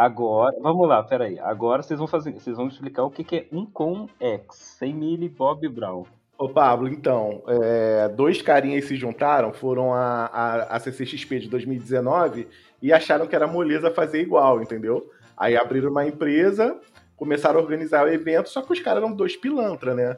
Agora, 0.00 0.56
vamos 0.62 0.88
lá, 0.88 1.02
peraí. 1.02 1.38
Agora 1.40 1.82
vocês 1.82 1.98
vão 1.98 2.08
fazer, 2.08 2.32
vocês 2.32 2.56
vão 2.56 2.68
explicar 2.68 3.04
o 3.04 3.10
que, 3.10 3.22
que 3.22 3.36
é 3.36 3.46
um 3.52 3.66
com 3.66 4.08
X, 4.18 4.44
sem 4.78 4.94
Millie 4.94 5.28
Bob 5.28 5.68
Brown. 5.68 6.06
Ô 6.38 6.48
Pablo, 6.48 6.88
então, 6.88 7.42
é, 7.46 8.08
dois 8.08 8.40
carinhas 8.40 8.86
se 8.86 8.96
juntaram, 8.96 9.52
foram 9.52 9.92
a, 9.92 10.24
a, 10.24 10.76
a 10.76 10.80
CCXP 10.80 11.40
de 11.40 11.48
2019 11.50 12.48
e 12.80 12.94
acharam 12.94 13.26
que 13.26 13.36
era 13.36 13.46
moleza 13.46 13.90
fazer 13.90 14.22
igual, 14.22 14.62
entendeu? 14.62 15.06
Aí 15.36 15.54
abriram 15.54 15.90
uma 15.90 16.06
empresa, 16.06 16.80
começaram 17.14 17.60
a 17.60 17.62
organizar 17.62 18.06
o 18.06 18.08
evento, 18.08 18.48
só 18.48 18.62
que 18.62 18.72
os 18.72 18.80
caras 18.80 19.02
eram 19.02 19.14
dois 19.14 19.36
pilantra, 19.36 19.94
né? 19.94 20.16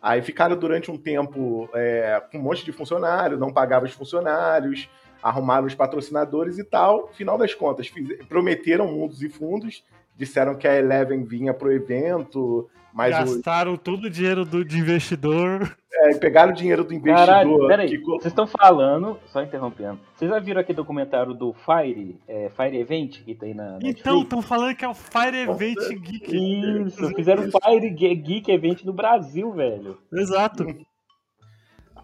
Aí 0.00 0.22
ficaram 0.22 0.56
durante 0.56 0.90
um 0.90 0.96
tempo 0.96 1.68
é, 1.74 2.22
com 2.32 2.38
um 2.38 2.42
monte 2.42 2.64
de 2.64 2.72
funcionário, 2.72 3.36
não 3.36 3.52
pagavam 3.52 3.86
os 3.86 3.94
funcionários, 3.94 4.88
arrumaram 5.22 5.66
os 5.66 5.74
patrocinadores 5.74 6.58
e 6.58 6.64
tal. 6.64 7.08
Final 7.08 7.38
das 7.38 7.54
contas, 7.54 7.88
fiz, 7.88 8.08
prometeram 8.26 8.86
mundos 8.92 9.22
e 9.22 9.28
fundos, 9.28 9.84
disseram 10.16 10.54
que 10.54 10.66
a 10.66 10.76
Eleven 10.76 11.24
vinha 11.24 11.54
pro 11.54 11.72
evento, 11.72 12.68
mas 12.92 13.10
Gastaram 13.10 13.74
o... 13.74 13.78
todo 13.78 14.04
o 14.04 14.10
dinheiro 14.10 14.44
do, 14.44 14.64
de 14.64 14.78
investidor. 14.78 15.76
É, 15.92 16.14
pegaram 16.14 16.52
o 16.52 16.54
dinheiro 16.54 16.82
do 16.84 16.94
investidor. 16.94 17.26
Caralho, 17.26 17.66
peraí, 17.66 17.88
que... 17.88 18.04
vocês 18.04 18.26
estão 18.26 18.46
falando, 18.46 19.18
só 19.26 19.42
interrompendo, 19.42 20.00
vocês 20.14 20.30
já 20.30 20.38
viram 20.38 20.60
aquele 20.60 20.76
documentário 20.76 21.34
do 21.34 21.52
Fire, 21.52 22.18
é, 22.26 22.50
Fire 22.50 22.76
Event 22.76 23.22
que 23.22 23.34
tem 23.34 23.54
na 23.54 23.78
Então, 23.82 24.22
estão 24.22 24.42
falando 24.42 24.74
que 24.74 24.84
é 24.84 24.88
o 24.88 24.94
Fire 24.94 25.36
Event 25.36 25.76
Geek. 26.00 26.86
Isso, 26.86 27.14
fizeram 27.14 27.44
o 27.44 27.50
Fire 27.50 27.90
Geek 27.90 28.50
Event 28.50 28.84
no 28.84 28.92
Brasil, 28.92 29.52
velho. 29.52 29.98
Exato. 30.12 30.64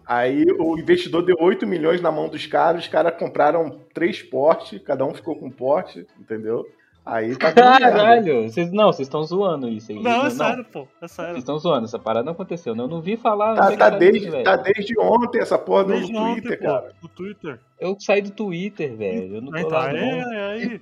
Aí 0.07 0.45
o 0.59 0.79
investidor 0.79 1.25
deu 1.25 1.37
8 1.41 1.67
milhões 1.67 2.01
na 2.01 2.13
mão 2.13 2.29
dos 2.29 2.47
caras, 2.47 2.83
os 2.83 2.89
caras 2.89 3.17
compraram 3.19 3.81
três 3.93 4.23
portes, 4.23 4.80
cada 4.83 5.05
um 5.05 5.15
ficou 5.15 5.37
com 5.37 5.47
um 5.47 5.51
porte, 5.51 6.07
entendeu? 6.21 6.67
Aí 7.07 7.37
tá 7.37 7.53
Caralho, 7.53 8.45
vocês, 8.45 8.73
não, 8.73 8.87
vocês 8.87 9.07
estão 9.07 9.23
zoando 9.23 9.69
isso 9.69 9.93
aí. 9.93 10.03
Não, 10.03 10.25
é 10.25 10.30
sério, 10.30 10.65
pô, 10.65 10.88
é 11.02 11.07
sério. 11.07 11.33
Vocês 11.33 11.43
estão 11.43 11.59
zoando, 11.59 11.85
essa 11.85 11.99
parada 11.99 12.24
não 12.24 12.33
aconteceu. 12.33 12.74
Eu 12.74 12.88
não 12.88 13.02
vi 13.02 13.15
falar. 13.19 13.55
Tá, 13.55 13.77
tá, 13.77 13.91
desde, 13.91 14.43
tá 14.43 14.57
desde 14.57 14.99
ontem 14.99 15.38
essa 15.38 15.59
porra 15.59 15.85
desde 15.85 16.11
no 16.11 16.33
Twitter, 16.33 16.52
ontem, 16.52 16.65
cara. 16.65 16.93
no 17.02 17.09
Twitter. 17.11 17.61
Eu 17.79 17.96
saí 18.01 18.23
do 18.23 18.30
Twitter, 18.30 18.96
velho. 18.96 19.37
Eu 19.37 19.43
não 19.43 19.52
tô 19.52 19.59
então, 19.59 19.71
lá, 19.71 19.87
aí, 19.89 20.01
não. 20.01 20.30
aí, 20.33 20.80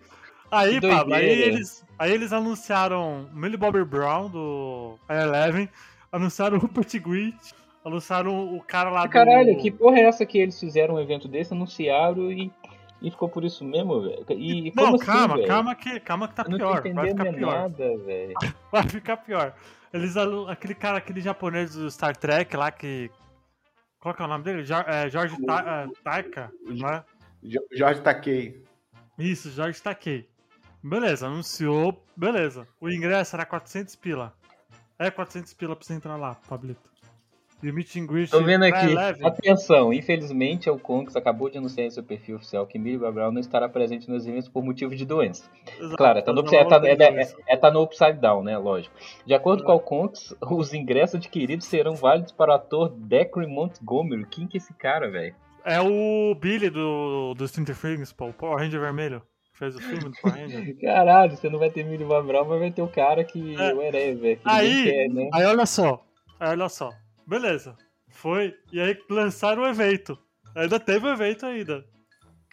aí, 0.52 0.80
Pablo, 0.80 1.14
aí 1.14 1.28
eles, 1.28 1.84
aí 1.98 2.12
eles 2.12 2.32
anunciaram 2.32 3.28
Millie 3.32 3.56
Bobby 3.56 3.84
Brown 3.84 4.30
do 4.30 4.96
Eleven, 5.10 5.68
anunciaram 6.12 6.56
o 6.56 6.60
Rupert 6.60 7.00
Grint, 7.00 7.34
anunciaram 7.84 8.54
o 8.54 8.62
cara 8.62 8.90
lá 8.90 9.08
Caralho, 9.08 9.56
do... 9.56 9.60
que 9.60 9.70
porra 9.70 9.98
é 9.98 10.02
essa 10.02 10.24
que 10.24 10.38
eles 10.38 10.58
fizeram 10.58 10.94
um 10.94 11.00
evento 11.00 11.28
desse, 11.28 11.52
anunciaram 11.52 12.30
e 12.30 12.50
e 13.02 13.10
ficou 13.10 13.28
por 13.28 13.44
isso 13.44 13.64
mesmo, 13.64 14.00
velho. 14.00 14.24
E 14.30 14.72
não, 14.76 14.94
assim, 14.94 15.04
calma, 15.04 15.34
véio? 15.34 15.48
calma 15.48 15.74
que, 15.74 16.00
calma 16.00 16.28
que 16.28 16.34
tá 16.34 16.44
eu 16.48 16.56
pior. 16.56 16.82
Vai 16.94 17.08
ficar 17.08 17.32
pior. 17.32 17.52
Nada, 17.52 17.98
velho. 17.98 18.34
Vai 18.70 18.88
ficar 18.88 19.16
pior. 19.16 19.54
Eles, 19.92 20.16
aquele 20.48 20.74
cara, 20.74 20.98
aquele 20.98 21.20
japonês 21.20 21.74
do 21.74 21.90
Star 21.90 22.16
Trek 22.16 22.56
lá 22.56 22.70
que. 22.70 23.10
Qual 23.98 24.14
que 24.14 24.22
é 24.22 24.24
o 24.24 24.28
nome 24.28 24.44
dele? 24.44 24.64
É, 24.86 25.10
Jorge 25.10 25.36
Ta, 25.44 25.86
uh, 25.86 25.92
Taika, 26.02 26.52
né? 26.64 27.04
Jorge 27.72 28.00
Takei. 28.00 28.64
Isso, 29.18 29.50
Jorge 29.50 29.82
Takei. 29.82 30.28
Beleza, 30.82 31.26
anunciou, 31.26 32.04
beleza. 32.16 32.66
O 32.80 32.88
ingresso 32.88 33.36
era 33.36 33.44
400 33.44 33.94
pila. 33.96 34.32
É 34.98 35.10
400 35.10 35.52
pila 35.54 35.76
pra 35.76 35.84
você 35.84 35.94
entrar 35.94 36.16
lá, 36.16 36.36
Pablito. 36.48 36.91
E 37.62 37.70
o 37.70 37.74
meet 37.74 37.94
and 37.96 38.06
greet 38.06 38.28
Tô 38.30 38.42
vendo 38.42 38.64
aqui. 38.64 38.96
Atenção, 39.24 39.92
infelizmente 39.92 40.68
o 40.68 40.78
Conks 40.78 41.14
acabou 41.14 41.48
de 41.48 41.58
anunciar 41.58 41.86
em 41.86 41.90
seu 41.90 42.02
perfil 42.02 42.36
oficial 42.36 42.66
que 42.66 42.78
Millie 42.78 42.98
Brown 42.98 43.30
não 43.30 43.40
estará 43.40 43.68
presente 43.68 44.10
nos 44.10 44.26
eventos 44.26 44.48
por 44.48 44.64
motivo 44.64 44.96
de 44.96 45.04
doença. 45.04 45.48
Exato. 45.78 45.96
Claro, 45.96 46.18
é 46.18 46.22
tá, 46.22 46.32
no, 46.32 46.40
é, 46.40 46.64
tá, 46.64 46.80
é, 46.84 47.22
é, 47.22 47.32
é, 47.46 47.56
tá 47.56 47.70
no 47.70 47.82
Upside 47.82 48.14
Down, 48.14 48.42
né? 48.42 48.58
Lógico. 48.58 48.94
De 49.24 49.32
acordo 49.32 49.62
com 49.62 49.74
o 49.74 49.80
Conks, 49.80 50.34
os 50.50 50.74
ingressos 50.74 51.16
adquiridos 51.16 51.66
serão 51.66 51.94
válidos 51.94 52.32
para 52.32 52.50
o 52.50 52.54
ator 52.54 52.88
Declan 52.88 53.46
Montgomery. 53.46 54.26
Quem 54.26 54.48
que 54.48 54.56
é 54.56 54.58
esse 54.58 54.74
cara, 54.74 55.08
velho? 55.08 55.34
É 55.64 55.80
o 55.80 56.34
Billy 56.34 56.68
do, 56.68 57.34
do 57.34 57.46
Stranger 57.46 57.76
Things, 57.76 58.12
pô, 58.12 58.26
o 58.26 58.32
Power 58.32 58.58
Ranger 58.58 58.80
Vermelho. 58.80 59.22
Fez 59.52 59.76
o 59.76 59.80
filme 59.80 60.04
do 60.04 60.12
Power 60.20 60.36
Ranger. 60.36 60.76
Caralho, 60.82 61.36
você 61.36 61.48
não 61.48 61.60
vai 61.60 61.70
ter 61.70 61.84
Millie 61.84 62.04
Brown, 62.04 62.44
mas 62.44 62.58
vai 62.58 62.72
ter 62.72 62.82
o 62.82 62.88
cara 62.88 63.22
que 63.22 63.54
é. 63.54 63.72
o 63.72 63.80
herói, 63.80 64.14
velho. 64.16 64.40
Aí, 64.44 64.90
quer, 64.90 65.08
né? 65.08 65.30
aí 65.32 65.44
olha 65.44 65.64
só, 65.64 66.04
aí 66.40 66.50
olha 66.50 66.68
só. 66.68 66.90
Beleza. 67.26 67.76
Foi. 68.10 68.54
E 68.72 68.80
aí 68.80 68.98
lançaram 69.08 69.62
o 69.62 69.66
evento. 69.66 70.18
Ainda 70.54 70.78
teve 70.78 71.06
o 71.06 71.12
evento 71.12 71.46
ainda. 71.46 71.84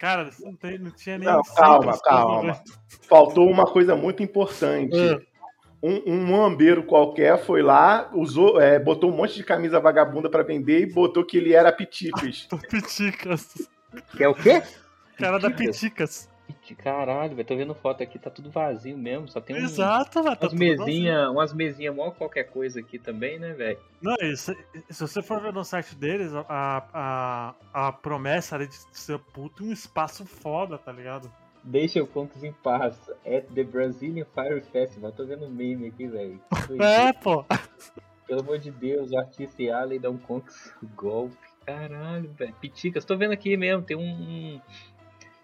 Cara, 0.00 0.30
não, 0.40 0.56
tem, 0.56 0.78
não 0.78 0.90
tinha 0.90 1.18
nem. 1.18 1.28
Não, 1.28 1.42
calma, 1.42 2.00
calma. 2.00 2.62
Faltou 3.06 3.50
uma 3.50 3.66
coisa 3.66 3.94
muito 3.94 4.22
importante. 4.22 4.96
É. 4.96 5.20
Um, 5.82 6.14
um 6.14 6.26
mambeiro 6.26 6.84
qualquer 6.84 7.38
foi 7.44 7.62
lá, 7.62 8.10
usou, 8.14 8.60
é, 8.60 8.78
botou 8.78 9.10
um 9.10 9.16
monte 9.16 9.34
de 9.34 9.44
camisa 9.44 9.78
vagabunda 9.78 10.30
para 10.30 10.42
vender 10.42 10.80
e 10.80 10.92
botou 10.92 11.24
que 11.24 11.36
ele 11.36 11.54
era 11.54 11.70
Piticas. 11.70 12.48
Piticas. 12.70 13.68
Que 14.16 14.24
é 14.24 14.28
o 14.28 14.34
quê? 14.34 14.62
Cara 15.18 15.38
da 15.38 15.50
Piticas. 15.50 16.29
Caralho, 16.76 17.36
velho, 17.36 17.46
tô 17.46 17.56
vendo 17.56 17.74
foto 17.74 18.02
aqui, 18.02 18.18
tá 18.18 18.30
tudo 18.30 18.50
vazio 18.50 18.96
mesmo, 18.96 19.28
só 19.28 19.40
tem 19.40 19.56
um, 19.56 19.58
Exato, 19.58 20.22
velho, 20.22 20.36
tá 20.36 20.46
umas 20.46 20.54
mesinhas, 20.54 21.30
umas 21.30 21.52
mesinhas 21.52 21.94
mó 21.94 22.10
qualquer 22.10 22.44
coisa 22.44 22.80
aqui 22.80 22.98
também, 22.98 23.38
né, 23.38 23.52
velho? 23.52 23.78
Não, 24.00 24.16
isso, 24.22 24.54
se 24.88 25.00
você 25.00 25.22
for 25.22 25.40
ver 25.40 25.52
no 25.52 25.64
site 25.64 25.94
deles, 25.94 26.32
a, 26.34 26.44
a, 26.92 27.54
a 27.88 27.92
promessa 27.92 28.56
era 28.56 28.66
de 28.66 28.76
ser 28.92 29.18
puto 29.18 29.64
um 29.64 29.72
espaço 29.72 30.24
foda, 30.24 30.78
tá 30.78 30.92
ligado? 30.92 31.30
Deixa 31.62 32.02
o 32.02 32.06
Contos 32.06 32.42
em 32.42 32.52
paz. 32.52 32.96
At 33.26 33.44
the 33.54 33.64
Brazilian 33.64 34.24
Fire 34.34 34.60
Festival. 34.72 35.12
Tô 35.12 35.26
vendo 35.26 35.48
meme 35.48 35.88
aqui, 35.88 36.06
velho. 36.06 36.40
É, 36.80 37.12
pô. 37.12 37.44
Pelo 38.26 38.40
amor 38.40 38.58
de 38.58 38.70
Deus, 38.70 39.10
o 39.10 39.18
artista 39.18 39.62
Allen 39.74 40.00
dá 40.00 40.08
um 40.08 40.16
Contos 40.16 40.72
golpe. 40.96 41.36
Caralho, 41.66 42.32
velho. 42.32 42.54
Piticas, 42.60 43.04
tô 43.04 43.16
vendo 43.16 43.32
aqui 43.32 43.56
mesmo, 43.56 43.82
tem 43.82 43.96
um. 43.96 44.60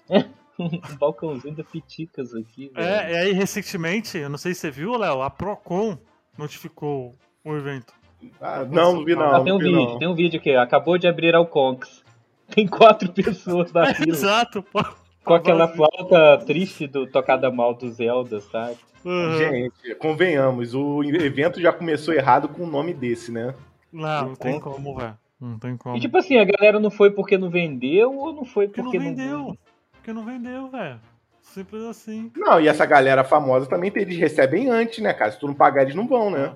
um 0.58 0.96
balcãozinho 0.98 1.54
da 1.54 1.64
Piticas 1.64 2.34
aqui. 2.34 2.70
É, 2.74 2.82
velho. 2.82 2.94
É, 2.94 3.12
e 3.12 3.16
aí 3.16 3.32
recentemente, 3.32 4.18
eu 4.18 4.28
não 4.28 4.38
sei 4.38 4.54
se 4.54 4.60
você 4.60 4.70
viu, 4.70 4.96
Léo, 4.96 5.22
a 5.22 5.30
Procon 5.30 5.98
notificou 6.36 7.14
o 7.44 7.56
evento. 7.56 7.92
Ah, 8.40 8.64
não, 8.64 8.94
não 8.94 9.04
vi 9.04 9.14
não. 9.14 9.34
Ah, 9.34 9.42
tem 9.42 9.52
um 9.52 9.58
vídeo, 9.58 9.72
não. 9.72 9.98
tem 9.98 10.08
um 10.08 10.14
vídeo 10.14 10.40
aqui, 10.40 10.54
acabou 10.54 10.98
de 10.98 11.06
abrir 11.06 11.34
ao 11.34 11.46
Conks. 11.46 12.04
Tem 12.54 12.64
quatro 12.64 13.12
pessoas 13.12 13.72
na 13.72 13.86
fila. 13.94 14.08
Exato, 14.08 14.62
pô. 14.62 14.80
Com 15.24 15.34
aquela 15.34 15.66
flauta 15.66 16.38
triste 16.46 16.86
do 16.86 17.04
Tocada 17.04 17.50
Mal 17.50 17.74
do 17.74 17.90
Zelda, 17.90 18.40
sabe? 18.40 18.76
Uhum. 19.04 19.36
Gente, 19.36 19.94
convenhamos, 19.96 20.72
o 20.72 21.02
evento 21.02 21.60
já 21.60 21.72
começou 21.72 22.14
errado 22.14 22.48
com 22.48 22.62
o 22.62 22.66
um 22.66 22.70
nome 22.70 22.94
desse, 22.94 23.32
né? 23.32 23.52
Não, 23.92 24.28
não 24.28 24.34
tem 24.36 24.60
como, 24.60 24.94
velho. 24.94 25.18
Não 25.40 25.58
tem 25.58 25.76
como. 25.76 25.96
E 25.96 26.00
tipo 26.00 26.16
assim, 26.16 26.38
a 26.38 26.44
galera 26.44 26.78
não 26.78 26.90
foi 26.90 27.10
porque 27.10 27.36
não 27.36 27.50
vendeu 27.50 28.16
ou 28.16 28.32
não 28.32 28.44
foi 28.44 28.68
porque, 28.68 28.82
porque 28.82 28.98
não 28.98 29.04
vendeu? 29.06 29.38
Não 29.38 29.58
porque 30.06 30.12
não 30.12 30.24
vendeu, 30.24 30.68
velho. 30.68 31.00
Simples 31.42 31.82
assim. 31.82 32.30
Não, 32.36 32.60
e 32.60 32.68
essa 32.68 32.86
galera 32.86 33.24
famosa 33.24 33.66
também 33.66 33.90
eles 33.96 34.16
recebem 34.16 34.70
antes, 34.70 35.02
né, 35.02 35.12
cara? 35.12 35.32
Se 35.32 35.40
tu 35.40 35.48
não 35.48 35.54
pagar, 35.54 35.82
eles 35.82 35.96
não 35.96 36.06
vão, 36.06 36.30
né? 36.30 36.54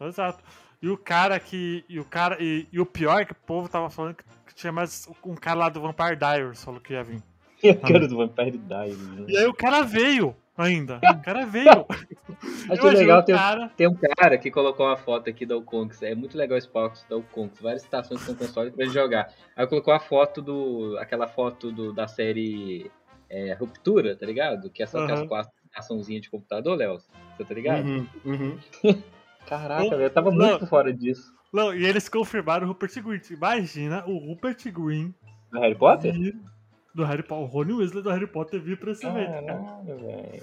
É. 0.00 0.06
Exato. 0.06 0.42
E 0.82 0.88
o 0.88 0.96
cara 0.96 1.38
que. 1.38 1.84
E 1.88 2.00
o 2.00 2.04
cara. 2.04 2.36
E, 2.40 2.66
e, 2.72 2.80
o 2.80 2.86
pior 2.86 3.20
é 3.20 3.24
que 3.24 3.32
o 3.32 3.36
povo 3.46 3.68
tava 3.68 3.88
falando 3.88 4.16
que, 4.16 4.24
que 4.46 4.54
tinha 4.54 4.72
mais 4.72 5.08
um 5.24 5.36
cara 5.36 5.58
lá 5.58 5.68
do 5.68 5.80
Vampire 5.80 6.16
Diaries 6.16 6.64
falou 6.64 6.80
que 6.80 6.92
ia 6.92 7.04
vir. 7.04 7.22
E 7.62 7.70
o 7.70 7.80
cara 7.80 8.08
do 8.08 8.16
Vampire 8.16 8.58
Diaries. 8.58 9.08
Né? 9.08 9.26
E 9.28 9.38
aí 9.38 9.46
o 9.46 9.54
cara 9.54 9.82
veio 9.82 10.34
ainda. 10.62 10.98
O 10.98 11.22
cara 11.22 11.46
veio. 11.46 11.86
Achei 12.70 12.90
legal, 12.90 13.22
tem, 13.22 13.34
cara... 13.34 13.68
tem 13.76 13.88
um 13.88 13.94
cara 13.94 14.38
que 14.38 14.50
colocou 14.50 14.86
uma 14.86 14.96
foto 14.96 15.30
aqui 15.30 15.46
da 15.46 15.56
Ukonks. 15.56 16.02
É 16.02 16.14
muito 16.14 16.36
legal 16.36 16.58
esse 16.58 16.70
box 16.70 17.06
da 17.08 17.16
Ukonks. 17.16 17.60
Várias 17.60 17.82
estações 17.82 18.24
com 18.24 18.34
console 18.34 18.70
pra 18.70 18.84
ele 18.84 18.92
jogar. 18.92 19.32
Aí 19.56 19.66
colocou 19.66 19.92
a 19.92 20.00
foto 20.00 20.42
do. 20.42 20.96
aquela 20.98 21.26
foto 21.26 21.72
do, 21.72 21.92
da 21.92 22.06
série 22.06 22.90
é, 23.30 23.54
Ruptura, 23.54 24.16
tá 24.16 24.26
ligado? 24.26 24.70
Que 24.70 24.82
é 24.82 24.84
essa 24.84 24.98
uhum. 24.98 25.28
açãozinha 25.74 26.20
de 26.20 26.30
computador, 26.30 26.76
Léo. 26.76 26.98
Você 27.36 27.44
tá 27.44 27.54
ligado? 27.54 27.86
Uhum, 27.86 28.06
uhum. 28.24 28.58
Caraca, 29.46 29.94
eu 29.94 30.10
tava 30.10 30.30
muito 30.30 30.66
fora 30.66 30.92
disso. 30.92 31.32
Não, 31.52 31.74
e 31.74 31.86
eles 31.86 32.08
confirmaram 32.08 32.66
o 32.66 32.68
Rupert 32.68 33.02
Green. 33.02 33.20
Imagina 33.30 34.04
o 34.06 34.18
Rupert 34.18 34.62
Green. 34.70 35.14
Do 35.50 35.60
Harry 35.60 35.74
Potter? 35.74 36.14
Do 36.98 37.04
Harry 37.04 37.22
Potter. 37.22 37.44
O 37.44 37.46
Rony 37.46 37.72
Weasley 37.72 38.02
do 38.02 38.10
Harry 38.10 38.26
Potter 38.26 38.60
vir 38.60 38.76
pra 38.78 38.92
esse 38.92 39.06
evento, 39.06 39.46
cara. 39.46 39.94
velho. 39.94 40.42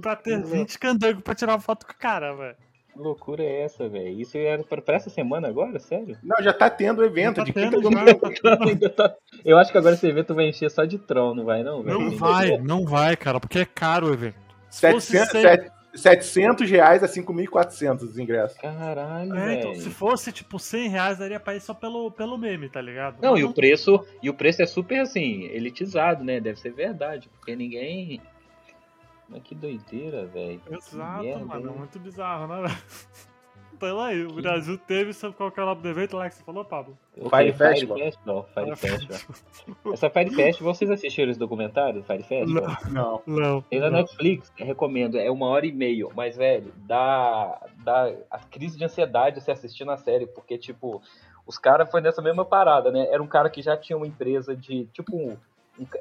Pra 0.00 0.16
ter 0.16 0.42
20 0.42 0.78
candangos 0.78 1.22
pra 1.22 1.34
tirar 1.34 1.52
uma 1.52 1.60
foto 1.60 1.84
com 1.84 1.92
o 1.92 1.96
cara, 1.96 2.34
velho. 2.34 2.56
Que 2.92 2.98
loucura 2.98 3.42
é 3.42 3.62
essa, 3.62 3.88
velho? 3.88 4.20
Isso 4.20 4.38
era 4.38 4.62
pra, 4.62 4.80
pra, 4.80 4.96
essa 4.96 5.10
semana 5.10 5.48
agora? 5.48 5.78
Sério? 5.78 6.16
Não, 6.22 6.42
já 6.42 6.52
tá 6.52 6.70
tendo 6.70 7.04
evento. 7.04 7.36
Tá 7.36 7.44
de 7.44 7.52
tendo, 7.52 7.82
já, 7.82 8.88
tá... 8.90 9.14
Eu 9.44 9.58
acho 9.58 9.70
que 9.70 9.78
agora 9.78 9.94
esse 9.94 10.06
evento 10.06 10.34
vai 10.34 10.48
encher 10.48 10.70
só 10.70 10.84
de 10.84 10.96
troll, 10.98 11.34
não 11.34 11.44
vai 11.44 11.62
não, 11.62 11.82
velho? 11.82 11.98
Não 11.98 12.16
vai, 12.16 12.56
não 12.62 12.84
vai, 12.86 13.16
cara, 13.16 13.38
porque 13.38 13.58
é 13.58 13.66
caro 13.66 14.08
o 14.08 14.14
evento. 14.14 14.36
700, 14.70 15.70
700 15.96 16.70
reais 16.70 17.02
a 17.02 17.08
5.400 17.08 18.02
os 18.02 18.18
ingressos. 18.18 18.58
Caralho, 18.58 19.34
é, 19.34 19.54
então, 19.54 19.74
se 19.74 19.90
fosse 19.90 20.32
tipo 20.32 20.58
100 20.58 20.88
reais, 20.88 21.18
daria 21.18 21.40
pra 21.40 21.54
ir 21.54 21.60
só 21.60 21.74
pelo, 21.74 22.10
pelo 22.10 22.38
meme, 22.38 22.68
tá 22.68 22.80
ligado? 22.80 23.20
Não, 23.20 23.32
Mas 23.32 23.40
e 23.40 23.42
não... 23.42 23.50
o 23.50 23.54
preço 23.54 24.06
e 24.22 24.30
o 24.30 24.34
preço 24.34 24.62
é 24.62 24.66
super 24.66 25.00
assim, 25.00 25.44
elitizado, 25.44 26.24
né? 26.24 26.40
Deve 26.40 26.58
ser 26.58 26.72
verdade, 26.72 27.28
porque 27.28 27.54
ninguém 27.56 28.20
Mas 29.28 29.42
que 29.42 29.54
doideira, 29.54 30.26
velho. 30.26 30.60
Exato, 30.70 31.46
mano. 31.46 31.70
É 31.70 31.78
muito 31.78 31.98
bizarro, 31.98 32.46
né, 32.46 32.68
velho? 32.68 32.78
Então 33.76 34.00
aí, 34.00 34.24
o 34.24 34.32
Brasil 34.32 34.78
teve, 34.78 35.12
sabe 35.12 35.34
qual 35.34 35.50
que 35.50 35.60
é 35.60 35.62
o 35.62 35.66
nome 35.66 35.82
do 35.82 35.88
evento 35.88 36.16
lá 36.16 36.28
que 36.30 36.34
você 36.34 36.42
falou, 36.42 36.64
Pablo? 36.64 36.96
Fire, 37.14 37.28
Fire 37.28 37.52
Festival. 37.52 37.98
Festival. 37.98 38.48
Fire 38.54 38.76
Festival. 38.76 39.18
Essa 39.92 40.08
Fire 40.08 40.34
Festival, 40.34 40.74
vocês 40.74 40.90
assistiram 40.90 41.30
esse 41.30 41.38
documentário 41.38 42.00
do 42.00 42.06
Fire 42.06 42.22
Festival? 42.22 42.76
Não. 42.90 43.22
Não. 43.26 43.62
Tem 43.62 43.78
na 43.78 43.90
Netflix, 43.90 44.50
recomendo. 44.56 45.18
É 45.18 45.30
uma 45.30 45.46
hora 45.46 45.66
e 45.66 45.72
meia, 45.72 46.06
mas, 46.16 46.36
velho, 46.38 46.72
dá, 46.86 47.60
dá 47.84 48.12
a 48.30 48.38
crise 48.38 48.78
de 48.78 48.84
ansiedade 48.84 49.42
você 49.42 49.50
assistir 49.50 49.84
na 49.84 49.98
série, 49.98 50.26
porque, 50.26 50.56
tipo, 50.56 51.02
os 51.46 51.58
caras 51.58 51.90
foi 51.90 52.00
nessa 52.00 52.22
mesma 52.22 52.44
parada, 52.44 52.90
né? 52.90 53.06
Era 53.10 53.22
um 53.22 53.28
cara 53.28 53.50
que 53.50 53.60
já 53.60 53.76
tinha 53.76 53.96
uma 53.96 54.06
empresa 54.06 54.56
de, 54.56 54.86
tipo, 54.86 55.14
um, 55.14 55.36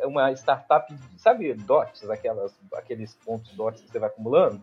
uma 0.06 0.32
startup, 0.32 0.94
sabe, 1.18 1.54
dots, 1.54 2.10
aquelas, 2.10 2.58
aqueles 2.74 3.16
pontos 3.26 3.52
dots 3.54 3.82
que 3.82 3.92
você 3.92 4.00
vai 4.00 4.08
acumulando? 4.08 4.62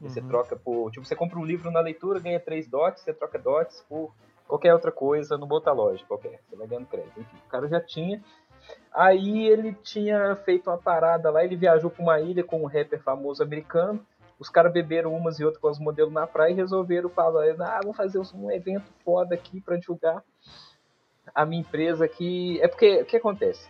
Uhum. 0.00 0.08
Você 0.08 0.20
troca 0.20 0.56
por. 0.56 0.90
Tipo, 0.90 1.06
você 1.06 1.16
compra 1.16 1.38
um 1.38 1.44
livro 1.44 1.70
na 1.70 1.80
leitura, 1.80 2.20
ganha 2.20 2.40
três 2.40 2.68
dots, 2.68 3.02
você 3.02 3.12
troca 3.12 3.38
dots 3.38 3.84
por 3.88 4.12
qualquer 4.46 4.72
outra 4.72 4.92
coisa 4.92 5.36
no 5.36 5.46
bota 5.46 5.72
loja, 5.72 6.04
qualquer. 6.06 6.40
Você 6.48 6.56
vai 6.56 6.66
ganhando 6.66 6.86
crédito. 6.86 7.20
Enfim, 7.20 7.36
o 7.46 7.48
cara 7.48 7.68
já 7.68 7.80
tinha. 7.80 8.22
Aí 8.92 9.46
ele 9.46 9.72
tinha 9.74 10.34
feito 10.36 10.68
uma 10.68 10.78
parada 10.78 11.30
lá, 11.30 11.44
ele 11.44 11.56
viajou 11.56 11.90
para 11.90 12.02
uma 12.02 12.20
ilha 12.20 12.42
com 12.42 12.62
um 12.62 12.66
rapper 12.66 13.00
famoso 13.02 13.42
americano. 13.42 14.04
Os 14.38 14.50
caras 14.50 14.72
beberam 14.72 15.14
umas 15.14 15.38
e 15.38 15.44
outras 15.44 15.60
com 15.60 15.70
os 15.70 15.78
modelos 15.78 16.12
na 16.12 16.26
praia 16.26 16.52
e 16.52 16.56
resolveram 16.56 17.08
falar: 17.08 17.44
ah, 17.60 17.80
vamos 17.82 17.96
fazer 17.96 18.20
um 18.34 18.50
evento 18.50 18.86
foda 19.04 19.34
aqui 19.34 19.60
para 19.60 19.76
divulgar 19.76 20.22
a 21.34 21.44
minha 21.44 21.60
empresa 21.60 22.04
aqui. 22.04 22.60
É 22.60 22.68
porque, 22.68 23.02
o 23.02 23.04
que 23.04 23.16
acontece? 23.16 23.68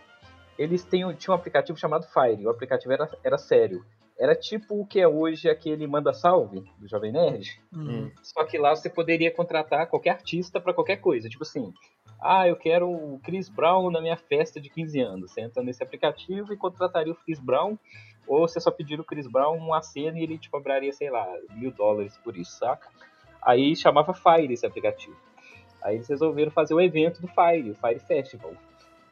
Eles 0.57 0.83
têm, 0.83 1.13
tinham 1.13 1.35
um 1.35 1.39
aplicativo 1.39 1.77
chamado 1.77 2.07
Fire, 2.07 2.45
o 2.45 2.49
aplicativo 2.49 2.91
era, 2.91 3.09
era 3.23 3.37
sério. 3.37 3.85
Era 4.19 4.35
tipo 4.35 4.81
o 4.81 4.85
que 4.85 4.99
é 4.99 5.07
hoje 5.07 5.47
aquele 5.47 5.85
Manda 5.85 6.11
Salve 6.11 6.63
do 6.79 6.87
Jovem 6.87 7.11
Nerd. 7.11 7.61
Uhum. 7.71 8.11
Só 8.23 8.43
que 8.45 8.57
lá 8.57 8.75
você 8.75 8.89
poderia 8.89 9.31
contratar 9.31 9.87
qualquer 9.87 10.11
artista 10.11 10.59
para 10.59 10.73
qualquer 10.73 10.97
coisa. 10.97 11.29
Tipo 11.29 11.43
assim, 11.43 11.71
ah, 12.19 12.47
eu 12.47 12.55
quero 12.55 12.89
o 12.89 13.19
Chris 13.23 13.47
Brown 13.47 13.91
na 13.91 14.01
minha 14.01 14.17
festa 14.17 14.59
de 14.59 14.69
15 14.69 14.99
anos. 15.01 15.31
Você 15.31 15.41
entra 15.41 15.61
nesse 15.61 15.83
aplicativo 15.83 16.51
e 16.51 16.57
contrataria 16.57 17.13
o 17.13 17.15
Chris 17.15 17.39
Brown. 17.39 17.77
Ou 18.27 18.47
você 18.47 18.59
só 18.59 18.71
pedir 18.71 18.99
o 18.99 19.03
Chris 19.03 19.27
Brown 19.27 19.55
uma 19.55 19.83
cena 19.83 20.17
e 20.19 20.23
ele 20.23 20.37
te 20.37 20.49
cobraria, 20.49 20.91
sei 20.91 21.11
lá, 21.11 21.25
mil 21.51 21.71
dólares 21.71 22.17
por 22.17 22.35
isso, 22.35 22.57
saca? 22.57 22.89
Aí 23.41 23.75
chamava 23.75 24.13
Fire 24.13 24.51
esse 24.51 24.65
aplicativo. 24.65 25.15
Aí 25.81 25.95
eles 25.95 26.09
resolveram 26.09 26.51
fazer 26.51 26.73
o 26.73 26.81
evento 26.81 27.21
do 27.21 27.27
Fire, 27.27 27.69
o 27.69 27.75
Fire 27.75 27.99
Festival. 27.99 28.53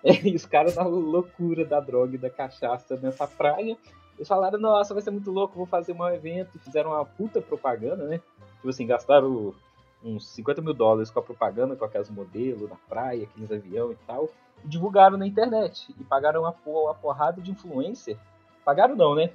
E 0.23 0.35
os 0.35 0.45
caras 0.45 0.75
na 0.75 0.83
loucura 0.83 1.65
da 1.65 1.79
droga 1.79 2.13
e 2.13 2.19
da 2.19 2.29
cachaça 2.29 2.95
nessa 2.95 3.25
praia 3.25 3.75
eles 4.17 4.27
falaram, 4.27 4.59
nossa, 4.59 4.93
vai 4.93 5.03
ser 5.03 5.11
muito 5.11 5.31
louco, 5.31 5.57
vou 5.57 5.65
fazer 5.65 5.93
um 5.93 6.07
evento. 6.07 6.57
Fizeram 6.59 6.91
uma 6.91 7.05
puta 7.05 7.41
propaganda, 7.41 8.05
né? 8.05 8.21
Tipo 8.55 8.69
assim, 8.69 8.87
gastaram 8.87 9.53
uns 10.03 10.27
50 10.29 10.61
mil 10.61 10.73
dólares 10.73 11.11
com 11.11 11.19
a 11.19 11.23
propaganda, 11.23 11.75
com 11.75 11.83
aqueles 11.83 12.09
modelos 12.09 12.69
na 12.69 12.75
praia, 12.87 13.23
aqueles 13.23 13.51
avião 13.51 13.91
e 13.91 13.95
tal. 14.07 14.29
E 14.63 14.67
divulgaram 14.67 15.17
na 15.17 15.27
internet. 15.27 15.93
E 15.99 16.03
pagaram 16.03 16.41
uma 16.41 16.53
porrada 16.93 17.41
de 17.41 17.51
influencer. 17.51 18.17
Pagaram 18.63 18.95
não, 18.95 19.15
né? 19.15 19.31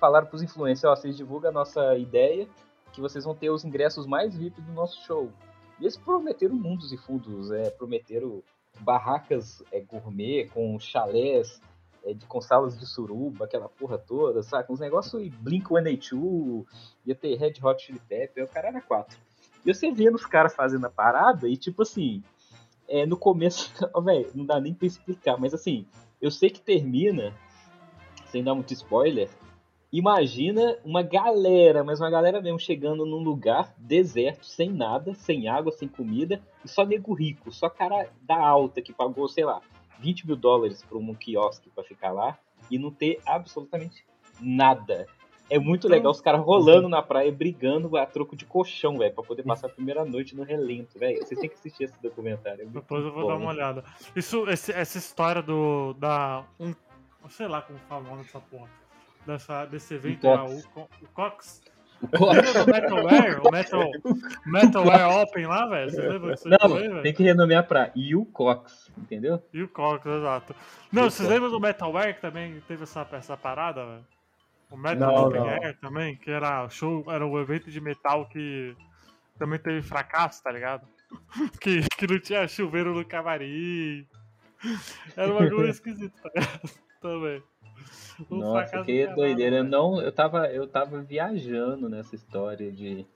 Falaram 0.00 0.26
pros 0.26 0.42
influencers, 0.42 0.84
ó, 0.84 0.96
vocês 0.96 1.16
divulgam 1.16 1.50
a 1.50 1.54
nossa 1.54 1.96
ideia, 1.96 2.48
que 2.92 3.00
vocês 3.00 3.24
vão 3.24 3.34
ter 3.34 3.50
os 3.50 3.64
ingressos 3.64 4.06
mais 4.06 4.36
VIP 4.36 4.60
do 4.60 4.72
nosso 4.72 5.00
show. 5.06 5.30
E 5.78 5.84
eles 5.84 5.96
prometeram 5.96 6.54
mundos 6.54 6.92
e 6.92 6.96
fundos, 6.96 7.50
é, 7.50 7.70
prometeram 7.70 8.42
barracas 8.80 9.62
é, 9.72 9.80
gourmet 9.80 10.48
com 10.52 10.78
chalés 10.78 11.60
é, 12.04 12.12
de, 12.12 12.26
com 12.26 12.40
salas 12.40 12.78
de 12.78 12.86
suruba, 12.86 13.46
aquela 13.46 13.68
porra 13.68 13.98
toda, 13.98 14.42
sabe? 14.42 14.70
Uns 14.70 14.80
negócios 14.80 15.22
e 15.22 15.30
Blink-182, 15.30 16.66
ia 17.06 17.14
ter 17.14 17.36
Red 17.36 17.54
Hot 17.62 17.82
Chili 17.82 18.00
Pepper, 18.00 18.44
o 18.44 18.48
cara 18.48 18.68
era 18.68 18.80
quatro. 18.80 19.18
E 19.64 19.72
você 19.72 19.90
vendo 19.90 20.16
os 20.16 20.26
caras 20.26 20.54
fazendo 20.54 20.84
a 20.86 20.90
parada 20.90 21.48
e 21.48 21.56
tipo 21.56 21.82
assim, 21.82 22.22
é, 22.86 23.06
no 23.06 23.16
começo, 23.16 23.72
velho, 24.04 24.30
não 24.34 24.44
dá 24.44 24.60
nem 24.60 24.74
pra 24.74 24.86
explicar, 24.86 25.38
mas 25.38 25.54
assim, 25.54 25.86
eu 26.20 26.30
sei 26.30 26.50
que 26.50 26.60
termina, 26.60 27.34
sem 28.26 28.44
dar 28.44 28.54
muito 28.54 28.74
spoiler, 28.74 29.30
imagina 29.90 30.76
uma 30.84 31.02
galera, 31.02 31.82
mas 31.82 32.00
uma 32.00 32.10
galera 32.10 32.42
mesmo, 32.42 32.58
chegando 32.58 33.06
num 33.06 33.22
lugar 33.22 33.72
deserto, 33.78 34.44
sem 34.44 34.70
nada, 34.70 35.14
sem 35.14 35.48
água, 35.48 35.72
sem 35.72 35.88
comida, 35.88 36.42
e 36.62 36.68
só 36.68 36.84
nego 36.84 37.14
rico, 37.14 37.50
só 37.50 37.70
cara 37.70 38.10
da 38.20 38.36
alta 38.36 38.82
que 38.82 38.92
pagou, 38.92 39.28
sei 39.28 39.44
lá, 39.44 39.62
20 40.00 40.26
mil 40.26 40.36
dólares 40.36 40.82
para 40.82 40.98
um 40.98 41.14
quiosque 41.14 41.70
para 41.70 41.84
ficar 41.84 42.12
lá 42.12 42.38
e 42.70 42.78
não 42.78 42.90
ter 42.90 43.20
absolutamente 43.26 44.04
nada. 44.40 45.06
É 45.50 45.58
muito 45.58 45.86
legal 45.86 46.10
os 46.10 46.20
caras 46.20 46.40
rolando 46.40 46.88
na 46.88 47.02
praia, 47.02 47.30
brigando 47.30 47.96
a 47.96 48.06
troco 48.06 48.34
de 48.34 48.46
colchão, 48.46 48.96
velho, 48.98 49.14
pra 49.14 49.22
poder 49.22 49.42
passar 49.42 49.66
a 49.66 49.70
primeira 49.70 50.04
noite 50.04 50.34
no 50.34 50.42
relento, 50.42 50.98
velho. 50.98 51.18
Vocês 51.18 51.38
têm 51.38 51.50
que 51.50 51.54
assistir 51.56 51.84
esse 51.84 52.02
documentário. 52.02 52.62
É 52.62 52.66
Depois 52.66 53.04
eu 53.04 53.12
vou 53.12 53.22
bom, 53.22 53.28
dar 53.28 53.36
uma 53.36 53.50
olhada. 53.50 53.84
Isso, 54.16 54.48
esse, 54.48 54.72
essa 54.72 54.96
história 54.96 55.42
do. 55.42 55.92
da. 55.94 56.44
Um, 56.58 56.74
sei 57.28 57.46
lá 57.46 57.60
como 57.60 57.78
fala 57.80 58.04
o 58.04 58.10
nome 58.10 58.22
dessa 58.22 58.40
porra. 58.40 58.70
Dessa, 59.26 59.64
desse 59.66 59.94
evento 59.94 60.26
lá, 60.26 60.44
o, 60.46 60.58
o 60.58 61.08
Cox 61.12 61.62
o 62.12 62.66
Metalware, 62.70 63.40
o 63.40 63.50
Metal, 63.50 63.90
Metalware 64.46 65.22
Open 65.22 65.46
lá, 65.46 65.66
velho? 65.66 65.90
Você 65.90 66.00
lembra 66.00 66.34
disso? 66.34 66.48
Não, 66.48 67.02
tem 67.02 67.14
que 67.14 67.22
renomear 67.22 67.66
pra 67.66 67.90
Cox, 68.32 68.92
entendeu? 68.96 69.42
U 69.54 69.68
Cox, 69.68 70.06
exato. 70.06 70.54
Não, 70.92 71.04
vocês 71.04 71.28
lembram 71.28 71.50
do 71.50 71.60
Metalware 71.60 72.14
que 72.14 72.20
também 72.20 72.62
teve 72.66 72.82
essa, 72.82 73.06
essa 73.12 73.36
parada, 73.36 73.84
velho? 73.84 74.06
O 74.70 74.76
Metal 74.76 75.12
não, 75.12 75.26
Open 75.26 75.40
não. 75.40 75.48
Air 75.48 75.78
também, 75.80 76.16
que 76.16 76.30
era 76.30 76.68
show, 76.68 77.04
era 77.08 77.24
um 77.26 77.38
evento 77.38 77.70
de 77.70 77.80
metal 77.80 78.26
que 78.28 78.74
também 79.38 79.58
teve 79.58 79.82
fracasso, 79.82 80.42
tá 80.42 80.50
ligado? 80.50 80.86
que, 81.60 81.80
que 81.96 82.06
não 82.06 82.18
tinha 82.18 82.48
chuveiro 82.48 82.94
no 82.94 83.04
camarim. 83.04 84.06
Era 85.16 85.32
uma 85.32 85.48
coisa 85.48 85.70
esquisita, 85.70 86.14
tá 86.22 86.30
ligado? 86.34 86.70
Também. 87.00 87.42
Nossa, 88.30 88.82
que 88.84 89.06
doideira. 89.08 89.56
Eu, 89.56 89.64
não, 89.64 90.00
eu, 90.00 90.12
tava, 90.12 90.46
eu 90.48 90.66
tava 90.66 91.00
viajando 91.00 91.88
nessa 91.88 92.14
história 92.14 92.70
de. 92.70 93.06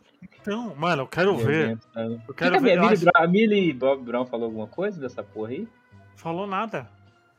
Então, 0.41 0.75
mano, 0.75 1.03
eu 1.03 1.07
quero 1.07 1.37
ver. 1.37 1.79
eu 1.95 2.35
quero 2.35 2.57
que 2.57 2.61
ver. 2.61 2.79
A 2.79 2.83
Millie, 2.83 3.09
acho... 3.15 3.31
Millie 3.31 3.73
Bob 3.73 4.03
Brown 4.03 4.27
falou 4.27 4.47
alguma 4.47 4.67
coisa 4.67 5.01
dessa 5.01 5.23
porra 5.23 5.51
aí? 5.51 5.69
Falou 6.17 6.47
nada. 6.47 6.89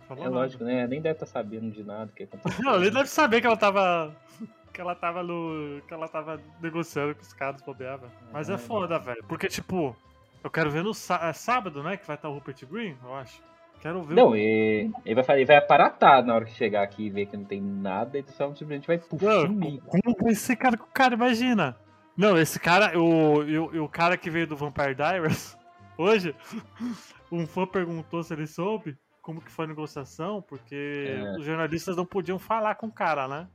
Falou 0.08 0.24
é 0.24 0.28
nada. 0.28 0.42
lógico, 0.42 0.64
né? 0.64 0.88
Nem 0.88 1.02
deve 1.02 1.16
estar 1.16 1.26
tá 1.26 1.32
sabendo 1.32 1.72
de 1.72 1.84
nada 1.84 2.12
que 2.16 2.24
aconteceu. 2.24 2.64
Não, 2.64 2.76
ele 2.76 2.92
deve 2.92 3.10
saber 3.10 3.42
que 3.42 3.48
ela 3.48 3.58
tava. 3.58 4.16
Que 4.72 4.82
ela 4.82 4.96
tava 4.96 5.24
no. 5.24 5.82
Que 5.88 5.94
ela 5.94 6.08
tava 6.08 6.40
negociando 6.62 7.14
com 7.14 7.22
os 7.22 7.34
caras 7.34 7.62
bobeava. 7.62 8.08
Mas 8.32 8.50
é, 8.50 8.54
é 8.54 8.58
foda, 8.58 8.98
velho. 8.98 9.22
Porque, 9.28 9.48
tipo, 9.48 9.94
eu 10.42 10.50
quero 10.50 10.72
ver 10.72 10.84
no 10.84 10.92
é 10.92 11.34
sábado, 11.34 11.84
né? 11.84 11.98
Que 11.98 12.08
vai 12.08 12.16
estar 12.16 12.30
o 12.30 12.36
Rupert 12.36 12.66
Green, 12.66 12.96
eu 13.04 13.14
acho. 13.16 13.42
Quero 13.80 14.04
ver. 14.04 14.16
Não, 14.16 14.36
ele, 14.36 14.92
ele, 15.06 15.22
vai, 15.22 15.38
ele 15.38 15.46
vai 15.46 15.56
aparatar 15.56 16.24
na 16.24 16.36
hora 16.36 16.46
que 16.46 16.52
chegar 16.52 16.84
aqui 16.84 17.06
e 17.06 17.10
ver 17.10 17.28
que 17.28 17.38
não 17.38 17.46
tem 17.46 17.62
nada, 17.62 18.18
ele 18.18 18.28
só 18.30 18.48
simplesmente 18.48 18.88
vai 18.88 19.00
sumir. 19.00 19.82
Como 19.82 20.36
ser 20.36 20.56
cara 20.58 20.78
com 20.78 20.86
o 20.86 20.92
cara, 20.94 21.14
imagina? 21.14 21.78
Não, 22.16 22.38
esse 22.38 22.60
cara, 22.60 23.00
o, 23.00 23.42
o, 23.42 23.84
o 23.86 23.90
cara 23.90 24.18
que 24.18 24.30
veio 24.30 24.46
do 24.46 24.58
Vampire 24.58 24.94
Diaries, 24.94 25.58
hoje, 25.98 26.36
um 27.32 27.48
fã 27.48 27.66
perguntou 27.66 28.22
se 28.22 28.34
ele 28.34 28.46
soube 28.46 28.98
como 29.22 29.42
que 29.42 29.52
foi 29.52 29.66
a 29.66 29.70
negociação, 29.70 30.42
porque 30.42 31.06
é. 31.08 31.38
os 31.38 31.46
jornalistas 31.46 31.96
não 31.96 32.06
podiam 32.06 32.38
falar 32.40 32.76
com 32.76 32.88
o 32.88 32.92
cara, 32.92 33.28
né? 33.28 33.48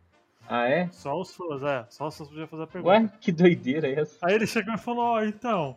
Ah, 0.48 0.68
é? 0.68 0.88
Só 0.92 1.18
os 1.18 1.34
fãs, 1.34 1.62
é. 1.62 1.86
Só 1.88 2.06
os 2.06 2.16
fãs 2.16 2.28
podiam 2.28 2.46
fazer 2.46 2.62
a 2.62 2.66
pergunta. 2.66 2.94
Ué, 2.94 3.10
que 3.20 3.32
doideira 3.32 3.88
é 3.88 4.00
essa? 4.00 4.18
Aí 4.22 4.34
ele 4.34 4.46
chegou 4.46 4.74
e 4.74 4.78
falou, 4.78 5.04
ó, 5.04 5.18
oh, 5.18 5.24
então, 5.24 5.76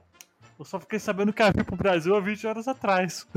eu 0.57 0.65
só 0.65 0.79
fiquei 0.79 0.99
sabendo 0.99 1.33
que 1.33 1.41
ia 1.41 1.51
vir 1.51 1.63
pro 1.63 1.75
Brasil 1.75 2.15
há 2.15 2.19
20 2.19 2.47
horas 2.47 2.67
atrás. 2.67 3.27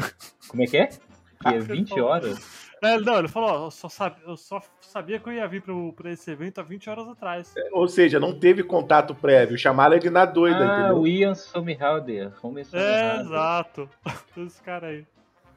Como 0.49 0.63
é 0.63 0.67
que 0.67 0.77
é? 0.77 0.89
Que 1.41 1.55
é 1.55 1.59
20 1.59 1.99
horas? 2.01 2.69
É, 2.83 2.99
não, 2.99 3.19
ele 3.19 3.29
falou, 3.29 3.65
eu 3.65 3.71
só, 3.71 3.89
sabia, 3.89 4.23
eu 4.27 4.37
só 4.37 4.61
sabia 4.79 5.19
que 5.19 5.27
eu 5.27 5.33
ia 5.33 5.49
vir 5.49 5.63
pro, 5.63 5.91
pra 5.95 6.11
esse 6.11 6.31
evento 6.31 6.61
há 6.61 6.63
20 6.63 6.91
horas 6.91 7.09
atrás. 7.09 7.55
É, 7.57 7.71
ou 7.73 7.89
seja, 7.89 8.21
não 8.21 8.39
teve 8.39 8.63
contato 8.63 9.15
prévio, 9.15 9.57
chamaram 9.57 9.97
ele 9.97 10.11
na 10.11 10.27
doida, 10.27 10.59
ah, 10.59 10.79
entendeu? 10.81 10.99
o 10.99 11.07
Ian 11.07 11.35
Somerhalder. 11.35 12.31
É, 12.75 13.21
exato. 13.21 13.89
Esse 14.37 14.61
cara 14.61 14.89
aí. 14.89 15.07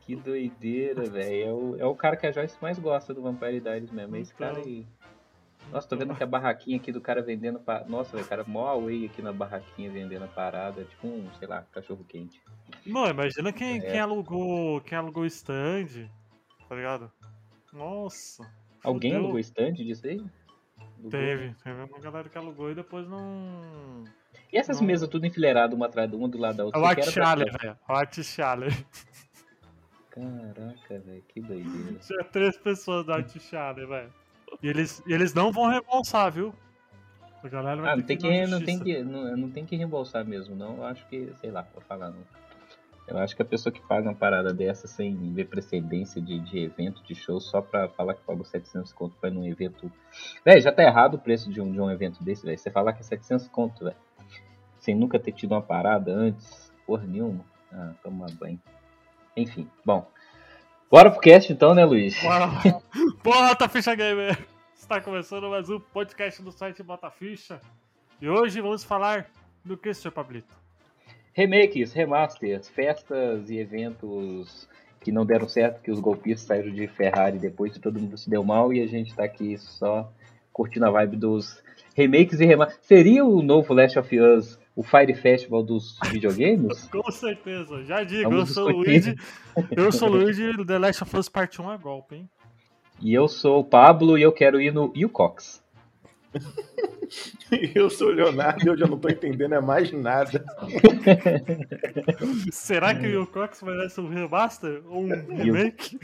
Que 0.06 0.16
doideira, 0.16 1.04
velho. 1.04 1.44
É 1.44 1.54
o, 1.54 1.76
é 1.80 1.86
o 1.86 1.96
cara 1.96 2.18
que 2.18 2.28
a 2.28 2.32
Joyce 2.32 2.58
mais 2.62 2.78
gosta 2.78 3.14
do 3.14 3.22
Vampire 3.22 3.62
Diaries 3.62 3.92
mesmo. 3.92 4.16
É 4.18 4.20
esse 4.20 4.34
então... 4.34 4.48
cara 4.48 4.60
aí. 4.60 4.86
Nossa, 5.74 5.88
tô 5.88 5.96
vendo 5.96 6.14
que 6.14 6.22
a 6.22 6.28
barraquinha 6.28 6.78
aqui 6.78 6.92
do 6.92 7.02
cara 7.02 7.20
vendendo. 7.24 7.60
Pa... 7.60 7.84
Nossa, 7.88 8.16
o 8.16 8.24
cara 8.24 8.44
mó 8.46 8.68
away 8.68 9.08
aqui 9.08 9.24
na 9.24 9.34
barraquinha 9.34 9.90
vendendo 9.90 10.24
a 10.24 10.28
parada. 10.28 10.84
Tipo 10.84 11.08
um, 11.08 11.28
sei 11.40 11.48
lá, 11.48 11.66
cachorro 11.72 12.06
quente. 12.08 12.40
Não, 12.86 13.08
imagina 13.08 13.52
quem, 13.52 13.80
é. 13.80 13.82
quem 13.82 14.00
alugou. 14.00 14.80
Quem 14.82 14.96
alugou 14.96 15.26
stand. 15.26 16.08
Tá 16.70 16.76
ligado? 16.76 17.12
Nossa. 17.74 18.48
Alguém 18.84 19.14
fudeu. 19.14 19.24
alugou 19.24 19.40
stand 19.40 19.74
disso 19.74 20.06
aí? 20.06 20.24
Alugou. 20.78 21.10
Teve, 21.10 21.56
teve 21.64 21.84
uma 21.84 22.00
galera 22.00 22.30
que 22.30 22.38
alugou 22.38 22.70
e 22.70 22.76
depois 22.76 23.08
não. 23.10 24.04
E 24.52 24.58
essas 24.60 24.80
não... 24.80 24.86
mesas 24.86 25.10
tudo 25.10 25.26
enfileiradas 25.26 25.76
uma 25.76 25.88
atrás 25.88 26.08
de 26.08 26.16
uma 26.16 26.28
do 26.30 26.38
lado 26.38 26.58
da 26.58 26.66
outra? 26.66 26.80
É 26.80 26.84
o 26.84 26.86
Art 26.86 27.04
Chaler, 27.04 27.52
velho. 27.52 28.24
Chaler. 28.24 28.86
Caraca, 30.12 31.00
velho, 31.00 31.24
que 31.28 31.42
doideira. 31.42 31.98
Tinha 32.00 32.24
três 32.26 32.56
pessoas 32.58 33.08
do 33.08 33.12
Art 33.12 33.36
Chaler, 33.40 33.88
velho. 33.88 34.23
E 34.64 34.68
eles, 34.70 35.04
e 35.06 35.12
eles 35.12 35.34
não 35.34 35.52
vão 35.52 35.68
reembolsar, 35.68 36.32
viu? 36.32 36.56
A 37.44 37.48
galera 37.50 37.82
vai 37.82 37.92
ah, 37.92 37.96
não 37.98 38.04
tem 38.04 38.18
que, 38.18 38.30
que 38.30 38.48
não 38.48 38.62
tem 38.62 38.80
que 38.80 39.04
não, 39.04 39.38
não 39.38 39.52
tem 39.52 39.66
que 39.66 39.76
reembolsar 39.76 40.26
mesmo, 40.26 40.56
não. 40.56 40.78
Eu 40.78 40.86
acho 40.86 41.06
que, 41.10 41.34
sei 41.42 41.52
lá, 41.52 41.68
vou 41.74 41.84
falar 41.84 42.10
não. 42.10 42.24
Eu 43.06 43.18
acho 43.18 43.36
que 43.36 43.42
a 43.42 43.46
pessoa 43.46 43.74
que 43.74 43.82
paga 43.82 44.08
uma 44.08 44.16
parada 44.16 44.54
dessa 44.54 44.88
sem 44.88 45.34
ver 45.34 45.50
precedência 45.50 46.22
de, 46.22 46.40
de 46.40 46.60
evento, 46.60 47.04
de 47.04 47.14
show, 47.14 47.42
só 47.42 47.62
pra 47.62 47.90
falar 47.90 48.14
que 48.14 48.22
pagou 48.22 48.46
700 48.46 48.94
conto 48.94 49.18
pra 49.20 49.30
ir 49.30 49.34
num 49.34 49.46
evento. 49.46 49.92
Véi, 50.46 50.62
já 50.62 50.72
tá 50.72 50.82
errado 50.82 51.16
o 51.16 51.20
preço 51.20 51.52
de 51.52 51.60
um, 51.60 51.70
de 51.70 51.82
um 51.82 51.92
evento 51.92 52.24
desse, 52.24 52.46
velho. 52.46 52.58
Você 52.58 52.72
falar 52.72 52.94
que 52.94 53.02
é 53.02 53.04
700 53.04 53.50
conto, 53.50 53.84
velho. 53.84 53.98
Sem 54.80 54.96
nunca 54.96 55.20
ter 55.20 55.34
tido 55.34 55.52
uma 55.52 55.62
parada 55.62 56.14
antes, 56.14 56.72
porra 56.88 57.06
nenhuma. 57.06 57.44
Ah, 57.70 57.92
toma 58.02 58.28
banho. 58.40 58.62
Enfim, 59.36 59.70
bom. 59.86 60.10
Bora 60.90 61.12
pro 61.12 61.20
cast 61.20 61.52
então, 61.52 61.76
né, 61.76 61.84
Luiz? 61.84 62.18
Bora. 62.22 62.48
Porra, 63.22 63.54
tá 63.56 63.68
ficha 63.68 63.94
gamer! 63.96 64.53
Está 64.84 65.00
começando 65.00 65.50
mais 65.50 65.70
um 65.70 65.80
podcast 65.80 66.42
do 66.42 66.52
site 66.52 66.84
Bota 66.84 67.10
Ficha. 67.10 67.62
E 68.22 68.28
hoje 68.28 68.60
vamos 68.60 68.84
falar 68.84 69.32
do 69.64 69.78
que, 69.78 69.94
Sr. 69.94 70.12
Pablito? 70.12 70.54
Remakes, 71.32 71.94
remasters, 71.94 72.68
festas 72.68 73.50
e 73.50 73.60
eventos 73.60 74.68
que 75.00 75.10
não 75.10 75.26
deram 75.26 75.48
certo, 75.48 75.82
que 75.82 75.90
os 75.90 76.02
golpistas 76.02 76.46
saíram 76.46 76.70
de 76.70 76.86
Ferrari 76.90 77.40
depois 77.40 77.72
que 77.72 77.80
todo 77.80 77.98
mundo 77.98 78.18
se 78.18 78.30
deu 78.30 78.44
mal 78.44 78.74
e 78.74 78.82
a 78.82 78.86
gente 78.86 79.16
tá 79.16 79.24
aqui 79.24 79.58
só 79.58 80.12
curtindo 80.52 80.86
a 80.86 80.92
vibe 80.92 81.16
dos 81.16 81.64
remakes 81.96 82.42
e 82.42 82.46
remasters. 82.46 82.86
Seria 82.86 83.24
o 83.24 83.42
novo 83.42 83.74
Last 83.74 83.98
of 83.98 84.20
Us 84.20 84.60
o 84.76 84.84
Fire 84.84 85.16
Festival 85.16 85.64
dos 85.64 85.98
videogames? 86.12 86.88
Com 86.92 87.10
certeza, 87.10 87.86
já 87.86 88.04
digo, 88.04 88.30
Vamos 88.30 88.50
eu 88.50 88.54
sou 88.54 88.68
o 88.68 88.72
Luigi, 88.72 89.16
eu 89.72 89.92
sou 89.94 90.10
o 90.10 90.12
Luigi 90.20 90.52
do 90.52 90.66
The 90.66 90.78
Last 90.78 91.04
of 91.04 91.18
Us 91.18 91.30
Part 91.30 91.62
1 91.62 91.72
é 91.72 91.78
golpe, 91.78 92.16
hein? 92.16 92.30
E 93.04 93.14
eu 93.14 93.28
sou 93.28 93.60
o 93.60 93.66
Pablo 93.66 94.18
e 94.18 94.22
eu 94.22 94.32
quero 94.32 94.62
ir 94.62 94.74
no 94.74 94.86
Ucox. 94.96 95.62
eu 97.76 97.90
sou 97.90 98.10
o 98.10 98.12
Leonardo 98.12 98.66
e 98.66 98.68
eu 98.68 98.78
já 98.78 98.88
não 98.88 98.98
tô 98.98 99.10
entendendo 99.10 99.54
é 99.54 99.62
mais 99.62 99.92
nada. 99.92 100.44
Será 102.52 102.94
que 102.96 103.08
o 103.16 103.28
vai 103.62 103.90
ser 103.90 104.02
um 104.02 104.10
remaster 104.10 104.82
ou 104.88 105.04
um 105.04 105.36
remake? 105.36 106.00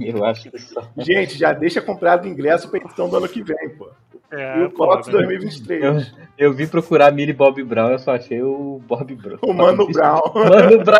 Eu 0.00 0.24
acho 0.24 0.50
que 0.50 0.58
só. 0.58 0.88
Gente, 0.98 1.38
já 1.38 1.52
deixa 1.52 1.80
comprado 1.80 2.24
o 2.24 2.28
ingresso 2.28 2.68
pra 2.68 2.80
edição 2.80 3.08
do 3.08 3.16
ano 3.16 3.28
que 3.28 3.42
vem, 3.42 3.70
pô. 3.76 3.90
É, 4.36 4.58
e 4.58 4.64
o 4.64 4.70
Cox 4.70 5.06
2023. 5.06 5.82
Eu, 5.84 6.46
eu 6.46 6.52
vim 6.52 6.66
procurar 6.66 7.12
Millie 7.12 7.32
Bob 7.32 7.62
Brown, 7.62 7.90
eu 7.90 7.98
só 8.00 8.16
achei 8.16 8.42
o 8.42 8.80
Bob 8.84 9.14
Brown. 9.14 9.38
O 9.42 9.52
Mano 9.52 9.86
Brown. 9.92 10.20
Mano 10.34 10.84
Brown. 10.84 10.98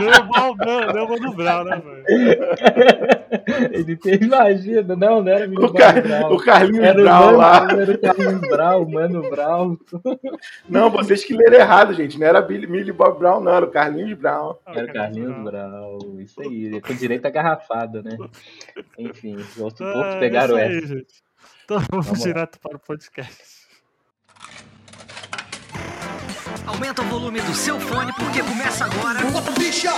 Não, 0.00 0.54
não, 0.54 0.92
não, 0.94 1.08
Mano 1.08 1.34
Brown, 1.34 1.64
né, 1.64 1.82
velho? 1.84 2.04
Ele 3.72 3.96
tem, 3.96 4.14
imagina, 4.22 4.96
não, 4.96 5.22
não 5.22 5.30
era 5.30 5.46
Millie 5.46 5.66
o 5.66 5.72
Car 5.74 6.02
Brown. 6.02 6.32
O 6.32 6.38
Carlinhos 6.38 6.84
era 6.84 7.02
Brown 7.02 7.26
Mano, 7.26 7.36
lá. 7.36 7.68
Era 7.70 7.92
o 7.92 7.98
Carlinhos 7.98 8.40
Brown, 8.40 8.71
Mano 8.80 9.28
Brown. 9.30 9.76
Não, 10.68 10.90
vocês 10.90 11.24
que 11.24 11.34
leram 11.34 11.58
errado, 11.58 11.94
gente. 11.94 12.18
Não 12.18 12.26
era 12.26 12.46
Millie 12.46 12.92
Bob 12.92 13.18
Brown, 13.18 13.40
não, 13.40 13.52
era 13.52 13.64
o 13.64 13.70
Carlinhos 13.70 14.18
Brown. 14.18 14.56
Era 14.66 14.84
o 14.84 14.92
Carlinhos 14.92 15.44
Brown, 15.44 16.20
isso 16.20 16.40
aí. 16.40 16.80
Com 16.80 16.94
direito 16.94 17.26
a 17.26 17.30
garrafada, 17.30 18.02
né? 18.02 18.16
Enfim, 18.98 19.36
os 19.36 19.58
outros 19.58 19.88
ah, 19.88 19.92
poucos 19.92 20.14
pegaram 20.16 20.56
essa. 20.58 20.94
Então 21.64 21.78
vamos, 21.90 22.06
vamos 22.06 22.22
direto 22.22 22.58
para 22.60 22.76
o 22.76 22.80
podcast. 22.80 23.62
Aumenta 26.66 27.02
o 27.02 27.04
volume 27.06 27.40
do 27.40 27.54
seu 27.54 27.78
fone 27.80 28.12
porque 28.14 28.42
começa 28.42 28.84
agora. 28.84 29.20
Bota 29.30 29.50
bicha! 29.52 29.90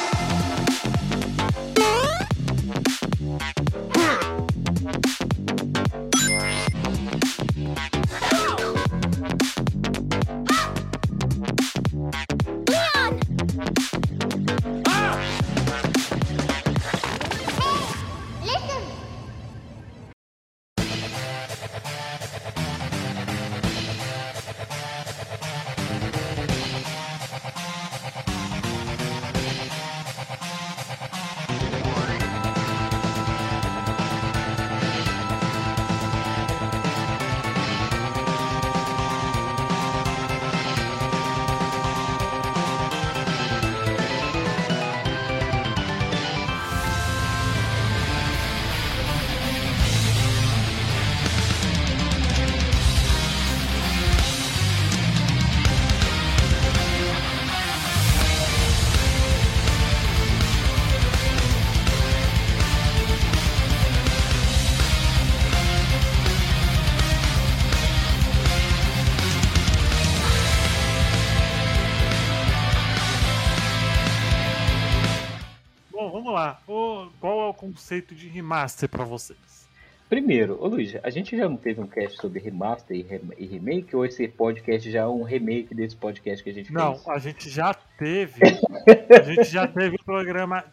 Conceito 77.74 78.14
de 78.14 78.28
remaster 78.28 78.88
para 78.88 79.04
vocês? 79.04 79.64
Primeiro, 80.08 80.56
ô 80.62 80.68
Luiz, 80.68 80.94
a 81.02 81.10
gente 81.10 81.36
já 81.36 81.48
não 81.48 81.56
teve 81.56 81.80
um 81.80 81.86
cast 81.88 82.20
sobre 82.20 82.38
remaster 82.38 82.96
e, 82.96 83.46
remake, 83.46 83.96
ou 83.96 84.04
esse 84.04 84.28
podcast 84.28 84.88
já 84.88 85.00
é 85.00 85.06
um 85.06 85.24
remake 85.24 85.74
desse 85.74 85.96
podcast 85.96 86.44
que 86.44 86.50
a 86.50 86.52
gente 86.52 86.72
não, 86.72 86.92
fez? 86.92 87.06
Não, 87.06 87.12
a 87.12 87.18
gente 87.18 87.50
já 87.50 87.74
teve. 87.74 88.40
a 89.10 89.22
gente 89.22 89.50
já 89.50 89.66
teve 89.66 89.96
um 90.00 90.04
programa 90.04 90.64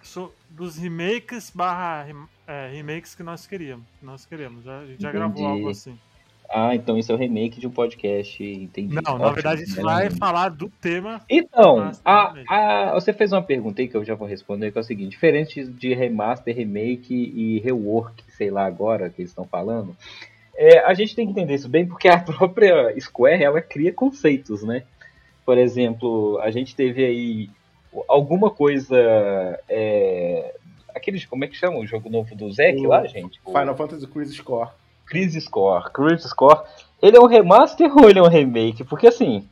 dos 0.50 0.78
remakes 0.78 1.50
barra 1.50 2.06
é, 2.46 2.70
remakes 2.72 3.16
que 3.16 3.24
nós 3.24 3.48
queríamos. 3.48 3.86
Nós 4.02 4.26
queríamos, 4.26 4.64
já, 4.64 4.80
a 4.80 4.86
gente 4.86 5.02
já 5.02 5.10
Entendi. 5.10 5.24
gravou 5.24 5.48
algo 5.48 5.70
assim. 5.70 5.98
Ah, 6.54 6.76
então 6.76 6.98
isso 6.98 7.12
é 7.12 7.16
o 7.16 7.18
remake 7.18 7.62
de 7.62 7.68
um 7.68 7.72
podcast, 7.72 8.44
entendi. 8.44 8.94
Não, 8.94 9.02
Ótimo, 9.14 9.20
na 9.20 9.32
verdade 9.32 9.64
a 9.64 9.66
gente 9.66 9.82
vai 9.82 10.10
falar 10.10 10.50
do 10.50 10.70
tema. 10.70 11.22
Então, 11.30 11.92
a, 12.04 12.34
a, 12.50 12.94
você 12.94 13.14
fez 13.14 13.32
uma 13.32 13.42
pergunta 13.42 13.82
aí 13.82 13.88
que 13.88 13.96
eu 13.96 14.04
já 14.04 14.16
vou 14.16 14.28
responder, 14.28 14.72
que 14.72 14.78
é 14.78 14.82
o 14.82 14.84
seguinte, 14.84 15.12
diferente 15.12 15.64
de 15.64 15.94
remaster, 15.94 16.54
remake 16.54 17.14
e 17.14 17.60
rework, 17.60 18.24
sei 18.36 18.52
lá 18.52 18.66
agora 18.66 19.10
que 19.10 19.22
eles 19.22 19.32
estão 19.32 19.46
falando, 19.46 19.96
é, 20.58 20.80
a 20.80 20.94
gente 20.94 21.16
tem 21.16 21.26
que 21.26 21.32
entender 21.32 21.56
isso 21.56 21.70
bem 21.70 21.88
porque 21.88 22.10
a 22.10 22.20
própria 22.20 22.94
Square, 23.00 23.44
ela 23.44 23.62
cria 23.62 23.94
conceitos, 23.94 24.62
né? 24.62 24.84
Por 25.46 25.58
exemplo, 25.58 26.38
a 26.42 26.52
gente 26.52 26.76
teve 26.76 27.04
aí 27.06 27.50
alguma 28.10 28.50
coisa... 28.50 28.98
É, 29.70 30.54
aquele, 30.94 31.26
como 31.26 31.46
é 31.46 31.48
que 31.48 31.56
chama 31.56 31.78
o 31.78 31.88
jogo 31.88 32.10
novo 32.10 32.36
do 32.36 32.52
Zack 32.52 32.86
lá, 32.86 33.06
gente? 33.08 33.40
Final 33.46 33.76
Fantasy 33.76 34.06
Crisis 34.06 34.42
Core. 34.42 34.70
Crisis 35.12 35.46
Core. 35.46 35.92
Crisis 35.92 36.32
Core, 36.32 36.62
ele 37.02 37.18
é 37.18 37.20
um 37.20 37.28
remaster 37.28 37.94
ou 37.98 38.10
ele 38.10 38.20
é 38.20 38.22
um 38.22 38.30
remake? 38.30 38.86
Porque 38.86 39.08
assim. 39.08 39.46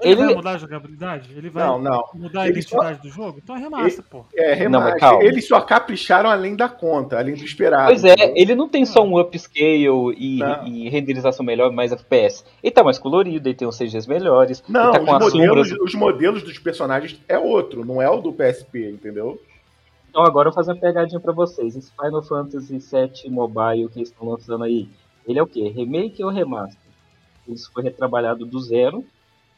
Ele, 0.00 0.12
ele... 0.12 0.24
vai 0.26 0.34
mudar 0.34 0.50
a 0.52 0.56
jogabilidade? 0.56 1.30
Ele 1.36 1.50
vai 1.50 1.66
não, 1.66 1.78
não. 1.78 2.04
mudar 2.14 2.42
a 2.42 2.48
ele 2.48 2.60
identidade 2.60 2.96
só... 2.96 3.02
do 3.02 3.08
jogo? 3.10 3.40
Então 3.42 3.54
é 3.54 3.58
remaster, 3.58 4.04
pô. 4.08 4.24
É, 4.34 4.54
remaster. 4.54 5.00
Não, 5.02 5.20
Eles 5.20 5.46
só 5.46 5.60
capricharam 5.60 6.30
além 6.30 6.56
da 6.56 6.70
conta, 6.70 7.18
além 7.18 7.34
do 7.34 7.44
esperado. 7.44 7.86
Pois 7.86 8.02
é, 8.04 8.14
ele 8.34 8.54
não 8.54 8.66
tem 8.66 8.86
só 8.86 9.04
um 9.04 9.20
upscale 9.20 10.14
e, 10.16 10.40
e, 10.64 10.88
renderização 10.88 11.44
melhor, 11.44 11.70
mais 11.70 11.92
FPS. 11.92 12.44
Ele 12.62 12.70
tá 12.70 12.82
mais 12.82 12.98
colorido, 12.98 13.48
ele 13.48 13.54
tem 13.54 13.68
os 13.68 13.76
CGs 13.76 14.08
melhores. 14.08 14.62
Não, 14.66 14.92
tá 14.92 15.00
os, 15.00 15.06
modelos, 15.06 15.68
sombras... 15.68 15.86
os 15.88 15.94
modelos 15.94 16.42
dos 16.42 16.58
personagens 16.58 17.20
é 17.28 17.38
outro, 17.38 17.84
não 17.84 18.00
é 18.00 18.08
o 18.08 18.22
do 18.22 18.32
PSP, 18.32 18.90
entendeu? 18.90 19.38
Então 20.10 20.24
agora 20.24 20.48
eu 20.48 20.52
vou 20.52 20.56
fazer 20.56 20.72
uma 20.72 20.80
pegadinha 20.80 21.20
pra 21.20 21.32
vocês. 21.32 21.76
Esse 21.76 21.92
Final 21.92 22.20
Fantasy 22.20 22.78
VII 22.78 23.30
Mobile 23.30 23.88
que 23.88 24.00
eles 24.00 24.08
estão 24.08 24.28
lançando 24.28 24.64
aí, 24.64 24.88
ele 25.26 25.38
é 25.38 25.42
o 25.42 25.46
quê? 25.46 25.68
Remake 25.68 26.22
ou 26.24 26.30
remaster? 26.30 26.90
Isso 27.46 27.70
foi 27.72 27.84
retrabalhado 27.84 28.44
do 28.44 28.60
zero, 28.60 29.04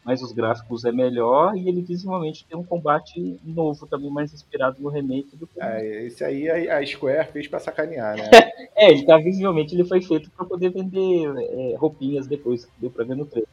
mas 0.04 0.22
os 0.22 0.30
gráficos 0.30 0.84
é 0.84 0.92
melhor 0.92 1.56
e 1.56 1.68
ele 1.68 1.80
visivelmente 1.80 2.44
tem 2.44 2.58
um 2.58 2.62
combate 2.62 3.40
novo 3.42 3.86
também, 3.86 4.10
mais 4.10 4.34
inspirado 4.34 4.76
no 4.82 4.90
remake 4.90 5.34
do 5.36 5.46
que. 5.46 5.58
É, 5.58 6.04
esse 6.04 6.22
aí 6.22 6.50
a 6.50 6.84
Square 6.84 7.32
fez 7.32 7.48
pra 7.48 7.58
sacanear, 7.58 8.16
né? 8.18 8.28
é, 8.76 8.90
ele 8.90 9.06
tá 9.06 9.16
visivelmente 9.16 9.74
ele 9.74 9.84
foi 9.84 10.02
feito 10.02 10.30
para 10.32 10.44
poder 10.44 10.70
vender 10.70 11.32
é, 11.34 11.76
roupinhas 11.76 12.26
depois, 12.26 12.66
que 12.66 12.72
deu 12.78 12.90
pra 12.90 13.04
ver 13.04 13.16
no 13.16 13.24
trailer. 13.24 13.48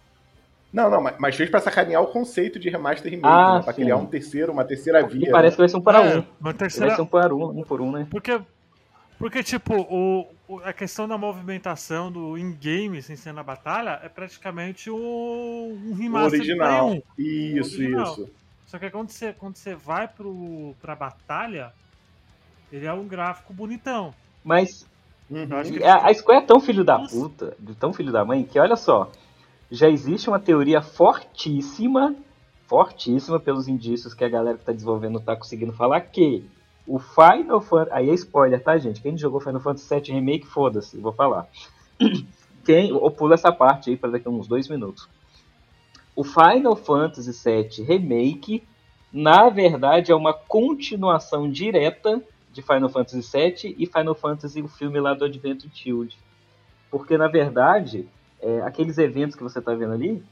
Não, 0.71 0.89
não, 0.89 1.01
mas 1.17 1.35
fez 1.35 1.49
pra 1.49 1.59
sacanear 1.59 2.01
o 2.01 2.07
conceito 2.07 2.59
de 2.59 2.69
remaster 2.69 3.11
remake, 3.11 3.27
ah, 3.27 3.57
né? 3.57 3.63
Pra 3.63 3.73
sim. 3.73 3.81
criar 3.81 3.97
um 3.97 4.05
terceiro, 4.05 4.51
uma 4.51 4.63
terceira 4.63 5.05
via. 5.05 5.27
E 5.27 5.31
parece 5.31 5.53
né? 5.53 5.55
que 5.55 5.61
vai 5.61 5.69
ser 5.69 5.77
um 5.77 5.81
para 5.81 6.05
é, 6.05 6.17
um. 6.17 6.23
Uma 6.39 6.53
terceira... 6.53 6.87
Vai 6.87 6.95
ser 6.95 7.01
um 7.01 7.05
para 7.05 7.35
um, 7.35 7.59
um 7.59 7.63
por 7.63 7.81
um, 7.81 7.91
né? 7.91 8.07
Porque 8.09 8.39
Porque, 9.19 9.43
tipo, 9.43 9.75
o, 9.75 10.27
o, 10.47 10.59
a 10.59 10.71
questão 10.71 11.05
da 11.05 11.17
movimentação 11.17 12.09
do 12.09 12.37
in-game 12.37 13.01
sem 13.01 13.17
ser 13.17 13.33
na 13.33 13.43
batalha 13.43 13.99
é 14.01 14.07
praticamente 14.07 14.89
o, 14.89 15.77
um 15.85 15.93
remaster 15.93 16.39
original. 16.39 16.97
Isso, 17.17 17.75
original. 17.75 18.13
isso. 18.13 18.29
Só 18.65 18.79
que 18.79 18.89
quando 18.89 19.09
você, 19.09 19.33
quando 19.33 19.57
você 19.57 19.75
vai 19.75 20.07
pro, 20.07 20.73
pra 20.79 20.95
batalha, 20.95 21.73
ele 22.71 22.85
é 22.85 22.93
um 22.93 23.07
gráfico 23.07 23.51
bonitão. 23.53 24.13
Mas 24.41 24.87
uhum. 25.29 25.47
a, 25.83 26.07
a 26.09 26.13
Square 26.13 26.43
é 26.43 26.45
tão 26.45 26.61
filho 26.61 26.85
da 26.85 26.99
puta, 26.99 27.57
tão 27.77 27.91
filho 27.91 28.11
da 28.11 28.23
mãe, 28.23 28.43
que 28.43 28.57
olha 28.57 28.77
só, 28.77 29.11
já 29.71 29.89
existe 29.89 30.29
uma 30.29 30.39
teoria 30.39 30.81
fortíssima, 30.81 32.15
fortíssima 32.67 33.39
pelos 33.39 33.67
indícios 33.67 34.13
que 34.13 34.23
a 34.23 34.29
galera 34.29 34.57
que 34.57 34.65
tá 34.65 34.71
desenvolvendo 34.71 35.19
tá 35.19 35.35
conseguindo 35.35 35.73
falar 35.73 36.01
que 36.01 36.43
o 36.87 36.97
Final 36.97 37.61
Fantasy. 37.61 37.91
Aí 37.93 38.09
é 38.09 38.13
spoiler, 38.13 38.61
tá, 38.61 38.77
gente? 38.77 39.01
Quem 39.01 39.15
jogou 39.15 39.39
Final 39.39 39.61
Fantasy 39.61 39.87
VII 39.93 40.13
Remake, 40.13 40.47
foda-se, 40.47 40.97
vou 40.97 41.13
falar. 41.13 41.47
Quem, 42.65 42.91
ou 42.91 43.09
pula 43.11 43.35
essa 43.35 43.51
parte 43.51 43.89
aí 43.89 43.95
para 43.95 44.11
daqui 44.11 44.27
a 44.27 44.31
uns 44.31 44.47
dois 44.47 44.67
minutos. 44.67 45.07
O 46.15 46.23
Final 46.23 46.75
Fantasy 46.75 47.31
VII 47.31 47.85
Remake, 47.85 48.63
na 49.13 49.49
verdade, 49.49 50.11
é 50.11 50.15
uma 50.15 50.33
continuação 50.33 51.49
direta 51.49 52.21
de 52.51 52.61
Final 52.61 52.89
Fantasy 52.89 53.21
VII 53.31 53.75
e 53.77 53.85
Final 53.85 54.15
Fantasy, 54.15 54.61
o 54.61 54.67
filme 54.67 54.99
lá 54.99 55.13
do 55.13 55.25
Adventure 55.25 55.71
Shield. 55.73 56.17
Porque, 56.91 57.17
na 57.17 57.27
verdade, 57.27 58.07
é, 58.41 58.61
aqueles 58.61 58.97
eventos 58.97 59.35
que 59.35 59.43
você 59.43 59.61
tá 59.61 59.73
vendo 59.73 59.93
ali, 59.93 60.23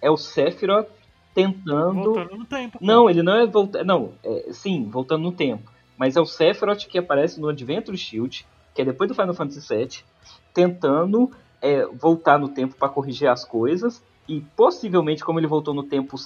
é 0.00 0.10
o 0.10 0.16
Sephiroth 0.16 0.88
tentando. 1.34 2.02
Voltando 2.02 2.36
no 2.36 2.44
tempo. 2.44 2.78
Não, 2.80 3.10
ele 3.10 3.22
não 3.22 3.34
é 3.34 3.46
voltando. 3.46 3.84
Não, 3.84 4.12
é, 4.24 4.52
sim, 4.52 4.88
voltando 4.88 5.22
no 5.22 5.32
tempo. 5.32 5.70
Mas 5.96 6.16
é 6.16 6.20
o 6.20 6.26
Sephiroth 6.26 6.86
que 6.86 6.98
aparece 6.98 7.40
no 7.40 7.48
Adventure 7.48 7.96
Shield, 7.96 8.46
que 8.74 8.82
é 8.82 8.84
depois 8.84 9.08
do 9.08 9.14
Final 9.14 9.34
Fantasy 9.34 9.74
VII, 9.74 10.04
tentando 10.52 11.30
é, 11.60 11.86
voltar 11.86 12.38
no 12.38 12.48
tempo 12.48 12.74
para 12.76 12.88
corrigir 12.88 13.28
as 13.28 13.44
coisas. 13.44 14.02
E 14.28 14.40
possivelmente, 14.56 15.24
como 15.24 15.38
ele 15.38 15.46
voltou 15.46 15.72
no 15.72 15.84
tempo, 15.84 16.16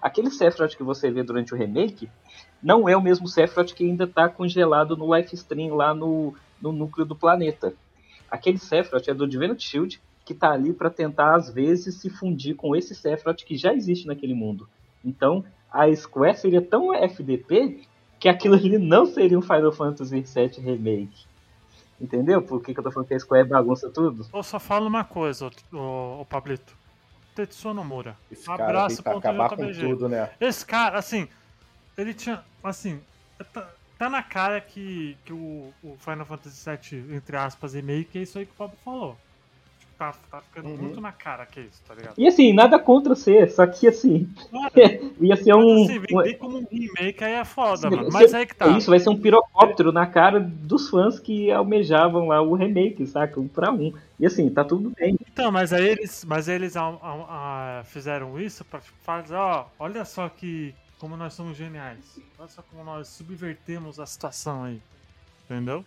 aquele 0.00 0.30
Sephiroth 0.30 0.76
que 0.76 0.82
você 0.82 1.10
vê 1.10 1.22
durante 1.22 1.52
o 1.52 1.56
remake 1.56 2.08
não 2.62 2.88
é 2.88 2.96
o 2.96 3.02
mesmo 3.02 3.28
Sephiroth 3.28 3.74
que 3.74 3.84
ainda 3.84 4.04
está 4.04 4.28
congelado 4.28 4.96
no 4.96 5.14
Life 5.14 5.34
Stream 5.34 5.74
lá 5.74 5.94
no, 5.94 6.34
no 6.60 6.72
núcleo 6.72 7.06
do 7.06 7.14
planeta. 7.14 7.74
Aquele 8.30 8.58
Sephiroth 8.58 9.08
é 9.08 9.14
do 9.14 9.24
Adventure 9.24 9.60
Shield 9.60 10.00
que 10.30 10.34
está 10.34 10.52
ali 10.52 10.72
para 10.72 10.88
tentar 10.88 11.34
às 11.34 11.50
vezes 11.50 11.96
se 11.96 12.08
fundir 12.08 12.54
com 12.54 12.76
esse 12.76 12.94
Sephiroth 12.94 13.44
que 13.44 13.56
já 13.56 13.74
existe 13.74 14.06
naquele 14.06 14.32
mundo. 14.32 14.68
Então, 15.04 15.44
a 15.68 15.92
Square 15.92 16.38
seria 16.38 16.62
tão 16.62 16.94
FDP 16.94 17.80
que 18.20 18.28
aquilo 18.28 18.54
ali 18.54 18.78
não 18.78 19.06
seria 19.06 19.36
um 19.36 19.42
Final 19.42 19.72
Fantasy 19.72 20.20
VII 20.20 20.60
Remake. 20.60 21.26
Entendeu? 22.00 22.40
Por 22.40 22.62
que, 22.62 22.72
que 22.72 22.78
eu 22.78 22.84
tô 22.84 22.92
falando 22.92 23.08
que 23.08 23.14
a 23.14 23.18
Square 23.18 23.48
bagunça 23.48 23.90
tudo? 23.90 24.24
Eu 24.32 24.42
só 24.44 24.60
falo 24.60 24.86
uma 24.86 25.02
coisa, 25.02 25.50
o, 25.72 26.20
o 26.20 26.24
Pablito. 26.26 26.76
Tetsuo 27.34 27.74
Nomura. 27.74 28.16
Esse 28.30 28.48
Abraço 28.48 29.02
cara 29.02 29.18
acabar 29.18 29.50
com 29.50 29.72
tudo, 29.72 30.08
né? 30.08 30.30
Esse 30.40 30.64
cara, 30.64 30.96
assim, 30.96 31.26
ele 31.98 32.14
tinha, 32.14 32.44
assim, 32.62 33.00
tá, 33.52 33.68
tá 33.98 34.08
na 34.08 34.22
cara 34.22 34.60
que, 34.60 35.16
que 35.24 35.32
o, 35.32 35.72
o 35.82 35.96
Final 35.98 36.24
Fantasy 36.24 36.70
VII, 36.70 37.16
entre 37.16 37.36
aspas, 37.36 37.74
remake 37.74 38.16
é 38.16 38.22
isso 38.22 38.38
aí 38.38 38.46
que 38.46 38.52
o 38.52 38.56
Pablo 38.56 38.76
falou 38.84 39.16
tá, 40.00 40.14
tá 40.30 40.40
ficando 40.40 40.70
uhum. 40.70 40.76
muito 40.78 40.98
na 40.98 41.12
cara 41.12 41.44
que 41.44 41.60
é 41.60 41.62
isso, 41.64 41.82
tá 41.86 41.94
ligado? 41.94 42.14
E 42.16 42.26
assim, 42.26 42.54
nada 42.54 42.78
contra 42.78 43.14
ser, 43.14 43.50
só 43.50 43.66
que 43.66 43.86
assim. 43.86 44.26
ia 45.20 45.36
ser 45.36 45.54
um. 45.54 45.84
Assim, 45.84 45.98
vender 45.98 46.34
como 46.38 46.56
um 46.56 46.66
remake 46.70 47.22
aí 47.22 47.34
é 47.34 47.44
foda, 47.44 47.90
mano. 47.90 48.08
Mas 48.10 48.32
aí 48.32 48.46
que 48.46 48.56
tá. 48.56 48.68
Isso 48.68 48.88
vai 48.88 48.98
ser 48.98 49.10
um 49.10 49.20
pirocóptero 49.20 49.92
na 49.92 50.06
cara 50.06 50.40
dos 50.40 50.88
fãs 50.88 51.20
que 51.20 51.50
almejavam 51.50 52.28
lá 52.28 52.40
o 52.40 52.54
remake, 52.54 53.06
saca? 53.06 53.38
Um 53.38 53.46
pra 53.46 53.70
um. 53.70 53.92
E 54.18 54.24
assim, 54.24 54.48
tá 54.48 54.64
tudo 54.64 54.90
bem. 54.98 55.18
Então, 55.30 55.52
mas 55.52 55.70
aí 55.70 55.86
eles, 55.86 56.24
mas 56.24 56.48
aí 56.48 56.54
eles 56.54 56.76
a, 56.76 56.82
a, 56.82 57.80
a, 57.80 57.84
fizeram 57.84 58.40
isso 58.40 58.64
pra 58.64 58.80
tipo, 58.80 58.96
fazer, 59.02 59.34
ó, 59.34 59.66
olha 59.78 60.04
só 60.06 60.28
que. 60.30 60.74
Como 60.98 61.16
nós 61.16 61.32
somos 61.32 61.56
geniais. 61.56 62.20
Olha 62.38 62.48
só 62.48 62.62
como 62.62 62.84
nós 62.84 63.08
subvertemos 63.08 63.98
a 63.98 64.04
situação 64.04 64.64
aí. 64.64 64.82
Entendeu? 65.44 65.82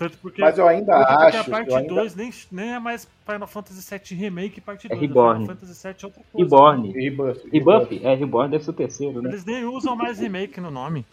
Tanto 0.00 0.16
porque, 0.16 0.40
Mas 0.40 0.56
eu 0.56 0.66
ainda 0.66 0.96
acho. 0.96 1.36
a 1.36 1.44
parte 1.44 1.68
2 1.68 1.82
ainda... 1.82 2.14
nem, 2.16 2.32
nem 2.50 2.72
é 2.72 2.78
mais 2.78 3.06
Final 3.26 3.46
Fantasy 3.46 3.86
VII 3.86 4.18
Remake 4.18 4.58
parte 4.58 4.88
2. 4.88 4.98
É 4.98 5.06
Reborn. 5.06 5.42
Final 5.42 5.56
Fantasy 5.56 5.86
VII 5.86 5.94
é 6.02 6.06
outra 6.06 6.22
coisa. 6.32 6.56
Reborn. 6.56 6.92
Rebuff. 6.92 7.50
Rebuff. 7.52 8.00
É, 8.02 8.14
Reborn 8.14 8.50
deve 8.50 8.64
ser 8.64 8.70
o 8.70 8.72
terceiro, 8.72 9.20
né? 9.20 9.28
Eles 9.28 9.44
nem 9.44 9.62
usam 9.66 9.94
mais 9.94 10.18
remake 10.18 10.58
no 10.58 10.70
nome. 10.70 11.04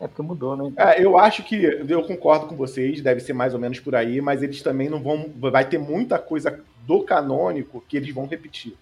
É 0.00 0.08
porque 0.08 0.20
mudou, 0.20 0.56
né? 0.56 0.72
É, 0.76 1.00
eu 1.00 1.16
acho 1.16 1.44
que 1.44 1.54
eu 1.64 2.02
concordo 2.02 2.46
com 2.46 2.56
vocês, 2.56 3.00
deve 3.00 3.20
ser 3.20 3.34
mais 3.34 3.54
ou 3.54 3.60
menos 3.60 3.78
por 3.78 3.94
aí, 3.94 4.20
mas 4.20 4.42
eles 4.42 4.60
também 4.62 4.90
não 4.90 5.00
vão. 5.00 5.30
Vai 5.36 5.68
ter 5.68 5.78
muita 5.78 6.18
coisa 6.18 6.58
do 6.84 7.04
canônico 7.04 7.84
que 7.88 7.96
eles 7.96 8.12
vão 8.12 8.26
repetir. 8.26 8.74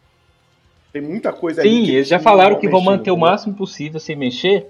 Tem 0.95 1.03
muita 1.03 1.31
coisa 1.31 1.61
Sim, 1.61 1.91
eles 1.91 2.09
já 2.09 2.19
falaram 2.19 2.59
que 2.59 2.71
vão 2.71 2.81
manter 2.81 3.11
o 3.11 3.19
máximo 3.19 3.55
possível 3.55 4.01
sem 4.01 4.17
mexer. 4.17 4.67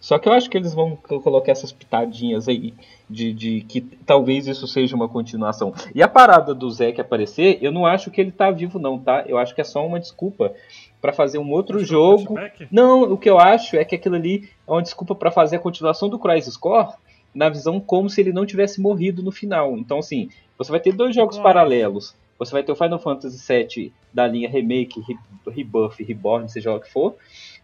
Só 0.00 0.18
que 0.18 0.28
eu 0.28 0.32
acho 0.32 0.48
que 0.48 0.56
eles 0.56 0.74
vão 0.74 0.96
colocar 0.96 1.52
essas 1.52 1.72
pitadinhas 1.72 2.48
aí 2.48 2.74
de, 3.08 3.32
de 3.32 3.60
que 3.62 3.80
talvez 3.80 4.46
isso 4.46 4.66
seja 4.66 4.94
uma 4.94 5.08
continuação. 5.08 5.72
E 5.94 6.02
a 6.02 6.08
parada 6.08 6.54
do 6.54 6.70
Zack 6.70 7.00
aparecer, 7.00 7.58
eu 7.60 7.72
não 7.72 7.86
acho 7.86 8.10
que 8.10 8.20
ele 8.20 8.30
tá 8.30 8.50
vivo 8.50 8.78
não, 8.78 8.98
tá? 8.98 9.24
Eu 9.26 9.38
acho 9.38 9.54
que 9.54 9.60
é 9.60 9.64
só 9.64 9.84
uma 9.84 9.98
desculpa 9.98 10.52
para 11.00 11.12
fazer 11.12 11.38
um 11.38 11.50
outro 11.50 11.84
jogo. 11.84 12.34
Não, 12.70 13.02
o 13.02 13.16
que 13.16 13.28
eu 13.28 13.38
acho 13.38 13.76
é 13.76 13.84
que 13.84 13.94
aquilo 13.94 14.16
ali 14.16 14.48
é 14.66 14.70
uma 14.70 14.82
desculpa 14.82 15.14
para 15.14 15.30
fazer 15.30 15.56
a 15.56 15.60
continuação 15.60 16.08
do 16.08 16.18
Crisis 16.18 16.56
Core 16.56 16.94
na 17.34 17.48
visão 17.48 17.80
como 17.80 18.08
se 18.08 18.20
ele 18.20 18.32
não 18.32 18.46
tivesse 18.46 18.80
morrido 18.80 19.22
no 19.22 19.32
final. 19.32 19.76
Então 19.76 19.98
assim, 19.98 20.28
você 20.58 20.70
vai 20.70 20.80
ter 20.80 20.92
dois 20.92 21.14
jogos 21.14 21.38
paralelos. 21.38 22.14
Você 22.38 22.52
vai 22.52 22.62
ter 22.62 22.72
o 22.72 22.76
Final 22.76 22.98
Fantasy 22.98 23.38
VII 23.46 23.92
da 24.12 24.26
linha 24.26 24.48
Remake, 24.48 25.02
Rebuff, 25.48 26.02
Reborn, 26.02 26.48
seja 26.50 26.70
lá 26.70 26.76
o 26.76 26.80
que 26.80 26.90
for, 26.90 27.14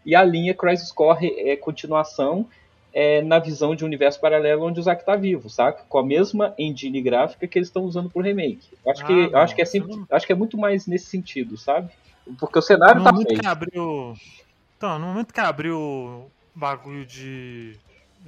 e 0.05 0.15
a 0.15 0.23
linha 0.23 0.53
Crisis 0.53 0.91
Core 0.91 1.33
é 1.49 1.55
continuação 1.55 2.47
é, 2.93 3.21
na 3.21 3.39
visão 3.39 3.75
de 3.75 3.83
um 3.83 3.87
universo 3.87 4.19
paralelo 4.19 4.65
onde 4.65 4.79
o 4.79 4.83
Zack 4.83 5.05
tá 5.05 5.15
vivo, 5.15 5.49
saca? 5.49 5.83
Com 5.89 5.97
a 5.97 6.05
mesma 6.05 6.53
engine 6.57 7.01
gráfica 7.01 7.47
que 7.47 7.57
eles 7.57 7.69
estão 7.69 7.83
usando 7.83 8.09
pro 8.09 8.21
remake. 8.21 8.69
Eu 8.85 8.91
acho, 8.91 9.03
ah, 9.03 9.07
que, 9.07 9.35
acho, 9.35 9.55
que 9.55 9.61
é 9.61 9.65
sempre, 9.65 9.95
não... 9.95 10.07
acho 10.11 10.25
que 10.25 10.31
é 10.31 10.35
muito 10.35 10.57
mais 10.57 10.85
nesse 10.85 11.05
sentido, 11.05 11.57
sabe? 11.57 11.89
Porque 12.39 12.59
o 12.59 12.61
cenário 12.61 12.99
no 12.99 13.03
tá 13.03 13.11
momento 13.11 13.27
feio. 13.29 13.39
que 13.39 13.47
abriu. 13.47 14.13
Então, 14.77 14.99
no 14.99 15.07
momento 15.07 15.33
que 15.33 15.39
abriu 15.39 15.77
o 15.77 16.31
bagulho 16.55 17.05
de 17.05 17.77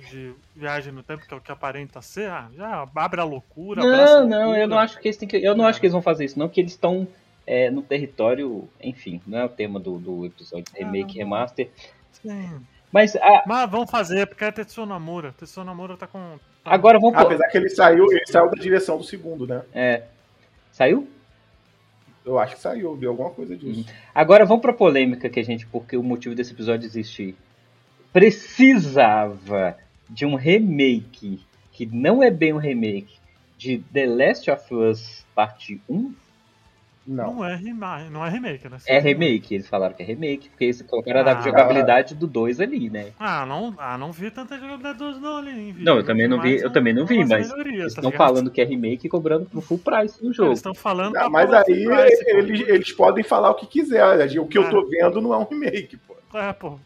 de 0.09 0.33
viagem 0.53 0.91
no 0.91 1.01
tempo, 1.01 1.25
que 1.25 1.33
é 1.33 1.37
o 1.37 1.41
que 1.41 1.51
aparenta 1.51 2.01
ser, 2.01 2.29
ah, 2.29 2.49
já 2.53 2.85
abre 2.95 3.21
a 3.21 3.23
loucura. 3.23 3.81
Não, 3.81 4.27
não, 4.27 4.39
loucura. 4.39 4.59
eu 4.59 4.67
não 4.67 4.77
acho 4.77 4.99
que 4.99 5.07
eles 5.07 5.17
têm 5.17 5.27
que. 5.27 5.37
Eu 5.37 5.55
não 5.55 5.65
acho 5.65 5.79
que 5.79 5.85
eles 5.85 5.93
vão 5.93 6.01
fazer 6.01 6.25
isso, 6.25 6.37
não, 6.37 6.49
que 6.49 6.59
eles 6.59 6.73
estão 6.73 7.07
é, 7.45 7.69
no 7.69 7.81
território, 7.81 8.67
enfim, 8.81 9.21
não 9.25 9.39
é 9.39 9.45
o 9.45 9.49
tema 9.49 9.79
do, 9.79 9.97
do 9.99 10.25
episódio 10.25 10.73
remake, 10.75 11.19
ah, 11.19 11.23
remaster. 11.23 11.69
Sim. 12.11 12.61
Mas, 12.91 13.15
a... 13.15 13.43
Mas 13.45 13.69
vamos 13.69 13.91
fazer, 13.91 14.25
porque 14.25 14.45
é 14.45 14.51
Tetsuo 14.51 14.85
Namura. 14.85 15.33
Tetsuo 15.33 15.63
Namura 15.63 15.97
tá 15.97 16.07
com. 16.07 16.39
Agora 16.63 16.99
vamos. 16.99 17.17
Apesar 17.17 17.47
que 17.49 17.57
ele 17.57 17.69
saiu, 17.69 18.05
ele 18.09 18.25
saiu 18.25 18.49
da 18.49 18.61
direção 18.61 18.97
do 18.97 19.03
segundo, 19.03 19.45
né? 19.45 19.63
É. 19.73 20.03
Saiu? 20.71 21.07
Eu 22.25 22.39
acho 22.39 22.55
que 22.55 22.61
saiu, 22.61 22.97
deu 22.97 23.11
alguma 23.11 23.29
coisa 23.29 23.55
disso. 23.55 23.81
Uhum. 23.81 23.95
Agora 24.13 24.45
vamos 24.45 24.61
pra 24.61 24.73
polêmica 24.73 25.29
que 25.29 25.39
a 25.39 25.43
gente, 25.43 25.67
porque 25.67 25.95
o 25.95 26.01
motivo 26.01 26.33
desse 26.33 26.53
episódio 26.53 26.87
existir. 26.87 27.35
Precisava 28.11 29.77
de 30.09 30.25
um 30.25 30.35
remake, 30.35 31.45
que 31.71 31.85
não 31.85 32.23
é 32.23 32.31
bem 32.31 32.53
um 32.53 32.57
remake, 32.57 33.19
de 33.57 33.79
The 33.93 34.05
Last 34.05 34.49
of 34.49 34.73
Us 34.73 35.25
Parte 35.35 35.81
1 35.87 36.13
não. 37.07 37.35
Não 37.35 37.45
é, 37.45 37.59
não 38.09 38.25
é 38.25 38.29
remake, 38.29 38.67
né? 38.67 38.77
É 38.87 38.99
remake, 38.99 39.53
eles 39.53 39.67
falaram 39.67 39.93
que 39.93 40.01
é 40.01 40.05
remake, 40.05 40.49
porque 40.49 40.65
eles 40.65 40.81
colocaram 40.81 41.21
ah, 41.21 41.37
a 41.37 41.41
jogabilidade 41.41 42.15
do 42.15 42.25
2 42.25 42.59
ali, 42.59 42.89
né? 42.89 43.11
Ah, 43.19 43.45
não, 43.45 43.75
ah, 43.77 43.97
não 43.97 44.11
vi 44.11 44.31
tanta 44.31 44.55
jogabilidade 44.57 44.97
do 44.97 45.05
2 45.05 45.21
não 45.21 45.37
ali, 45.37 45.71
vi. 45.71 45.83
Não, 45.83 45.97
eu 45.97 46.03
também 46.03 46.27
não 46.27 46.41
vi, 46.41 46.55
eu 46.57 46.71
também 46.71 46.93
não 46.93 47.05
vi, 47.05 47.23
mas 47.23 47.51
eles 47.51 47.93
estão 47.93 48.11
tá 48.11 48.17
falando 48.17 48.49
que 48.49 48.59
é 48.59 48.65
remake 48.65 49.05
e 49.05 49.09
cobrando 49.09 49.45
pro 49.45 49.61
full 49.61 49.77
price 49.77 50.23
no 50.23 50.33
jogo. 50.33 50.49
Eles 50.49 50.59
estão 50.59 50.73
falando 50.73 51.13
não, 51.13 51.29
Mas 51.29 51.53
aí 51.53 51.85
price, 51.85 52.23
eles, 52.27 52.67
eles 52.67 52.91
podem 52.91 53.23
falar 53.23 53.51
o 53.51 53.55
que 53.55 53.67
quiser, 53.67 54.03
o 54.39 54.47
que 54.47 54.57
é. 54.57 54.61
eu 54.61 54.69
tô 54.69 54.87
vendo 54.87 55.21
não 55.21 55.33
é 55.33 55.37
um 55.37 55.45
remake, 55.45 55.97
pô. 55.97 56.15
É, 56.37 56.51
pô. 56.53 56.79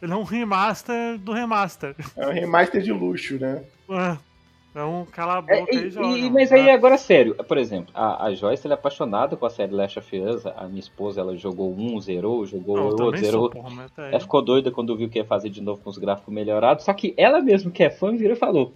Ele 0.00 0.12
é 0.12 0.16
um 0.16 0.24
remaster 0.24 1.16
do 1.18 1.32
remaster. 1.32 1.94
É 2.16 2.26
um 2.26 2.32
remaster 2.32 2.82
de 2.82 2.90
luxo, 2.92 3.38
né? 3.38 3.62
É. 3.88 4.31
Então, 4.72 5.06
cala 5.12 5.36
a 5.36 5.42
boca 5.42 5.54
é, 5.54 5.74
e, 5.74 5.86
e 5.86 5.90
joga. 5.90 6.18
E, 6.18 6.30
mas 6.30 6.50
aí, 6.50 6.70
agora, 6.70 6.96
sério, 6.96 7.34
por 7.34 7.58
exemplo, 7.58 7.92
a, 7.94 8.24
a 8.24 8.34
Joyce 8.34 8.66
ela 8.66 8.72
é 8.72 8.78
apaixonada 8.78 9.36
com 9.36 9.44
a 9.44 9.50
série 9.50 9.70
Last 9.70 9.98
of 9.98 10.18
Us. 10.18 10.46
A 10.46 10.66
minha 10.66 10.80
esposa, 10.80 11.20
ela 11.20 11.36
jogou 11.36 11.74
um, 11.76 12.00
zerou, 12.00 12.46
jogou 12.46 12.76
não, 12.76 12.84
outro, 12.86 13.18
zerou. 13.18 13.50
Porra, 13.50 13.90
tá 13.94 14.08
ela 14.08 14.18
ficou 14.18 14.40
doida 14.40 14.70
quando 14.70 14.96
viu 14.96 15.10
que 15.10 15.18
ia 15.18 15.26
fazer 15.26 15.50
de 15.50 15.60
novo 15.60 15.82
com 15.82 15.90
os 15.90 15.98
gráficos 15.98 16.32
melhorados. 16.32 16.86
Só 16.86 16.94
que 16.94 17.12
ela 17.18 17.42
mesmo, 17.42 17.70
que 17.70 17.84
é 17.84 17.90
fã, 17.90 18.16
virou 18.16 18.34
e 18.34 18.38
falou: 18.38 18.72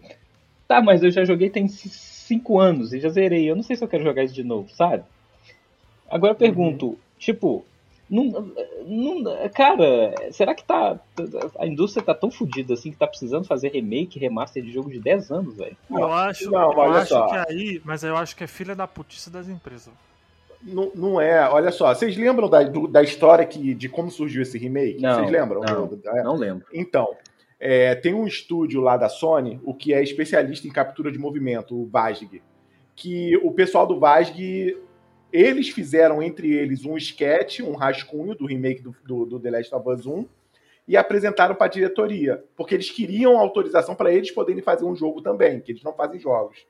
Tá, 0.68 0.82
mas 0.82 1.02
eu 1.02 1.11
já 1.11 1.24
joguei 1.24 1.48
tem 1.48 1.66
5 1.66 2.61
anos 2.61 2.92
e 2.92 3.00
já 3.00 3.09
zerei. 3.09 3.50
Eu 3.50 3.56
não 3.56 3.62
sei 3.62 3.74
se 3.74 3.82
eu 3.82 3.88
quero 3.88 4.04
jogar 4.04 4.22
isso 4.22 4.35
de 4.35 4.44
novo, 4.44 4.68
sabe? 4.68 5.02
Agora 6.11 6.32
eu 6.32 6.37
pergunto: 6.37 6.88
uhum. 6.88 6.96
tipo, 7.18 7.64
Não, 8.08 8.52
não, 8.86 9.48
cara, 9.52 10.14
será 10.30 10.54
que 10.54 10.64
tá. 10.64 10.98
A 11.58 11.66
indústria 11.66 12.04
tá 12.04 12.14
tão 12.14 12.30
fodida 12.30 12.74
assim 12.74 12.92
que 12.92 12.96
tá 12.96 13.06
precisando 13.06 13.44
fazer 13.44 13.72
remake, 13.72 14.18
remaster 14.18 14.62
de 14.62 14.72
jogo 14.72 14.90
de 14.90 15.00
10 15.00 15.30
anos, 15.32 15.56
velho? 15.56 15.76
Eu 15.90 16.12
acho, 16.12 16.50
não, 16.50 16.72
eu 16.72 16.82
acho 16.82 17.08
só. 17.08 17.26
que 17.26 17.52
aí. 17.52 17.82
Mas 17.84 18.04
eu 18.04 18.16
acho 18.16 18.36
que 18.36 18.44
é 18.44 18.46
filha 18.46 18.76
da 18.76 18.86
putice 18.86 19.28
das 19.28 19.48
empresas. 19.48 19.92
Não, 20.62 20.90
não 20.94 21.20
é, 21.20 21.48
olha 21.48 21.70
só, 21.70 21.94
vocês 21.94 22.16
lembram 22.16 22.48
da, 22.48 22.62
do, 22.62 22.88
da 22.88 23.02
história 23.02 23.44
que, 23.44 23.74
de 23.74 23.88
como 23.88 24.10
surgiu 24.10 24.42
esse 24.42 24.56
remake? 24.56 25.00
Não, 25.00 25.14
vocês 25.14 25.30
lembram? 25.30 25.60
Não, 25.60 25.90
não 26.24 26.34
lembro. 26.36 26.66
Então, 26.72 27.14
é, 27.58 27.94
tem 27.94 28.14
um 28.14 28.26
estúdio 28.26 28.80
lá 28.80 28.96
da 28.96 29.08
Sony, 29.08 29.60
o 29.64 29.74
que 29.74 29.92
é 29.92 30.02
especialista 30.02 30.66
em 30.66 30.70
captura 30.70 31.10
de 31.10 31.18
movimento, 31.18 31.74
o 31.74 31.86
VASG, 31.86 32.42
que 32.94 33.36
o 33.38 33.52
pessoal 33.52 33.86
do 33.86 33.98
VASG 33.98 34.76
eles 35.37 35.68
fizeram 35.68 36.22
entre 36.22 36.51
eles 36.51 36.87
um 36.87 36.96
sketch, 36.96 37.61
um 37.61 37.75
rascunho 37.75 38.35
do 38.35 38.46
remake 38.46 38.81
do, 38.81 38.96
do, 39.05 39.27
do 39.27 39.40
The 39.40 39.51
Last 39.51 39.75
of 39.75 39.88
Us 39.88 40.07
1 40.07 40.27
e 40.88 40.96
apresentaram 40.96 41.55
para 41.55 41.66
a 41.66 41.70
diretoria, 41.70 42.42
porque 42.57 42.75
eles 42.75 42.90
queriam 42.90 43.37
autorização 43.37 43.94
para 43.94 44.12
eles 44.12 44.31
poderem 44.31 44.62
fazer 44.62 44.85
um 44.85 44.96
jogo 44.96 45.20
também, 45.20 45.61
que 45.61 45.72
eles 45.72 45.83
não 45.83 45.92
fazem 45.92 46.18
jogos. 46.18 46.64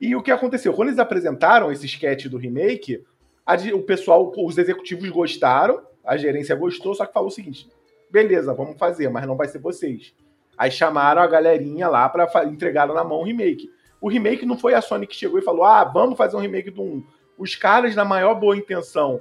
E 0.00 0.14
o 0.14 0.22
que 0.22 0.30
aconteceu? 0.30 0.72
Quando 0.74 0.88
eles 0.88 1.00
apresentaram 1.00 1.72
esse 1.72 1.86
sketch 1.86 2.26
do 2.26 2.36
remake, 2.36 3.04
a, 3.44 3.56
o 3.74 3.82
pessoal, 3.82 4.32
os 4.36 4.58
executivos 4.58 5.08
gostaram, 5.10 5.82
a 6.04 6.16
gerência 6.16 6.54
gostou, 6.54 6.94
só 6.94 7.04
que 7.04 7.12
falou 7.12 7.30
o 7.30 7.32
seguinte: 7.32 7.68
beleza, 8.10 8.54
vamos 8.54 8.76
fazer, 8.76 9.08
mas 9.08 9.26
não 9.26 9.36
vai 9.36 9.48
ser 9.48 9.58
vocês. 9.58 10.14
Aí 10.56 10.70
chamaram 10.70 11.22
a 11.22 11.26
galerinha 11.26 11.88
lá 11.88 12.08
para 12.08 12.44
entregar 12.44 12.86
na 12.86 13.02
mão 13.02 13.20
o 13.20 13.24
remake. 13.24 13.70
O 14.00 14.08
remake 14.08 14.44
não 14.44 14.58
foi 14.58 14.74
a 14.74 14.80
Sony 14.80 15.06
que 15.06 15.16
chegou 15.16 15.38
e 15.38 15.42
falou: 15.42 15.64
ah, 15.64 15.84
vamos 15.84 16.18
fazer 16.18 16.36
um 16.36 16.40
remake 16.40 16.70
do 16.70 16.82
1 16.82 17.04
os 17.42 17.54
caras, 17.56 17.96
na 17.96 18.04
maior 18.04 18.34
boa 18.34 18.56
intenção, 18.56 19.20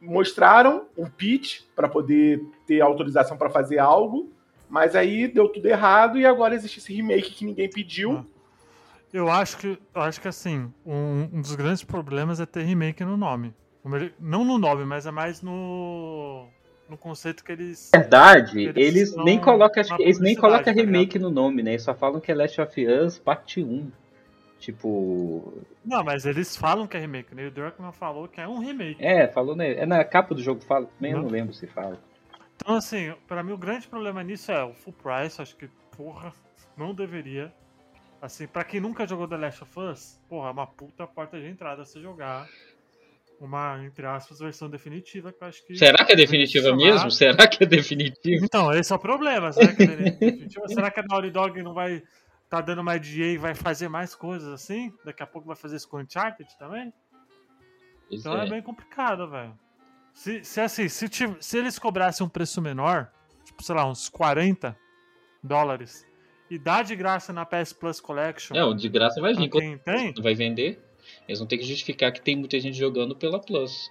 mostraram 0.00 0.86
um 0.96 1.06
pitch 1.06 1.62
para 1.74 1.88
poder 1.88 2.44
ter 2.66 2.80
autorização 2.80 3.36
para 3.36 3.48
fazer 3.48 3.78
algo, 3.78 4.30
mas 4.68 4.94
aí 4.94 5.26
deu 5.26 5.48
tudo 5.48 5.66
errado 5.66 6.18
e 6.18 6.26
agora 6.26 6.54
existe 6.54 6.78
esse 6.78 6.92
remake 6.92 7.30
que 7.30 7.44
ninguém 7.44 7.70
pediu. 7.70 8.18
Ah. 8.18 8.24
Eu 9.10 9.30
acho 9.30 9.56
que, 9.56 9.78
eu 9.94 10.02
acho 10.02 10.20
que 10.20 10.28
assim, 10.28 10.70
um, 10.84 11.28
um 11.32 11.40
dos 11.40 11.54
grandes 11.54 11.82
problemas 11.82 12.40
é 12.40 12.46
ter 12.46 12.62
remake 12.62 13.02
no 13.02 13.16
nome. 13.16 13.54
Não 14.20 14.44
no 14.44 14.58
nome, 14.58 14.84
mas 14.84 15.06
é 15.06 15.10
mais 15.10 15.40
no 15.40 16.46
no 16.88 16.96
conceito 16.96 17.42
que 17.44 17.52
eles. 17.52 17.90
Verdade, 17.94 18.52
que 18.52 18.80
eles, 18.80 19.12
eles 19.12 19.16
nem 19.16 19.38
colocam, 19.38 19.82
eles 19.98 20.18
nem 20.18 20.34
colocam 20.34 20.64
tá 20.64 20.70
remake 20.72 21.18
no 21.18 21.30
nome, 21.30 21.62
né? 21.62 21.72
Eles 21.72 21.82
só 21.82 21.94
falam 21.94 22.20
que 22.20 22.30
é 22.30 22.34
Last 22.34 22.60
of 22.60 22.86
Us 22.86 23.18
Parte 23.18 23.62
1. 23.62 23.90
Tipo. 24.58 25.62
Não, 25.84 26.02
mas 26.02 26.26
eles 26.26 26.56
falam 26.56 26.86
que 26.86 26.96
é 26.96 27.00
remake, 27.00 27.34
né? 27.34 27.46
O 27.46 27.50
Druckmann 27.50 27.92
falou 27.92 28.26
que 28.26 28.40
é 28.40 28.48
um 28.48 28.58
remake. 28.58 29.04
É, 29.04 29.28
falou, 29.28 29.54
né? 29.54 29.72
É 29.74 29.86
na 29.86 30.04
capa 30.04 30.34
do 30.34 30.42
jogo, 30.42 30.60
fala. 30.62 30.88
Nem 31.00 31.12
não. 31.12 31.20
eu 31.20 31.24
não 31.24 31.30
lembro 31.30 31.54
se 31.54 31.66
fala. 31.66 31.98
Então, 32.56 32.74
assim, 32.74 33.14
para 33.26 33.42
mim 33.42 33.52
o 33.52 33.58
grande 33.58 33.86
problema 33.86 34.22
nisso 34.22 34.50
é 34.50 34.64
o 34.64 34.74
full 34.74 34.92
price. 34.92 35.40
Acho 35.40 35.56
que, 35.56 35.68
porra, 35.96 36.32
não 36.76 36.92
deveria. 36.92 37.52
Assim, 38.20 38.48
para 38.48 38.64
quem 38.64 38.80
nunca 38.80 39.06
jogou 39.06 39.28
The 39.28 39.36
Last 39.36 39.62
of 39.62 39.78
Us, 39.78 40.20
porra, 40.28 40.48
é 40.48 40.52
uma 40.52 40.66
puta 40.66 41.06
porta 41.06 41.40
de 41.40 41.46
entrada 41.46 41.84
você 41.84 42.00
jogar 42.00 42.48
uma, 43.40 43.80
entre 43.84 44.04
aspas, 44.04 44.40
versão 44.40 44.68
definitiva 44.68 45.32
que 45.32 45.42
eu 45.42 45.48
acho 45.48 45.64
que. 45.64 45.76
Será 45.76 46.04
que 46.04 46.12
é 46.12 46.16
definitiva 46.16 46.74
mesmo? 46.74 47.10
Será 47.12 47.46
que 47.46 47.62
é 47.62 47.66
definitiva? 47.66 48.44
Então, 48.44 48.72
esse 48.72 48.92
é 48.92 48.96
o 48.96 48.98
problema. 48.98 49.52
Será 49.52 49.72
que 49.72 49.84
é 49.84 49.86
definitiva? 49.86 50.66
Será 50.68 50.90
que 50.90 50.98
a 50.98 51.04
Naughty 51.04 51.30
Dog 51.30 51.62
não 51.62 51.72
vai 51.72 52.02
tá 52.48 52.60
dando 52.60 52.82
mais 52.82 53.00
dinheiro 53.00 53.34
e 53.34 53.38
vai 53.38 53.54
fazer 53.54 53.88
mais 53.88 54.14
coisas 54.14 54.48
assim. 54.52 54.92
Daqui 55.04 55.22
a 55.22 55.26
pouco 55.26 55.46
vai 55.46 55.56
fazer 55.56 55.76
isso 55.76 55.88
com 55.88 55.98
Uncharted 55.98 56.48
também. 56.58 56.92
Isso 58.10 58.28
então 58.28 58.40
é. 58.40 58.46
é. 58.46 58.50
bem 58.50 58.62
complicado, 58.62 59.28
velho. 59.28 59.58
Se, 60.14 60.42
se 60.42 60.60
assim, 60.60 60.88
se, 60.88 61.06
se 61.40 61.58
eles 61.58 61.78
cobrassem 61.78 62.26
um 62.26 62.30
preço 62.30 62.60
menor, 62.60 63.12
tipo, 63.44 63.62
sei 63.62 63.74
lá, 63.74 63.88
uns 63.88 64.08
40 64.08 64.76
dólares, 65.42 66.06
e 66.50 66.58
dá 66.58 66.82
de 66.82 66.96
graça 66.96 67.32
na 67.32 67.44
PS 67.44 67.72
Plus 67.72 68.00
Collection. 68.00 68.56
É, 68.56 68.64
o 68.64 68.74
de 68.74 68.88
graça 68.88 69.20
vai 69.20 69.34
vir. 69.34 69.50
Quem 69.50 69.78
tem? 69.78 70.14
Vai 70.20 70.34
vender. 70.34 70.82
Eles 71.26 71.38
vão 71.38 71.46
ter 71.46 71.58
que 71.58 71.64
justificar 71.64 72.12
que 72.12 72.20
tem 72.20 72.36
muita 72.36 72.58
gente 72.58 72.76
jogando 72.76 73.14
pela 73.14 73.38
Plus. 73.38 73.90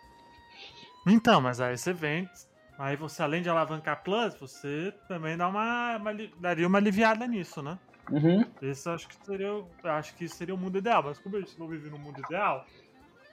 Então, 1.05 1.39
mas 1.39 1.61
aí 1.61 1.77
você 1.77 1.93
vende. 1.93 2.29
Aí 2.77 2.95
você, 2.95 3.23
além 3.23 3.41
de 3.41 3.49
alavancar 3.49 4.03
Plus, 4.03 4.35
você 4.35 4.93
também 5.07 5.37
dá 5.37 5.47
uma, 5.47 5.97
uma 5.97 6.11
daria 6.39 6.67
uma 6.67 6.77
aliviada 6.77 7.25
nisso, 7.25 7.61
né? 7.61 7.79
Uhum. 8.11 8.45
Esse 8.61 8.89
acho 8.89 9.07
que 9.07 9.15
seria. 9.25 9.63
Acho 9.83 10.15
que 10.15 10.27
seria 10.27 10.55
o 10.55 10.57
mundo 10.57 10.77
ideal, 10.77 11.03
mas 11.03 11.19
como 11.19 11.35
a 11.35 11.39
gente 11.39 11.59
não 11.59 11.67
vive 11.67 11.89
no 11.89 11.99
mundo 11.99 12.19
ideal, 12.19 12.65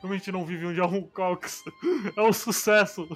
como 0.00 0.12
a 0.12 0.16
gente 0.16 0.32
não 0.32 0.44
vive 0.44 0.66
onde 0.66 0.80
é 0.80 0.84
um 0.84 1.02
Cox 1.02 1.64
é 2.16 2.22
um 2.22 2.32
sucesso. 2.32 3.08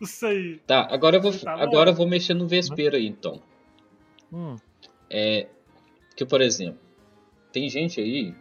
Não 0.00 0.06
sei. 0.06 0.58
Tá, 0.66 0.88
agora 0.90 1.16
eu 1.16 1.22
vou, 1.22 1.38
tá 1.38 1.54
agora 1.54 1.90
eu 1.90 1.94
vou 1.94 2.08
mexer 2.08 2.34
no 2.34 2.46
vespeiro 2.46 2.96
aí 2.96 3.06
então. 3.06 3.40
Hum. 4.32 4.56
É. 5.10 5.46
Que, 6.16 6.24
por 6.24 6.40
exemplo, 6.40 6.80
tem 7.52 7.68
gente 7.68 8.00
aí 8.00 8.34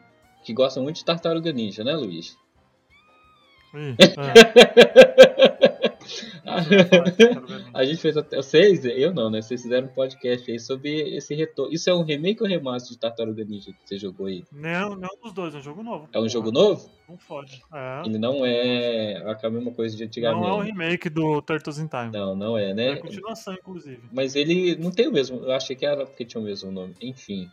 que 0.43 0.53
gosta 0.53 0.81
muito 0.81 0.97
de 0.97 1.05
tartaruga 1.05 1.51
ninja, 1.51 1.83
né, 1.83 1.93
Luiz? 1.93 2.37
Ih, 3.73 3.95
é. 3.99 5.32
a 7.73 7.85
gente 7.85 8.01
fez 8.01 8.17
até. 8.17 8.37
Vocês, 8.37 8.85
eu 8.85 9.13
não, 9.13 9.29
né? 9.29 9.41
Vocês 9.41 9.61
fizeram 9.61 9.87
um 9.87 9.91
podcast 9.91 10.49
aí 10.49 10.59
sobre 10.59 11.15
esse 11.15 11.33
retorno. 11.35 11.73
Isso 11.73 11.89
é 11.89 11.93
um 11.93 12.03
remake 12.03 12.41
ou 12.41 12.47
remaster 12.47 12.91
de 12.91 12.99
Tartaruga 12.99 13.43
Ninja 13.43 13.71
que 13.71 13.87
você 13.87 13.97
jogou 13.97 14.27
aí? 14.27 14.43
Não, 14.51 14.95
não 14.95 15.09
dos 15.21 15.33
dois, 15.33 15.53
é 15.55 15.57
um 15.57 15.61
jogo 15.61 15.83
novo. 15.83 16.09
É 16.11 16.19
um 16.19 16.29
jogo 16.29 16.51
novo? 16.51 16.89
Não 17.07 17.17
fode. 17.17 17.61
É. 17.73 18.03
Ele 18.05 18.17
não 18.17 18.45
é 18.45 19.23
a 19.25 19.49
mesma 19.49 19.71
coisa 19.71 19.95
de 19.95 20.03
antigamente. 20.03 20.41
Não 20.41 20.49
é 20.49 20.53
um 20.53 20.61
remake 20.61 21.09
do 21.09 21.41
Turtles 21.41 21.79
in 21.79 21.87
Time. 21.87 22.11
Não, 22.11 22.35
não 22.35 22.57
é, 22.57 22.73
né? 22.73 22.91
É 22.91 22.95
continuação, 22.97 23.53
inclusive. 23.53 24.01
Mas 24.11 24.35
ele 24.35 24.75
não 24.75 24.91
tem 24.91 25.07
o 25.07 25.11
mesmo. 25.11 25.39
Eu 25.43 25.51
achei 25.51 25.75
que 25.75 25.85
era 25.85 26.05
porque 26.05 26.25
tinha 26.25 26.41
o 26.41 26.43
mesmo 26.43 26.71
nome. 26.71 26.95
Enfim. 27.01 27.49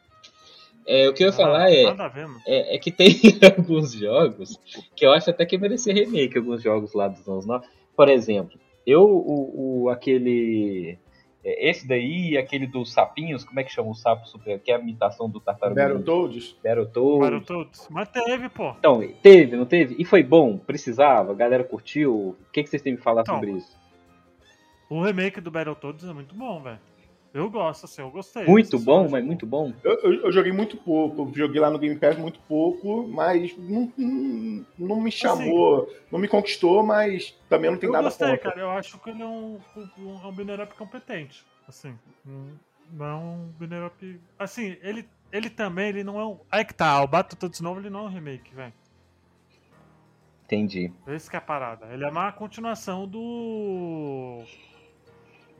É, 0.86 1.08
o 1.08 1.12
que 1.12 1.22
eu 1.22 1.28
ia 1.28 1.32
ah, 1.32 1.36
falar 1.36 1.70
é, 1.70 1.84
é, 2.46 2.74
é, 2.74 2.78
que 2.78 2.90
tem 2.90 3.14
alguns 3.56 3.92
jogos 3.92 4.58
que 4.96 5.04
eu 5.04 5.12
acho 5.12 5.30
até 5.30 5.44
que 5.44 5.58
merecer 5.58 5.94
remake, 5.94 6.38
alguns 6.38 6.62
jogos 6.62 6.94
lá 6.94 7.08
dos 7.08 7.26
anos 7.28 7.46
9. 7.46 7.66
Por 7.94 8.08
exemplo, 8.08 8.58
eu, 8.90 9.04
o, 9.04 9.82
o, 9.84 9.88
aquele. 9.90 10.98
É, 11.42 11.70
esse 11.70 11.86
daí, 11.86 12.36
aquele 12.36 12.66
dos 12.66 12.92
sapinhos, 12.92 13.44
como 13.44 13.60
é 13.60 13.64
que 13.64 13.72
chama 13.72 13.90
o 13.90 13.94
sapo 13.94 14.26
super? 14.26 14.58
Que 14.60 14.72
é 14.72 14.76
a 14.76 14.78
imitação 14.78 15.28
do 15.28 15.40
tartaruga. 15.40 15.82
Battletoads? 15.82 16.56
Battletoads. 16.62 17.20
Battletoads. 17.20 17.88
Mas 17.90 18.08
teve, 18.08 18.48
pô. 18.48 18.74
Então, 18.78 19.00
teve, 19.22 19.56
não 19.56 19.64
teve? 19.64 19.96
E 19.98 20.04
foi 20.04 20.22
bom? 20.22 20.58
Precisava? 20.58 21.32
A 21.32 21.34
galera 21.34 21.64
curtiu? 21.64 22.14
O 22.14 22.52
que, 22.52 22.62
que 22.62 22.68
vocês 22.68 22.82
têm 22.82 22.92
me 22.92 22.98
falar 22.98 23.22
então, 23.22 23.36
sobre 23.36 23.52
isso? 23.52 23.78
O 24.88 25.02
remake 25.02 25.40
do 25.40 25.50
Battletoads 25.50 26.04
é 26.04 26.12
muito 26.12 26.34
bom, 26.34 26.60
velho. 26.60 26.80
Eu 27.32 27.48
gosto, 27.48 27.84
assim, 27.84 28.02
eu 28.02 28.10
gostei. 28.10 28.44
Muito 28.44 28.76
bom, 28.78 29.08
mas 29.08 29.24
muito 29.24 29.46
bom. 29.46 29.72
Eu, 29.84 29.92
eu, 30.00 30.12
eu, 30.24 30.32
joguei 30.32 30.50
muito 30.50 30.76
pouco, 30.76 31.30
joguei 31.34 31.60
lá 31.60 31.70
no 31.70 31.78
Game 31.78 31.96
Pass 31.96 32.18
muito 32.18 32.40
pouco, 32.40 33.06
mas 33.06 33.56
não, 33.56 33.92
não, 33.96 34.66
não 34.76 35.00
me 35.00 35.12
chamou, 35.12 35.84
assim, 35.84 35.96
não 36.10 36.18
me 36.18 36.26
conquistou, 36.26 36.82
mas 36.82 37.38
também 37.48 37.70
não 37.70 37.78
tem 37.78 37.88
nada 37.88 38.04
gostei, 38.04 38.30
contra. 38.30 38.50
cara, 38.50 38.60
eu 38.60 38.70
acho 38.70 38.98
que 38.98 39.10
ele 39.10 39.22
é 39.22 39.26
um, 39.26 39.60
um, 39.76 40.26
um 40.26 40.32
banner 40.32 40.60
up 40.60 40.74
competente, 40.74 41.46
assim, 41.68 41.96
não 42.92 43.06
é 43.06 43.14
um 43.14 43.52
banner 43.58 43.86
up... 43.86 44.20
Assim, 44.36 44.76
ele, 44.82 45.08
ele 45.30 45.48
também, 45.48 45.90
ele 45.90 46.02
não 46.02 46.18
é 46.18 46.26
um... 46.26 46.40
Aí 46.50 46.64
que 46.64 46.74
tá, 46.74 47.00
o 47.00 47.06
Battletoads 47.06 47.60
novo, 47.60 47.78
ele 47.78 47.90
não 47.90 48.00
é 48.00 48.02
um 48.04 48.08
remake, 48.08 48.52
velho. 48.52 48.74
Entendi. 50.46 50.92
Esse 51.06 51.30
que 51.30 51.36
é 51.36 51.38
a 51.38 51.42
parada. 51.42 51.86
Ele 51.92 52.04
é 52.04 52.08
uma 52.08 52.32
continuação 52.32 53.06
do 53.06 54.42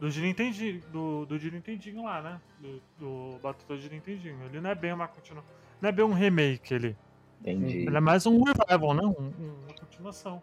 do 0.00 0.08
Nintendinho, 0.08 0.80
do, 0.90 1.26
do 1.26 1.38
Nintendinho 1.38 2.02
lá, 2.02 2.22
né? 2.22 2.40
Do, 2.58 2.80
do 2.98 3.38
Battletoads 3.40 3.84
de 3.84 3.90
Nintendinho. 3.90 4.36
Ele 4.46 4.60
não 4.60 4.70
é 4.70 4.74
bem 4.74 4.92
uma 4.94 5.06
continuação. 5.06 5.54
Não 5.80 5.88
é 5.90 5.92
bem 5.92 6.04
um 6.04 6.14
remake 6.14 6.72
ele. 6.72 6.96
Entendi. 7.40 7.78
Ele 7.86 7.96
é 7.96 8.00
mais 8.00 8.24
um 8.26 8.42
revival, 8.42 8.94
né? 8.94 9.02
Um, 9.02 9.32
uma 9.64 9.74
continuação. 9.78 10.42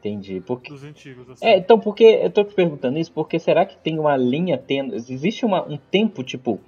Entendi. 0.00 0.42
Porque... 0.44 0.68
Dos 0.68 0.82
antigos, 0.82 1.30
assim. 1.30 1.46
É, 1.46 1.56
então, 1.56 1.78
porque 1.78 2.02
eu 2.02 2.30
tô 2.30 2.42
te 2.42 2.54
perguntando 2.54 2.98
isso, 2.98 3.12
porque 3.12 3.38
será 3.38 3.64
que 3.64 3.76
tem 3.78 4.00
uma 4.00 4.16
linha 4.16 4.58
tendo. 4.58 4.96
Existe 4.96 5.46
uma, 5.46 5.64
um 5.64 5.76
tempo, 5.76 6.24
tipo, 6.24 6.60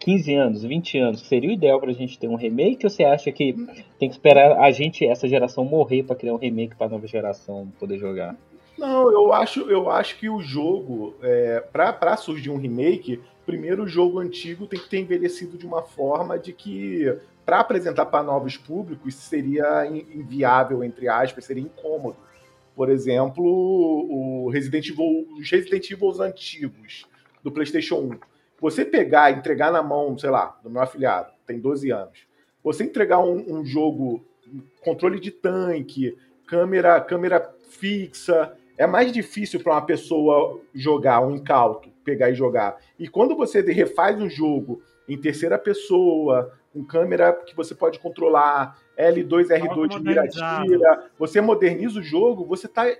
15 0.00 0.34
anos, 0.34 0.62
20 0.64 0.98
anos, 0.98 1.20
seria 1.20 1.48
o 1.48 1.52
ideal 1.52 1.80
pra 1.80 1.92
gente 1.92 2.18
ter 2.18 2.26
um 2.26 2.34
remake, 2.34 2.84
ou 2.84 2.90
você 2.90 3.04
acha 3.04 3.30
que 3.30 3.54
tem 4.00 4.08
que 4.08 4.14
esperar 4.16 4.58
a 4.58 4.70
gente, 4.72 5.06
essa 5.06 5.28
geração, 5.28 5.64
morrer 5.64 6.02
para 6.02 6.16
criar 6.16 6.34
um 6.34 6.38
remake 6.38 6.74
pra 6.74 6.88
nova 6.88 7.06
geração 7.06 7.72
poder 7.78 7.98
jogar? 7.98 8.36
Não, 8.78 9.12
eu 9.12 9.32
acho, 9.32 9.60
eu 9.70 9.90
acho 9.90 10.18
que 10.18 10.28
o 10.28 10.40
jogo, 10.40 11.14
é, 11.22 11.60
para 11.60 12.16
surgir 12.16 12.50
um 12.50 12.56
remake, 12.56 13.20
primeiro 13.44 13.84
o 13.84 13.88
jogo 13.88 14.18
antigo 14.18 14.66
tem 14.66 14.80
que 14.80 14.88
ter 14.88 14.98
envelhecido 15.00 15.58
de 15.58 15.66
uma 15.66 15.82
forma 15.82 16.38
de 16.38 16.52
que, 16.52 17.14
para 17.44 17.60
apresentar 17.60 18.06
para 18.06 18.22
novos 18.24 18.56
públicos, 18.56 19.14
seria 19.14 19.86
inviável, 19.86 20.82
entre 20.82 21.08
aspas, 21.08 21.44
seria 21.44 21.62
incômodo. 21.62 22.16
Por 22.74 22.88
exemplo, 22.88 23.44
o 23.44 24.48
Resident 24.48 24.88
Evil, 24.88 25.28
os 25.38 25.50
Resident 25.50 25.90
Evil 25.90 26.22
antigos 26.22 27.06
do 27.42 27.52
PlayStation 27.52 27.96
1. 27.96 28.18
Você 28.60 28.84
pegar 28.84 29.32
entregar 29.32 29.70
na 29.70 29.82
mão, 29.82 30.16
sei 30.16 30.30
lá, 30.30 30.58
do 30.62 30.70
meu 30.70 30.80
afilhado, 30.80 31.32
tem 31.46 31.60
12 31.60 31.90
anos. 31.90 32.26
Você 32.62 32.84
entregar 32.84 33.18
um, 33.18 33.58
um 33.58 33.64
jogo, 33.64 34.24
controle 34.82 35.20
de 35.20 35.30
tanque, 35.30 36.16
câmera, 36.46 37.00
câmera 37.00 37.54
fixa, 37.68 38.56
é 38.82 38.86
mais 38.86 39.12
difícil 39.12 39.60
para 39.60 39.74
uma 39.74 39.86
pessoa 39.86 40.60
jogar 40.74 41.24
um 41.24 41.36
incauto, 41.36 41.88
pegar 42.04 42.30
e 42.30 42.34
jogar. 42.34 42.76
E 42.98 43.06
quando 43.06 43.36
você 43.36 43.60
refaz 43.60 44.20
um 44.20 44.28
jogo 44.28 44.82
em 45.08 45.16
terceira 45.16 45.56
pessoa, 45.56 46.52
com 46.72 46.84
câmera 46.84 47.32
que 47.32 47.54
você 47.54 47.76
pode 47.76 48.00
controlar, 48.00 48.76
L2, 48.98 49.48
R2 49.48 49.88
de 49.88 50.02
mira-tira, 50.02 51.10
você 51.16 51.40
moderniza 51.40 52.00
o 52.00 52.02
jogo, 52.02 52.44
você 52.44 52.66
está 52.66 52.92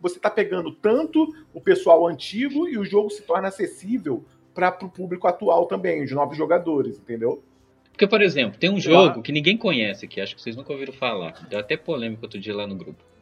você 0.00 0.20
tá 0.20 0.30
pegando 0.30 0.70
tanto 0.70 1.26
o 1.52 1.60
pessoal 1.60 2.06
antigo 2.06 2.68
e 2.68 2.78
o 2.78 2.84
jogo 2.84 3.10
se 3.10 3.22
torna 3.22 3.48
acessível 3.48 4.22
para 4.54 4.76
o 4.82 4.88
público 4.88 5.26
atual 5.26 5.66
também, 5.66 6.04
os 6.04 6.12
novos 6.12 6.36
jogadores, 6.36 6.98
entendeu? 6.98 7.42
Porque, 7.90 8.06
por 8.06 8.20
exemplo, 8.20 8.58
tem 8.58 8.70
um 8.70 8.78
jogo 8.78 9.22
que 9.22 9.32
ninguém 9.32 9.56
conhece 9.56 10.04
aqui, 10.04 10.20
acho 10.20 10.36
que 10.36 10.42
vocês 10.42 10.54
nunca 10.54 10.72
ouviram 10.72 10.92
falar. 10.92 11.46
Deu 11.48 11.58
até 11.58 11.76
polêmica 11.76 12.24
outro 12.24 12.38
dia 12.38 12.54
lá 12.54 12.66
no 12.66 12.74
grupo. 12.76 13.13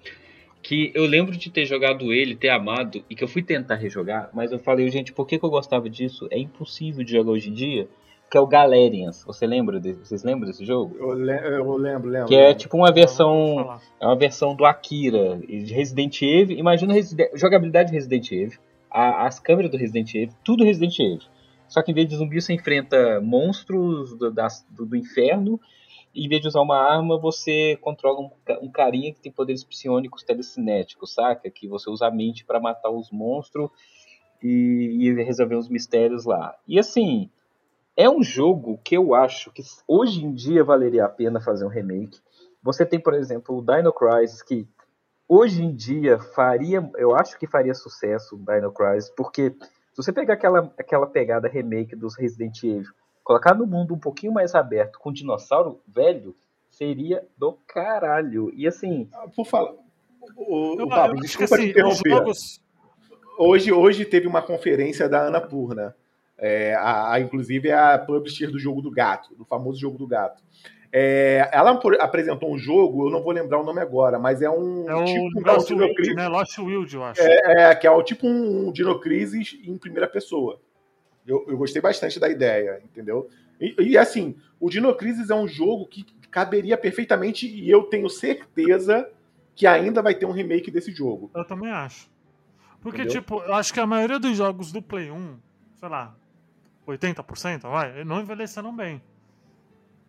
Que 0.62 0.92
eu 0.94 1.04
lembro 1.06 1.36
de 1.36 1.50
ter 1.50 1.64
jogado 1.64 2.12
ele, 2.12 2.36
ter 2.36 2.50
amado, 2.50 3.04
e 3.10 3.14
que 3.16 3.24
eu 3.24 3.28
fui 3.28 3.42
tentar 3.42 3.74
rejogar, 3.74 4.30
mas 4.32 4.52
eu 4.52 4.58
falei, 4.58 4.88
gente, 4.88 5.12
por 5.12 5.26
que, 5.26 5.38
que 5.38 5.44
eu 5.44 5.50
gostava 5.50 5.90
disso? 5.90 6.28
É 6.30 6.38
impossível 6.38 7.04
de 7.04 7.12
jogar 7.12 7.32
hoje 7.32 7.50
em 7.50 7.52
dia 7.52 7.88
que 8.32 8.38
é 8.38 8.40
o 8.40 8.46
Galerians. 8.46 9.22
Você 9.26 9.46
lembra 9.46 9.78
de, 9.78 9.92
vocês 9.92 10.24
lembram 10.24 10.48
desse 10.48 10.64
jogo? 10.64 10.96
Eu, 10.98 11.12
le 11.12 11.32
eu 11.32 11.76
lembro, 11.76 12.08
lembro. 12.08 12.28
Que 12.28 12.34
é 12.34 12.54
tipo 12.54 12.78
uma 12.78 12.90
versão, 12.90 13.78
é 14.00 14.06
uma 14.06 14.16
versão 14.16 14.56
do 14.56 14.64
Akira 14.64 15.36
de 15.36 15.74
Resident 15.74 16.22
Evil. 16.22 16.56
Imagina 16.56 16.94
jogabilidade 17.34 17.90
de 17.90 17.94
Resident 17.94 18.32
Evil, 18.32 18.58
a, 18.90 19.26
as 19.26 19.38
câmeras 19.38 19.70
do 19.70 19.76
Resident 19.76 20.14
Evil, 20.14 20.34
tudo 20.42 20.64
Resident 20.64 20.98
Evil. 20.98 21.28
Só 21.68 21.82
que 21.82 21.90
em 21.90 21.94
vez 21.94 22.08
de 22.08 22.16
zumbi 22.16 22.40
você 22.40 22.54
enfrenta 22.54 23.20
monstros 23.20 24.16
do, 24.16 24.30
do, 24.30 24.86
do 24.86 24.96
inferno. 24.96 25.60
Em 26.14 26.28
vez 26.28 26.42
de 26.42 26.48
usar 26.48 26.60
uma 26.60 26.76
arma, 26.76 27.18
você 27.18 27.76
controla 27.80 28.20
um, 28.20 28.30
um 28.60 28.70
carinha 28.70 29.12
que 29.12 29.20
tem 29.20 29.32
poderes 29.32 29.64
psionicos 29.64 30.22
telecinéticos, 30.22 31.14
saca? 31.14 31.50
Que 31.50 31.66
você 31.66 31.88
usa 31.88 32.06
a 32.06 32.10
mente 32.10 32.44
para 32.44 32.60
matar 32.60 32.90
os 32.90 33.10
monstros 33.10 33.70
e, 34.42 35.08
e 35.08 35.22
resolver 35.22 35.56
os 35.56 35.68
mistérios 35.68 36.24
lá. 36.24 36.54
E 36.68 36.78
assim, 36.78 37.30
é 37.96 38.08
um 38.08 38.22
jogo 38.22 38.78
que 38.84 38.96
eu 38.96 39.14
acho 39.14 39.50
que 39.52 39.62
hoje 39.86 40.24
em 40.24 40.32
dia 40.32 40.64
valeria 40.64 41.04
a 41.04 41.08
pena 41.08 41.40
fazer 41.40 41.64
um 41.64 41.68
remake. 41.68 42.20
Você 42.62 42.84
tem, 42.84 43.00
por 43.00 43.14
exemplo, 43.14 43.56
o 43.56 43.62
Dino 43.62 43.92
Crisis, 43.92 44.42
que 44.42 44.68
hoje 45.28 45.62
em 45.62 45.74
dia 45.74 46.18
faria, 46.18 46.88
eu 46.96 47.14
acho 47.14 47.38
que 47.38 47.46
faria 47.46 47.74
sucesso 47.74 48.36
o 48.36 48.38
Dino 48.38 48.72
Crisis, 48.72 49.10
porque 49.16 49.50
se 49.50 49.96
você 49.96 50.12
pegar 50.12 50.34
aquela, 50.34 50.72
aquela 50.78 51.06
pegada 51.06 51.48
remake 51.48 51.94
dos 51.94 52.16
Resident 52.16 52.62
Evil, 52.62 52.92
colocar 53.22 53.54
no 53.54 53.66
mundo 53.66 53.94
um 53.94 53.98
pouquinho 53.98 54.32
mais 54.32 54.54
aberto 54.54 54.98
com 54.98 55.12
dinossauro 55.12 55.80
velho, 55.86 56.34
seria 56.70 57.26
do 57.36 57.52
caralho. 57.66 58.52
E 58.54 58.66
assim. 58.66 59.08
Ah, 59.12 59.28
por 59.34 59.46
falar. 59.46 59.74
O, 60.36 60.82
o 60.82 60.88
Pablo, 60.88 61.20
desculpa 61.20 61.54
assim, 61.54 61.64
te 61.64 61.70
interromper. 61.70 62.10
Jogos... 62.10 62.62
Hoje, 63.38 63.72
hoje 63.72 64.04
teve 64.04 64.26
uma 64.26 64.42
conferência 64.42 65.08
da 65.08 65.20
Ana 65.22 65.40
Purna 65.40 65.96
é, 66.42 66.74
a, 66.74 67.12
a, 67.12 67.20
inclusive 67.20 67.68
é 67.68 67.72
a 67.72 67.96
publisher 67.96 68.48
do 68.48 68.58
jogo 68.58 68.82
do 68.82 68.90
gato, 68.90 69.32
do 69.36 69.44
famoso 69.44 69.78
jogo 69.78 69.96
do 69.96 70.08
gato. 70.08 70.42
É, 70.92 71.48
ela 71.52 71.80
apresentou 72.00 72.52
um 72.52 72.58
jogo, 72.58 73.06
eu 73.06 73.12
não 73.12 73.22
vou 73.22 73.32
lembrar 73.32 73.60
o 73.60 73.64
nome 73.64 73.80
agora, 73.80 74.18
mas 74.18 74.42
é 74.42 74.50
um 74.50 74.90
é 74.90 75.04
tipo 75.04 75.38
um 75.38 75.42
Lost, 75.46 75.70
Wild, 75.70 76.14
né? 76.14 76.28
Lost 76.28 76.58
Wild, 76.58 76.94
eu 76.94 77.04
acho. 77.04 77.22
É, 77.22 77.70
é, 77.70 77.74
que 77.76 77.86
é 77.86 77.90
o 77.90 78.02
tipo 78.02 78.26
um 78.26 78.72
Dino 78.72 78.98
Crisis 78.98 79.56
em 79.64 79.78
primeira 79.78 80.08
pessoa. 80.08 80.60
Eu, 81.26 81.44
eu 81.48 81.56
gostei 81.56 81.80
bastante 81.80 82.18
da 82.18 82.28
ideia, 82.28 82.80
entendeu? 82.84 83.28
E, 83.60 83.74
e, 83.78 83.98
assim, 83.98 84.34
o 84.58 84.68
Dino 84.68 84.94
Crisis 84.94 85.30
é 85.30 85.34
um 85.34 85.46
jogo 85.46 85.86
que 85.86 86.04
caberia 86.30 86.76
perfeitamente 86.76 87.46
e 87.46 87.70
eu 87.70 87.84
tenho 87.84 88.08
certeza 88.08 89.08
que 89.54 89.66
ainda 89.66 90.02
vai 90.02 90.14
ter 90.14 90.26
um 90.26 90.32
remake 90.32 90.70
desse 90.70 90.90
jogo. 90.92 91.30
Eu 91.34 91.44
também 91.44 91.70
acho. 91.70 92.10
Porque, 92.80 93.02
entendeu? 93.02 93.20
tipo, 93.20 93.40
eu 93.42 93.54
acho 93.54 93.72
que 93.72 93.78
a 93.78 93.86
maioria 93.86 94.18
dos 94.18 94.36
jogos 94.36 94.72
do 94.72 94.82
Play 94.82 95.10
1, 95.10 95.36
sei 95.76 95.88
lá, 95.88 96.16
80%, 96.86 97.62
vai, 97.62 98.02
não 98.04 98.20
envelheceram 98.20 98.74
bem. 98.74 99.00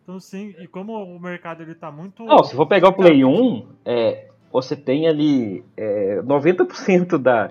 Então, 0.02 0.18
sim, 0.18 0.54
e 0.58 0.66
como 0.66 0.92
o 1.02 1.20
mercado 1.20 1.62
ele 1.62 1.74
tá 1.74 1.90
muito. 1.90 2.24
Não, 2.24 2.42
se 2.42 2.54
for 2.54 2.66
pegar 2.66 2.88
o 2.88 2.92
Play 2.92 3.24
1, 3.24 3.68
é, 3.84 4.28
você 4.52 4.76
tem 4.76 5.08
ali 5.08 5.64
é, 5.76 6.20
90% 6.22 7.16
da, 7.16 7.50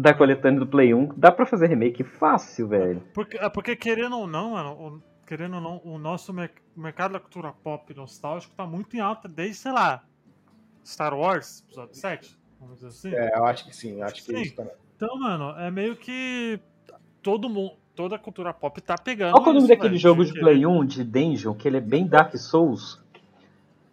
da 0.00 0.14
coletânea 0.14 0.60
do 0.60 0.66
Play 0.66 0.94
1, 0.94 1.14
dá 1.16 1.30
pra 1.30 1.46
fazer 1.46 1.66
remake 1.66 2.02
fácil, 2.04 2.68
velho. 2.68 3.02
Porque, 3.14 3.36
é 3.36 3.48
porque 3.48 3.76
querendo 3.76 4.18
ou 4.18 4.26
não, 4.26 4.52
mano, 4.52 5.02
querendo 5.26 5.56
ou 5.56 5.60
não, 5.60 5.80
o 5.84 5.98
nosso 5.98 6.34
mercado 6.76 7.12
da 7.12 7.20
cultura 7.20 7.52
pop 7.52 7.94
nostálgico 7.94 8.54
tá 8.54 8.66
muito 8.66 8.96
em 8.96 9.00
alta 9.00 9.28
desde, 9.28 9.56
sei 9.56 9.72
lá, 9.72 10.04
Star 10.84 11.14
Wars, 11.14 11.64
episódio 11.66 11.94
7, 11.94 12.38
vamos 12.60 12.76
dizer 12.76 12.88
assim. 12.88 13.14
É, 13.14 13.38
eu 13.38 13.44
acho 13.44 13.66
que 13.66 13.76
sim, 13.76 14.02
acho 14.02 14.14
que 14.14 14.22
sim. 14.22 14.40
isso 14.40 14.54
também. 14.54 14.72
Então, 14.96 15.18
mano, 15.18 15.58
é 15.58 15.70
meio 15.70 15.96
que 15.96 16.60
todo 17.22 17.48
mundo 17.48 17.76
toda 17.98 18.14
a 18.14 18.18
cultura 18.18 18.54
pop 18.54 18.80
tá 18.80 18.96
pegando. 18.96 19.32
Qual 19.32 19.44
é 19.44 19.50
o 19.50 19.52
nome 19.54 19.66
daquele 19.66 19.96
jogo 19.96 20.24
de 20.24 20.32
Play 20.32 20.64
1 20.64 20.86
de 20.86 21.02
Dungeon, 21.02 21.52
que 21.52 21.66
ele 21.66 21.78
é 21.78 21.80
bem 21.80 22.06
Dark 22.06 22.32
Souls? 22.36 23.02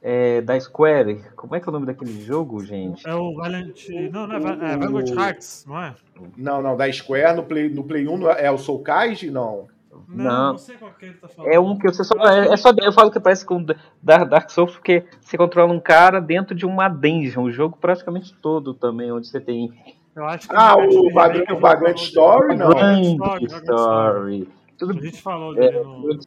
É, 0.08 0.42
da 0.42 0.60
Square. 0.60 1.24
Como 1.36 1.56
é 1.56 1.60
que 1.60 1.68
é 1.68 1.70
o 1.70 1.72
nome 1.72 1.88
daquele 1.88 2.22
jogo, 2.22 2.64
gente? 2.64 3.08
É 3.08 3.16
o 3.16 3.34
Valiant. 3.34 3.90
Não, 4.12 4.28
não 4.28 4.36
é, 4.36 4.74
é 4.74 4.78
Vanguard 4.78 5.10
Hearts, 5.10 5.66
não 5.68 5.82
é? 5.82 5.96
Não, 6.38 6.62
não, 6.62 6.78
da 6.78 6.92
Square 6.92 7.36
no 7.36 7.44
Play, 7.44 7.70
no 7.70 7.84
Play 7.84 8.08
1 8.08 8.30
é 8.30 8.52
o 8.52 8.58
Soul 8.58 8.84
Kaiji? 8.84 9.32
Não. 9.32 9.68
Não, 10.08 10.24
não, 10.24 10.52
não 10.52 10.58
sei 10.58 10.76
qual 10.76 10.92
que 10.92 11.06
ele 11.06 11.16
tá 11.16 11.28
falando. 11.28 11.52
É 11.52 11.60
um 11.60 11.78
que 11.78 11.88
você 11.88 12.04
só. 12.04 12.14
É, 12.28 12.54
é 12.54 12.58
só 12.58 12.72
eu 12.80 12.92
falo 12.92 13.10
que 13.10 13.20
parece 13.20 13.44
com 13.46 13.66
Dark 14.04 14.50
Souls, 14.52 14.74
porque 14.74 15.06
você 15.22 15.38
controla 15.38 15.74
um 15.74 15.80
cara 15.80 16.20
dentro 16.20 16.54
de 16.54 16.66
uma 16.66 16.88
dungeon. 16.88 17.44
O 17.44 17.52
jogo 17.52 17.78
praticamente 17.82 18.32
todo 18.36 18.74
também, 18.76 19.12
onde 19.12 19.28
você 19.28 19.40
tem 19.40 19.74
eu 20.16 20.26
acho 20.26 20.48
que 20.48 20.56
ah, 20.56 20.78
o, 20.78 21.12
Vagrant, 21.12 21.50
o 21.50 21.60
Vagrant 21.60 21.98
Story, 21.98 22.56
não. 22.56 22.70
Vagrant 23.18 23.52
Story. 23.52 24.48
Tudo... 24.78 24.98
A 24.98 25.02
gente 25.02 25.22
falou 25.22 25.54
dele 25.54 25.78
é, 25.78 25.84
no, 25.84 26.20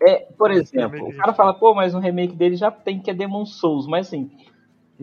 é, 0.00 0.26
por 0.36 0.50
exemplo, 0.50 1.08
o 1.08 1.16
cara 1.16 1.34
fala, 1.34 1.52
pô, 1.52 1.74
mas 1.74 1.94
o 1.94 1.98
remake 1.98 2.34
dele 2.34 2.56
já 2.56 2.70
tem 2.70 2.98
que 2.98 3.10
é 3.10 3.14
Demon 3.14 3.44
Souls, 3.44 3.86
mas 3.86 4.06
assim. 4.06 4.30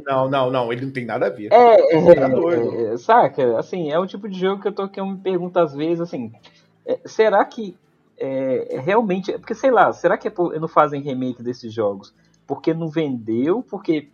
Não, 0.06 0.30
não, 0.30 0.50
não, 0.50 0.72
ele 0.72 0.86
não 0.86 0.92
tem 0.92 1.06
nada 1.06 1.28
a 1.28 1.30
ver. 1.30 1.52
É, 1.52 1.98
é, 1.98 2.16
tá 2.16 2.94
é, 2.94 2.98
saca? 2.98 3.58
Assim, 3.60 3.92
é 3.92 4.00
o 4.00 4.08
tipo 4.08 4.28
de 4.28 4.40
jogo 4.40 4.62
que 4.62 4.68
eu 4.68 4.72
tô 4.72 4.88
que 4.88 5.00
eu 5.00 5.06
me 5.06 5.18
pergunto 5.18 5.60
às 5.60 5.74
vezes, 5.74 6.02
assim, 6.02 6.32
é, 6.86 7.00
será 7.06 7.44
que 7.46 7.76
é, 8.18 8.80
realmente, 8.84 9.32
porque 9.34 9.54
sei 9.54 9.70
lá, 9.70 9.94
será 9.94 10.18
que 10.18 10.32
não 10.60 10.68
fazem 10.68 11.02
remake 11.02 11.44
desses 11.44 11.72
jogos 11.72 12.14
porque 12.48 12.74
não 12.74 12.88
vendeu, 12.88 13.62
porque 13.62 14.08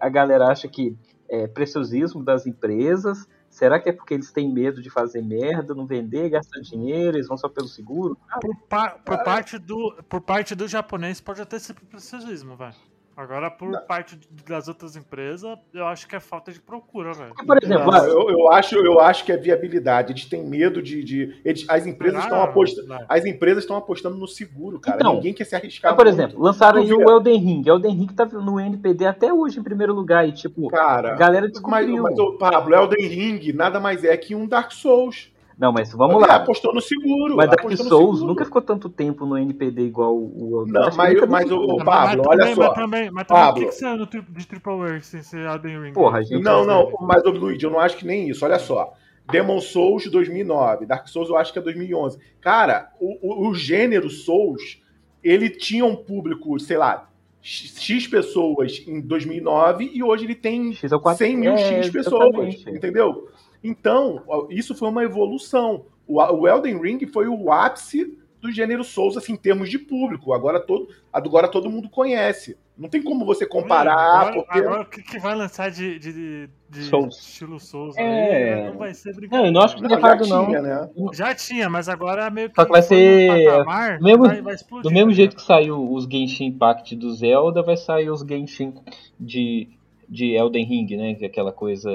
a 0.00 0.08
galera 0.08 0.48
acha 0.48 0.66
que 0.66 0.96
é, 1.28 1.46
preciosismo 1.46 2.24
das 2.24 2.46
empresas? 2.46 3.28
Será 3.54 3.78
que 3.78 3.88
é 3.88 3.92
porque 3.92 4.14
eles 4.14 4.32
têm 4.32 4.52
medo 4.52 4.82
de 4.82 4.90
fazer 4.90 5.22
merda, 5.22 5.76
não 5.76 5.86
vender, 5.86 6.28
gastar 6.28 6.60
dinheiro, 6.60 7.16
eles 7.16 7.28
vão 7.28 7.36
só 7.36 7.48
pelo 7.48 7.68
seguro? 7.68 8.18
Por, 8.40 8.56
pa 8.68 8.90
por 8.90 9.22
parte, 9.22 9.58
do, 9.58 9.94
por 10.08 10.20
parte 10.20 10.56
do 10.56 10.66
japonês 10.66 11.20
pode 11.20 11.40
até 11.40 11.56
ser 11.60 11.74
preciosismo, 11.74 12.56
velho. 12.56 12.74
Agora, 13.16 13.50
por 13.50 13.70
não. 13.70 13.80
parte 13.80 14.18
das 14.46 14.66
outras 14.66 14.96
empresas, 14.96 15.56
eu 15.72 15.86
acho 15.86 16.08
que 16.08 16.16
é 16.16 16.20
falta 16.20 16.50
de 16.50 16.60
procura, 16.60 17.12
velho. 17.12 17.34
Por 17.46 17.62
exemplo, 17.62 17.96
eu, 17.96 18.30
eu, 18.30 18.52
acho, 18.52 18.76
eu 18.76 19.00
acho 19.00 19.24
que 19.24 19.30
é 19.30 19.36
viabilidade. 19.36 20.12
Eles 20.12 20.24
têm 20.24 20.44
medo 20.44 20.82
de. 20.82 21.04
de 21.04 21.40
eles, 21.44 21.64
as 21.68 21.86
empresas 21.86 22.24
estão 22.24 22.42
apostando. 22.42 22.98
As 23.08 23.24
empresas 23.24 23.62
estão 23.62 23.76
apostando 23.76 24.16
no 24.16 24.26
seguro, 24.26 24.80
cara. 24.80 24.96
Então, 24.96 25.14
Ninguém 25.14 25.32
quer 25.32 25.44
se 25.44 25.54
arriscar. 25.54 25.92
Mas, 25.92 25.96
por 25.96 26.06
muito. 26.06 26.18
exemplo, 26.18 26.42
lançaram 26.42 26.80
aí 26.80 26.92
o 26.92 27.08
Elden 27.08 27.38
Ring. 27.38 27.62
Elden 27.66 27.94
Ring 27.94 28.08
tá 28.08 28.24
no 28.26 28.58
NPD 28.58 29.06
até 29.06 29.32
hoje 29.32 29.60
em 29.60 29.62
primeiro 29.62 29.94
lugar. 29.94 30.28
E, 30.28 30.32
tipo, 30.32 30.68
cara, 30.68 31.12
a 31.12 31.16
galera 31.16 31.48
descobriu. 31.48 32.02
Mas, 32.02 32.16
mas 32.16 32.38
Pablo, 32.38 32.74
Elden 32.74 33.06
Ring 33.06 33.52
nada 33.52 33.78
mais 33.78 34.02
é 34.02 34.16
que 34.16 34.34
um 34.34 34.46
Dark 34.46 34.72
Souls. 34.72 35.32
Não, 35.58 35.72
mas 35.72 35.92
vamos 35.92 36.20
lá. 36.20 36.36
apostou 36.36 36.74
no 36.74 36.80
seguro. 36.80 37.36
Mas 37.36 37.48
Dark 37.48 37.70
Souls 37.76 38.20
nunca 38.22 38.44
ficou 38.44 38.60
tanto 38.60 38.88
tempo 38.88 39.24
no 39.24 39.38
NPD 39.38 39.82
igual 39.82 40.16
o. 40.16 40.64
Não, 40.66 40.90
mas, 40.96 41.28
mas 41.28 41.50
o, 41.50 41.58
o 41.58 41.84
Pablo, 41.84 42.24
mas, 42.24 42.26
olha 42.26 42.38
também, 42.38 42.54
só. 42.54 42.62
Mas 42.62 42.74
também, 42.74 43.10
mas 43.10 43.26
também 43.26 43.42
Pablo. 43.42 43.62
o 43.62 43.66
que, 43.66 43.72
que 43.72 43.78
saiu 43.78 44.06
de 44.06 44.46
Triple 44.46 44.82
A 44.82 45.00
sem 45.00 45.22
ser 45.22 45.46
Elden 45.46 45.80
Ring? 45.80 45.92
Porra, 45.92 46.22
gente. 46.22 46.42
Não, 46.42 46.64
não, 46.64 46.92
mas 47.00 47.22
o 47.24 47.30
Luigi, 47.30 47.64
eu 47.64 47.70
não 47.70 47.78
acho 47.78 47.96
que 47.96 48.06
nem 48.06 48.28
isso. 48.28 48.44
Olha 48.44 48.58
só. 48.58 48.92
Demon 49.30 49.58
Souls 49.60 50.06
2009, 50.10 50.84
Dark 50.84 51.08
Souls 51.08 51.30
eu 51.30 51.36
acho 51.36 51.52
que 51.52 51.58
é 51.58 51.62
2011. 51.62 52.18
Cara, 52.40 52.90
o, 53.00 53.46
o, 53.46 53.48
o 53.48 53.54
gênero 53.54 54.10
Souls, 54.10 54.82
ele 55.22 55.48
tinha 55.48 55.84
um 55.84 55.96
público, 55.96 56.58
sei 56.60 56.76
lá, 56.76 57.08
X 57.40 58.06
pessoas 58.06 58.82
em 58.86 59.00
2009 59.00 59.90
e 59.92 60.02
hoje 60.02 60.24
ele 60.24 60.34
tem 60.34 60.72
100 60.74 61.36
mil 61.36 61.52
é, 61.52 61.58
X 61.58 61.90
pessoas, 61.90 62.22
exatamente. 62.22 62.70
entendeu? 62.70 63.28
Então, 63.64 64.22
isso 64.50 64.74
foi 64.74 64.88
uma 64.90 65.02
evolução. 65.02 65.86
O 66.06 66.46
Elden 66.46 66.78
Ring 66.78 67.06
foi 67.06 67.26
o 67.26 67.50
ápice 67.50 68.18
do 68.44 68.52
gênero 68.52 68.84
Souls, 68.84 69.16
assim, 69.16 69.32
em 69.32 69.36
termos 69.36 69.70
de 69.70 69.78
público. 69.78 70.34
Agora 70.34 70.60
todo, 70.60 70.88
agora 71.10 71.48
todo 71.48 71.70
mundo 71.70 71.88
conhece. 71.88 72.58
Não 72.76 72.90
tem 72.90 73.02
como 73.02 73.24
você 73.24 73.46
comparar. 73.46 73.96
Agora, 73.96 74.34
porque... 74.34 74.58
agora 74.58 74.82
o 74.82 74.86
que, 74.86 75.18
vai 75.18 75.34
lançar 75.34 75.70
de, 75.70 75.98
de, 75.98 76.50
de 76.68 76.82
Souls. 76.82 77.16
estilo 77.16 77.58
Souls 77.58 77.96
é... 77.96 78.64
aí 78.64 78.70
não 78.70 78.78
vai 78.78 78.92
ser 78.92 79.14
brincadeira. 79.14 79.42
Não, 79.42 79.46
eu 79.46 79.52
não 79.52 79.60
acho 79.62 79.76
que 79.76 79.82
não, 79.82 79.90
errado, 79.90 80.26
não. 80.26 80.46
Tinha, 80.46 80.60
né? 80.60 80.90
Já 81.14 81.34
tinha, 81.34 81.70
mas 81.70 81.88
agora 81.88 82.28
meio 82.28 82.50
que. 82.50 82.56
Só 82.56 82.66
que 82.66 82.72
vai 82.72 82.82
ser. 82.82 83.46
Patamar, 83.46 84.00
mesmo, 84.02 84.26
vai, 84.26 84.42
vai 84.42 84.54
explodir, 84.54 84.90
do 84.90 84.92
mesmo 84.92 85.10
né? 85.10 85.14
jeito 85.14 85.36
que 85.36 85.42
saiu 85.42 85.90
os 85.90 86.04
Genshin 86.04 86.46
Impact 86.46 86.96
do 86.96 87.14
Zelda, 87.14 87.62
vai 87.62 87.76
sair 87.76 88.10
os 88.10 88.20
Genshin 88.20 88.74
de 89.18 89.70
de 90.14 90.32
Elden 90.32 90.64
Ring, 90.64 90.96
né? 90.96 91.14
Que 91.14 91.24
é 91.24 91.26
aquela 91.26 91.52
coisa 91.52 91.90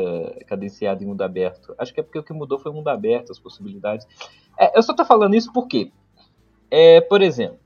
cadenciada 0.46 1.02
em 1.02 1.08
mundo 1.08 1.22
aberto. 1.22 1.74
Acho 1.78 1.94
que 1.94 2.02
é 2.02 2.04
porque 2.04 2.20
o 2.20 2.24
que 2.24 2.34
mudou 2.34 2.60
foi 2.60 2.72
o 2.72 2.76
mundo 2.76 2.90
aberto, 2.90 3.32
as 3.32 3.40
possibilidades. 3.40 4.06
É, 4.60 4.78
eu 4.78 4.84
só 4.84 4.94
tô 4.94 5.06
falando 5.06 5.36
isso 5.36 5.52
porque, 5.54 5.92
é, 6.70 7.00
por 7.00 7.22
exemplo, 7.22 7.58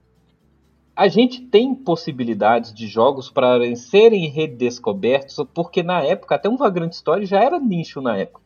a 0.96 1.08
gente 1.08 1.42
tem 1.42 1.74
possibilidades 1.74 2.72
de 2.72 2.88
jogos 2.88 3.32
para 3.32 3.76
serem 3.76 4.30
redescobertos, 4.30 5.36
porque 5.56 5.82
na 5.82 6.04
época, 6.04 6.36
até 6.36 6.48
um 6.48 6.56
Vagrant 6.56 6.94
Story 6.94 7.26
já 7.26 7.44
era 7.44 7.60
nicho 7.60 8.00
na 8.00 8.16
época. 8.16 8.44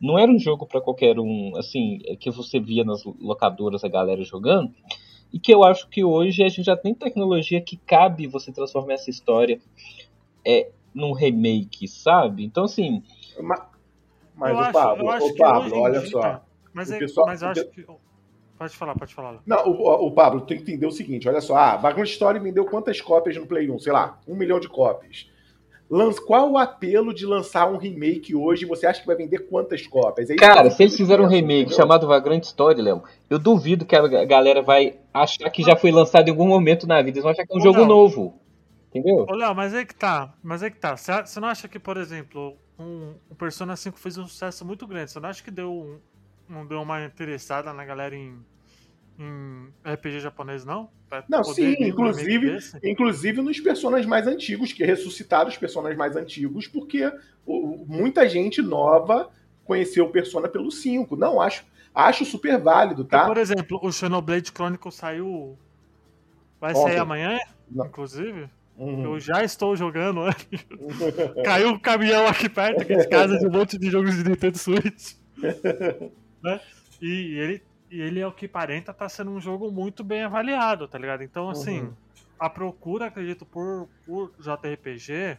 Não 0.00 0.18
era 0.18 0.30
um 0.30 0.38
jogo 0.38 0.66
para 0.66 0.80
qualquer 0.80 1.20
um, 1.20 1.56
assim, 1.56 1.98
que 2.18 2.32
você 2.32 2.58
via 2.58 2.82
nas 2.82 3.04
locadoras 3.04 3.84
a 3.84 3.88
galera 3.88 4.24
jogando. 4.24 4.74
E 5.32 5.38
que 5.38 5.54
eu 5.54 5.62
acho 5.62 5.88
que 5.88 6.02
hoje 6.04 6.42
a 6.42 6.48
gente 6.48 6.64
já 6.64 6.76
tem 6.76 6.94
tecnologia 6.94 7.60
que 7.60 7.76
cabe 7.76 8.26
você 8.26 8.52
transformar 8.52 8.94
essa 8.94 9.08
história 9.08 9.60
é, 10.44 10.70
num 10.94 11.12
remake, 11.12 11.88
sabe? 11.88 12.44
Então, 12.44 12.64
assim. 12.64 13.02
Mas, 13.40 13.62
mas 14.34 14.68
o 14.68 14.72
Pablo, 14.72 15.10
o 15.10 15.36
Pablo 15.36 15.80
olha 15.80 16.00
dia, 16.00 16.10
só. 16.10 16.44
Mas, 16.72 16.90
é, 16.90 16.98
pessoal, 16.98 17.26
mas 17.26 17.42
eu 17.42 17.48
acho 17.48 17.66
que. 17.70 17.84
Pode 18.56 18.76
falar, 18.76 18.94
pode 18.94 19.14
falar. 19.14 19.40
Não, 19.44 19.68
o, 19.68 20.06
o 20.06 20.12
Pablo, 20.12 20.40
tu 20.42 20.54
entendeu 20.54 20.88
o 20.88 20.92
seguinte: 20.92 21.28
olha 21.28 21.40
só, 21.40 21.56
ah, 21.56 21.76
Vagrant 21.76 22.08
Story 22.08 22.38
vendeu 22.38 22.64
quantas 22.64 23.00
cópias 23.00 23.36
no 23.36 23.46
Play 23.46 23.70
1? 23.70 23.78
Sei 23.80 23.92
lá, 23.92 24.18
um 24.26 24.36
milhão 24.36 24.60
de 24.60 24.68
cópias. 24.68 25.28
Qual 26.26 26.50
o 26.50 26.58
apelo 26.58 27.12
de 27.12 27.26
lançar 27.26 27.70
um 27.70 27.76
remake 27.76 28.34
hoje? 28.34 28.64
Você 28.64 28.86
acha 28.86 29.00
que 29.00 29.06
vai 29.06 29.16
vender 29.16 29.40
quantas 29.40 29.86
cópias? 29.86 30.30
É 30.30 30.34
Cara, 30.34 30.70
se 30.70 30.82
eles 30.82 30.96
fizerem 30.96 31.24
um 31.24 31.28
remake 31.28 31.60
entendeu? 31.62 31.76
chamado 31.76 32.06
Vagrant 32.06 32.42
Story, 32.42 32.80
Léo, 32.80 33.02
eu 33.28 33.38
duvido 33.38 33.84
que 33.84 33.94
a 33.94 34.24
galera 34.24 34.62
vai 34.62 34.96
achar 35.12 35.48
que 35.50 35.62
já 35.62 35.76
foi 35.76 35.92
lançado 35.92 36.26
em 36.26 36.30
algum 36.30 36.48
momento 36.48 36.86
na 36.86 36.96
vida. 37.02 37.18
Eles 37.18 37.22
vão 37.22 37.32
achar 37.32 37.46
que 37.46 37.52
é 37.52 37.56
um 37.56 37.60
Ô, 37.60 37.62
jogo 37.62 37.80
não. 37.80 37.86
novo. 37.86 38.34
Entendeu? 38.94 39.26
Ô, 39.28 39.34
Léo, 39.34 39.54
mas 39.54 39.74
é 39.74 39.84
que 39.84 39.94
tá. 39.94 40.32
Mas 40.42 40.62
é 40.62 40.70
que 40.70 40.78
tá. 40.78 40.96
Você 40.96 41.40
não 41.40 41.48
acha 41.48 41.66
que, 41.66 41.78
por 41.78 41.96
exemplo, 41.96 42.56
um, 42.78 43.14
o 43.28 43.34
Persona 43.34 43.74
5 43.74 43.98
fez 43.98 44.16
um 44.18 44.26
sucesso 44.26 44.64
muito 44.64 44.86
grande? 44.86 45.10
Você 45.10 45.18
não 45.18 45.28
acha 45.28 45.42
que 45.42 45.50
deu, 45.50 45.72
um, 45.72 45.98
não 46.48 46.64
deu 46.64 46.80
uma 46.80 47.04
interessada 47.04 47.72
na 47.72 47.84
galera 47.84 48.14
em 48.14 48.38
em 49.18 49.72
RPG 49.84 50.20
japonês, 50.20 50.64
não? 50.64 50.90
Pra 51.08 51.24
não, 51.28 51.44
sim, 51.44 51.74
inclusive, 51.78 52.58
inclusive 52.82 53.42
nos 53.42 53.60
personagens 53.60 54.06
mais 54.06 54.26
antigos, 54.26 54.72
que 54.72 54.84
ressuscitaram 54.84 55.48
os 55.48 55.56
personagens 55.56 55.96
mais 55.96 56.16
antigos, 56.16 56.66
porque 56.66 57.12
o, 57.46 57.84
muita 57.86 58.28
gente 58.28 58.60
nova 58.60 59.30
conheceu 59.64 60.04
o 60.04 60.10
Persona 60.10 60.48
pelo 60.48 60.70
5. 60.70 61.16
Não, 61.16 61.40
acho, 61.40 61.64
acho 61.94 62.24
super 62.24 62.58
válido, 62.58 63.04
tá? 63.04 63.26
por 63.26 63.38
exemplo, 63.38 63.78
o 63.82 63.92
Xenoblade 63.92 64.50
Chronicle 64.50 64.90
saiu. 64.92 65.56
Vai 66.60 66.72
Ontem. 66.72 66.82
sair 66.82 66.98
amanhã, 66.98 67.38
não. 67.70 67.86
inclusive. 67.86 68.48
Uhum. 68.76 69.04
Eu 69.04 69.20
já 69.20 69.44
estou 69.44 69.76
jogando. 69.76 70.20
Caiu 71.44 71.70
um 71.70 71.78
caminhão 71.78 72.26
aqui 72.26 72.48
perto, 72.48 72.82
aqui 72.82 72.96
de 72.96 73.08
casa, 73.08 73.38
de 73.38 73.46
um 73.46 73.50
monte 73.50 73.78
de 73.78 73.90
jogos 73.90 74.16
de 74.16 74.28
Nintendo 74.28 74.58
Switch. 74.58 75.14
né? 76.42 76.60
E 77.00 77.38
ele 77.38 77.62
e 77.94 78.00
ele 78.00 78.18
é 78.18 78.26
o 78.26 78.32
que 78.32 78.48
parenta 78.48 78.92
tá 78.92 79.08
sendo 79.08 79.30
um 79.30 79.40
jogo 79.40 79.70
muito 79.70 80.02
bem 80.02 80.24
avaliado, 80.24 80.88
tá 80.88 80.98
ligado? 80.98 81.22
Então, 81.22 81.48
assim, 81.48 81.82
uhum. 81.82 81.94
a 82.36 82.50
procura, 82.50 83.06
acredito, 83.06 83.46
por, 83.46 83.88
por 84.04 84.32
JRPG 84.40 85.38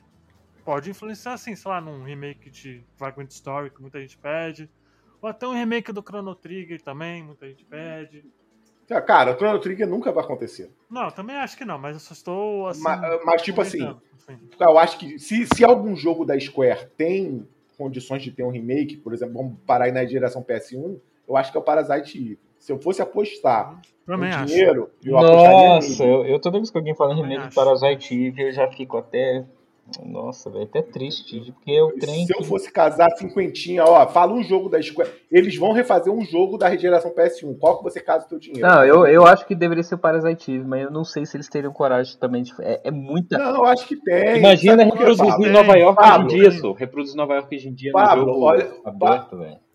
pode 0.63 0.89
influenciar, 0.89 1.33
assim, 1.33 1.53
sei 1.53 1.69
lá, 1.69 1.81
num 1.81 2.03
remake 2.03 2.49
de 2.49 2.81
Vagrant 2.97 3.29
Story, 3.29 3.69
que 3.69 3.81
muita 3.81 3.99
gente 3.99 4.17
pede. 4.17 4.69
Ou 5.21 5.27
até 5.27 5.45
um 5.45 5.53
remake 5.53 5.91
do 5.91 6.01
Chrono 6.01 6.33
Trigger 6.33 6.81
também, 6.81 7.23
muita 7.23 7.45
gente 7.45 7.65
pede. 7.65 8.23
Ah, 8.89 9.01
cara, 9.01 9.31
o 9.31 9.35
Chrono 9.35 9.59
Trigger 9.59 9.87
nunca 9.87 10.11
vai 10.11 10.23
acontecer. 10.23 10.69
Não, 10.89 11.09
também 11.09 11.35
acho 11.37 11.57
que 11.57 11.65
não, 11.65 11.77
mas 11.77 11.95
eu 11.95 11.99
só 11.99 12.13
estou 12.13 12.67
assim. 12.67 12.83
Mas, 12.83 13.25
mas 13.25 13.41
tipo 13.41 13.61
assim, 13.61 13.83
assim, 13.83 14.39
eu 14.59 14.77
acho 14.77 14.99
que 14.99 15.17
se, 15.17 15.47
se 15.47 15.63
algum 15.63 15.95
jogo 15.95 16.23
da 16.23 16.39
Square 16.39 16.87
tem 16.95 17.47
condições 17.77 18.21
de 18.21 18.31
ter 18.31 18.43
um 18.43 18.51
remake, 18.51 18.97
por 18.97 19.13
exemplo, 19.13 19.33
vamos 19.33 19.57
parar 19.65 19.85
aí 19.85 19.91
na 19.91 20.05
geração 20.05 20.43
PS1, 20.43 20.99
eu 21.27 21.35
acho 21.35 21.51
que 21.51 21.57
é 21.57 21.59
o 21.59 21.63
Parasite 21.63 22.17
Eve. 22.17 22.39
Se 22.59 22.71
eu 22.71 22.79
fosse 22.79 23.01
apostar 23.01 23.79
Também 24.05 24.35
no 24.35 24.45
dinheiro, 24.45 24.89
eu 25.03 25.17
apostaria 25.17 25.69
Nossa, 25.69 26.03
eu, 26.03 26.25
eu 26.25 26.39
toda 26.39 26.57
vez 26.57 26.69
que 26.69 26.77
alguém 26.77 26.95
fala 26.95 27.13
em 27.13 27.17
remake 27.17 27.49
de 27.49 27.55
Parasite 27.55 28.27
Eve, 28.27 28.43
eu 28.43 28.51
já 28.51 28.67
fico 28.71 28.97
até 28.97 29.45
nossa, 30.03 30.49
velho, 30.49 30.63
até 30.63 30.81
triste, 30.81 31.39
porque 31.51 31.79
o 31.79 31.91
trem. 31.99 32.25
Se 32.25 32.35
eu 32.35 32.43
fosse 32.43 32.71
casar 32.71 33.09
cinquentinha, 33.17 33.83
ó, 33.83 34.07
fala 34.07 34.33
um 34.33 34.43
jogo 34.43 34.67
da 34.67 34.81
Square. 34.81 35.11
Eles 35.31 35.55
vão 35.57 35.73
refazer 35.73 36.11
um 36.11 36.25
jogo 36.25 36.57
da 36.57 36.67
regeneração 36.67 37.13
PS1. 37.13 37.57
Qual 37.59 37.77
que 37.77 37.83
você 37.83 38.01
casa 38.01 38.25
o 38.25 38.29
teu 38.29 38.39
dinheiro? 38.39 38.67
Não, 38.67 38.83
eu, 38.83 39.05
eu 39.05 39.25
acho 39.25 39.45
que 39.45 39.53
deveria 39.53 39.83
ser 39.83 39.95
o 39.95 39.99
Parasite 39.99 40.51
Eve, 40.51 40.65
mas 40.65 40.83
eu 40.83 40.91
não 40.91 41.03
sei 41.03 41.25
se 41.25 41.37
eles 41.37 41.47
teriam 41.47 41.71
coragem 41.71 42.17
também 42.17 42.41
de. 42.41 42.51
É, 42.61 42.81
é 42.85 42.91
muita. 42.91 43.37
Não, 43.37 43.57
eu 43.57 43.65
acho 43.65 43.87
que 43.87 43.95
tem. 43.95 44.37
Imagina 44.37 44.83
reproduzir 44.83 45.47
em 45.47 45.51
Nova 45.51 45.77
York 45.77 46.01
hoje 46.01 46.19
em 46.19 46.27
dia, 46.27 46.51
só. 46.51 46.71
Reproduzir 46.73 47.15
Nova 47.15 47.33
York 47.35 47.55
hoje 47.55 47.69
em 47.69 47.73
dia 47.73 47.91
Pablo, 47.91 48.25
no 48.25 48.33
jogo 48.33 48.45
olha, 48.45 48.71
aberto, 48.83 49.37
velho. 49.37 49.65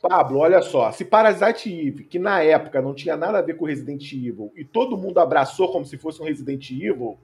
Pablo, 0.00 0.38
olha 0.38 0.62
só, 0.62 0.92
se 0.92 1.04
Parasite 1.04 1.68
Eve, 1.68 2.04
que 2.04 2.18
na 2.18 2.40
época 2.40 2.80
não 2.80 2.94
tinha 2.94 3.16
nada 3.16 3.38
a 3.38 3.42
ver 3.42 3.56
com 3.56 3.64
Resident 3.64 4.12
Evil, 4.12 4.52
e 4.56 4.64
todo 4.64 4.96
mundo 4.96 5.18
abraçou 5.18 5.72
como 5.72 5.84
se 5.84 5.98
fosse 5.98 6.22
um 6.22 6.24
Resident 6.24 6.70
Evil, 6.70 7.18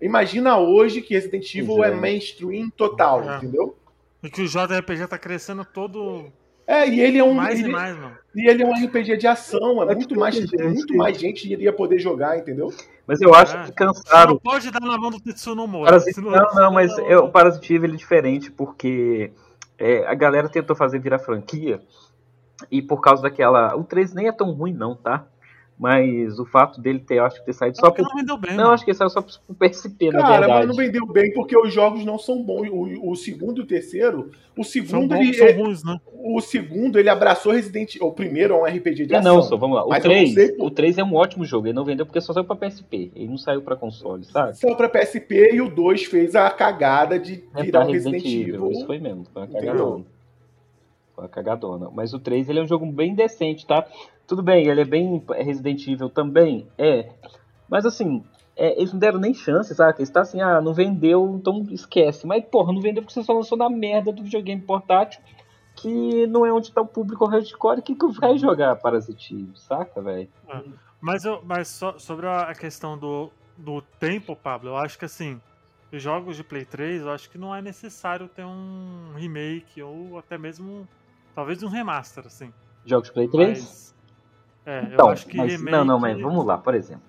imagina 0.00 0.58
hoje 0.58 1.02
que 1.02 1.14
Resident 1.14 1.54
Evil 1.54 1.84
é. 1.84 1.88
é 1.88 1.94
mainstream 1.94 2.70
total, 2.70 3.22
é. 3.22 3.36
entendeu? 3.36 3.76
E 4.22 4.30
que 4.30 4.42
o 4.42 4.48
JRPG 4.48 5.06
tá 5.06 5.18
crescendo 5.18 5.64
todo. 5.64 6.32
É, 6.66 6.88
e 6.88 7.00
ele 7.00 7.18
é 7.18 7.24
um. 7.24 7.34
Mais 7.34 7.58
ele, 7.58 7.68
e 7.68 7.72
mais, 7.72 7.96
mano. 7.96 8.16
E 8.34 8.48
ele 8.48 8.62
é 8.62 8.66
um 8.66 8.72
RPG 8.72 9.18
de 9.18 9.26
ação, 9.26 9.82
é, 9.82 9.92
é 9.92 9.94
muito 9.94 10.18
mais, 10.18 10.34
gente, 10.34 10.56
muito 10.56 10.96
mais 10.96 11.18
gente 11.18 11.52
iria 11.52 11.72
poder 11.72 11.98
jogar, 11.98 12.38
entendeu? 12.38 12.72
Mas 13.06 13.20
eu 13.20 13.34
acho 13.34 13.56
é. 13.56 13.64
que 13.64 13.72
cansaram. 13.72 14.32
Não 14.32 14.38
pode 14.38 14.70
dar 14.70 14.80
na 14.80 14.96
mão 14.96 15.10
do 15.10 15.20
Tetsuno 15.20 15.66
Mori. 15.66 15.90
Parasite... 15.90 16.20
Não, 16.20 16.30
não, 16.30 16.54
não, 16.54 16.72
mas 16.72 16.96
eu, 16.98 17.24
o 17.24 17.30
Parasite 17.30 17.74
ele 17.74 17.94
é 17.94 17.96
diferente 17.96 18.50
porque 18.50 19.30
é, 19.78 20.06
a 20.06 20.14
galera 20.14 20.48
tentou 20.48 20.74
fazer 20.74 20.98
virar 20.98 21.18
franquia 21.18 21.82
e 22.70 22.80
por 22.80 23.00
causa 23.00 23.22
daquela. 23.22 23.76
O 23.76 23.84
3 23.84 24.14
nem 24.14 24.28
é 24.28 24.32
tão 24.32 24.52
ruim, 24.52 24.72
não, 24.72 24.94
tá? 24.94 25.26
Mas 25.78 26.38
o 26.38 26.46
fato 26.46 26.80
dele 26.80 27.00
ter, 27.00 27.18
acho 27.18 27.40
que 27.40 27.46
ter 27.46 27.52
saído 27.52 27.76
só 27.76 27.90
pro. 27.90 28.04
Não, 28.04 28.14
vendeu 28.14 28.36
bem, 28.36 28.54
não 28.54 28.70
acho 28.70 28.84
que 28.84 28.94
saiu 28.94 29.10
só 29.10 29.20
pro 29.20 29.54
PSP, 29.56 30.12
Cara, 30.12 30.22
na 30.22 30.30
verdade. 30.30 30.52
Cara, 30.52 30.58
mas 30.58 30.68
não 30.68 30.74
vendeu 30.76 31.06
bem 31.06 31.32
porque 31.32 31.58
os 31.58 31.74
jogos 31.74 32.04
não 32.04 32.16
são 32.16 32.42
bons. 32.42 32.68
O, 32.70 33.10
o 33.10 33.16
segundo 33.16 33.60
e 33.60 33.64
o 33.64 33.66
terceiro. 33.66 34.30
O 34.56 34.62
segundo 34.62 35.12
são 35.12 35.20
ele. 35.20 35.34
São 35.34 35.64
ruins, 35.64 35.82
né? 35.82 36.00
O 36.12 36.40
segundo 36.40 36.98
ele 36.98 37.08
abraçou 37.08 37.52
Resident 37.52 37.96
O 38.00 38.12
primeiro 38.12 38.54
é 38.54 38.56
um 38.56 38.64
RPG 38.64 39.06
de 39.06 39.14
é, 39.14 39.18
ação. 39.18 39.34
Não, 39.34 39.42
só, 39.42 39.56
vamos 39.56 39.76
lá. 39.76 39.84
O 39.84 40.00
3, 40.00 40.54
o 40.60 40.70
3 40.70 40.98
é 40.98 41.04
um 41.04 41.14
ótimo 41.14 41.44
jogo. 41.44 41.66
Ele 41.66 41.74
não 41.74 41.84
vendeu 41.84 42.06
porque 42.06 42.20
só 42.20 42.32
saiu 42.32 42.44
pra 42.44 42.54
PSP. 42.54 43.10
Ele 43.14 43.28
não 43.28 43.36
saiu 43.36 43.60
pra 43.60 43.74
console, 43.74 44.24
sabe? 44.24 44.56
Saiu 44.56 44.76
pra 44.76 44.88
PSP 44.88 45.54
e 45.54 45.60
o 45.60 45.68
2 45.68 46.04
fez 46.04 46.36
a 46.36 46.48
cagada 46.50 47.18
de 47.18 47.42
é 47.52 47.62
virar 47.62 47.84
um 47.84 47.90
Resident, 47.90 48.22
Resident 48.22 48.40
Evil. 48.42 48.54
Evil. 48.54 48.70
Isso 48.70 48.86
foi 48.86 48.98
mesmo. 48.98 49.24
Foi 49.32 49.42
uma 49.42 49.48
cagada 49.48 50.04
uma 51.16 51.28
cagadona. 51.28 51.90
Mas 51.92 52.12
o 52.14 52.18
3 52.18 52.48
ele 52.48 52.60
é 52.60 52.62
um 52.62 52.66
jogo 52.66 52.86
bem 52.86 53.14
decente, 53.14 53.66
tá? 53.66 53.86
Tudo 54.26 54.42
bem, 54.42 54.66
ele 54.66 54.80
é 54.80 54.84
bem 54.84 55.22
Resident 55.28 55.86
Evil 55.86 56.08
também, 56.08 56.66
é. 56.78 57.10
Mas 57.68 57.84
assim, 57.84 58.24
é, 58.56 58.78
eles 58.78 58.92
não 58.92 59.00
deram 59.00 59.18
nem 59.18 59.34
chance, 59.34 59.74
sabe? 59.74 59.98
Eles 59.98 60.10
tá 60.10 60.20
assim, 60.20 60.40
ah, 60.40 60.60
não 60.60 60.72
vendeu, 60.72 61.36
então 61.36 61.66
esquece. 61.70 62.26
Mas, 62.26 62.44
porra, 62.44 62.72
não 62.72 62.80
vendeu 62.80 63.02
porque 63.02 63.12
você 63.12 63.22
só 63.22 63.32
lançou 63.32 63.58
na 63.58 63.68
merda 63.68 64.12
do 64.12 64.22
videogame 64.22 64.60
portátil, 64.60 65.20
que 65.74 66.26
não 66.26 66.46
é 66.46 66.52
onde 66.52 66.72
tá 66.72 66.80
o 66.80 66.86
público 66.86 67.26
hardcore, 67.26 67.82
que 67.82 67.94
que 67.94 68.06
vai 68.12 68.38
jogar 68.38 68.76
Parasite 68.76 69.48
saca, 69.54 70.00
velho? 70.00 70.28
É. 70.48 70.62
Mas, 71.00 71.24
eu, 71.24 71.42
mas 71.44 71.68
so, 71.68 71.98
sobre 71.98 72.26
a 72.26 72.54
questão 72.54 72.96
do, 72.96 73.30
do 73.58 73.82
tempo, 73.82 74.34
Pablo, 74.34 74.70
eu 74.70 74.76
acho 74.76 74.98
que 74.98 75.04
assim, 75.04 75.40
jogos 75.92 76.36
de 76.36 76.44
Play 76.44 76.64
3, 76.64 77.02
eu 77.02 77.10
acho 77.10 77.28
que 77.28 77.36
não 77.36 77.54
é 77.54 77.60
necessário 77.60 78.28
ter 78.28 78.44
um 78.44 79.12
remake 79.14 79.82
ou 79.82 80.16
até 80.16 80.38
mesmo 80.38 80.88
Talvez 81.34 81.62
um 81.62 81.68
remaster, 81.68 82.26
assim. 82.26 82.52
Jogos 82.84 83.10
Play 83.10 83.28
3? 83.28 83.58
Mas, 83.58 83.94
é, 84.66 84.82
então, 84.92 85.06
eu 85.06 85.12
acho 85.12 85.26
que 85.26 85.36
mas, 85.36 85.52
remake... 85.52 85.70
Não, 85.70 85.84
não, 85.84 85.98
mas 85.98 86.20
vamos 86.20 86.44
lá, 86.44 86.58
por 86.58 86.74
exemplo. 86.74 87.02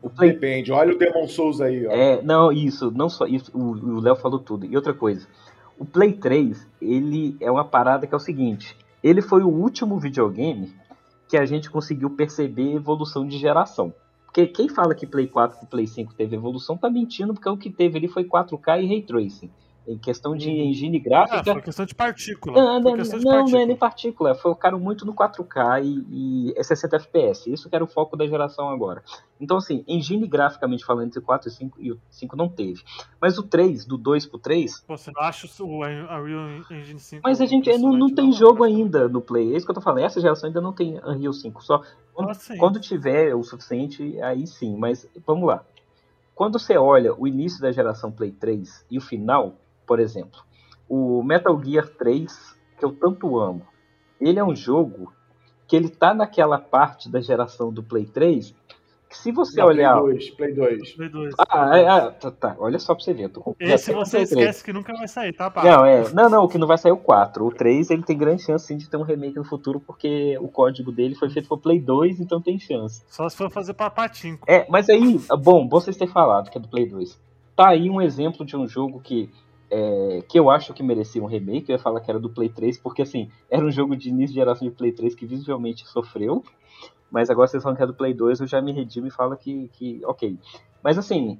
O 0.00 0.10
Play... 0.10 0.32
Depende, 0.32 0.72
olha 0.72 0.94
o 0.94 0.98
Demon 0.98 1.28
Souls 1.28 1.60
aí, 1.60 1.86
ó. 1.86 1.90
É, 1.90 2.22
não, 2.22 2.52
isso, 2.52 2.90
não 2.90 3.08
só 3.08 3.26
isso, 3.26 3.50
o 3.56 4.00
Léo 4.00 4.16
falou 4.16 4.38
tudo. 4.38 4.66
E 4.66 4.76
outra 4.76 4.92
coisa, 4.92 5.26
o 5.78 5.84
Play 5.84 6.12
3, 6.12 6.66
ele 6.80 7.36
é 7.40 7.50
uma 7.50 7.64
parada 7.64 8.06
que 8.06 8.14
é 8.14 8.16
o 8.16 8.20
seguinte, 8.20 8.76
ele 9.02 9.20
foi 9.20 9.42
o 9.42 9.48
último 9.48 9.98
videogame 9.98 10.72
que 11.28 11.36
a 11.36 11.44
gente 11.44 11.70
conseguiu 11.70 12.10
perceber 12.10 12.74
evolução 12.74 13.26
de 13.26 13.38
geração. 13.38 13.92
Porque 14.26 14.46
quem 14.46 14.68
fala 14.68 14.94
que 14.94 15.06
Play 15.06 15.26
4 15.26 15.58
e 15.62 15.66
Play 15.66 15.86
5 15.86 16.14
teve 16.14 16.36
evolução 16.36 16.76
tá 16.76 16.88
mentindo, 16.88 17.34
porque 17.34 17.48
o 17.48 17.56
que 17.56 17.70
teve 17.70 17.98
ali 17.98 18.08
foi 18.08 18.24
4K 18.24 18.82
e 18.82 18.86
Ray 18.86 19.02
Tracing. 19.02 19.50
Em 19.86 19.98
questão 19.98 20.36
de 20.36 20.48
uhum. 20.48 20.70
engine 20.70 20.98
gráfica. 21.00 21.40
Ah, 21.40 21.54
foi 21.54 21.62
questão 21.62 21.84
de 21.84 21.94
partícula. 21.94 22.54
Não, 22.54 22.80
não, 22.80 22.96
não, 22.96 22.96
partícula. 22.96 23.42
não 23.42 23.58
é 23.58 23.66
nem 23.66 23.76
partícula. 23.76 24.34
Focaram 24.34 24.78
muito 24.78 25.04
no 25.04 25.12
4K 25.12 25.82
e, 25.84 26.52
e 26.56 26.64
60 26.64 26.96
FPS. 26.96 27.52
Isso 27.52 27.68
que 27.68 27.74
era 27.74 27.82
o 27.82 27.88
foco 27.88 28.16
da 28.16 28.26
geração 28.26 28.68
agora. 28.68 29.02
Então, 29.40 29.56
assim, 29.56 29.84
engine 29.88 30.28
graficamente 30.28 30.84
falando, 30.84 31.06
entre 31.06 31.18
o 31.18 31.22
4 31.22 31.48
e 31.48 31.52
5, 31.52 31.78
e 31.80 31.92
o 31.92 32.00
5 32.10 32.36
não 32.36 32.48
teve. 32.48 32.80
Mas 33.20 33.38
o 33.38 33.42
3, 33.42 33.84
do 33.84 33.98
2 33.98 34.26
pro 34.26 34.38
3. 34.38 34.84
Você 34.86 35.10
não 35.10 35.20
acha 35.20 35.48
o 35.64 35.80
Unreal 35.80 36.62
Engine 36.70 37.00
5? 37.00 37.22
Mas 37.24 37.40
a 37.40 37.46
gente 37.46 37.76
não, 37.78 37.92
não 37.92 38.14
tem 38.14 38.26
não, 38.26 38.32
jogo 38.32 38.62
ainda 38.62 39.08
no 39.08 39.20
Play. 39.20 39.52
É 39.52 39.56
isso 39.56 39.66
que 39.66 39.72
eu 39.72 39.74
tô 39.74 39.80
falando. 39.80 40.04
Essa 40.04 40.20
geração 40.20 40.46
ainda 40.46 40.60
não 40.60 40.72
tem 40.72 41.00
Unreal 41.04 41.32
5. 41.32 41.64
Só 41.64 41.82
quando, 42.14 42.30
ah, 42.30 42.56
quando 42.56 42.80
tiver 42.80 43.34
o 43.34 43.42
suficiente, 43.42 44.20
aí 44.22 44.46
sim. 44.46 44.76
Mas 44.76 45.08
vamos 45.26 45.48
lá. 45.48 45.64
Quando 46.34 46.58
você 46.58 46.76
olha 46.76 47.14
o 47.14 47.26
início 47.26 47.60
da 47.60 47.72
geração 47.72 48.10
Play 48.10 48.32
3 48.32 48.86
e 48.90 48.98
o 48.98 49.00
final, 49.00 49.56
por 49.86 50.00
exemplo. 50.00 50.40
o 50.88 51.22
Metal 51.22 51.58
Gear 51.64 51.88
3, 51.88 52.56
que 52.78 52.84
eu 52.84 52.92
tanto 52.92 53.38
amo, 53.38 53.66
ele 54.20 54.38
é 54.38 54.44
um 54.44 54.54
jogo 54.54 55.12
que 55.66 55.74
ele 55.74 55.88
tá 55.88 56.12
naquela 56.12 56.58
parte 56.58 57.10
da 57.10 57.20
geração 57.20 57.72
do 57.72 57.82
Play 57.82 58.04
3 58.04 58.54
que 59.12 59.18
se 59.18 59.30
você 59.30 59.60
Não, 59.60 59.66
olhar. 59.66 60.00
Play 60.00 60.14
2, 60.14 60.30
Play 60.30 60.54
2. 60.54 60.92
Play 60.94 61.08
2. 61.10 61.34
Ah, 61.38 61.78
é, 61.78 61.86
ah, 61.86 62.10
tá, 62.10 62.30
tá, 62.30 62.56
olha 62.58 62.78
só 62.78 62.94
pra 62.94 63.04
você 63.04 63.12
ver. 63.12 63.30
Esse 63.60 63.92
você 63.92 64.16
Play 64.16 64.26
3. 64.26 64.32
esquece 64.32 64.64
que 64.64 64.72
nunca 64.72 64.94
vai 64.94 65.06
sair, 65.06 65.34
tá, 65.34 65.50
pá? 65.50 65.62
Não, 65.62 65.84
é. 65.84 66.10
Não, 66.14 66.30
não, 66.30 66.44
o 66.44 66.48
que 66.48 66.56
não 66.56 66.66
vai 66.66 66.78
sair 66.78 66.92
é 66.92 66.94
o 66.94 66.96
4. 66.98 67.44
O 67.46 67.52
3 67.52 67.90
ele 67.90 68.02
tem 68.02 68.16
grande 68.16 68.42
chance 68.42 68.66
sim, 68.66 68.76
de 68.78 68.88
ter 68.88 68.96
um 68.96 69.02
remake 69.02 69.36
no 69.36 69.44
futuro, 69.44 69.78
porque 69.78 70.38
o 70.40 70.48
código 70.48 70.90
dele 70.90 71.14
foi 71.14 71.28
feito 71.28 71.46
pro 71.46 71.58
Play 71.58 71.78
2, 71.78 72.20
então 72.20 72.40
tem 72.40 72.58
chance. 72.58 73.04
Só 73.06 73.28
se 73.28 73.36
for 73.36 73.50
fazer 73.50 73.74
pra 73.74 73.90
patinco. 73.90 74.46
É, 74.50 74.66
mas 74.70 74.88
aí, 74.88 75.20
bom, 75.42 75.68
vocês 75.68 75.94
terem 75.94 76.12
falado 76.12 76.50
que 76.50 76.56
é 76.56 76.60
do 76.60 76.68
Play 76.68 76.88
2. 76.88 77.20
Tá 77.54 77.68
aí 77.68 77.90
um 77.90 78.00
exemplo 78.00 78.46
de 78.46 78.56
um 78.56 78.66
jogo 78.66 78.98
que, 78.98 79.30
é, 79.74 80.22
que 80.28 80.38
eu 80.38 80.50
acho 80.50 80.74
que 80.74 80.82
merecia 80.82 81.22
um 81.22 81.26
remake. 81.26 81.70
Eu 81.70 81.76
ia 81.76 81.82
falar 81.82 82.00
que 82.00 82.10
era 82.10 82.20
do 82.20 82.28
Play 82.28 82.50
3, 82.50 82.76
porque 82.76 83.00
assim, 83.00 83.30
era 83.50 83.64
um 83.64 83.70
jogo 83.70 83.96
de 83.96 84.10
início 84.10 84.34
de 84.34 84.40
geração 84.40 84.68
de 84.68 84.74
Play 84.74 84.92
3 84.92 85.14
que 85.14 85.24
visivelmente 85.24 85.88
sofreu. 85.88 86.44
Mas 87.10 87.30
agora 87.30 87.48
vocês 87.48 87.62
falam 87.62 87.74
que 87.74 87.82
é 87.82 87.86
do 87.86 87.94
Play 87.94 88.12
2, 88.12 88.40
eu 88.40 88.46
já 88.46 88.60
me 88.60 88.70
redimo 88.70 89.06
e 89.06 89.10
falo 89.10 89.34
que, 89.34 89.68
que 89.72 90.02
ok. 90.04 90.38
Mas 90.82 90.98
assim, 90.98 91.38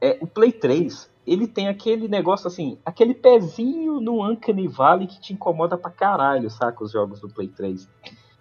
é, 0.00 0.16
o 0.20 0.28
Play 0.28 0.52
3, 0.52 1.10
ele 1.26 1.48
tem 1.48 1.66
aquele 1.66 2.06
negócio 2.06 2.46
assim, 2.46 2.78
aquele 2.84 3.14
pezinho 3.14 4.00
no 4.00 4.24
Uncanny 4.24 4.68
Valley 4.68 5.08
que 5.08 5.20
te 5.20 5.32
incomoda 5.32 5.76
pra 5.76 5.90
caralho, 5.90 6.48
saca? 6.48 6.84
Os 6.84 6.92
jogos 6.92 7.20
do 7.20 7.28
Play 7.28 7.48
3. 7.48 7.88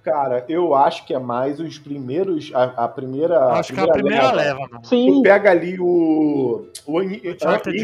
Cara, 0.06 0.46
eu 0.48 0.76
acho 0.76 1.04
que 1.04 1.16
é 1.16 1.20
mais 1.20 1.60
os 1.60 1.80
primeiros. 1.80 2.52
A, 2.54 2.86
a 2.86 2.88
primeira. 2.88 3.44
Acho 3.54 3.74
que 3.74 3.80
é 3.80 3.84
a 3.84 3.88
primeira 3.88 4.32
leva, 4.32 4.60
mano. 4.60 4.80
Tu 4.84 4.88
Sim, 4.88 5.24
pega 5.24 5.50
ali 5.50 5.80
o. 5.80 6.68
O, 6.86 7.02
In- 7.02 7.20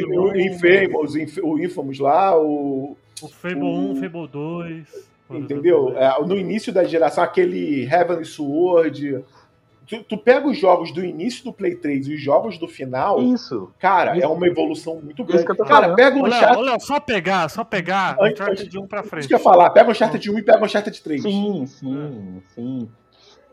o, 0.08 0.22
o. 0.22 0.38
Infamous, 0.40 1.16
Inf- 1.16 1.40
o 1.42 1.60
Infamous 1.60 1.98
lá, 1.98 2.40
o. 2.40 2.96
O 3.24 3.28
Fable 3.28 3.64
1, 3.64 3.96
Fable 3.96 4.28
2. 4.28 4.88
por 5.28 5.36
Entendeu? 5.38 5.98
É, 5.98 6.24
no 6.24 6.38
início 6.38 6.72
da 6.72 6.84
geração, 6.84 7.24
aquele 7.24 7.86
Heavenly 7.92 8.26
Sword. 8.26 9.24
Tu, 9.92 10.04
tu 10.04 10.18
pega 10.18 10.48
os 10.48 10.58
jogos 10.58 10.94
do 10.94 11.04
início 11.04 11.44
do 11.44 11.52
Play 11.52 11.76
3 11.76 12.08
e 12.08 12.14
os 12.14 12.22
jogos 12.22 12.58
do 12.58 12.66
final, 12.66 13.22
isso. 13.22 13.70
cara, 13.78 14.16
Isso. 14.16 14.26
é 14.26 14.28
uma 14.30 14.48
evolução 14.48 14.96
muito 15.02 15.22
Isso 15.22 15.26
grande. 15.26 15.46
que 15.46 15.52
eu 15.52 15.56
tô 15.58 15.66
Cara, 15.66 15.82
falando. 15.82 15.96
pega 15.98 16.16
um 16.16 16.22
ô, 16.22 16.62
Léo, 16.62 16.80
só 16.80 16.98
pegar, 17.02 17.50
só 17.50 17.64
pegar 17.66 18.16
Antes- 18.18 18.40
Uncharted 18.40 18.70
de 18.70 18.80
1 18.80 18.88
pra 18.88 19.02
Isso 19.02 19.10
frente. 19.10 19.28
que 19.28 19.34
eu 19.34 19.38
ia 19.38 19.44
falar, 19.44 19.70
pega 19.72 19.90
o 19.90 19.92
Uncharted 19.92 20.32
1 20.32 20.40
e 20.40 20.44
pega 20.44 20.62
o 20.62 20.66
Uncharted 20.66 21.02
3. 21.04 21.22
Sim, 21.22 21.66
sim, 21.66 22.42
sim. 22.56 22.90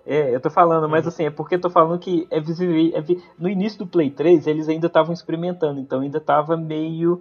É, 0.06 0.32
eu 0.34 0.40
tô 0.40 0.48
falando, 0.48 0.88
mas 0.88 1.06
assim, 1.08 1.26
é 1.26 1.30
porque 1.30 1.56
eu 1.56 1.60
tô 1.60 1.68
falando 1.68 1.98
que 1.98 2.26
é 2.30 2.40
visível. 2.40 2.92
é 2.96 3.00
vi- 3.02 3.20
no 3.36 3.48
início 3.48 3.80
do 3.80 3.86
Play 3.88 4.08
3, 4.08 4.46
eles 4.46 4.68
ainda 4.68 4.86
estavam 4.86 5.12
experimentando, 5.12 5.80
então 5.80 6.00
ainda 6.00 6.20
tava 6.20 6.56
meio 6.56 7.20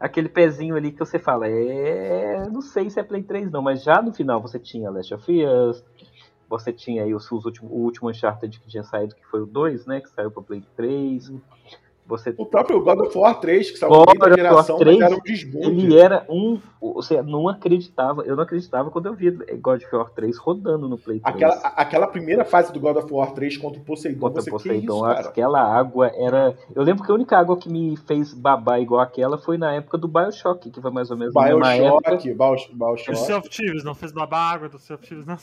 aquele 0.00 0.28
pezinho 0.28 0.74
ali 0.76 0.90
que 0.90 0.98
você 0.98 1.18
fala, 1.20 1.46
é. 1.48 2.46
Não 2.50 2.60
sei 2.60 2.90
se 2.90 2.98
é 2.98 3.02
Play 3.04 3.22
3 3.22 3.48
não, 3.50 3.62
mas 3.62 3.82
já 3.84 4.02
no 4.02 4.12
final 4.12 4.42
você 4.42 4.58
tinha 4.58 4.90
Last 4.90 5.14
of 5.14 5.24
Us, 5.44 5.82
você 6.48 6.72
tinha 6.72 7.02
aí 7.04 7.14
os, 7.14 7.30
os 7.30 7.44
últimos, 7.44 7.70
o 7.70 7.74
último 7.76 8.08
Uncharted 8.10 8.58
que 8.60 8.68
tinha 8.68 8.84
saído, 8.84 9.14
que 9.14 9.26
foi 9.26 9.40
o 9.42 9.46
2, 9.46 9.86
né? 9.86 10.00
Que 10.00 10.08
saiu 10.10 10.30
pra 10.30 10.42
Play 10.42 10.62
3. 10.76 11.32
Você 12.08 12.32
O 12.38 12.46
próprio 12.46 12.80
God 12.84 13.00
of 13.00 13.18
War 13.18 13.40
3, 13.40 13.68
que 13.72 13.78
saiu 13.78 13.90
God 13.90 14.16
da 14.16 14.30
geração, 14.32 14.78
3, 14.78 14.96
mas 14.96 15.06
era 15.10 15.16
um 15.16 15.20
desbunde. 15.24 15.66
ele 15.86 15.98
era 15.98 16.24
um. 16.30 16.60
Você 16.80 17.20
não 17.20 17.48
acreditava, 17.48 18.22
eu 18.22 18.36
não 18.36 18.44
acreditava 18.44 18.92
quando 18.92 19.06
eu 19.06 19.14
vi 19.14 19.32
God 19.32 19.82
of 19.82 19.96
War 19.96 20.10
3 20.10 20.38
rodando 20.38 20.88
no 20.88 20.96
Play 20.96 21.18
3. 21.18 21.34
Aquela, 21.34 21.54
aquela 21.74 22.06
primeira 22.06 22.44
fase 22.44 22.72
do 22.72 22.78
God 22.78 22.98
of 22.98 23.12
War 23.12 23.32
3 23.32 23.56
contra 23.56 23.80
o 23.80 23.84
Poseidon, 23.84 24.20
Contra 24.20 24.40
você 24.40 24.50
Poseidon, 24.52 24.78
que 24.78 24.84
isso, 24.92 25.00
cara? 25.02 25.28
aquela 25.28 25.60
água 25.60 26.12
era. 26.14 26.56
Eu 26.76 26.84
lembro 26.84 27.02
que 27.02 27.10
a 27.10 27.14
única 27.16 27.36
água 27.36 27.56
que 27.56 27.68
me 27.68 27.96
fez 27.96 28.32
babar 28.32 28.80
igual 28.80 29.00
aquela 29.00 29.36
foi 29.36 29.58
na 29.58 29.72
época 29.72 29.98
do 29.98 30.06
Bioshock, 30.06 30.70
que 30.70 30.80
foi 30.80 30.92
mais 30.92 31.10
ou 31.10 31.16
menos 31.16 31.34
na 31.34 31.42
mesma 31.42 31.74
época. 31.74 32.10
Bioshock, 32.18 32.34
Bios- 32.34 32.68
O 32.70 32.76
Bioshock, 32.76 33.18
Sea 33.18 33.38
of 33.38 33.48
Thieves, 33.50 33.82
não 33.82 33.96
fez 33.96 34.12
babar 34.12 34.54
água 34.54 34.68
do 34.68 34.78
Sea 34.78 34.94
of 34.94 35.04
Thieves, 35.04 35.26
não? 35.26 35.36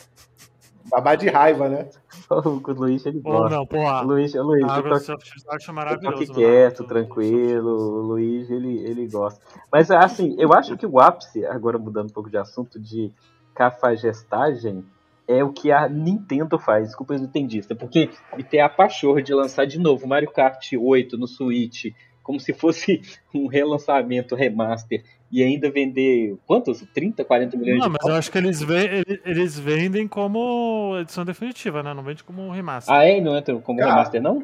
Babá 0.90 1.16
de 1.16 1.30
raiva, 1.30 1.70
né? 1.70 1.90
O 2.30 2.72
Luiz 2.72 3.06
ele 3.06 3.22
Ou 3.24 3.34
gosta. 3.34 3.56
não, 3.56 3.66
porra. 3.66 4.02
O 4.04 4.08
Luiz, 4.08 4.34
o 4.34 4.42
Luiz, 4.44 4.64
A 4.64 4.80
eu 4.80 4.86
eu 4.88 4.94
acho 4.94 5.12
eu 5.12 5.18
tô 5.66 5.74
maravilhoso. 5.74 6.16
aqui 6.16 6.28
mano. 6.28 6.40
quieto, 6.40 6.84
tranquilo. 6.86 7.70
O 7.70 8.02
Luiz, 8.02 8.50
ele, 8.50 8.80
ele 8.80 9.08
gosta. 9.08 9.42
Mas 9.72 9.92
assim, 9.92 10.36
eu 10.40 10.54
acho 10.54 10.78
que 10.78 10.86
o 10.86 11.00
ápice, 11.00 11.46
agora 11.46 11.78
mudando 11.78 12.10
um 12.10 12.14
pouco 12.14 12.30
de 12.30 12.38
assunto, 12.38 12.80
de 12.80 13.12
cafajestagem. 13.54 14.86
É 15.26 15.42
o 15.42 15.54
que 15.54 15.72
a 15.72 15.88
Nintendo 15.88 16.60
faz, 16.60 16.88
desculpa 16.88 17.14
os 17.14 17.22
nintendistas, 17.22 17.78
porque 17.78 18.10
me 18.36 18.44
ter 18.44 18.60
a 18.60 18.68
pachorra 18.68 19.22
de 19.22 19.34
lançar 19.34 19.66
de 19.66 19.80
novo 19.80 20.06
Mario 20.06 20.30
Kart 20.30 20.74
8 20.78 21.18
no 21.18 21.28
Switch, 21.28 21.94
como 22.22 22.42
se 22.42 22.52
fosse 22.54 23.02
um 23.34 23.48
relançamento 23.48 24.36
remaster, 24.36 25.02
e 25.34 25.42
ainda 25.44 25.70
vender 25.72 26.38
quantos? 26.46 26.86
30, 26.94 27.26
40 27.26 27.58
milhões 27.58 27.80
Não, 27.80 27.88
de 27.88 27.98
mas 28.00 28.08
eu 28.10 28.16
acho 28.16 28.32
que 28.32 28.38
eles, 28.38 28.62
ve- 28.62 29.04
ele- 29.06 29.22
eles 29.26 29.58
vendem 29.58 30.08
como 30.08 30.96
edição 31.02 31.26
definitiva, 31.26 31.82
né? 31.82 31.92
Não 31.94 32.04
vende 32.04 32.24
como 32.24 32.52
remaster. 32.52 32.94
Ah, 32.96 33.04
é? 33.04 33.20
Não 33.20 33.36
entra 33.36 33.56
como 33.56 33.80
Cara, 33.80 33.92
remaster, 33.92 34.22
não? 34.22 34.44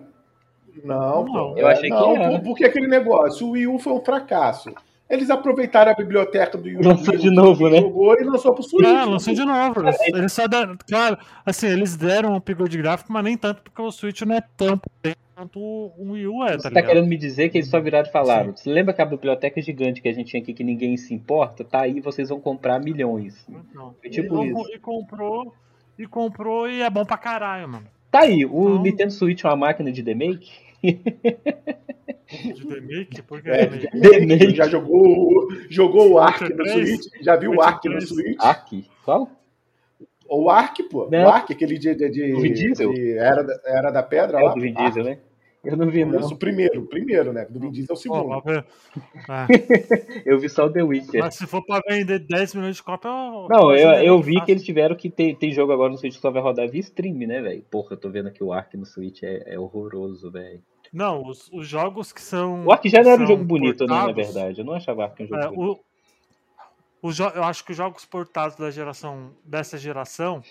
Não, 0.84 1.26
Não, 1.26 1.26
pô. 1.26 1.58
eu 1.58 1.68
achei 1.68 1.90
que 1.90 1.96
não, 1.96 2.16
era. 2.16 2.32
por- 2.32 2.42
porque 2.42 2.66
aquele 2.66 2.88
negócio, 2.88 3.46
o 3.48 3.52
Wii 3.52 3.68
U 3.68 3.80
foi 3.80 3.94
um 3.94 4.02
fracasso. 4.02 4.72
Eles 5.10 5.30
aproveitaram 5.30 5.92
a 5.92 5.96
biblioteca 5.96 6.58
do 6.58 6.64
Wii 6.66 6.78
U. 6.78 6.82
Lançou 6.88 7.18
de 7.18 7.30
novo, 7.32 7.66
que 7.68 7.72
né? 7.72 7.82
Jogou 7.82 8.14
e 8.20 8.24
lançou 8.24 8.54
pro 8.54 8.64
Switch. 8.64 8.84
Não, 8.88 9.10
lançou 9.10 9.34
de 9.34 9.44
novo. 9.44 9.82
Eles, 9.82 10.00
eles 10.02 10.32
só 10.34 10.48
deram. 10.48 10.78
Claro, 10.88 11.18
assim, 11.46 11.68
eles 11.68 11.96
deram 11.98 12.34
um 12.34 12.36
upgrade 12.36 12.78
gráfico, 12.78 13.12
mas 13.12 13.24
nem 13.24 13.36
tanto 13.36 13.62
porque 13.64 13.82
o 13.82 13.92
Switch 13.92 14.22
não 14.22 14.36
é 14.36 14.42
tão 14.56 14.78
potente 14.78 15.18
quanto 15.40 15.60
o 15.60 16.12
Wii 16.12 16.28
U 16.28 16.44
é, 16.44 16.48
tá 16.52 16.58
Você 16.58 16.64
tá 16.64 16.70
ligado? 16.70 16.86
querendo 16.88 17.08
me 17.08 17.16
dizer 17.18 17.50
que 17.50 17.58
eles 17.58 17.70
só 17.70 17.80
viraram 17.80 18.08
e 18.08 18.12
falaram: 18.12 18.56
Você 18.56 18.70
lembra 18.70 18.92
aquela 18.92 19.10
biblioteca 19.10 19.62
gigante 19.62 20.02
que 20.02 20.10
a 20.10 20.14
gente 20.14 20.28
tinha 20.28 20.42
aqui 20.42 20.54
que 20.54 20.64
ninguém 20.64 20.98
se 20.98 21.14
importa? 21.14 21.64
Tá 21.64 21.82
aí, 21.82 22.02
vocês 22.02 22.28
vão 22.30 22.40
comprar 22.42 22.80
milhões. 22.80 23.46
Então, 23.50 23.96
É 24.04 24.10
tipo 24.10 24.44
e, 24.44 24.50
isso. 24.52 24.76
e 24.76 24.80
comprou, 24.80 25.54
e 25.98 26.06
comprou 26.06 26.70
e 26.70 26.82
é 26.82 26.90
bom 26.90 27.06
pra 27.06 27.18
caralho, 27.18 27.70
mano. 27.70 27.86
Tá 28.12 28.22
aí, 28.22 28.44
o 28.46 28.50
Então- 28.72 28.82
Nintendo 28.82 29.14
Switch 29.14 29.44
é 29.44 29.48
uma 29.48 29.56
máquina 29.56 29.92
de 29.92 30.02
demake? 30.04 30.52
De 30.84 32.68
remake, 32.68 33.22
por 33.24 33.42
que 33.42 33.50
É? 33.50 33.64
Remake. 33.66 34.56
já 34.56 34.68
jogou, 34.68 35.02
o- 35.02 35.48
jogou 35.70 36.12
o 36.12 36.20
Ark 36.20 36.42
no? 36.54 36.68
Switch? 36.68 37.06
Já 37.22 37.36
viu 37.36 37.52
o 37.54 37.62
Ark 37.62 37.86
no? 37.88 38.00
Switch? 38.02 38.38
Ark? 38.40 38.86
Qual? 39.04 39.30
O 40.28 40.48
Ark, 40.50 40.84
pô. 40.84 41.08
Né? 41.10 41.26
O 41.26 41.30
Ark, 41.30 41.52
aquele 41.52 41.78
de, 41.80 41.96
de, 41.96 42.10
de, 42.10 42.32
Do 42.34 42.42
Vin 42.42 42.54
Diesel? 42.54 42.94
de 42.94 43.18
era, 43.18 43.42
da, 43.44 43.60
era 43.66 43.90
da 43.92 44.04
Pedra 44.04 44.40
É 44.40 44.44
lá. 44.44 44.52
o 44.52 44.56
do 44.56 44.62
Vin. 44.62 44.74
Diesel, 44.76 45.04
né? 45.04 45.18
Eu 45.64 45.76
não 45.76 45.90
vi, 45.90 46.06
não. 46.06 46.20
Isso, 46.22 46.34
o 46.34 46.38
primeiro, 46.38 46.82
o 46.82 46.86
primeiro, 46.88 47.34
né? 47.34 47.46
Do 47.50 47.60
Vin 47.60 47.70
Diesel 47.72 47.94
é 47.94 47.98
o 47.98 48.02
segundo. 48.02 48.28
mas, 49.28 49.50
é, 49.50 50.22
Eu 50.26 50.40
vi 50.40 50.48
só 50.48 50.66
o 50.66 50.72
The 50.72 50.82
Witcher. 50.82 51.20
mas 51.22 51.36
se 51.36 51.46
for 51.46 51.66
pra 51.66 51.82
vender 51.88 52.20
10 52.20 52.56
milhões 52.56 52.78
de 52.78 52.84
cópia, 52.84 53.10
eu. 53.10 53.48
Não, 53.50 53.76
eu, 53.76 53.90
eu 54.02 54.22
vi 54.22 54.40
que 54.46 54.52
eles 54.52 54.64
tiveram 54.64 54.96
que 54.96 55.10
ter, 55.10 55.36
tem 55.36 55.52
jogo 55.52 55.74
agora 55.74 55.92
no 55.92 55.98
Switch 55.98 56.16
que 56.16 56.22
só 56.22 56.32
vai 56.32 56.42
rodar 56.42 56.70
via 56.70 56.80
stream, 56.80 57.16
né, 57.28 57.42
velho? 57.42 57.62
Porra, 57.70 57.94
eu 57.94 57.98
tô 57.98 58.10
vendo 58.10 58.28
aqui 58.30 58.42
o 58.42 58.54
Ark 58.54 58.78
no 58.78 58.86
Switch 58.86 59.22
é, 59.24 59.44
é 59.54 59.60
horroroso, 59.60 60.32
velho. 60.32 60.62
Não, 60.94 61.24
os, 61.28 61.50
os 61.52 61.68
jogos 61.68 62.14
que 62.14 62.22
são. 62.22 62.66
O 62.66 62.72
Ark 62.72 62.88
já 62.88 63.04
não 63.04 63.12
era 63.12 63.22
um 63.22 63.28
jogo 63.28 63.44
bonito, 63.44 63.86
né, 63.86 63.94
na 63.94 64.12
verdade. 64.14 64.60
Eu 64.62 64.66
não 64.66 64.74
achava 64.74 65.04
Ark 65.04 65.22
um 65.24 65.28
jogo 65.28 65.42
É, 65.42 65.48
bonito. 65.50 65.82
o, 67.02 67.10
o 67.10 67.12
eu 67.36 67.44
acho 67.44 67.66
que 67.66 67.72
os 67.72 67.78
jogos 67.78 68.06
portados 68.06 68.56
da 68.56 68.72
geração 68.72 69.32
dessa 69.44 69.78
geração, 69.78 70.42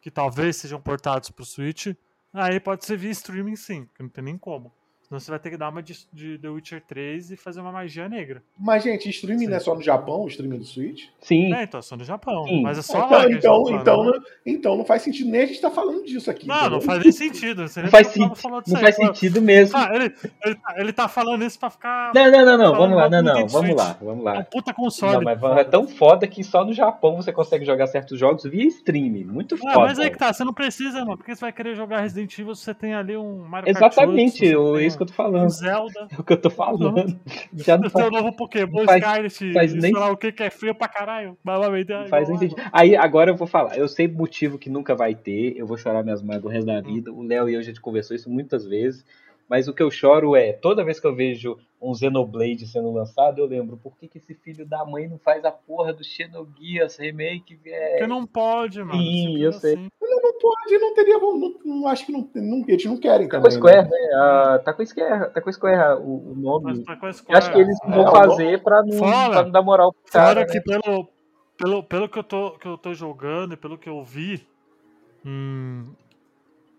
que 0.00 0.10
talvez 0.10 0.56
sejam 0.56 0.80
portados 0.80 1.30
pro 1.30 1.44
Switch, 1.44 1.88
aí 2.32 2.60
pode 2.60 2.84
ser 2.84 2.96
via 2.96 3.10
streaming 3.10 3.56
sim, 3.56 3.86
que 3.94 4.02
não 4.02 4.10
tem 4.10 4.24
nem 4.24 4.38
como. 4.38 4.72
Senão 5.10 5.18
você 5.18 5.28
vai 5.32 5.40
ter 5.40 5.50
que 5.50 5.56
dar 5.56 5.70
uma 5.70 5.82
de, 5.82 6.06
de 6.12 6.38
The 6.38 6.48
Witcher 6.48 6.80
3 6.86 7.32
e 7.32 7.36
fazer 7.36 7.60
uma 7.60 7.72
magia 7.72 8.08
negra. 8.08 8.44
Mas, 8.56 8.84
gente, 8.84 9.08
streaming 9.10 9.48
não 9.48 9.56
é 9.56 9.58
só 9.58 9.74
no 9.74 9.82
Japão, 9.82 10.20
o 10.22 10.28
streaming 10.28 10.58
do 10.58 10.64
Switch? 10.64 11.06
Sim, 11.20 11.52
É, 11.52 11.64
então, 11.64 11.80
é 11.80 11.82
só 11.82 11.96
no 11.96 12.04
Japão. 12.04 12.44
Sim. 12.46 12.62
Mas 12.62 12.78
é 12.78 12.82
só 12.82 12.98
lá. 12.98 13.06
Então, 13.06 13.18
a 13.18 13.22
gente 13.22 13.38
então, 13.38 13.64
então, 13.80 14.04
né? 14.04 14.10
não, 14.12 14.20
então 14.46 14.76
não 14.76 14.84
faz 14.84 15.02
sentido 15.02 15.28
nem 15.28 15.40
a 15.40 15.46
gente 15.46 15.60
tá 15.60 15.68
falando 15.68 16.04
disso 16.04 16.30
aqui. 16.30 16.46
Não, 16.46 16.54
entendeu? 16.54 16.70
não 16.70 16.80
faz 16.80 17.02
nem 17.02 17.10
sentido. 17.10 17.66
Você 17.66 17.82
não 17.82 17.88
faz, 17.90 18.06
tá 18.06 18.12
disso 18.12 18.48
não 18.68 18.76
aí, 18.76 18.82
faz 18.82 18.94
sentido 18.94 19.42
mesmo. 19.42 19.76
Ah, 19.76 19.88
ele, 19.92 20.14
ele, 20.44 20.54
tá, 20.54 20.74
ele 20.76 20.92
tá 20.92 21.08
falando 21.08 21.44
isso 21.44 21.58
pra 21.58 21.70
ficar. 21.70 22.12
Não, 22.14 22.30
não, 22.30 22.46
não, 22.46 22.56
não, 22.58 22.74
vamos 22.76 22.96
lá, 22.96 23.10
não, 23.10 23.20
não, 23.20 23.48
vamos 23.48 23.74
lá, 23.76 23.96
vamos 24.00 24.18
É 24.24 24.30
um 24.30 24.34
lá. 24.36 24.44
puta 24.44 24.72
console. 24.72 25.24
Não, 25.24 25.36
mas 25.36 25.58
é 25.58 25.64
tão 25.64 25.88
foda 25.88 26.24
que 26.28 26.44
só 26.44 26.64
no 26.64 26.72
Japão 26.72 27.16
você 27.16 27.32
consegue 27.32 27.64
jogar 27.64 27.88
certos 27.88 28.16
jogos 28.16 28.44
via 28.44 28.64
stream. 28.68 29.26
Muito 29.26 29.56
Ah, 29.56 29.58
foda. 29.58 29.78
mas 29.86 29.98
aí 29.98 30.08
que 30.08 30.18
tá, 30.18 30.32
você 30.32 30.44
não 30.44 30.54
precisa, 30.54 31.00
mano. 31.04 31.16
Porque 31.16 31.34
você 31.34 31.40
vai 31.40 31.52
querer 31.52 31.74
jogar 31.74 31.98
Resident 31.98 32.32
Evil, 32.38 32.54
você 32.54 32.72
tem 32.72 32.94
ali 32.94 33.16
um 33.16 33.38
Mario 33.38 33.74
Kart 33.74 33.92
Exatamente, 33.92 34.54
8, 34.54 34.76
é 34.76 34.78
tem 34.78 34.86
isso 34.86 34.99
que 35.00 35.04
eu 35.04 35.06
tô 35.06 35.12
falando. 35.12 35.48
Zelda. 35.50 36.08
É 36.10 36.20
o 36.20 36.24
que 36.24 36.32
eu 36.32 36.36
tô 36.40 36.50
falando. 36.50 37.18
Já 37.54 37.78
não 37.78 37.88
faz, 37.90 38.06
o 38.06 38.10
novo 38.10 38.32
Pokémon, 38.34 38.84
faz- 38.84 39.02
Scarlet, 39.02 39.52
faz 39.52 39.74
nem- 39.74 39.92
lá 39.92 40.10
o 40.10 40.16
que 40.16 40.30
que 40.32 40.42
é 40.42 40.50
feio 40.50 40.74
pra 40.74 40.88
caralho. 40.88 41.36
Faz 42.08 42.28
nem. 42.28 42.50
Aí, 42.72 42.96
agora 42.96 43.30
eu 43.30 43.36
vou 43.36 43.46
falar. 43.46 43.76
Eu 43.76 43.88
sei 43.88 44.06
motivo 44.06 44.58
que 44.58 44.68
nunca 44.68 44.94
vai 44.94 45.14
ter. 45.14 45.56
Eu 45.56 45.66
vou 45.66 45.76
chorar 45.76 46.02
minhas 46.02 46.22
mágoas 46.22 46.44
o 46.44 46.48
resto 46.48 46.66
da 46.66 46.80
vida. 46.80 47.12
O 47.12 47.22
Léo 47.22 47.48
e 47.48 47.54
eu 47.54 47.62
já 47.62 47.72
conversou 47.80 48.14
isso 48.14 48.28
muitas 48.30 48.66
vezes. 48.66 49.04
Mas 49.50 49.66
o 49.66 49.74
que 49.74 49.82
eu 49.82 49.90
choro 49.90 50.36
é, 50.36 50.52
toda 50.52 50.84
vez 50.84 51.00
que 51.00 51.06
eu 51.08 51.14
vejo 51.14 51.58
um 51.82 51.92
Xenoblade 51.92 52.68
sendo 52.68 52.92
lançado, 52.92 53.40
eu 53.40 53.46
lembro, 53.46 53.76
por 53.76 53.96
que, 53.96 54.06
que 54.06 54.18
esse 54.18 54.32
filho 54.32 54.64
da 54.64 54.84
mãe 54.84 55.08
não 55.08 55.18
faz 55.18 55.44
a 55.44 55.50
porra 55.50 55.92
do 55.92 56.04
Xenogears 56.04 56.96
Remake, 56.96 57.56
Porque 57.56 57.68
velho? 57.70 58.06
não 58.06 58.24
pode, 58.26 58.78
mano. 58.84 59.02
Sim, 59.02 59.38
eu 59.42 59.52
sei. 59.52 59.74
assim. 59.74 59.88
Não 60.00 60.38
pode, 60.38 60.78
não 60.78 60.94
teria. 60.94 61.18
Não, 61.18 61.54
não, 61.64 61.88
acho 61.88 62.06
que 62.06 62.12
não, 62.12 62.30
não, 62.34 62.64
eles 62.68 62.84
não 62.84 62.96
querem 62.96 63.26
Tá 63.28 63.40
também. 63.40 63.58
com 63.60 63.66
a 63.66 63.70
Square, 63.72 63.90
né? 63.90 63.98
né? 63.98 64.08
Ah, 64.14 64.60
tá 64.64 64.72
com 64.72 64.82
a 64.82 64.86
Square, 64.86 65.32
tá 65.32 65.40
com 65.40 65.48
a 65.50 65.52
Square 65.52 66.00
o, 66.00 66.30
o 66.30 66.34
nome. 66.36 66.64
Mas 66.66 66.82
tá 66.84 66.96
com 66.96 67.12
Square. 67.12 67.38
acho 67.38 67.52
que 67.52 67.58
eles 67.58 67.78
É, 67.82 67.90
vão 67.90 68.04
o 68.04 68.10
fazer 68.10 68.62
pra 68.62 68.82
não, 68.84 68.92
Fora- 68.98 69.30
pra 69.30 69.42
não 69.42 69.50
dar 69.50 69.62
moral 69.62 69.92
pro 69.92 70.12
Fora 70.12 70.24
cara. 70.44 70.46
que 70.46 70.58
né? 70.58 70.62
pelo, 70.64 71.08
pelo, 71.58 71.82
pelo 71.82 72.08
que, 72.08 72.18
eu 72.20 72.24
tô, 72.24 72.52
que 72.52 72.68
eu 72.68 72.78
tô 72.78 72.94
jogando 72.94 73.54
e 73.54 73.56
pelo 73.56 73.76
que 73.76 73.88
eu 73.88 74.04
vi 74.04 74.46
em, 75.24 75.86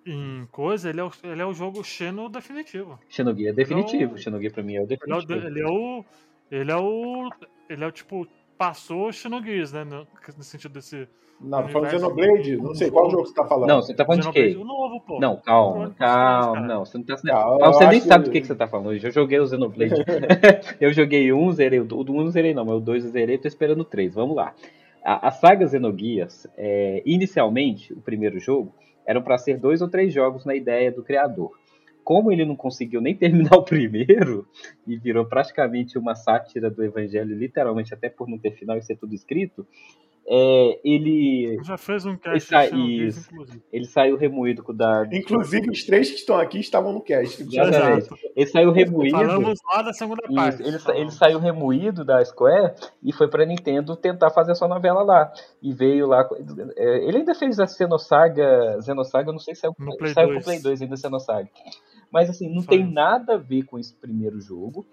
em 0.06 0.48
coisa, 0.52 0.90
ele 0.90 1.00
é, 1.00 1.04
o, 1.04 1.12
ele 1.24 1.42
é 1.42 1.46
o 1.46 1.54
jogo 1.54 1.84
Xeno 1.84 2.28
definitivo. 2.30 3.00
Xenogear 3.10 3.52
é 3.52 3.54
definitivo. 3.56 4.12
Não- 4.12 4.18
Xenogear 4.18 4.54
pra 4.54 4.64
mim 4.64 4.76
é 4.76 4.82
o 4.82 4.84
Ele 4.86 4.94
é 4.94 5.16
o. 5.16 5.22
definitivo. 5.22 5.48
Ele 5.48 5.62
é 5.62 5.68
o. 5.68 6.06
Ele 6.52 6.72
é 6.72 6.78
o, 6.78 7.30
ele 7.70 7.84
é 7.84 7.88
o 7.88 7.92
tipo. 7.92 8.28
Passou 8.58 9.12
Xenogears, 9.12 9.72
né? 9.72 9.84
No, 9.84 10.06
no 10.38 10.44
sentido 10.44 10.74
desse. 10.74 11.08
Não, 11.40 11.64
tô 11.64 11.70
falando. 11.70 11.90
Xenoblade, 11.90 12.58
não 12.58 12.76
sei 12.76 12.92
qual 12.92 13.10
jogo 13.10 13.26
você 13.26 13.34
tá 13.34 13.44
falando. 13.46 13.68
Não, 13.68 13.82
você 13.82 13.94
tá 13.96 14.06
falando 14.06 14.20
de 14.22 14.26
Xenoblade, 14.28 14.54
quê? 14.56 14.62
o 14.62 14.64
novo, 14.64 15.02
pô. 15.02 15.20
Não, 15.20 15.38
calma, 15.38 15.90
calma, 15.98 16.52
3, 16.52 16.54
cara. 16.54 16.68
não, 16.68 16.86
você 16.86 16.98
não 17.00 17.06
tá 17.06 17.16
Calma, 17.18 17.58
Mas 17.60 17.76
você 17.78 17.88
nem 17.88 17.98
acho 17.98 18.08
sabe 18.08 18.24
que- 18.26 18.30
do 18.30 18.34
que, 18.34 18.42
que 18.42 18.48
você 18.48 18.56
tá 18.56 18.68
falando. 18.68 18.94
Eu 18.94 19.00
já 19.00 19.10
joguei 19.10 19.40
o 19.40 19.48
Xenoblade. 19.48 19.94
eu 20.80 20.94
joguei 20.94 21.34
um, 21.34 21.52
zerei 21.52 21.80
o 21.80 21.84
do 21.84 22.00
um, 22.00 22.24
não 22.24 22.30
zerei 22.30 22.54
não, 22.54 22.64
mas 22.64 22.76
o 22.76 22.80
dois 22.80 23.04
eu 23.04 23.10
zerei, 23.12 23.40
tô 23.40 23.48
esperando 23.48 23.82
o 23.82 23.86
três. 23.86 24.14
Vamos 24.14 24.36
lá. 24.36 24.54
A, 25.04 25.30
a 25.30 25.32
saga 25.32 25.68
Xenogears, 25.68 26.46
é, 26.56 27.02
inicialmente, 27.04 27.92
o 27.94 28.02
primeiro 28.02 28.40
jogo, 28.40 28.72
eram 29.12 29.22
para 29.22 29.38
ser 29.38 29.58
dois 29.58 29.82
ou 29.82 29.90
três 29.90 30.14
jogos 30.14 30.46
na 30.46 30.56
ideia 30.56 30.92
do 30.92 31.04
criador. 31.04 31.52
Como 32.04 32.32
ele 32.32 32.46
não 32.46 32.56
conseguiu 32.56 33.00
nem 33.00 33.14
terminar 33.16 33.56
o 33.56 33.64
primeiro 33.64 34.48
e 34.88 34.98
virou 34.98 35.26
praticamente 35.26 35.98
uma 35.98 36.16
sátira 36.16 36.70
do 36.70 36.84
evangelho, 36.84 37.38
literalmente, 37.38 37.94
até 37.94 38.10
por 38.10 38.28
não 38.28 38.40
ter 38.40 38.52
final 38.52 38.78
e 38.78 38.82
ser 38.82 38.96
tudo 38.96 39.14
escrito, 39.14 39.68
é, 40.28 40.80
ele, 40.84 41.58
Já 41.64 41.78
fez 41.78 42.06
um 42.06 42.16
cast 42.16 42.40
de 42.40 42.46
Xenogears, 42.70 43.18
isso. 43.18 43.30
inclusive. 43.34 43.64
ele 43.72 43.86
saiu 43.86 44.16
remoído 44.18 44.64
com 44.64 44.72
o 44.72 44.76
da. 44.76 45.04
Inclusive, 45.12 45.70
os 45.70 45.84
três 45.84 46.10
que 46.10 46.16
estão 46.18 46.38
aqui 46.38 46.60
estavam 46.60 46.94
no 46.94 47.02
cast. 47.02 47.42
Exatamente. 47.44 48.10
Ele 48.36 48.46
saiu 48.46 48.72
remoído. 48.72 49.18
Falamos 49.18 49.60
lá 49.74 49.82
da 49.82 49.94
segunda 49.94 50.22
Isso, 50.26 50.34
parte. 50.36 50.62
ele, 50.64 50.80
sa- 50.80 50.96
ele 50.98 51.12
saiu 51.12 51.40
remoído 51.40 52.06
da 52.06 52.24
Square 52.24 52.74
e 53.04 53.12
foi 53.12 53.28
pra 53.30 53.46
Nintendo 53.46 53.96
tentar 53.96 54.30
fazer 54.30 54.52
a 54.54 54.56
sua 54.56 54.68
novela 54.68 55.02
lá. 55.04 55.32
E 55.62 55.74
veio 55.74 56.08
lá. 56.08 56.28
é, 56.78 57.08
Ele 57.08 57.18
ainda 57.18 57.36
fez 57.36 57.60
a 57.60 57.68
Xenosaga. 57.68 58.80
Xenosaga, 58.82 59.30
eu 59.30 59.34
não 59.34 59.40
sei 59.40 59.56
se 59.56 59.62
saiu, 59.62 59.74
No 59.80 59.98
Play 59.98 60.14
saiu 60.14 60.28
2. 60.30 60.38
pro 60.38 60.46
Play 60.46 60.62
2 60.62 60.82
ainda 60.82 60.96
Xenosaga. 60.98 61.50
Mas 62.12 62.30
assim, 62.30 62.48
não 62.54 62.62
Saiu. 62.62 62.68
tem 62.80 62.92
nada 62.94 63.36
a 63.36 63.38
ver 63.38 63.64
com 63.64 63.80
esse 63.80 63.94
primeiro 63.96 64.40
jogo. 64.40 64.86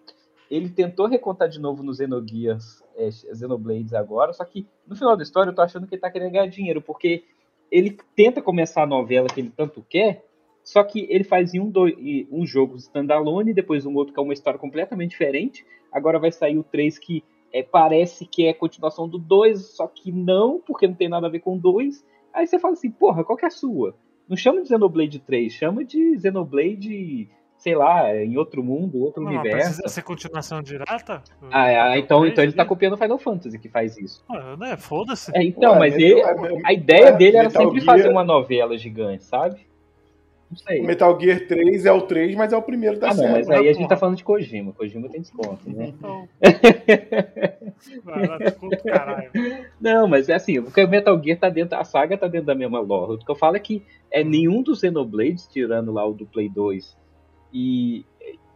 Ele 0.51 0.69
tentou 0.69 1.07
recontar 1.07 1.49
de 1.49 1.61
novo 1.61 1.83
no 1.83 1.95
Xenogears, 1.95 2.83
é, 2.97 3.11
Xenoblades 3.11 3.93
agora, 3.93 4.33
só 4.33 4.45
que 4.45 4.67
no 4.87 4.97
final 4.97 5.17
da 5.17 5.23
história 5.23 5.51
eu 5.51 5.55
tô 5.55 5.63
achando 5.63 5.87
que 5.87 5.95
ele 5.95 6.01
tá 6.01 6.11
querendo 6.11 6.33
ganhar 6.33 6.47
dinheiro, 6.47 6.81
porque 6.81 7.25
ele 7.71 7.99
tenta 8.17 8.41
começar 8.41 8.83
a 8.83 8.87
novela 8.87 9.29
que 9.29 9.41
ele 9.41 9.53
tanto 9.55 9.85
quer, 9.89 10.25
só 10.69 10.83
que 10.85 11.07
ele 11.09 11.25
faz 11.25 11.55
em 11.55 11.61
um, 11.61 11.71
dois, 11.71 11.95
um 12.31 12.45
jogo 12.45 12.77
standalone, 12.77 13.55
depois 13.55 13.87
um 13.87 13.95
outro 13.95 14.13
que 14.13 14.21
é 14.21 14.23
uma 14.23 14.35
história 14.35 14.59
completamente 14.59 15.13
diferente. 15.13 15.65
Agora 15.91 16.19
vai 16.19 16.31
sair 16.31 16.59
o 16.59 16.63
3 16.63 16.99
que 16.99 17.25
é, 17.51 17.63
parece 17.63 18.27
que 18.27 18.47
é 18.47 18.53
continuação 18.53 19.09
do 19.09 19.19
2, 19.19 19.77
só 19.77 19.87
que 19.87 20.13
não, 20.13 20.61
porque 20.61 20.87
não 20.87 20.95
tem 20.95 21.09
nada 21.09 21.27
a 21.27 21.31
ver 21.31 21.41
com 21.41 21.57
o 21.57 21.59
2. 21.59 22.05
Aí 22.35 22.47
você 22.47 22.59
fala 22.59 22.75
assim, 22.75 22.91
porra, 22.91 23.25
qual 23.25 23.37
que 23.39 23.47
é 23.47 23.49
a 23.49 23.51
sua? 23.51 23.97
Não 24.29 24.37
chama 24.37 24.61
de 24.61 24.69
Xenoblade 24.69 25.19
3, 25.21 25.51
chama 25.51 25.83
de 25.83 26.19
Xenoblade, 26.21 27.31
sei 27.59 27.75
lá, 27.75 28.15
em 28.17 28.37
outro 28.39 28.63
mundo, 28.63 28.99
outro 29.03 29.23
Não, 29.23 29.33
mas 29.33 29.41
universo. 29.41 29.67
precisa 29.71 29.89
ser 29.89 30.03
continuação 30.03 30.63
direta? 30.63 31.23
Ah, 31.51 31.69
é, 31.69 31.79
ah, 31.81 31.99
então, 31.99 32.21
três 32.21 32.33
então 32.33 32.45
ele 32.45 32.53
tá 32.53 32.65
copiando 32.65 32.97
Final 32.97 33.19
Fantasy 33.19 33.59
que 33.59 33.69
faz 33.69 33.99
isso. 33.99 34.25
Ah, 34.31 34.57
né, 34.57 34.77
Foda-se. 34.77 35.31
É, 35.37 35.43
então, 35.43 35.73
Ué, 35.73 35.79
mas 35.81 35.97
Metal- 35.97 36.09
ele, 36.41 36.57
é, 36.57 36.61
a 36.65 36.73
ideia 36.73 37.07
é, 37.09 37.13
dele 37.13 37.37
era 37.37 37.49
Metal 37.49 37.63
sempre 37.65 37.81
Gear- 37.81 37.97
fazer 37.97 38.09
uma 38.11 38.23
novela 38.25 38.79
gigante, 38.79 39.25
sabe? 39.25 39.67
Não 40.51 40.57
sei. 40.57 40.81
Metal 40.83 41.21
Gear 41.21 41.41
3 41.47 41.85
é 41.85 41.93
o 41.93 42.01
3, 42.03 42.35
mas 42.35 42.55
é 42.55 42.57
o 42.57 42.63
primeiro 42.63 42.99
da 42.99 43.09
Ah, 43.09 43.11
não, 43.11 43.17
série. 43.17 43.33
mas 43.35 43.51
aí 43.51 43.69
a 43.69 43.73
gente 43.75 43.87
tá 43.87 43.99
falando 43.99 44.17
de 44.17 44.25
Kojima. 44.25 44.73
Kojima 44.73 45.07
tem 45.11 45.21
desconto, 45.21 45.69
né? 45.69 45.89
Então. 45.89 46.27
Vai 48.05 48.27
lá, 48.27 48.39
desculpa, 48.39 48.77
caralho. 48.77 49.31
Não, 49.81 50.09
mas 50.09 50.29
é 50.29 50.35
assim, 50.35 50.63
porque 50.63 50.83
o 50.83 50.89
Metal 50.89 51.23
Gear 51.23 51.39
tá 51.39 51.49
dentro, 51.51 51.77
a 51.79 51.85
saga 51.85 52.17
tá 52.17 52.27
dentro 52.27 52.47
da 52.47 52.55
mesma 52.55 52.81
lore. 52.81 53.15
O 53.15 53.19
que 53.19 53.31
eu 53.31 53.35
falo 53.37 53.57
é 53.57 53.61
que 53.61 53.83
é 54.11 54.25
nenhum 54.25 54.63
dos 54.63 54.81
Xenoblades, 54.81 55.47
tirando 55.49 55.93
lá 55.93 56.07
o 56.07 56.15
do 56.15 56.25
Play 56.25 56.49
2, 56.49 56.97
e, 57.53 58.05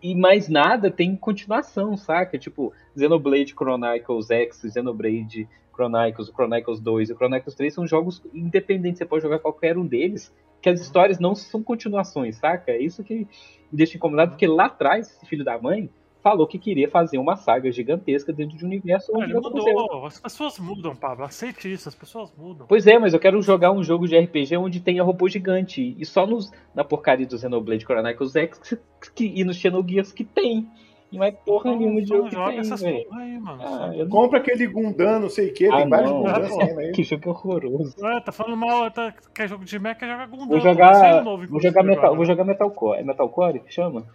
e 0.02 0.14
mais 0.14 0.48
nada 0.48 0.90
tem 0.90 1.16
continuação, 1.16 1.96
saca? 1.96 2.38
Tipo, 2.38 2.72
Xenoblade 2.96 3.54
Chronicles 3.54 4.30
X, 4.30 4.60
Xenoblade 4.72 5.48
Chronicles, 5.74 6.28
o 6.28 6.32
Chronicles 6.32 6.80
2 6.80 7.10
e 7.10 7.12
o 7.12 7.16
Chronicles 7.16 7.54
3 7.54 7.72
são 7.72 7.86
jogos 7.86 8.22
independentes, 8.32 8.98
você 8.98 9.06
pode 9.06 9.22
jogar 9.22 9.38
qualquer 9.38 9.78
um 9.78 9.86
deles, 9.86 10.34
que 10.60 10.68
as 10.68 10.80
histórias 10.80 11.18
não 11.18 11.34
são 11.34 11.62
continuações, 11.62 12.36
saca? 12.36 12.70
É 12.70 12.78
isso 12.80 13.02
que 13.02 13.14
me 13.14 13.28
deixa 13.72 13.96
incomodado, 13.96 14.32
porque 14.32 14.46
lá 14.46 14.66
atrás, 14.66 15.10
esse 15.10 15.26
filho 15.26 15.44
da 15.44 15.58
mãe 15.60 15.90
falou 16.22 16.46
que 16.46 16.58
queria 16.58 16.88
fazer 16.88 17.18
uma 17.18 17.36
saga 17.36 17.70
gigantesca 17.72 18.32
dentro 18.32 18.56
de 18.56 18.64
um 18.64 18.68
universo 18.68 19.10
Ah, 19.14 19.18
onde 19.18 19.32
Ele 19.32 19.40
mudou. 19.40 20.06
As 20.06 20.18
pessoas 20.18 20.58
mudam, 20.58 20.94
Pablo. 20.94 21.24
Aceite 21.24 21.72
isso, 21.72 21.88
as 21.88 21.94
pessoas 21.94 22.32
mudam. 22.36 22.66
Pois 22.68 22.86
é, 22.86 22.98
mas 22.98 23.12
eu 23.12 23.20
quero 23.20 23.40
jogar 23.42 23.72
um 23.72 23.82
jogo 23.82 24.06
de 24.06 24.16
RPG 24.18 24.56
onde 24.56 24.80
tenha 24.80 25.02
robô 25.02 25.28
gigante. 25.28 25.96
E 25.98 26.06
só 26.06 26.26
nos, 26.26 26.50
na 26.74 26.84
porcaria 26.84 27.26
do 27.26 27.36
Xenoblade 27.38 27.84
Chronicles 27.84 28.36
X 28.36 28.58
que, 28.60 28.78
que- 29.14 29.40
e 29.40 29.44
nos 29.44 29.56
Xenogears 29.56 30.12
que 30.12 30.24
tem. 30.24 30.68
E 31.10 31.16
não 31.18 31.24
é 31.24 31.30
porra 31.30 31.68
Então, 31.68 31.78
nenhuma 31.78 32.00
de 32.00 32.04
então 32.06 32.16
jogo 32.16 32.28
que 32.30 32.34
joga 32.36 32.50
tem, 32.52 32.58
essas 32.60 32.80
velho. 32.80 33.04
porra 33.04 33.20
aí, 33.20 33.38
mano. 33.38 33.62
Ah, 33.62 33.92
não... 33.94 34.08
Compra 34.08 34.38
aquele 34.38 34.66
Gundam, 34.66 35.20
não 35.20 35.28
sei 35.28 35.50
o 35.50 35.52
que, 35.52 35.68
tem 35.68 35.82
Ah, 35.82 35.86
vários 35.86 36.10
não. 36.10 36.22
Gundam 36.22 36.48
saindo 36.48 36.80
aí. 36.80 36.92
Que 36.92 37.02
jogo 37.02 37.28
horroroso. 37.30 37.94
Ué, 38.00 38.20
tá 38.20 38.32
falando 38.32 38.56
mal, 38.56 38.90
tá, 38.90 39.12
quer 39.34 39.46
jogo 39.46 39.62
de 39.62 39.78
mecha, 39.78 40.06
joga 40.06 40.24
Gundam. 40.26 40.46
Vou 40.48 40.60
jogar, 40.60 41.22
novo, 41.22 41.46
vou 41.48 41.60
jogar, 41.60 41.82
metal, 41.82 42.16
vou 42.16 42.24
jogar 42.24 42.44
Metalcore. 42.44 43.00
É 43.00 43.02
Metalcore 43.04 43.60
que 43.60 43.70
chama? 43.74 44.06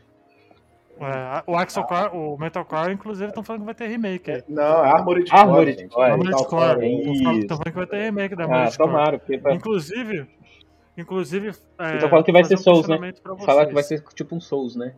É, 1.00 1.44
o 1.46 1.56
Axel 1.56 1.84
Core, 1.84 2.10
o 2.16 2.38
Metalcore, 2.38 2.92
inclusive, 2.92 3.28
estão 3.30 3.44
falando 3.44 3.62
que 3.62 3.66
vai 3.68 3.76
ter 3.76 3.88
remake. 3.88 4.32
aí. 4.32 4.44
Não, 4.48 4.84
é 4.86 4.90
Armored 4.90 5.30
Core. 5.30 5.88
Core. 5.90 6.12
Armored 6.12 6.30
Metal 6.32 6.46
Core. 6.46 6.76
Core. 6.76 6.86
é 6.86 7.40
Estão 7.40 7.58
falando, 7.58 7.64
que 7.64 7.72
vai 7.72 7.88
ter 7.88 8.02
remake 8.04 8.36
da 8.36 8.44
Ah, 8.44 8.48
Armored 8.48 8.78
Core. 8.78 8.90
tomara, 8.90 9.20
porque 9.20 9.38
pra... 9.38 9.54
Inclusive, 9.54 10.28
inclusive. 10.98 11.52
É, 11.80 11.96
Eu 11.96 12.00
tô 12.00 12.10
falando 12.10 12.26
que 12.26 12.32
vai 12.32 12.44
ser 12.44 12.56
um 12.56 12.58
Souls, 12.58 12.88
né? 12.88 13.14
falar 13.46 13.66
que 13.68 13.74
vai 13.74 13.84
ser 13.84 14.04
tipo 14.16 14.36
um 14.36 14.40
Souls, 14.42 14.76
né? 14.76 14.94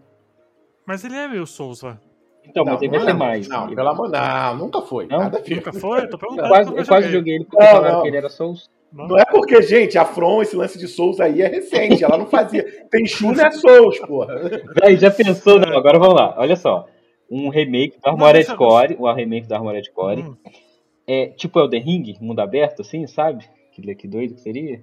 Mas 0.85 1.03
ele 1.03 1.15
é 1.15 1.27
meio 1.27 1.45
Souls, 1.45 1.81
velho. 1.81 1.99
Então, 2.45 2.65
mas 2.65 2.81
ele 2.81 2.89
vai 2.89 2.99
não, 2.99 3.05
ser 3.05 3.13
mais. 3.13 3.47
Não, 3.47 3.65
Ele- 3.67 3.75
pelo 3.75 3.89
amor 3.89 4.09
Não, 4.09 4.55
nunca 4.55 4.81
foi. 4.81 5.05
Não? 5.05 5.19
Nada. 5.19 5.43
Nunca 5.47 5.71
foi? 5.73 5.99
Eu 6.01 6.09
tô 6.09 6.15
Eu 6.15 6.19
perguntando. 6.19 6.47
quase, 6.47 6.65
porque 6.69 6.81
eu 6.81 6.85
quase 6.87 7.05
joguei. 7.07 7.19
joguei 7.19 7.35
ele 7.35 7.45
porque 7.45 7.63
Não, 7.63 7.71
falaram 7.71 7.93
não. 7.95 8.01
que 8.01 8.07
ele 8.07 8.17
era 8.17 8.29
Souls. 8.29 8.69
Não 8.91 9.17
é 9.17 9.25
porque, 9.25 9.61
gente, 9.61 9.97
a 9.97 10.05
From, 10.05 10.41
esse 10.41 10.55
lance 10.55 10.77
de 10.79 10.87
Souls 10.87 11.19
aí 11.19 11.41
é 11.41 11.47
recente. 11.47 12.03
Ela 12.03 12.17
não 12.17 12.25
fazia. 12.25 12.63
Tem 12.89 13.05
Shu 13.05 13.31
não 13.31 13.45
é 13.45 13.51
Souls, 13.51 13.99
porra. 13.99 14.35
Véi, 14.81 14.97
já 14.97 15.11
pensou? 15.11 15.59
Não, 15.59 15.77
agora 15.77 15.99
vamos 15.99 16.15
lá. 16.15 16.33
Olha 16.37 16.55
só. 16.55 16.87
Um 17.29 17.49
remake 17.49 17.99
do 17.99 18.09
Armored 18.09 18.33
deixa- 18.39 18.55
Core. 18.55 18.95
Um 18.99 19.13
remake 19.13 19.47
do 19.47 19.53
Armored 19.53 19.91
Core. 19.91 20.21
Hum, 20.23 20.35
É 21.07 21.27
tipo 21.27 21.59
Elden 21.59 21.81
Ring, 21.83 22.15
mundo 22.19 22.39
aberto, 22.39 22.81
assim, 22.81 23.05
sabe? 23.07 23.45
Que, 23.71 23.95
que 23.95 24.07
doido 24.07 24.33
que 24.35 24.41
seria. 24.41 24.81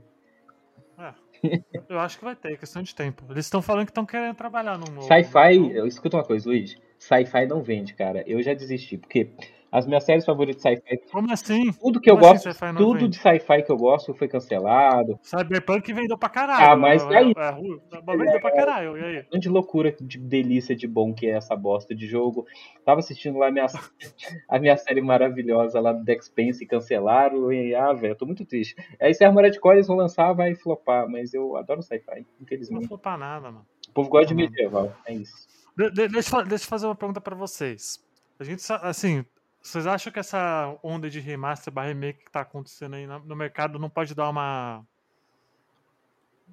eu 1.88 1.98
acho 1.98 2.18
que 2.18 2.24
vai 2.24 2.34
ter, 2.34 2.52
é 2.52 2.56
questão 2.56 2.82
de 2.82 2.94
tempo. 2.94 3.24
Eles 3.30 3.44
estão 3.46 3.60
falando 3.60 3.84
que 3.84 3.90
estão 3.90 4.06
querendo 4.06 4.34
trabalhar 4.34 4.78
num 4.78 4.86
novo. 4.92 5.06
Sci-fi, 5.06 5.54
então- 5.56 5.70
eu- 5.72 5.86
escuta 5.86 6.16
uma 6.16 6.24
coisa, 6.24 6.48
Luiz. 6.48 6.76
Sci-fi 6.98 7.46
não 7.46 7.62
vende, 7.62 7.94
cara. 7.94 8.24
Eu 8.26 8.42
já 8.42 8.54
desisti, 8.54 8.96
porque 8.96 9.28
as 9.70 9.86
minhas 9.86 10.04
séries 10.04 10.24
favoritas 10.24 10.62
de 10.62 10.68
sci-fi, 10.76 10.98
Como 11.10 11.32
assim? 11.32 11.72
tudo 11.72 12.00
que 12.00 12.10
eu 12.10 12.16
Como 12.18 12.32
assim 12.32 12.48
gosto, 12.48 12.64
não 12.66 12.74
tudo 12.76 12.98
vende? 13.00 13.08
de 13.08 13.16
sci-fi 13.18 13.62
que 13.62 13.70
eu 13.70 13.76
gosto 13.76 14.14
foi 14.14 14.28
cancelado. 14.28 15.18
Cyberpunk 15.22 15.92
vendeu 15.92 16.16
pra 16.16 16.28
caralho. 16.28 16.72
Ah, 16.72 16.76
mas 16.76 17.02
é, 17.04 17.16
aí- 17.16 17.32
É, 17.36 17.50
ruim, 17.50 17.80
mas 18.06 18.18
vendeu 18.18 18.40
pra 18.40 18.50
caralho. 18.52 18.96
E 18.96 19.04
aí? 19.04 19.22
Grande 19.30 19.48
loucura, 19.48 19.94
de 20.00 20.18
delícia 20.18 20.74
de 20.74 20.86
bom 20.86 21.12
que 21.12 21.26
é 21.26 21.30
essa 21.36 21.54
bosta 21.56 21.94
de 21.94 22.06
jogo. 22.06 22.46
Tava 22.84 23.00
assistindo 23.00 23.38
lá 23.38 23.48
a 23.48 23.50
minha, 23.50 23.66
a 24.48 24.58
minha 24.58 24.76
série 24.76 25.00
maravilhosa 25.02 25.80
lá 25.80 25.92
do 25.92 26.04
Dex 26.04 26.28
Pense 26.28 26.62
e 26.64 26.66
cancelaram. 26.66 27.52
E, 27.52 27.74
ah, 27.74 27.92
velho, 27.92 28.12
eu 28.12 28.16
tô 28.16 28.24
muito 28.26 28.44
triste. 28.44 28.74
Aí 29.00 29.12
se 29.12 29.24
a 29.24 29.28
Armored 29.28 29.58
Core 29.60 29.76
eles 29.76 29.86
vão 29.88 29.96
lançar, 29.96 30.32
vai 30.32 30.54
flopar. 30.54 31.08
Mas 31.08 31.34
eu 31.34 31.56
adoro 31.56 31.82
sci-fi, 31.82 32.20
Não 32.20 32.24
infelizmente. 32.42 32.88
foi 32.88 32.98
pra 32.98 33.16
nada, 33.18 33.50
mano. 33.50 33.66
O 33.88 33.92
povo 33.92 34.08
gosta 34.08 34.26
de 34.28 34.34
medieval, 34.34 34.92
é 35.06 35.12
isso. 35.14 35.46
De- 35.76 35.90
de- 35.90 36.08
deixa, 36.08 36.36
eu 36.36 36.44
deixa 36.46 36.64
eu 36.64 36.68
fazer 36.68 36.86
uma 36.86 36.94
pergunta 36.94 37.20
pra 37.20 37.34
vocês. 37.34 37.98
A 38.38 38.44
gente, 38.44 38.62
assim, 38.82 39.24
vocês 39.66 39.86
acham 39.86 40.12
que 40.12 40.18
essa 40.18 40.78
onda 40.82 41.10
de 41.10 41.18
remaster 41.18 41.72
barra 41.72 41.88
remake 41.88 42.24
que 42.24 42.30
tá 42.30 42.40
acontecendo 42.40 42.94
aí 42.94 43.06
no 43.06 43.34
mercado 43.34 43.78
não 43.78 43.90
pode 43.90 44.14
dar 44.14 44.28
uma. 44.30 44.84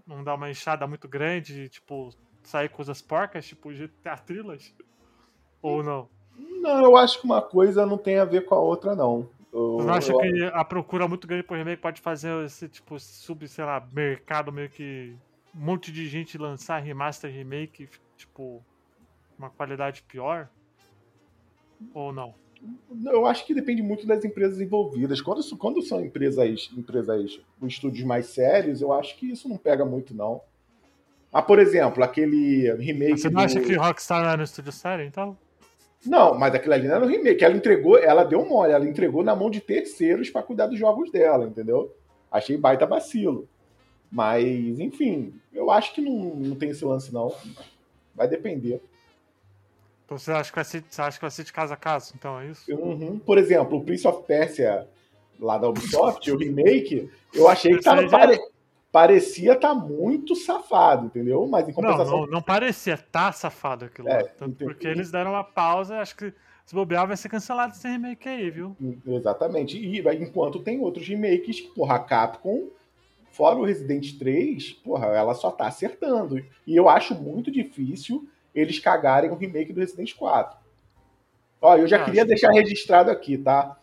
Não 0.07 0.23
dar 0.23 0.33
uma 0.35 0.49
enxada 0.49 0.87
muito 0.87 1.07
grande, 1.07 1.69
tipo, 1.69 2.09
sair 2.41 2.69
coisas 2.69 3.01
porcas, 3.01 3.45
tipo 3.45 3.71
GTA 3.71 4.17
Trilogy? 4.17 4.75
Ou 5.61 5.83
não? 5.83 6.09
Não, 6.35 6.83
eu 6.83 6.97
acho 6.97 7.19
que 7.19 7.25
uma 7.25 7.41
coisa 7.41 7.85
não 7.85 7.97
tem 7.97 8.17
a 8.17 8.25
ver 8.25 8.45
com 8.45 8.55
a 8.55 8.59
outra, 8.59 8.95
não. 8.95 9.29
Eu, 9.53 9.73
Vocês 9.77 9.85
não 9.85 9.93
acham 9.93 10.15
eu- 10.15 10.19
que 10.21 10.43
a 10.45 10.65
procura 10.65 11.07
muito 11.07 11.27
grande 11.27 11.43
por 11.43 11.55
remake 11.55 11.81
pode 11.81 12.01
fazer 12.01 12.43
esse, 12.45 12.67
tipo, 12.67 12.99
sub, 12.99 13.47
sei 13.47 13.63
lá, 13.63 13.87
mercado 13.93 14.51
meio 14.51 14.69
que. 14.69 15.15
Um 15.55 15.59
monte 15.65 15.91
de 15.91 16.07
gente 16.07 16.35
lançar 16.35 16.79
remaster 16.79 17.31
remake, 17.31 17.87
tipo, 18.17 18.65
uma 19.37 19.51
qualidade 19.51 20.01
pior? 20.01 20.49
Ou 21.93 22.11
não? 22.11 22.33
Eu 23.05 23.25
acho 23.25 23.45
que 23.45 23.53
depende 23.53 23.81
muito 23.81 24.07
das 24.07 24.23
empresas 24.23 24.61
envolvidas. 24.61 25.21
Quando, 25.21 25.57
quando 25.57 25.81
são 25.81 25.99
empresas, 26.03 26.69
empresas 26.77 27.39
com 27.59 27.67
estúdios 27.67 28.05
mais 28.05 28.27
sérios, 28.27 28.81
eu 28.81 28.93
acho 28.93 29.17
que 29.17 29.31
isso 29.31 29.49
não 29.49 29.57
pega 29.57 29.83
muito, 29.83 30.13
não. 30.13 30.41
Ah, 31.31 31.41
por 31.41 31.59
exemplo, 31.59 32.03
aquele 32.03 32.71
remake. 32.75 33.17
Você 33.17 33.29
não 33.29 33.41
do... 33.41 33.45
acha 33.45 33.59
que 33.59 33.75
Rockstar 33.75 34.23
era 34.23 34.37
no 34.37 34.43
estúdio 34.43 34.71
sério, 34.71 35.05
então? 35.05 35.35
Não, 36.05 36.37
mas 36.37 36.53
aquilo 36.53 36.73
ali 36.73 36.87
não 36.87 36.95
era 36.95 37.05
um 37.05 37.09
remake. 37.09 37.43
Ela 37.43 37.55
entregou, 37.55 37.97
ela 37.97 38.23
deu 38.23 38.45
mole, 38.45 38.71
ela 38.71 38.87
entregou 38.87 39.23
na 39.23 39.35
mão 39.35 39.49
de 39.49 39.59
terceiros 39.59 40.29
para 40.29 40.43
cuidar 40.43 40.67
dos 40.67 40.77
jogos 40.77 41.11
dela, 41.11 41.45
entendeu? 41.45 41.95
Achei 42.31 42.57
baita 42.57 42.85
vacilo. 42.85 43.47
Mas, 44.11 44.45
enfim, 44.79 45.33
eu 45.51 45.71
acho 45.71 45.93
que 45.95 46.01
não, 46.01 46.35
não 46.35 46.55
tem 46.55 46.69
esse 46.69 46.85
lance, 46.85 47.11
não. 47.11 47.33
Vai 48.13 48.27
depender. 48.27 48.79
Então 50.13 50.17
você 50.19 50.31
acha 50.31 50.49
que 50.51 50.55
vai 50.55 50.63
ser, 50.63 50.83
você 50.87 51.01
acha 51.01 51.17
que 51.17 51.21
vai 51.21 51.31
ser 51.31 51.43
de 51.43 51.53
casa 51.53 51.73
a 51.73 51.77
casa, 51.77 52.13
então 52.15 52.39
é 52.39 52.47
isso? 52.47 52.71
Uhum. 52.71 53.17
Por 53.17 53.37
exemplo, 53.37 53.77
o 53.77 53.83
Prince 53.83 54.07
of 54.07 54.23
Persia 54.27 54.87
lá 55.39 55.57
da 55.57 55.67
Ubisoft, 55.67 56.31
o 56.31 56.37
remake, 56.37 57.09
eu 57.33 57.47
achei 57.47 57.75
que 57.75 57.83
tava 57.83 58.07
pare... 58.07 58.39
parecia 58.91 59.53
estar 59.53 59.69
tá 59.69 59.75
muito 59.75 60.35
safado, 60.35 61.07
entendeu? 61.07 61.47
Mas 61.47 61.67
em 61.67 61.73
compensação. 61.73 62.05
Não, 62.05 62.25
não, 62.25 62.31
não 62.33 62.41
parecia 62.41 62.97
tá 62.97 63.31
safado 63.31 63.85
aquilo 63.85 64.07
é, 64.07 64.21
lá. 64.21 64.29
Tanto 64.37 64.63
porque 64.63 64.87
eles 64.87 65.09
deram 65.09 65.31
uma 65.31 65.43
pausa, 65.43 65.99
acho 65.99 66.15
que 66.15 66.31
se 66.63 66.75
bobear 66.75 67.07
vai 67.07 67.17
ser 67.17 67.29
cancelado 67.29 67.73
esse 67.73 67.87
remake 67.87 68.29
aí, 68.29 68.51
viu? 68.51 68.77
Exatamente. 69.07 69.77
E 69.77 69.99
enquanto 70.21 70.59
tem 70.59 70.79
outros 70.79 71.07
remakes, 71.07 71.59
porra, 71.59 71.95
a 71.95 71.99
Capcom, 71.99 72.67
fora 73.31 73.55
o 73.55 73.65
Resident 73.65 74.17
3, 74.19 74.73
porra, 74.73 75.07
ela 75.07 75.33
só 75.33 75.49
tá 75.49 75.65
acertando. 75.65 76.37
E 76.67 76.75
eu 76.75 76.87
acho 76.87 77.15
muito 77.15 77.49
difícil 77.49 78.27
eles 78.53 78.79
cagarem 78.79 79.31
o 79.31 79.35
remake 79.35 79.73
do 79.73 79.79
Resident 79.79 80.13
4. 80.13 80.57
Ó, 81.61 81.77
eu 81.77 81.87
já 81.87 82.01
ah, 82.01 82.03
queria 82.03 82.25
deixar 82.25 82.51
registrado 82.51 83.09
aqui, 83.09 83.37
tá? 83.37 83.77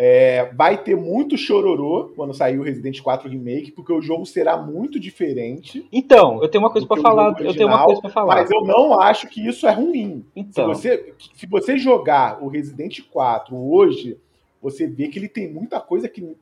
É, 0.00 0.50
vai 0.54 0.78
ter 0.80 0.96
muito 0.96 1.36
chororô 1.36 2.12
quando 2.14 2.32
sair 2.32 2.56
o 2.56 2.62
Resident 2.62 3.00
4 3.00 3.28
Remake, 3.28 3.72
porque 3.72 3.92
o 3.92 4.00
jogo 4.00 4.24
será 4.24 4.56
muito 4.56 4.98
diferente. 5.00 5.84
Então, 5.90 6.40
eu 6.40 6.48
tenho 6.48 6.62
uma 6.62 6.70
coisa 6.70 6.86
para 6.86 7.02
falar. 7.02 7.30
Original, 7.30 7.50
eu 7.50 7.56
tenho 7.56 7.68
uma 7.68 7.84
coisa 7.84 8.00
para 8.00 8.10
falar. 8.10 8.36
Mas 8.36 8.48
eu 8.48 8.62
não 8.62 9.00
acho 9.00 9.26
que 9.26 9.44
isso 9.44 9.66
é 9.66 9.72
ruim. 9.72 10.24
Então. 10.36 10.72
Se 10.72 10.88
você, 10.88 11.14
se 11.34 11.46
você 11.46 11.76
jogar 11.76 12.40
o 12.40 12.46
Resident 12.46 13.00
4 13.10 13.56
hoje, 13.56 14.16
você 14.62 14.86
vê 14.86 15.08
que 15.08 15.18
ele 15.18 15.28
tem 15.28 15.52
muita 15.52 15.80
coisa 15.80 16.08
que 16.08 16.36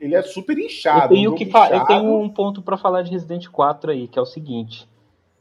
ele 0.00 0.16
é 0.16 0.22
super 0.22 0.58
inchado. 0.58 1.14
Eu 1.14 1.16
tenho, 1.16 1.32
um 1.32 1.34
que 1.36 1.44
inchado. 1.44 1.74
eu 1.74 1.84
tenho 1.86 2.20
um 2.20 2.28
ponto 2.28 2.60
para 2.62 2.76
falar 2.76 3.02
de 3.02 3.12
Resident 3.12 3.46
4 3.46 3.92
aí, 3.92 4.08
que 4.08 4.18
é 4.18 4.22
o 4.22 4.26
seguinte. 4.26 4.88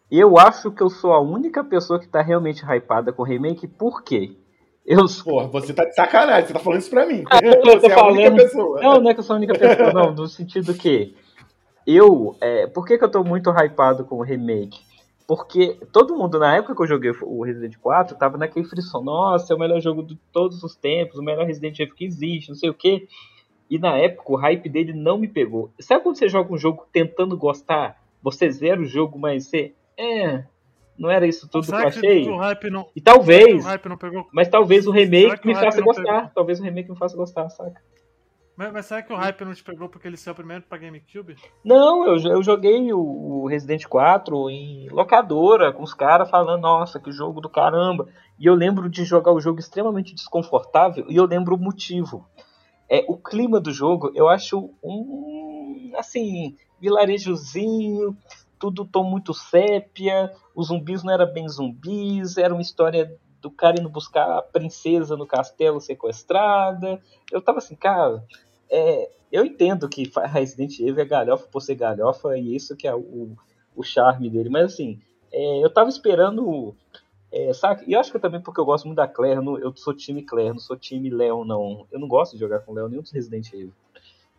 Eu 0.09 0.37
acho 0.37 0.71
que 0.71 0.81
eu 0.81 0.89
sou 0.89 1.13
a 1.13 1.19
única 1.19 1.63
pessoa 1.63 1.99
que 1.99 2.07
tá 2.07 2.21
realmente 2.21 2.63
hypada 2.63 3.11
com 3.11 3.23
o 3.23 3.25
remake, 3.25 3.67
por 3.67 4.03
quê? 4.03 4.35
Eu... 4.85 5.05
Pô, 5.23 5.47
você 5.47 5.73
tá 5.73 5.83
de 5.83 5.95
sacanagem, 5.95 6.47
você 6.47 6.53
tá 6.53 6.59
falando 6.59 6.79
isso 6.79 6.89
pra 6.91 7.07
mim. 7.07 7.23
Ah, 7.29 7.39
eu 7.43 7.79
você 7.79 7.87
é 7.87 7.99
a 7.99 8.05
única 8.05 8.31
pessoa. 8.35 8.81
Não, 8.81 9.01
não 9.01 9.09
é 9.09 9.13
que 9.13 9.19
eu 9.19 9.23
sou 9.23 9.33
a 9.33 9.37
única 9.37 9.57
pessoa, 9.57 9.91
não, 9.91 10.13
no 10.13 10.27
sentido 10.27 10.73
que 10.75 11.15
eu. 11.87 12.35
É, 12.39 12.67
por 12.67 12.85
que, 12.85 12.97
que 12.97 13.03
eu 13.03 13.09
tô 13.09 13.23
muito 13.23 13.49
hypado 13.49 14.05
com 14.05 14.17
o 14.17 14.23
remake? 14.23 14.79
Porque 15.27 15.79
todo 15.91 16.15
mundo, 16.15 16.37
na 16.37 16.55
época 16.55 16.75
que 16.75 16.81
eu 16.83 16.87
joguei 16.87 17.11
o 17.23 17.43
Resident 17.43 17.75
4, 17.77 18.15
tava 18.15 18.37
naquele 18.37 18.67
frisson, 18.67 19.01
nossa, 19.01 19.51
é 19.51 19.55
o 19.55 19.59
melhor 19.59 19.81
jogo 19.81 20.03
de 20.03 20.15
todos 20.31 20.63
os 20.63 20.75
tempos, 20.75 21.17
o 21.17 21.23
melhor 21.23 21.47
Resident 21.47 21.79
Evil 21.79 21.95
que 21.95 22.05
existe, 22.05 22.49
não 22.49 22.55
sei 22.55 22.69
o 22.69 22.75
quê. 22.75 23.07
E 23.67 23.79
na 23.79 23.97
época 23.97 24.33
o 24.33 24.35
hype 24.35 24.69
dele 24.69 24.93
não 24.93 25.17
me 25.17 25.27
pegou. 25.27 25.71
Sabe 25.79 26.03
quando 26.03 26.17
você 26.17 26.29
joga 26.29 26.53
um 26.53 26.57
jogo 26.57 26.85
tentando 26.93 27.35
gostar? 27.35 27.99
Você 28.21 28.51
zera 28.51 28.79
o 28.79 28.85
jogo, 28.85 29.17
mas 29.17 29.47
você 29.47 29.73
é, 29.97 30.45
não 30.97 31.09
era 31.09 31.27
isso 31.27 31.47
tudo 31.47 31.65
Será 31.65 31.79
que 31.79 31.83
eu 31.85 31.89
achei. 31.89 32.23
Que 32.23 32.29
o 32.29 32.37
hype 32.37 32.69
não, 32.69 32.89
e 32.95 33.01
talvez, 33.01 33.65
mas 34.31 34.47
talvez 34.47 34.87
o 34.87 34.91
remake 34.91 35.45
me 35.45 35.55
faça 35.55 35.81
gostar. 35.81 36.03
Pegou? 36.03 36.31
Talvez 36.33 36.59
o 36.59 36.63
remake 36.63 36.89
me 36.89 36.97
faça 36.97 37.15
gostar, 37.15 37.49
saca? 37.49 37.81
Mas, 38.55 38.71
mas, 38.71 38.85
será 38.85 39.01
que 39.01 39.11
o 39.11 39.17
hype 39.17 39.43
não 39.43 39.53
te 39.53 39.63
pegou 39.63 39.89
porque 39.89 40.07
ele 40.07 40.15
saiu 40.15 40.33
primeiro 40.33 40.63
pra 40.63 40.77
GameCube? 40.77 41.35
Não, 41.63 42.07
eu, 42.07 42.17
eu 42.31 42.41
joguei 42.41 42.93
o, 42.93 42.99
o 42.99 43.47
Resident 43.47 43.85
4 43.85 44.49
em 44.49 44.87
locadora, 44.89 45.73
com 45.73 45.83
os 45.83 45.93
caras 45.93 46.29
falando, 46.29 46.61
nossa, 46.61 46.97
que 46.97 47.11
jogo 47.11 47.41
do 47.41 47.49
caramba. 47.49 48.07
E 48.39 48.45
eu 48.45 48.55
lembro 48.55 48.89
de 48.89 49.03
jogar 49.03 49.33
o 49.33 49.41
jogo 49.41 49.59
extremamente 49.59 50.15
desconfortável 50.15 51.05
e 51.09 51.17
eu 51.17 51.25
lembro 51.25 51.55
o 51.55 51.59
motivo. 51.59 52.25
É, 52.89 53.03
o 53.09 53.17
clima 53.17 53.59
do 53.59 53.73
jogo, 53.73 54.11
eu 54.15 54.29
acho 54.29 54.71
um, 54.81 55.91
assim, 55.97 56.55
vilarejozinho, 56.79 58.15
tudo 58.59 58.85
tom 58.85 59.03
muito 59.03 59.33
sépia, 59.33 60.31
os 60.55 60.67
zumbis 60.67 61.03
não 61.03 61.13
eram 61.13 61.31
bem 61.31 61.47
zumbis, 61.47 62.37
era 62.37 62.53
uma 62.53 62.61
história 62.61 63.17
do 63.41 63.51
cara 63.51 63.79
indo 63.79 63.89
buscar 63.89 64.37
a 64.37 64.41
princesa 64.41 65.15
no 65.15 65.27
castelo 65.27 65.79
sequestrada. 65.79 66.99
Eu 67.31 67.41
tava 67.41 67.59
assim, 67.59 67.75
cara, 67.75 68.23
é, 68.69 69.11
eu 69.31 69.45
entendo 69.45 69.87
que 69.87 70.11
Resident 70.31 70.79
Evil 70.79 70.99
é 70.99 71.05
galhofa 71.05 71.47
por 71.47 71.61
ser 71.61 71.75
galhofa, 71.75 72.37
e 72.37 72.55
isso 72.55 72.75
que 72.75 72.87
é 72.87 72.95
o, 72.95 73.35
o 73.75 73.83
charme 73.83 74.29
dele, 74.29 74.49
mas 74.49 74.73
assim, 74.73 74.99
é, 75.31 75.63
eu 75.63 75.69
tava 75.69 75.89
esperando. 75.89 76.75
É? 77.31 77.51
E 77.85 77.93
eu 77.93 77.99
acho 77.99 78.11
que 78.11 78.19
também 78.19 78.39
porque 78.39 78.61
eu 78.61 78.65
gosto 78.65 78.85
muito 78.85 78.97
da 78.97 79.07
Claire, 79.07 79.41
eu 79.61 79.75
sou 79.75 79.93
time 79.93 80.23
Claire, 80.23 80.53
não 80.53 80.59
sou 80.59 80.77
time 80.77 81.09
Leon, 81.09 81.43
não. 81.43 81.85
Eu 81.91 81.99
não 81.99 82.07
gosto 82.07 82.33
de 82.33 82.39
jogar 82.39 82.61
com 82.61 82.73
Leon 82.73 82.87
nenhum 82.87 83.01
dos 83.01 83.11
Resident 83.11 83.51
Evil. 83.51 83.73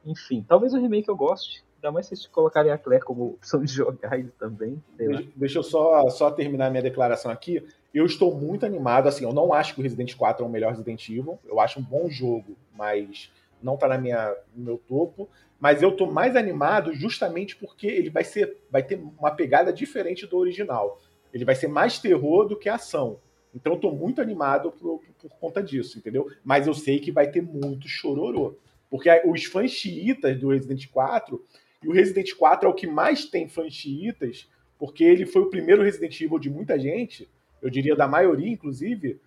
Enfim, 0.05 0.43
talvez 0.49 0.73
o 0.73 0.79
remake 0.79 1.09
eu 1.09 1.17
goste, 1.17 1.63
Ainda 1.77 1.93
mais 1.93 2.07
se 2.07 2.17
vocês 2.17 2.27
colocarem 2.27 2.73
a 2.73 2.79
Claire 2.79 3.05
como 3.05 3.35
opção 3.35 3.63
de 3.63 3.73
jogar 3.73 4.19
ele 4.19 4.33
também. 4.39 4.83
Deixa, 4.97 5.29
deixa, 5.37 5.59
eu 5.59 5.63
só, 5.63 6.09
só 6.11 6.31
terminar 6.31 6.71
minha 6.71 6.83
declaração 6.83 7.31
aqui. 7.31 7.65
Eu 7.95 8.05
estou 8.07 8.35
muito 8.35 8.67
animado. 8.67 9.09
Assim, 9.09 9.25
eu 9.25 9.33
não 9.33 9.53
acho 9.53 9.75
que 9.75 9.81
o 9.81 9.83
Resident 9.83 10.15
4 10.15 10.45
é 10.45 10.49
o 10.49 10.51
melhor 10.51 10.71
Resident 10.71 11.09
Evil. 11.09 11.39
Eu 11.45 11.61
acho 11.61 11.79
um 11.79 11.83
bom 11.83 12.09
jogo, 12.09 12.57
mas 12.75 13.31
não 13.63 13.75
está 13.75 13.89
na 13.89 13.99
minha, 13.99 14.35
no 14.55 14.65
meu 14.65 14.79
topo. 14.79 15.29
Mas 15.59 15.83
eu 15.83 15.91
estou 15.91 16.11
mais 16.11 16.37
animado 16.37 16.93
justamente 16.95 17.57
porque 17.57 17.87
ele 17.87 18.11
vai, 18.11 18.25
ser, 18.25 18.57
vai 18.71 18.83
ter 18.83 19.01
uma 19.19 19.31
pegada 19.31 19.73
diferente 19.73 20.27
do 20.27 20.37
original. 20.37 21.01
Ele 21.33 21.45
vai 21.45 21.55
ser 21.55 21.69
mais 21.69 21.99
terror 21.99 22.47
do 22.47 22.57
que 22.57 22.69
ação. 22.69 23.19
Então 23.55 23.73
eu 23.73 23.79
tô 23.81 23.91
muito 23.91 24.21
animado 24.21 24.71
por, 24.71 25.01
por, 25.19 25.31
conta 25.41 25.63
disso, 25.63 25.99
entendeu? 25.99 26.31
Mas 26.45 26.67
eu 26.67 26.75
sei 26.75 26.99
que 26.99 27.11
vai 27.11 27.31
ter 27.31 27.41
muito 27.41 27.89
chororô. 27.89 28.55
Porque 28.91 29.11
os 29.25 29.45
fãs 29.45 29.71
xiitas 29.71 30.39
do 30.39 30.51
Resident 30.51 30.87
4 30.89 31.43
e 31.87 31.89
o 31.89 31.93
Resident 31.93 32.35
4 32.35 32.67
é 32.67 32.71
o 32.71 32.75
que 32.75 32.87
mais 32.87 33.27
tem 33.27 33.49
fãs 33.49 33.73
xiitas, 33.73 34.51
porque 34.77 35.05
ele 35.05 35.25
foi 35.25 35.43
o 35.43 35.51
primeiro 35.51 35.85
Resident 35.85 36.21
Evil 36.21 36.39
de 36.41 36.51
muita 36.51 36.77
gente, 36.79 37.31
eu 37.63 37.71
diria 37.71 37.95
da 37.95 38.09
maioria, 38.09 38.51
inclusive, 38.51 39.21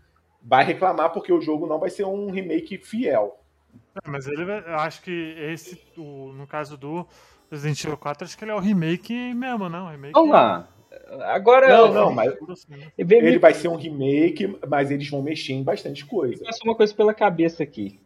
vai 0.44 0.66
reclamar 0.66 1.14
porque 1.14 1.32
o 1.32 1.40
jogo 1.40 1.66
não 1.66 1.80
vai 1.80 1.90
ser 1.90 2.04
um 2.04 2.30
remake 2.30 2.78
fiel. 2.78 3.40
É, 3.96 4.10
mas 4.10 4.28
ele, 4.28 4.44
eu 4.44 4.76
acho 4.76 5.02
que 5.02 5.36
esse, 5.38 5.80
o, 5.98 6.34
no 6.34 6.46
caso 6.46 6.78
do 6.78 7.08
Resident 7.50 7.82
Evil 7.86 7.98
4, 7.98 8.26
acho 8.26 8.38
que 8.38 8.44
ele 8.44 8.52
é 8.52 8.56
o 8.56 8.60
remake 8.60 9.34
mesmo, 9.34 9.70
não? 9.70 9.90
Remake 9.90 10.14
Vamos 10.14 10.32
lá. 10.32 10.68
Agora. 11.28 11.68
Não, 11.70 11.94
não, 11.94 12.14
mas. 12.14 12.34
Ele 12.98 13.40
vai 13.40 13.54
ser 13.54 13.70
um 13.70 13.76
remake, 13.76 14.58
mas 14.68 14.92
eles 14.92 15.10
vão 15.10 15.22
mexer 15.22 15.54
em 15.54 15.64
bastante 15.64 16.06
coisa. 16.06 16.44
Passa 16.44 16.60
uma 16.64 16.76
coisa 16.76 16.94
pela 16.94 17.14
cabeça 17.14 17.64
aqui. 17.64 18.00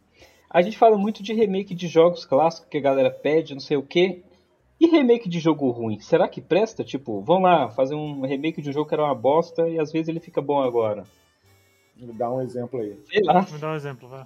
A 0.49 0.62
gente 0.62 0.78
fala 0.78 0.97
muito 0.97 1.24
de 1.24 1.34
remake 1.34 1.74
de 1.74 1.88
jogos 1.88 2.26
clássicos 2.26 2.70
que 2.70 2.78
a 2.78 2.82
galera 2.82 3.10
pede, 3.10 3.54
não 3.54 3.60
sei 3.60 3.76
o 3.76 3.82
quê. 3.82 4.22
E 4.84 4.88
remake 4.88 5.29
de 5.29 5.39
jogo 5.39 5.69
ruim, 5.69 5.97
será 6.01 6.27
que 6.27 6.41
presta? 6.41 6.84
Tipo, 6.84 7.21
vamos 7.21 7.43
lá, 7.43 7.69
fazer 7.69 7.95
um 7.95 8.19
remake 8.25 8.61
de 8.61 8.69
um 8.69 8.73
jogo 8.73 8.86
que 8.86 8.93
era 8.93 9.05
uma 9.05 9.15
bosta 9.15 9.69
e 9.69 9.79
às 9.79 9.93
vezes 9.93 10.09
ele 10.09 10.19
fica 10.19 10.41
bom 10.41 10.61
agora. 10.61 11.05
Me 11.95 12.11
dá 12.11 12.29
um 12.29 12.41
exemplo 12.41 12.81
aí. 12.81 12.99
Sei 13.05 13.23
lá. 13.23 13.47
Me 13.49 13.59
dá 13.59 13.71
um 13.71 13.75
exemplo, 13.75 14.09
vai. 14.09 14.25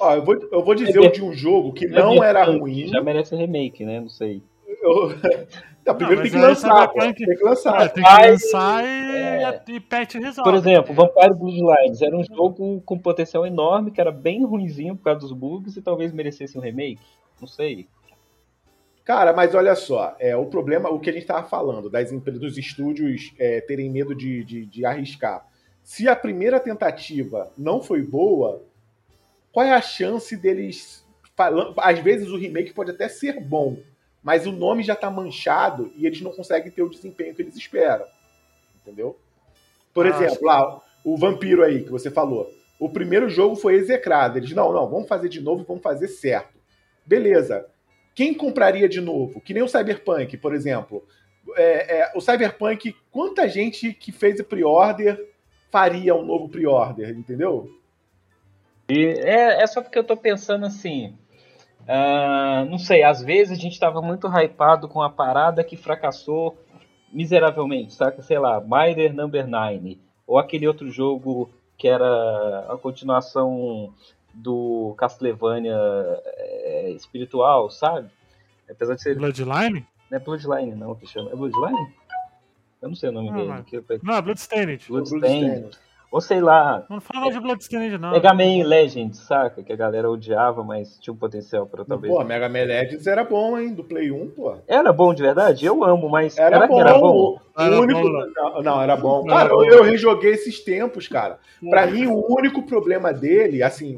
Ó, 0.00 0.14
eu 0.16 0.24
vou, 0.24 0.34
eu 0.50 0.64
vou 0.64 0.74
dizer 0.74 0.96
é, 0.96 1.06
o 1.06 1.12
de 1.12 1.22
um 1.22 1.32
jogo 1.32 1.72
que 1.72 1.86
não 1.86 2.20
era 2.20 2.42
ruim. 2.42 2.88
Já 2.88 3.00
merece 3.00 3.36
remake, 3.36 3.84
né? 3.84 4.00
Não 4.00 4.08
sei. 4.08 4.42
Eu... 4.66 5.10
Não, 5.86 5.94
primeiro 5.94 6.16
não, 6.16 6.22
tem, 6.28 6.32
que 6.32 6.36
lançar, 6.36 6.88
tem 6.88 7.14
que 7.14 7.44
lançar. 7.44 7.82
É, 7.82 7.88
tem 7.88 8.02
que 8.02 8.10
lançar 8.10 8.84
e, 8.84 8.88
é... 8.88 9.62
e 9.68 9.78
patch 9.78 10.14
resolve. 10.14 10.50
Por 10.50 10.54
exemplo, 10.58 10.92
Vampire 10.92 11.32
Bloodlines 11.32 12.02
era 12.02 12.16
um 12.16 12.24
jogo 12.24 12.82
com 12.84 12.98
potencial 12.98 13.46
enorme, 13.46 13.92
que 13.92 14.00
era 14.00 14.10
bem 14.10 14.44
ruinzinho 14.44 14.96
por 14.96 15.04
causa 15.04 15.20
dos 15.20 15.30
bugs 15.30 15.76
e 15.76 15.80
talvez 15.80 16.12
merecesse 16.12 16.58
um 16.58 16.60
remake. 16.60 16.98
Não 17.40 17.46
sei. 17.46 17.86
Cara, 19.06 19.32
mas 19.32 19.54
olha 19.54 19.76
só, 19.76 20.16
é, 20.18 20.36
o 20.36 20.46
problema, 20.46 20.90
o 20.90 20.98
que 20.98 21.08
a 21.08 21.12
gente 21.12 21.22
estava 21.22 21.48
falando, 21.48 21.88
das 21.88 22.10
dos 22.10 22.58
estúdios 22.58 23.32
é, 23.38 23.60
terem 23.60 23.88
medo 23.88 24.12
de, 24.16 24.42
de, 24.42 24.66
de, 24.66 24.84
arriscar. 24.84 25.46
Se 25.84 26.08
a 26.08 26.16
primeira 26.16 26.58
tentativa 26.58 27.52
não 27.56 27.80
foi 27.80 28.02
boa, 28.02 28.64
qual 29.52 29.64
é 29.64 29.72
a 29.72 29.80
chance 29.80 30.36
deles. 30.36 31.06
Falando, 31.36 31.72
às 31.76 32.00
vezes 32.00 32.30
o 32.30 32.36
remake 32.36 32.72
pode 32.72 32.90
até 32.90 33.08
ser 33.08 33.38
bom, 33.38 33.78
mas 34.24 34.44
o 34.44 34.50
nome 34.50 34.82
já 34.82 34.94
está 34.94 35.08
manchado 35.08 35.92
e 35.94 36.04
eles 36.04 36.20
não 36.20 36.32
conseguem 36.32 36.72
ter 36.72 36.82
o 36.82 36.90
desempenho 36.90 37.32
que 37.32 37.42
eles 37.42 37.54
esperam. 37.54 38.06
Entendeu? 38.82 39.16
Por 39.94 40.04
ah, 40.04 40.08
exemplo, 40.08 40.44
lá, 40.44 40.82
o 41.04 41.16
Vampiro 41.16 41.62
aí 41.62 41.84
que 41.84 41.92
você 41.92 42.10
falou. 42.10 42.52
O 42.76 42.88
primeiro 42.88 43.28
jogo 43.28 43.54
foi 43.54 43.74
execrado. 43.76 44.36
Eles, 44.36 44.50
não, 44.50 44.72
não, 44.72 44.90
vamos 44.90 45.06
fazer 45.06 45.28
de 45.28 45.40
novo 45.40 45.62
e 45.62 45.64
vamos 45.64 45.82
fazer 45.82 46.08
certo. 46.08 46.58
Beleza 47.06 47.66
quem 48.16 48.32
compraria 48.32 48.88
de 48.88 48.98
novo? 48.98 49.42
Que 49.42 49.52
nem 49.52 49.62
o 49.62 49.68
Cyberpunk, 49.68 50.38
por 50.38 50.54
exemplo. 50.54 51.04
É, 51.54 51.98
é, 51.98 52.12
o 52.16 52.20
Cyberpunk, 52.20 52.96
quanta 53.12 53.46
gente 53.46 53.92
que 53.92 54.10
fez 54.10 54.40
o 54.40 54.44
pre-order 54.44 55.22
faria 55.70 56.14
um 56.14 56.24
novo 56.24 56.48
pre-order, 56.48 57.10
entendeu? 57.10 57.70
E 58.88 59.04
é, 59.04 59.62
é 59.62 59.66
só 59.66 59.82
porque 59.82 59.98
eu 59.98 60.04
tô 60.04 60.16
pensando 60.16 60.64
assim. 60.64 61.14
Uh, 61.82 62.64
não 62.70 62.78
sei, 62.78 63.02
às 63.02 63.22
vezes 63.22 63.56
a 63.56 63.60
gente 63.60 63.78
tava 63.78 64.00
muito 64.00 64.26
hypado 64.26 64.88
com 64.88 65.02
a 65.02 65.10
parada 65.10 65.62
que 65.62 65.76
fracassou 65.76 66.56
miseravelmente, 67.12 67.92
saca? 67.92 68.22
Sei 68.22 68.38
lá, 68.38 68.62
Mider 68.62 69.14
Number 69.14 69.46
9. 69.46 70.00
Ou 70.26 70.38
aquele 70.38 70.66
outro 70.66 70.90
jogo 70.90 71.50
que 71.76 71.86
era 71.86 72.66
a 72.72 72.78
continuação 72.78 73.92
do 74.36 74.94
Castlevania 74.98 75.76
é, 76.24 76.90
espiritual, 76.90 77.70
sabe? 77.70 78.08
Apesar 78.70 78.94
de 78.94 79.02
ser. 79.02 79.16
Bloodline? 79.16 79.86
Não 80.10 80.18
é 80.18 80.20
Bloodline, 80.20 80.74
não, 80.74 80.94
que 80.94 81.06
chama. 81.06 81.30
É 81.30 81.36
Bloodline? 81.36 81.94
Eu 82.82 82.88
não 82.88 82.94
sei 82.94 83.08
o 83.08 83.12
nome 83.12 83.30
não, 83.30 83.36
dele. 83.36 83.48
Mas... 83.48 83.64
Que. 83.64 83.82
Não, 84.02 84.14
é 84.14 84.22
Bloodstained. 84.22 84.86
Bloodstained. 84.88 85.70
Ou 86.10 86.20
sei 86.20 86.40
lá. 86.40 86.84
Não 86.88 87.00
fala 87.00 87.32
de 87.32 87.40
Bloodstained, 87.40 87.98
não. 87.98 88.12
Mega 88.12 88.32
Man 88.32 88.64
Legends, 88.64 89.18
saca? 89.18 89.62
Que 89.62 89.72
a 89.72 89.76
galera 89.76 90.08
odiava, 90.08 90.62
mas 90.62 90.98
tinha 91.00 91.12
um 91.12 91.16
potencial 91.16 91.66
pra 91.66 91.84
talvez. 91.84 92.12
Pô, 92.12 92.22
Mega 92.22 92.48
Man 92.48 92.64
Legends 92.64 93.06
era 93.06 93.24
bom, 93.24 93.58
hein? 93.58 93.74
Do 93.74 93.82
Play 93.82 94.12
1, 94.12 94.30
pô. 94.30 94.56
Era 94.68 94.92
bom 94.92 95.12
de 95.12 95.22
verdade? 95.22 95.66
Eu 95.66 95.82
amo, 95.82 96.08
mas. 96.08 96.38
Era 96.38 96.66
bom. 96.66 96.80
era 96.80 96.98
bom? 96.98 97.40
O 97.56 97.60
era 97.60 97.80
único. 97.80 98.02
Bom. 98.02 98.32
Não, 98.34 98.62
não, 98.62 98.82
era 98.82 98.96
bom. 98.96 99.24
Cara, 99.26 99.50
eu 99.50 99.82
rejoguei 99.82 100.32
esses 100.32 100.60
tempos, 100.60 101.08
cara. 101.08 101.38
Pra 101.68 101.86
mim, 101.86 102.06
o 102.06 102.24
único 102.38 102.62
problema 102.62 103.12
dele, 103.12 103.62
assim, 103.62 103.96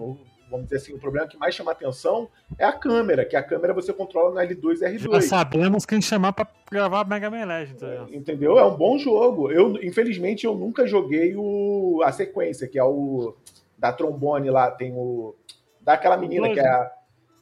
vamos 0.51 0.67
dizer 0.67 0.77
assim, 0.77 0.95
o 0.95 0.99
problema 0.99 1.27
que 1.27 1.37
mais 1.37 1.55
chama 1.55 1.73
atenção 1.73 2.29
é 2.59 2.65
a 2.65 2.73
câmera, 2.73 3.25
que 3.25 3.37
a 3.37 3.43
câmera 3.43 3.73
você 3.73 3.93
controla 3.93 4.31
no 4.31 4.49
L2 4.49 4.83
e 4.83 4.99
R2. 4.99 5.13
Já 5.13 5.21
sabemos 5.21 5.85
quem 5.85 6.01
chamar 6.01 6.33
para 6.33 6.49
gravar 6.71 7.07
Mega 7.07 7.31
Man 7.31 7.45
Legends. 7.45 7.83
Entendeu? 8.11 8.59
É 8.59 8.65
um 8.65 8.77
bom 8.77 8.99
jogo. 8.99 9.51
Eu, 9.51 9.83
infelizmente, 9.83 10.45
eu 10.45 10.55
nunca 10.55 10.87
joguei 10.87 11.35
o, 11.37 12.01
a 12.05 12.13
sequência, 12.13 12.67
que 12.67 12.79
é 12.79 12.85
o 12.85 13.35
da 13.77 13.93
trombone 13.93 14.51
lá, 14.51 14.71
tem 14.71 14.93
o 14.93 15.35
daquela 15.81 16.17
menina 16.17 16.53
que 16.53 16.59
é 16.59 16.69
a, 16.69 16.93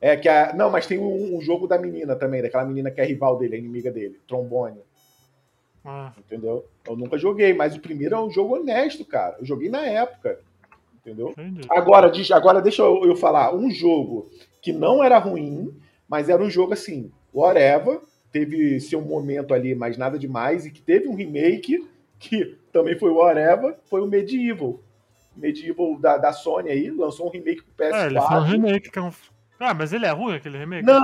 é 0.01 0.17
que 0.17 0.29
é, 0.29 0.55
não, 0.55 0.71
mas 0.71 0.87
tem 0.87 0.99
um, 0.99 1.37
um, 1.37 1.41
jogo 1.41 1.67
da 1.67 1.79
menina 1.79 2.15
também, 2.15 2.43
daquela 2.43 2.65
menina 2.65 2.91
que 2.91 3.01
é 3.01 3.05
rival 3.05 3.39
dele, 3.39 3.57
a 3.57 3.59
inimiga 3.59 3.91
dele, 3.91 4.21
trombone. 4.29 4.81
Ah. 5.85 6.13
Entendeu? 6.19 6.67
Eu 6.87 6.97
nunca 6.97 7.17
joguei, 7.17 7.55
mas 7.55 7.75
o 7.75 7.81
primeiro 7.81 8.15
é 8.15 8.21
um 8.21 8.31
jogo 8.31 8.57
honesto, 8.57 9.05
cara. 9.05 9.37
Eu 9.39 9.47
joguei 9.47 9.69
na 9.69 9.87
época. 9.87 10.41
Entendeu? 11.07 11.33
Agora, 11.71 12.11
agora 12.33 12.61
deixa 12.61 12.83
eu, 12.83 13.05
eu 13.05 13.15
falar. 13.15 13.55
Um 13.55 13.71
jogo 13.71 14.29
que 14.61 14.73
não 14.73 15.05
era 15.05 15.19
ruim, 15.19 15.73
mas 16.09 16.29
era 16.29 16.43
um 16.43 16.51
jogo 16.51 16.73
assim, 16.73 17.13
whatever. 17.33 18.01
Teve 18.33 18.81
seu 18.81 19.01
momento 19.01 19.55
ali, 19.55 19.73
mas 19.75 19.97
nada 19.97 20.19
demais. 20.19 20.67
E 20.67 20.71
que 20.71 20.83
teve 20.83 21.07
um 21.07 21.15
remake, 21.15 21.87
que 22.19 22.59
também 22.73 22.99
foi 22.99 23.11
whatever, 23.11 23.77
foi 23.85 24.01
o 24.01 24.07
Medieval. 24.07 24.81
Medieval 25.37 25.97
da, 26.01 26.17
da 26.17 26.33
Sony 26.33 26.71
aí, 26.71 26.91
lançou 26.91 27.29
um 27.29 27.31
remake 27.31 27.63
pro 27.63 27.87
PS4. 27.87 27.95
É, 27.95 28.07
ele 28.07 28.21
foi 28.21 28.37
um 28.37 28.43
remake 28.43 28.91
que 28.91 28.99
é 28.99 29.03
um... 29.03 29.11
Ah, 29.61 29.73
mas 29.73 29.93
ele 29.93 30.07
é 30.07 30.11
ruim 30.11 30.35
aquele 30.35 30.59
remake? 30.59 30.85
Não, 30.85 31.01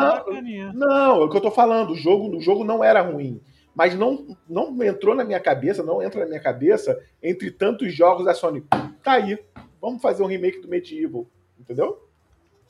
não, 0.75 1.23
é 1.23 1.25
o 1.25 1.29
que 1.31 1.37
eu 1.37 1.41
tô 1.41 1.51
falando. 1.51 1.91
O 1.91 1.97
jogo, 1.97 2.37
o 2.37 2.41
jogo 2.41 2.65
não 2.65 2.83
era 2.83 3.01
ruim. 3.01 3.41
Mas 3.75 3.95
não, 3.95 4.37
não 4.49 4.83
entrou 4.83 5.15
na 5.15 5.25
minha 5.25 5.41
cabeça, 5.41 5.83
não 5.83 6.03
entra 6.03 6.23
na 6.23 6.27
minha 6.27 6.41
cabeça, 6.41 7.01
entre 7.23 7.51
tantos 7.51 7.95
jogos 7.95 8.25
da 8.25 8.35
Sony. 8.35 8.63
Tá 9.03 9.13
aí. 9.13 9.39
Vamos 9.83 10.01
fazer 10.01 10.23
um 10.23 10.27
remake 10.27 10.61
do 10.61 10.69
Medieval, 10.69 11.27
entendeu? 11.59 12.09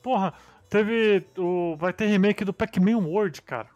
Porra, 0.01 0.33
teve. 0.67 1.23
O, 1.37 1.75
vai 1.77 1.93
ter 1.93 2.07
remake 2.07 2.43
do 2.43 2.51
Pac-Man 2.51 2.97
World, 2.97 3.39
cara. 3.43 3.69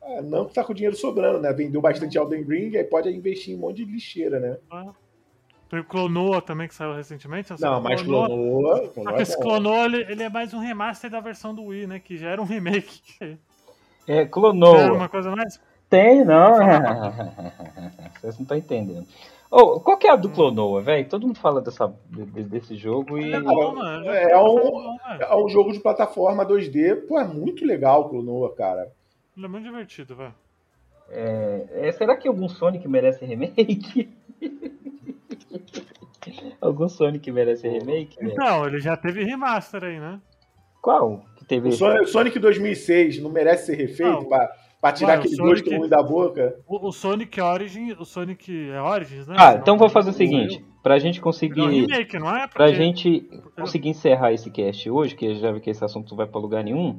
É, 0.00 0.22
não 0.22 0.46
que 0.46 0.54
tá 0.54 0.64
com 0.64 0.72
dinheiro 0.72 0.96
sobrando, 0.96 1.38
né? 1.38 1.52
Vendeu 1.52 1.82
bastante 1.82 2.16
Elden 2.16 2.42
Ring, 2.42 2.76
aí 2.76 2.82
pode 2.82 3.10
investir 3.10 3.52
em 3.52 3.58
um 3.58 3.60
monte 3.60 3.84
de 3.84 3.84
lixeira, 3.84 4.40
né? 4.40 4.56
É. 4.72 4.90
Tem 5.68 5.80
o 5.80 5.84
Clonoa 5.84 6.42
também 6.42 6.66
que 6.66 6.74
saiu 6.74 6.94
recentemente. 6.94 7.50
Não, 7.60 7.80
mas 7.80 8.02
Clonoa. 8.02 8.26
Clonoa, 8.26 8.88
Clonoa 8.88 9.18
é 9.18 9.22
esse 9.22 9.38
Clonoa 9.38 9.84
ele, 9.84 10.02
ele, 10.10 10.22
é 10.22 10.28
mais 10.28 10.52
um 10.54 10.58
remaster 10.58 11.10
da 11.10 11.20
versão 11.20 11.54
do 11.54 11.64
Wii, 11.64 11.86
né? 11.86 11.98
Que 11.98 12.16
já 12.16 12.30
era 12.30 12.40
um 12.40 12.46
remake. 12.46 13.38
É, 14.06 14.26
Clonoa. 14.26 14.80
Era 14.80 14.92
uma 14.92 15.08
coisa 15.08 15.30
mais? 15.30 15.60
Tem, 15.88 16.24
não. 16.24 16.56
Vocês 18.20 18.36
não 18.36 18.42
estão 18.42 18.56
entendendo. 18.56 19.06
Oh, 19.54 19.78
qual 19.80 19.98
que 19.98 20.06
é 20.06 20.10
a 20.10 20.16
do 20.16 20.30
Clonoa, 20.30 20.80
velho? 20.80 21.06
Todo 21.06 21.26
mundo 21.26 21.38
fala 21.38 21.60
dessa, 21.60 21.94
desse 22.08 22.74
jogo 22.74 23.18
e. 23.18 23.34
É, 23.34 24.32
é, 24.32 24.38
um, 24.38 24.96
é 25.20 25.36
um 25.36 25.46
jogo 25.46 25.74
de 25.74 25.78
plataforma 25.78 26.46
2D. 26.46 27.06
Pô, 27.06 27.20
é 27.20 27.24
muito 27.24 27.62
legal 27.62 28.00
o 28.00 28.08
Clonoa, 28.08 28.54
cara. 28.54 28.90
Ele 29.36 29.44
é 29.44 29.48
muito 29.50 29.64
divertido, 29.64 30.16
velho. 30.16 30.34
É, 31.10 31.66
é, 31.70 31.92
será 31.92 32.16
que 32.16 32.26
algum 32.26 32.48
Sonic 32.48 32.88
merece 32.88 33.26
remake? 33.26 34.08
algum 36.58 36.88
Sonic 36.88 37.30
merece 37.30 37.68
remake? 37.68 38.16
Não, 38.34 38.66
ele 38.66 38.80
já 38.80 38.96
teve 38.96 39.22
remaster 39.22 39.84
aí, 39.84 40.00
né? 40.00 40.18
Qual? 40.80 41.26
Que 41.36 41.44
teve... 41.44 41.68
O 41.68 42.06
Sonic 42.06 42.38
2006 42.38 43.20
não 43.20 43.30
merece 43.30 43.66
ser 43.66 43.74
refeito? 43.74 44.10
Não. 44.10 44.24
Pra 44.24 44.50
Pra 44.82 44.90
tirar 44.90 45.14
aquele 45.14 45.36
Sonic, 45.36 45.62
gosto 45.62 45.78
ruim 45.78 45.88
da 45.88 46.02
boca. 46.02 46.58
O, 46.66 46.88
o, 46.88 46.92
Sonic 46.92 47.40
Origins, 47.40 47.96
o 48.00 48.04
Sonic 48.04 48.68
é 48.68 48.82
Origins, 48.82 49.28
né? 49.28 49.36
Ah, 49.38 49.54
então 49.54 49.78
vou 49.78 49.88
fazer 49.88 50.10
o 50.10 50.12
seguinte, 50.12 50.62
pra 50.82 50.98
gente 50.98 51.20
conseguir... 51.20 51.60
É 51.60 51.62
um 51.62 51.68
remake, 51.68 52.18
não 52.18 52.28
é? 52.28 52.40
Porque... 52.48 52.54
Pra 52.54 52.72
gente 52.72 53.20
conseguir 53.56 53.90
encerrar 53.90 54.32
esse 54.32 54.50
cast 54.50 54.90
hoje, 54.90 55.14
que 55.14 55.36
já 55.36 55.52
vi 55.52 55.60
que 55.60 55.70
esse 55.70 55.84
assunto 55.84 56.10
não 56.10 56.16
vai 56.16 56.26
pra 56.26 56.40
lugar 56.40 56.64
nenhum, 56.64 56.98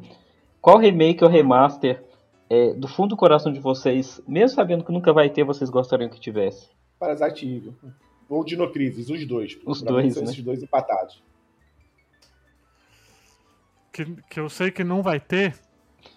qual 0.62 0.78
remake 0.78 1.26
ou 1.26 1.30
remaster 1.30 2.02
é, 2.50 2.74
do 2.74 2.88
fundo 2.88 3.10
do 3.10 3.18
coração 3.18 3.52
de 3.52 3.60
vocês, 3.60 4.22
mesmo 4.26 4.56
sabendo 4.56 4.86
que 4.86 4.92
nunca 4.94 5.12
vai 5.12 5.30
ter, 5.30 5.44
vocês 5.44 5.70
gostariam 5.70 6.10
que 6.10 6.22
tivesse? 6.22 6.70
Parasite 6.98 7.46
Evil. 7.46 7.76
Ou 8.30 8.46
Dinocrisis, 8.46 9.10
os 9.10 9.28
dois. 9.28 9.60
Os 9.66 9.82
dois, 9.82 10.16
né? 10.16 10.24
Esses 10.24 10.42
dois 10.42 10.64
empatados. 10.64 11.22
Que, 13.92 14.06
que 14.30 14.40
eu 14.40 14.48
sei 14.48 14.72
que 14.72 14.86
não 14.86 15.04
vai 15.04 15.20
ter, 15.20 15.54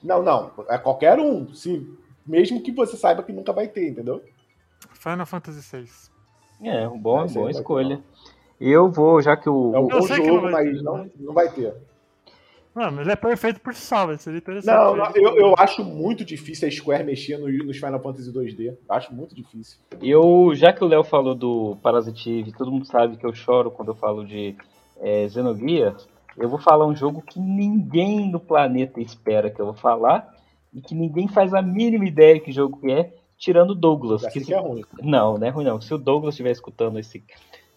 não, 0.02 0.22
não. 0.22 0.52
É 0.68 0.78
qualquer 0.78 1.18
um. 1.18 1.52
Se, 1.54 1.86
mesmo 2.26 2.62
que 2.62 2.72
você 2.72 2.96
saiba 2.96 3.22
que 3.22 3.32
nunca 3.32 3.52
vai 3.52 3.68
ter, 3.68 3.88
entendeu? 3.88 4.22
Final 4.92 5.26
Fantasy 5.26 5.76
VI. 5.76 5.88
É, 6.62 6.88
um 6.88 6.98
bom, 6.98 7.26
boa 7.26 7.50
escolha. 7.50 8.00
Eu 8.60 8.90
vou, 8.90 9.20
já 9.20 9.36
que 9.36 9.48
o. 9.48 9.74
É 9.74 9.78
um 9.78 9.88
bom 9.88 10.02
jogo, 10.02 10.50
mas 10.50 10.82
não, 10.82 11.10
não 11.18 11.34
vai 11.34 11.50
ter. 11.50 11.74
Mano, 12.74 13.00
ele 13.00 13.10
é 13.10 13.16
perfeito 13.16 13.58
por 13.60 13.74
si 13.74 13.80
só, 13.80 14.14
seria 14.18 14.36
interessante. 14.36 14.76
Não, 14.76 14.94
não 14.94 15.10
eu, 15.14 15.34
eu 15.38 15.54
acho 15.56 15.82
muito 15.82 16.22
difícil 16.22 16.68
a 16.68 16.70
Square 16.70 17.04
mexer 17.04 17.38
no, 17.38 17.48
nos 17.48 17.78
Final 17.78 18.00
Fantasy 18.00 18.30
2D. 18.30 18.76
Acho 18.86 19.14
muito 19.14 19.34
difícil. 19.34 19.78
Eu, 20.02 20.52
já 20.54 20.74
que 20.74 20.84
o 20.84 20.86
Léo 20.86 21.02
falou 21.02 21.34
do 21.34 21.78
Parasitive, 21.82 22.52
todo 22.52 22.70
mundo 22.70 22.86
sabe 22.86 23.16
que 23.16 23.24
eu 23.24 23.34
choro 23.34 23.70
quando 23.70 23.92
eu 23.92 23.94
falo 23.94 24.26
de 24.26 24.54
é, 25.00 25.26
Xenogears 25.26 26.06
eu 26.38 26.48
vou 26.48 26.58
falar 26.58 26.86
um 26.86 26.94
jogo 26.94 27.22
que 27.22 27.40
ninguém 27.40 28.30
no 28.30 28.38
planeta 28.38 29.00
espera 29.00 29.50
que 29.50 29.60
eu 29.60 29.66
vou 29.66 29.74
falar 29.74 30.34
e 30.72 30.80
que 30.80 30.94
ninguém 30.94 31.28
faz 31.28 31.54
a 31.54 31.62
mínima 31.62 32.04
ideia 32.04 32.38
que 32.38 32.52
jogo 32.52 32.78
é, 32.90 33.12
tirando 33.38 33.70
o 33.70 33.74
Douglas. 33.74 34.26
Que 34.26 34.40
se... 34.40 34.52
é 34.52 34.58
ruim. 34.58 34.84
Não, 35.02 35.38
não 35.38 35.46
é 35.46 35.50
ruim 35.50 35.64
não. 35.64 35.80
Se 35.80 35.92
o 35.94 35.98
Douglas 35.98 36.34
estiver 36.34 36.50
escutando 36.50 36.98
esse, 36.98 37.24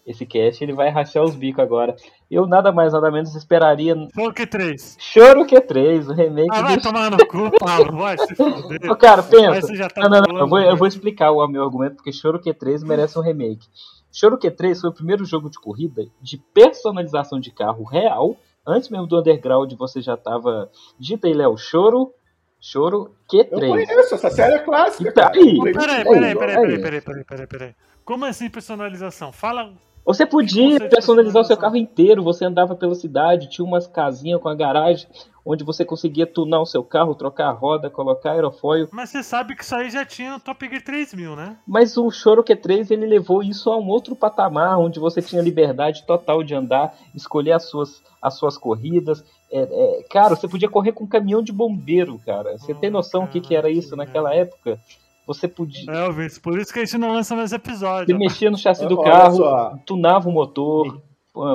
esse 0.06 0.26
cast, 0.26 0.62
ele 0.62 0.74
vai 0.74 0.90
rachar 0.90 1.24
os 1.24 1.34
bicos 1.34 1.62
agora. 1.62 1.96
Eu 2.30 2.46
nada 2.46 2.70
mais, 2.70 2.92
nada 2.92 3.10
menos 3.10 3.34
esperaria. 3.34 3.94
Choro 4.14 4.34
que 4.34 4.46
3. 4.46 4.96
Choro 4.98 5.46
que 5.46 5.60
3, 5.60 6.08
o 6.10 6.12
remake. 6.12 6.48
Ah, 6.52 6.62
vai 6.62 6.78
tomar 6.78 7.10
no 7.10 7.26
cu, 7.26 7.50
Paulo, 7.58 7.96
vai 7.96 8.18
se 8.18 8.34
fuder. 8.34 8.96
cara, 8.96 9.22
pensa. 9.22 9.88
Tá 9.88 10.08
não, 10.08 10.20
não, 10.20 10.34
não, 10.34 10.38
eu 10.40 10.48
vou, 10.48 10.60
eu 10.60 10.76
vou 10.76 10.86
explicar 10.86 11.30
o 11.30 11.48
meu 11.48 11.64
argumento, 11.64 11.96
porque 11.96 12.12
Choro 12.12 12.38
que 12.38 12.52
3 12.52 12.82
merece 12.82 13.18
um 13.18 13.22
remake. 13.22 13.66
Choro 14.12 14.36
que 14.36 14.50
3 14.50 14.80
foi 14.80 14.90
o 14.90 14.94
primeiro 14.94 15.24
jogo 15.24 15.48
de 15.48 15.58
corrida 15.58 16.04
de 16.20 16.36
personalização 16.52 17.38
de 17.38 17.50
carro 17.50 17.84
real 17.84 18.36
Antes 18.66 18.88
mesmo 18.88 19.06
do 19.06 19.18
Underground, 19.18 19.72
você 19.74 20.00
já 20.00 20.16
tava. 20.16 20.70
Digita 20.98 21.26
aí, 21.26 21.34
Léo, 21.34 21.56
Choro. 21.56 22.12
Choro 22.60 23.14
Q3. 23.32 23.48
Eu 23.52 23.68
conheço, 23.68 24.14
essa 24.14 24.30
série 24.30 24.54
é 24.54 24.58
clássica. 24.58 25.12
Tá 25.12 25.32
aí. 25.34 25.58
Peraí, 25.72 26.04
peraí, 26.04 26.36
peraí, 26.36 26.80
peraí, 26.80 27.00
peraí, 27.00 27.24
peraí, 27.24 27.46
peraí. 27.46 27.74
Como 28.04 28.26
assim 28.26 28.50
personalização? 28.50 29.32
Fala 29.32 29.72
você 30.04 30.24
podia 30.26 30.88
personalizar 30.88 31.42
o 31.42 31.44
seu 31.44 31.56
carro 31.56 31.76
inteiro, 31.76 32.22
você 32.22 32.44
andava 32.44 32.74
pela 32.74 32.94
cidade, 32.94 33.48
tinha 33.48 33.64
umas 33.64 33.86
casinhas 33.86 34.40
com 34.40 34.48
a 34.48 34.54
garagem 34.54 35.06
onde 35.44 35.64
você 35.64 35.84
conseguia 35.84 36.26
tunar 36.26 36.60
o 36.60 36.66
seu 36.66 36.82
carro, 36.82 37.14
trocar 37.14 37.48
a 37.48 37.52
roda, 37.52 37.90
colocar 37.90 38.32
aerofólio. 38.32 38.88
Mas 38.92 39.10
você 39.10 39.22
sabe 39.22 39.54
que 39.54 39.64
isso 39.64 39.74
aí 39.74 39.90
já 39.90 40.04
tinha 40.04 40.32
no 40.32 40.40
Top 40.40 40.68
Gear 40.68 40.82
3000, 40.82 41.36
né? 41.36 41.56
Mas 41.66 41.96
o 41.96 42.10
Choro 42.10 42.44
Q3 42.44 42.90
ele 42.90 43.06
levou 43.06 43.42
isso 43.42 43.70
a 43.70 43.78
um 43.78 43.88
outro 43.88 44.14
patamar, 44.14 44.78
onde 44.78 44.98
você 44.98 45.20
tinha 45.22 45.42
liberdade 45.42 46.04
total 46.06 46.42
de 46.42 46.54
andar, 46.54 46.94
escolher 47.14 47.52
as 47.52 47.64
suas, 47.64 48.02
as 48.20 48.34
suas 48.34 48.56
corridas. 48.56 49.24
É, 49.50 49.60
é, 49.60 50.02
cara, 50.08 50.36
você 50.36 50.46
podia 50.46 50.68
correr 50.68 50.92
com 50.92 51.04
um 51.04 51.08
caminhão 51.08 51.42
de 51.42 51.52
bombeiro, 51.52 52.20
cara. 52.24 52.56
Você 52.56 52.72
oh, 52.72 52.76
tem 52.76 52.90
noção 52.90 53.24
o 53.24 53.28
que, 53.28 53.40
que 53.40 53.54
era 53.54 53.68
isso 53.68 53.96
naquela 53.96 54.34
época? 54.34 54.78
Você 55.26 55.46
podia. 55.46 55.90
É, 55.92 56.06
Elvis, 56.06 56.38
por 56.38 56.58
isso 56.58 56.72
que 56.72 56.80
a 56.80 56.84
gente 56.84 56.98
não 56.98 57.12
lança 57.12 57.36
mais 57.36 57.52
episódios. 57.52 58.06
Você 58.06 58.14
mexia 58.14 58.50
no 58.50 58.58
chassi 58.58 58.86
do 58.86 59.00
carro, 59.02 59.78
tunava 59.86 60.28
o 60.28 60.32
motor. 60.32 61.00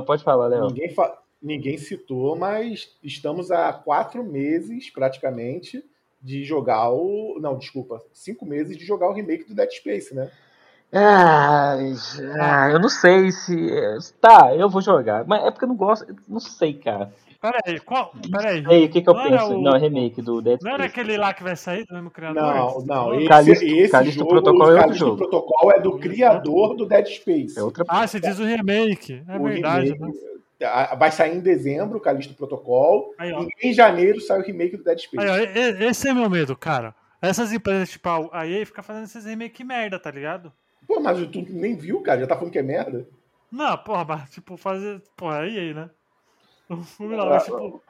Pode 0.06 0.24
falar, 0.24 0.48
Léo. 0.48 0.68
Ninguém, 0.68 0.94
fa... 0.94 1.14
Ninguém 1.46 1.78
citou, 1.78 2.36
mas 2.36 2.90
estamos 3.04 3.52
há 3.52 3.72
quatro 3.72 4.24
meses, 4.24 4.90
praticamente, 4.90 5.84
de 6.20 6.44
jogar 6.44 6.90
o. 6.90 7.38
Não, 7.40 7.56
desculpa, 7.56 8.02
cinco 8.12 8.48
meses 8.48 8.76
de 8.76 8.84
jogar 8.84 9.08
o 9.10 9.14
remake 9.14 9.44
do 9.48 9.54
Dead 9.54 9.70
Space, 9.72 10.16
né? 10.16 10.32
Ah, 10.92 11.76
ah, 12.40 12.70
eu 12.72 12.80
não 12.80 12.90
sei 12.90 13.32
se. 13.32 13.56
Tá, 14.20 14.56
eu 14.56 14.68
vou 14.70 14.82
jogar. 14.82 15.24
Mas 15.28 15.44
é 15.46 15.52
porque 15.52 15.66
eu 15.66 15.70
não 15.70 15.76
gosto. 15.76 16.06
Não 16.28 16.40
sei, 16.40 16.74
cara. 16.74 17.12
Peraí, 17.40 17.80
qual. 17.82 18.12
Peraí. 18.32 18.64
Ei, 18.70 18.86
o 18.86 18.90
que, 18.90 19.02
que 19.02 19.10
eu 19.10 19.14
Não 19.14 19.24
penso? 19.30 19.54
o- 19.56 19.62
Não, 19.62 19.76
é 19.76 19.80
remake 19.80 20.22
do 20.22 20.42
Dead 20.42 20.60
Não 20.64 20.72
era 20.72 20.84
Space. 20.88 21.00
aquele 21.00 21.18
lá 21.18 21.32
que 21.34 21.44
vai 21.44 21.56
sair 21.56 21.86
do 21.86 21.94
mesmo 21.94 22.10
criador? 22.10 22.42
Não, 22.42 22.82
não. 22.86 23.14
Esse, 23.20 23.28
Calixto- 23.28 23.66
esse 23.66 23.92
Calixto 23.92 24.20
jogo, 24.20 24.30
Protocol 24.32 24.72
é 24.72 24.74
o 24.74 24.78
outro 24.78 24.94
jogo. 24.96 25.18
Protocol 25.18 25.72
é 25.74 25.80
do 25.80 26.00
criador 26.00 26.76
do 26.76 26.86
Dead 26.88 27.06
Space. 27.08 27.60
É 27.60 27.62
outra. 27.62 27.84
Ah, 27.88 28.08
você 28.08 28.20
diz 28.20 28.40
o 28.40 28.44
remake. 28.46 29.22
É 29.28 29.38
O 29.38 29.44
verdade, 29.44 29.92
remake, 29.92 30.02
né? 30.02 30.30
Ah, 30.64 30.96
Vai 30.96 31.12
sair 31.12 31.36
em 31.36 31.40
dezembro 31.40 31.98
o 31.98 32.02
Calixto 32.02 32.34
Protocol. 32.34 33.14
Aí. 33.18 33.32
E 33.62 33.70
em 33.70 33.74
janeiro 33.74 34.20
sai 34.22 34.40
o 34.40 34.44
remake 34.44 34.78
do 34.78 34.84
Dead 34.84 35.00
Space. 35.00 35.28
Aí, 35.28 35.86
esse 35.86 36.08
é 36.08 36.14
meu 36.14 36.30
medo, 36.30 36.56
cara. 36.56 36.96
Essas 37.22 37.52
empresas, 37.52 37.90
tipo, 37.90 38.10
a 38.32 38.48
EA 38.48 38.66
fica 38.66 38.84
fazendo 38.84 39.06
esses 39.06 39.26
remake 39.26 39.64
merda, 39.64 40.00
tá 40.00 40.12
ligado? 40.12 40.54
Pô, 40.88 41.00
mas 41.00 41.20
tu 41.28 41.42
nem 41.50 41.76
viu, 41.76 42.02
cara? 42.02 42.22
Já 42.22 42.28
tá 42.28 42.36
falando 42.36 42.52
que 42.52 42.60
é 42.60 42.64
merda? 42.64 43.08
Não, 43.52 43.78
porra, 43.78 44.06
mas, 44.06 44.30
tipo, 44.30 44.58
fazer. 44.58 45.02
Porra, 45.16 45.46
é 45.46 45.50
EA, 45.50 45.74
né? 45.74 45.90
O 46.70 46.84
filme 46.84 47.16
não, 47.16 47.26
Ah, 47.26 47.30
mas, 47.30 47.46
tipo. 47.46 47.84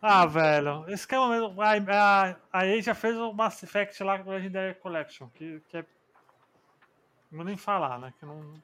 Ah, 0.00 0.26
velho. 0.26 0.84
Esse 0.88 1.06
que 1.06 1.14
é 1.14 1.18
o 1.18 1.26
momento. 1.26 1.60
A, 1.60 1.72
a, 1.72 2.36
a 2.52 2.66
EA 2.66 2.82
já 2.82 2.94
fez 2.94 3.16
o 3.16 3.32
Mass 3.32 3.62
Effect 3.62 4.02
lá 4.02 4.18
com 4.18 4.30
o 4.30 4.32
Legendary 4.32 4.74
Collection, 4.74 5.28
que, 5.34 5.60
que 5.68 5.78
é. 5.78 5.84
Não 7.30 7.38
vou 7.38 7.44
nem 7.44 7.56
falar, 7.56 7.98
né? 7.98 8.12
Que 8.18 8.26
não. 8.26 8.54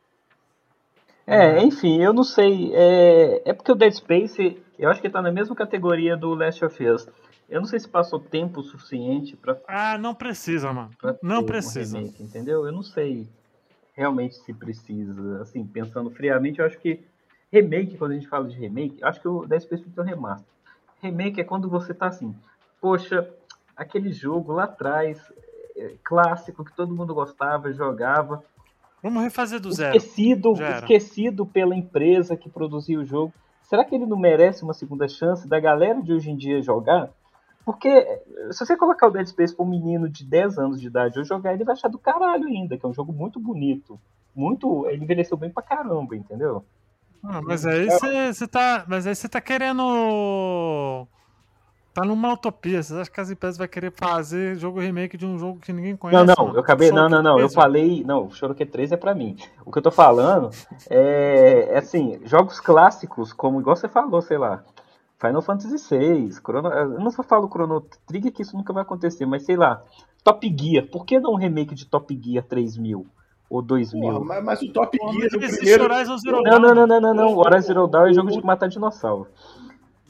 É, 1.30 1.62
enfim, 1.62 2.02
eu 2.02 2.12
não 2.12 2.24
sei. 2.24 2.74
É, 2.74 3.50
é 3.50 3.52
porque 3.52 3.70
o 3.72 3.74
Dead 3.74 3.92
Space, 3.92 4.60
eu 4.78 4.90
acho 4.90 5.00
que 5.00 5.08
tá 5.08 5.22
na 5.22 5.30
mesma 5.30 5.54
categoria 5.54 6.16
do 6.16 6.34
Last 6.34 6.64
of 6.64 6.86
Us. 6.86 7.08
Eu 7.48 7.60
não 7.60 7.66
sei 7.66 7.80
se 7.80 7.88
passou 7.88 8.18
tempo 8.20 8.62
suficiente 8.62 9.36
pra, 9.36 9.56
Ah, 9.66 9.98
não 9.98 10.14
precisa, 10.14 10.72
mano. 10.72 10.90
Não 11.22 11.40
um 11.40 11.46
precisa. 11.46 11.98
remake, 11.98 12.22
entendeu? 12.22 12.64
Eu 12.64 12.72
não 12.72 12.82
sei 12.82 13.28
realmente 13.92 14.36
se 14.36 14.52
precisa. 14.52 15.42
Assim, 15.42 15.64
pensando 15.66 16.10
friamente, 16.10 16.60
eu 16.60 16.66
acho 16.66 16.78
que 16.78 17.00
remake, 17.52 17.96
quando 17.96 18.12
a 18.12 18.14
gente 18.14 18.28
fala 18.28 18.48
de 18.48 18.56
remake, 18.56 18.98
eu 19.00 19.08
acho 19.08 19.20
que 19.20 19.28
o 19.28 19.46
Dead 19.46 19.60
Space 19.60 19.82
ter 19.84 20.00
um 20.00 20.04
remaster. 20.04 20.46
Remake 21.02 21.40
é 21.40 21.44
quando 21.44 21.68
você 21.68 21.92
tá 21.92 22.06
assim, 22.06 22.34
poxa, 22.80 23.28
aquele 23.76 24.12
jogo 24.12 24.52
lá 24.52 24.64
atrás, 24.64 25.20
é, 25.76 25.94
clássico, 26.04 26.64
que 26.64 26.74
todo 26.74 26.94
mundo 26.94 27.14
gostava, 27.14 27.72
jogava, 27.72 28.44
Vamos 29.02 29.22
refazer 29.22 29.60
do 29.60 29.72
zero. 29.72 29.96
esquecido, 29.96 30.54
era. 30.56 30.78
esquecido 30.78 31.46
pela 31.46 31.74
empresa 31.74 32.36
que 32.36 32.48
produziu 32.48 33.00
o 33.00 33.04
jogo. 33.04 33.32
Será 33.62 33.84
que 33.84 33.94
ele 33.94 34.06
não 34.06 34.18
merece 34.18 34.62
uma 34.62 34.74
segunda 34.74 35.08
chance 35.08 35.48
da 35.48 35.60
galera 35.60 36.02
de 36.02 36.12
hoje 36.12 36.30
em 36.30 36.36
dia 36.36 36.60
jogar? 36.60 37.10
Porque 37.64 37.88
eh, 37.88 38.22
se 38.50 38.64
você 38.64 38.76
colocar 38.76 39.06
o 39.06 39.10
Dead 39.10 39.26
Space 39.26 39.54
para 39.54 39.64
um 39.64 39.68
menino 39.68 40.08
de 40.08 40.24
10 40.24 40.58
anos 40.58 40.80
de 40.80 40.88
idade 40.88 41.18
hoje 41.18 41.28
jogar, 41.28 41.54
ele 41.54 41.64
vai 41.64 41.74
achar 41.74 41.88
do 41.88 41.98
caralho 41.98 42.46
ainda, 42.46 42.76
que 42.76 42.84
é 42.84 42.88
um 42.88 42.94
jogo 42.94 43.12
muito 43.12 43.38
bonito. 43.38 43.98
Muito. 44.34 44.86
Ele 44.88 45.04
envelheceu 45.04 45.36
bem 45.36 45.50
pra 45.50 45.62
caramba, 45.62 46.16
entendeu? 46.16 46.64
Ah, 47.22 47.40
mas 47.42 47.66
aí 47.66 47.88
você 48.32 48.48
tá. 48.48 48.84
Mas 48.88 49.06
aí 49.06 49.14
você 49.14 49.28
tá 49.28 49.40
querendo. 49.40 51.06
Tá 51.92 52.04
numa 52.04 52.32
utopia. 52.32 52.82
Você 52.82 52.94
acha 52.94 53.10
que 53.10 53.20
as 53.20 53.30
empresas 53.30 53.58
vão 53.58 53.66
querer 53.66 53.92
fazer 53.92 54.56
jogo 54.56 54.80
remake 54.80 55.16
de 55.16 55.26
um 55.26 55.38
jogo 55.38 55.58
que 55.58 55.72
ninguém 55.72 55.96
conhece? 55.96 56.24
Não, 56.24 56.34
não, 56.46 56.54
eu 56.54 56.60
acabei. 56.60 56.90
Não, 56.92 57.08
não, 57.08 57.22
não. 57.22 57.38
Eu 57.38 57.48
falei. 57.48 58.04
Não, 58.04 58.26
o 58.26 58.30
Choroque 58.30 58.64
3 58.64 58.92
é 58.92 58.96
pra 58.96 59.14
mim. 59.14 59.36
O 59.64 59.72
que 59.72 59.78
eu 59.78 59.82
tô 59.82 59.90
falando 59.90 60.50
é, 60.88 61.68
é 61.70 61.78
assim, 61.78 62.20
jogos 62.24 62.60
clássicos, 62.60 63.32
como 63.32 63.60
igual 63.60 63.74
você 63.74 63.88
falou, 63.88 64.22
sei 64.22 64.38
lá. 64.38 64.62
Final 65.20 65.42
Fantasy 65.42 65.76
VI, 65.76 66.32
Chrono, 66.32 66.68
eu 66.70 66.98
não 66.98 67.10
só 67.10 67.22
falo 67.22 67.46
Chrono 67.48 67.84
Trigger 68.06 68.32
que 68.32 68.40
isso 68.40 68.56
nunca 68.56 68.72
vai 68.72 68.82
acontecer, 68.82 69.26
mas 69.26 69.44
sei 69.44 69.54
lá, 69.54 69.82
Top 70.24 70.56
Gear, 70.58 70.86
por 70.86 71.04
que 71.04 71.20
não 71.20 71.32
um 71.32 71.36
remake 71.36 71.74
de 71.74 71.84
Top 71.84 72.18
Gear 72.22 72.42
3000 72.42 73.06
ou 73.50 73.60
2000? 73.60 74.00
Porra, 74.00 74.24
mas, 74.24 74.44
mas 74.44 74.62
o 74.62 74.72
Top 74.72 74.96
Gear, 74.96 75.26
o 75.26 75.38
primeiro... 75.38 75.84
Horizon 75.84 76.16
Zero 76.16 76.42
Não, 76.42 76.58
não, 76.58 76.74
não, 76.74 76.86
não, 76.86 77.00
não, 77.00 77.14
não. 77.14 77.34
O 77.34 77.40
Horizon 77.40 77.66
Zero 77.66 77.86
Dawn 77.86 78.06
é 78.06 78.14
jogo 78.14 78.30
de 78.30 78.42
matar 78.42 78.68
dinossauro. 78.68 79.28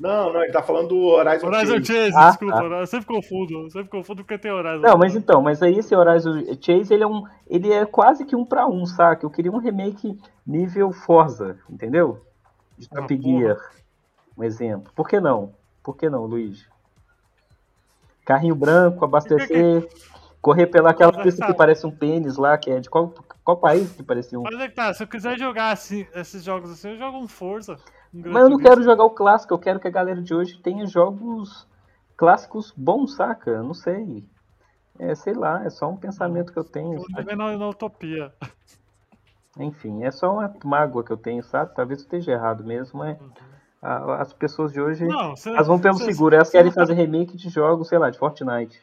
Não, 0.00 0.32
não, 0.32 0.42
ele 0.42 0.50
tá 0.52 0.62
falando 0.62 0.88
do 0.88 0.98
Horizon, 1.08 1.46
Horizon 1.48 1.74
Chase. 1.84 1.86
Chase, 1.86 2.16
Ah, 2.16 2.28
desculpa. 2.30 2.56
tá. 2.56 2.64
Eu 2.80 2.86
sempre 2.86 3.06
confundo. 3.06 3.52
Eu 3.64 3.70
sempre 3.70 3.90
confundo 3.90 4.22
porque 4.24 4.38
tem 4.38 4.50
Horizon. 4.50 4.80
Não, 4.80 4.96
mas 4.96 5.14
então, 5.14 5.42
mas 5.42 5.62
aí 5.62 5.78
esse 5.78 5.94
Horizon 5.94 6.42
Chase, 6.60 6.94
ele 6.94 7.04
é 7.04 7.06
um, 7.06 7.22
ele 7.46 7.70
é 7.70 7.84
quase 7.84 8.24
que 8.24 8.34
um 8.34 8.44
pra 8.46 8.66
um, 8.66 8.86
saca? 8.86 9.26
Eu 9.26 9.30
queria 9.30 9.52
um 9.52 9.58
remake 9.58 10.18
nível 10.46 10.90
Forza, 10.90 11.58
entendeu? 11.68 12.24
De 12.78 12.88
Ah, 12.92 13.02
Top 13.02 13.14
porra. 13.14 13.38
Gear, 13.38 13.58
um 14.38 14.42
exemplo. 14.42 14.90
Por 14.96 15.06
que 15.06 15.20
não? 15.20 15.52
Por 15.82 15.94
que 15.96 16.08
não, 16.08 16.24
Luiz? 16.24 16.66
Carrinho 18.24 18.54
branco, 18.54 19.04
abastecer, 19.04 19.86
correr 20.40 20.66
pela 20.66 20.90
aquela 20.90 21.12
Mas, 21.12 21.22
pista 21.24 21.40
que 21.40 21.46
cara- 21.48 21.54
parece 21.58 21.86
um 21.86 21.90
pênis 21.90 22.36
lá, 22.36 22.56
que 22.56 22.70
é 22.70 22.80
de 22.80 22.88
qual, 22.88 23.12
qual 23.44 23.56
país 23.58 23.92
que 23.92 24.02
parecia 24.02 24.38
um... 24.38 24.42
Mas 24.44 24.58
é 24.60 24.68
que 24.68 24.74
tá, 24.74 24.94
se 24.94 25.02
eu 25.02 25.06
quiser 25.06 25.38
jogar 25.38 25.72
assim, 25.72 26.06
esses 26.14 26.42
jogos 26.44 26.70
assim, 26.70 26.90
eu 26.92 26.96
jogo 26.98 27.18
um 27.18 27.28
Forza. 27.28 27.76
Mas 28.12 28.42
eu 28.42 28.50
não 28.50 28.58
quero 28.58 28.82
jogar 28.82 29.04
o 29.04 29.10
clássico, 29.10 29.54
eu 29.54 29.58
quero 29.58 29.78
que 29.80 29.86
a 29.88 29.90
galera 29.90 30.20
de 30.20 30.34
hoje 30.34 30.58
tenha 30.58 30.86
jogos 30.86 31.66
clássicos 32.16 32.72
bons, 32.76 33.14
saca? 33.14 33.50
Eu 33.50 33.62
Não 33.62 33.74
sei. 33.74 34.24
É, 34.98 35.14
sei 35.14 35.32
lá, 35.32 35.64
é 35.64 35.70
só 35.70 35.88
um 35.88 35.96
pensamento 35.96 36.52
que 36.52 36.58
eu 36.58 36.64
tenho. 36.64 37.00
Sabe? 37.10 37.34
na, 37.34 37.56
na 37.56 37.68
utopia. 37.68 38.34
Enfim, 39.58 40.04
é 40.04 40.10
só 40.10 40.32
uma 40.34 40.54
mágoa 40.64 41.02
que 41.02 41.10
eu 41.10 41.16
tenho, 41.16 41.42
sabe? 41.42 41.74
Talvez 41.74 42.00
eu 42.00 42.04
esteja 42.04 42.32
errado 42.32 42.62
mesmo, 42.64 42.98
mas 42.98 43.18
a- 43.82 44.20
as 44.20 44.32
pessoas 44.32 44.72
de 44.72 44.80
hoje, 44.80 45.06
Não, 45.06 45.34
cê, 45.36 45.50
elas 45.50 45.66
vão 45.66 45.78
pelo 45.80 45.96
cê- 45.98 46.04
seguro, 46.12 46.34
elas 46.34 46.50
querem 46.50 46.70
tá- 46.70 46.80
fazer 46.80 46.94
remake 46.94 47.36
de 47.36 47.48
jogos, 47.48 47.88
sei 47.88 47.98
lá, 47.98 48.10
de 48.10 48.18
Fortnite. 48.18 48.80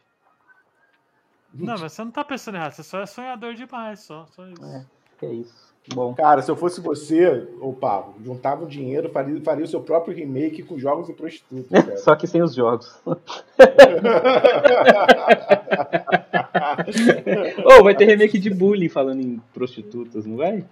Não, 1.53 1.77
mas 1.77 1.91
você 1.93 2.03
não 2.03 2.11
tá 2.11 2.23
pensando 2.23 2.55
errado, 2.55 2.73
você 2.73 2.83
só 2.83 2.99
é 2.99 3.05
sonhador 3.05 3.53
demais, 3.53 4.01
só, 4.01 4.25
só 4.27 4.45
isso. 4.47 4.63
É. 4.65 4.85
Que 5.17 5.25
é 5.25 5.33
isso. 5.33 5.66
Bom, 5.93 6.13
Cara, 6.13 6.41
se 6.41 6.51
eu 6.51 6.55
fosse 6.55 6.81
você, 6.81 7.47
ô 7.61 7.71
Pablo, 7.71 8.15
juntava 8.23 8.65
o 8.65 8.67
dinheiro, 8.67 9.09
faria, 9.09 9.41
faria 9.41 9.63
o 9.63 9.67
seu 9.67 9.81
próprio 9.81 10.15
remake 10.15 10.63
com 10.63 10.77
jogos 10.77 11.07
e 11.09 11.13
prostitutas. 11.13 11.69
cara. 11.85 11.97
só 11.97 12.15
que 12.15 12.27
sem 12.27 12.41
os 12.41 12.53
jogos. 12.53 12.99
Ô, 17.65 17.83
vai 17.83 17.95
ter 17.95 18.05
remake 18.05 18.37
de 18.37 18.49
bullying 18.49 18.89
falando 18.89 19.21
em 19.21 19.41
prostitutas, 19.53 20.25
não 20.25 20.35
vai? 20.37 20.65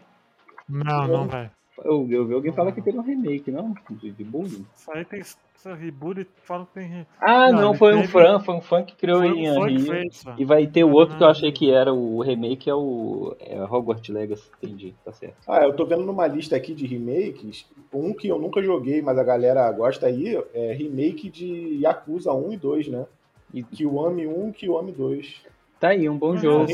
Não, 0.68 1.08
não, 1.08 1.28
velho. 1.28 1.52
Eu, 1.84 2.08
eu 2.10 2.26
vi 2.26 2.34
alguém 2.34 2.54
falar 2.54 2.72
que 2.72 2.82
teve 2.82 2.98
um 2.98 3.02
remake, 3.02 3.52
não? 3.52 3.76
De, 3.90 4.12
de 4.12 4.24
bullying. 4.24 4.66
Isso 4.76 4.92
aí 4.92 5.04
tem 5.04 5.20
esse 5.20 5.36
reboot 5.78 6.22
e 6.22 6.28
falam 6.44 6.66
que 6.66 6.74
tem. 6.74 7.06
Ah, 7.20 7.52
Não, 7.52 7.62
não, 7.62 7.74
foi 7.74 7.94
um 7.96 8.02
teve- 8.02 8.12
fã, 8.14 8.40
foi 8.40 8.56
um 8.56 8.62
fã 8.62 8.84
que 8.84 8.96
criou 8.96 9.20
Foi 9.20 9.28
em 9.30 9.50
um 9.52 9.56
fã 9.56 9.68
que 9.68 9.78
velho. 9.80 10.10
E 10.38 10.46
vai 10.46 10.68
ter 10.68 10.84
o 10.84 10.92
outro 10.92 11.18
que 11.18 11.24
eu 11.24 11.28
Ah. 11.28 11.32
achei 11.32 11.52
que 11.52 11.72
era 11.72 11.92
o 11.94 12.22
remake, 12.22 12.70
é 12.70 12.74
o 12.76 13.36
é 13.40 13.62
Hogwarts 13.64 14.08
Legacy. 14.10 14.50
Entendi, 14.62 14.94
tá 15.04 15.12
certo. 15.12 15.36
Ah, 15.48 15.64
eu 15.64 15.74
tô 15.76 15.86
vendo 15.86 16.04
numa 16.06 16.28
lista 16.28 16.56
aqui 16.56 16.74
de 16.74 16.86
remakes, 16.86 17.66
um 17.94 18.14
que 18.14 18.28
eu 18.28 18.38
nunca 18.40 18.62
joguei, 18.62 19.02
mas 19.02 19.18
a 19.18 19.24
galera 19.24 19.70
gosta 19.72 20.06
aí, 20.06 20.42
é 20.54 20.72
remake 20.74 21.30
de 21.30 21.80
Yakuza 21.82 22.32
1 22.32 22.54
e 22.54 22.58
2, 22.58 22.88
né? 22.88 23.06
E- 23.54 23.64
Kiwami 23.64 24.28
1 24.28 24.52
Kiwami 24.52 24.92
2. 24.92 25.42
Tá 25.80 25.90
aí, 25.90 26.08
um 26.10 26.18
bom 26.18 26.32
Mas, 26.34 26.42
jogo. 26.42 26.66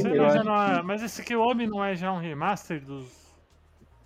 não 0.43 0.63
é- 0.63 0.77
que- 0.79 0.85
mas 0.85 1.01
esse 1.01 1.21
aqui, 1.21 1.35
o 1.35 1.41
homem 1.41 1.65
não 1.67 1.83
é 1.83 1.95
já 1.95 2.11
um 2.13 2.19
remaster 2.19 2.79
dos. 2.83 3.20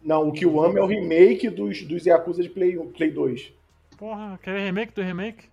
Não, 0.06 0.28
o 0.30 0.32
Kiwami 0.32 0.78
é 0.78 0.82
o 0.84 0.86
remake 0.86 1.50
dos, 1.50 1.82
dos 1.82 2.06
Yakuza 2.06 2.44
de 2.44 2.50
Play, 2.50 2.78
1 2.78 2.92
Play 2.92 3.10
2. 3.10 3.52
Porra, 3.98 4.36
aquele 4.36 4.60
remake 4.60 4.94
do 4.94 5.02
remake? 5.02 5.46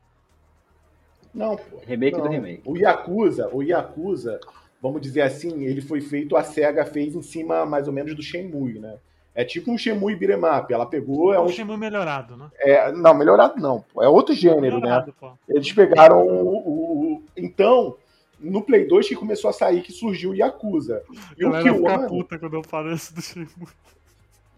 Não, 1.32 1.57
pô. 1.57 1.78
Remake 1.86 2.16
não. 2.18 2.24
do 2.24 2.28
remake. 2.30 2.62
O 2.66 2.76
Yakuza, 2.76 3.48
o 3.50 3.62
Yakuza, 3.62 4.38
vamos 4.82 5.00
dizer 5.00 5.22
assim, 5.22 5.64
ele 5.64 5.80
foi 5.80 6.03
feito, 6.03 6.36
a 6.36 6.44
SEGA 6.44 6.84
fez 6.84 7.14
em 7.14 7.22
cima 7.22 7.64
mais 7.64 7.86
ou 7.88 7.94
menos 7.94 8.14
do 8.14 8.22
Shenmue, 8.22 8.78
né? 8.78 8.98
É 9.34 9.42
tipo 9.42 9.70
um 9.72 9.78
Shenmue 9.78 10.14
beat'em 10.14 10.44
up. 10.44 10.70
Ela 10.70 10.84
pegou, 10.84 11.32
é 11.32 11.36
É 11.36 11.40
um... 11.40 11.44
um 11.44 11.48
Shenmue 11.48 11.78
melhorado, 11.78 12.36
né? 12.36 12.50
é- 12.59 12.92
não, 12.92 13.14
melhorado 13.14 13.59
não, 13.59 13.80
pô. 13.80 14.03
É 14.03 14.09
outro 14.09 14.34
gênero, 14.34 14.61
né? 14.61 14.80
melhorado, 14.82 15.14
pô. 15.18 15.32
Eles 15.48 15.72
pegaram 15.72 16.26
o, 16.26 16.48
o- 16.59 17.14
o- 17.14 17.22
Então, 17.34 17.96
no 18.38 18.61
Play 18.61 18.86
2 18.86 19.09
que 19.09 19.16
começou 19.16 19.48
a 19.48 19.53
sair, 19.55 19.80
que 19.80 19.92
surgiu 19.92 20.32
o 20.32 20.34
Yakuza. 20.34 21.03
E 21.38 21.46
o 21.46 21.53
Kiwami... 21.62 22.09
puta 22.09 22.38
quando 22.38 22.55
eu 22.57 22.62
falo 22.62 22.92
isso 22.92 23.14
do 23.14 23.22
Shenmue. 23.22 23.48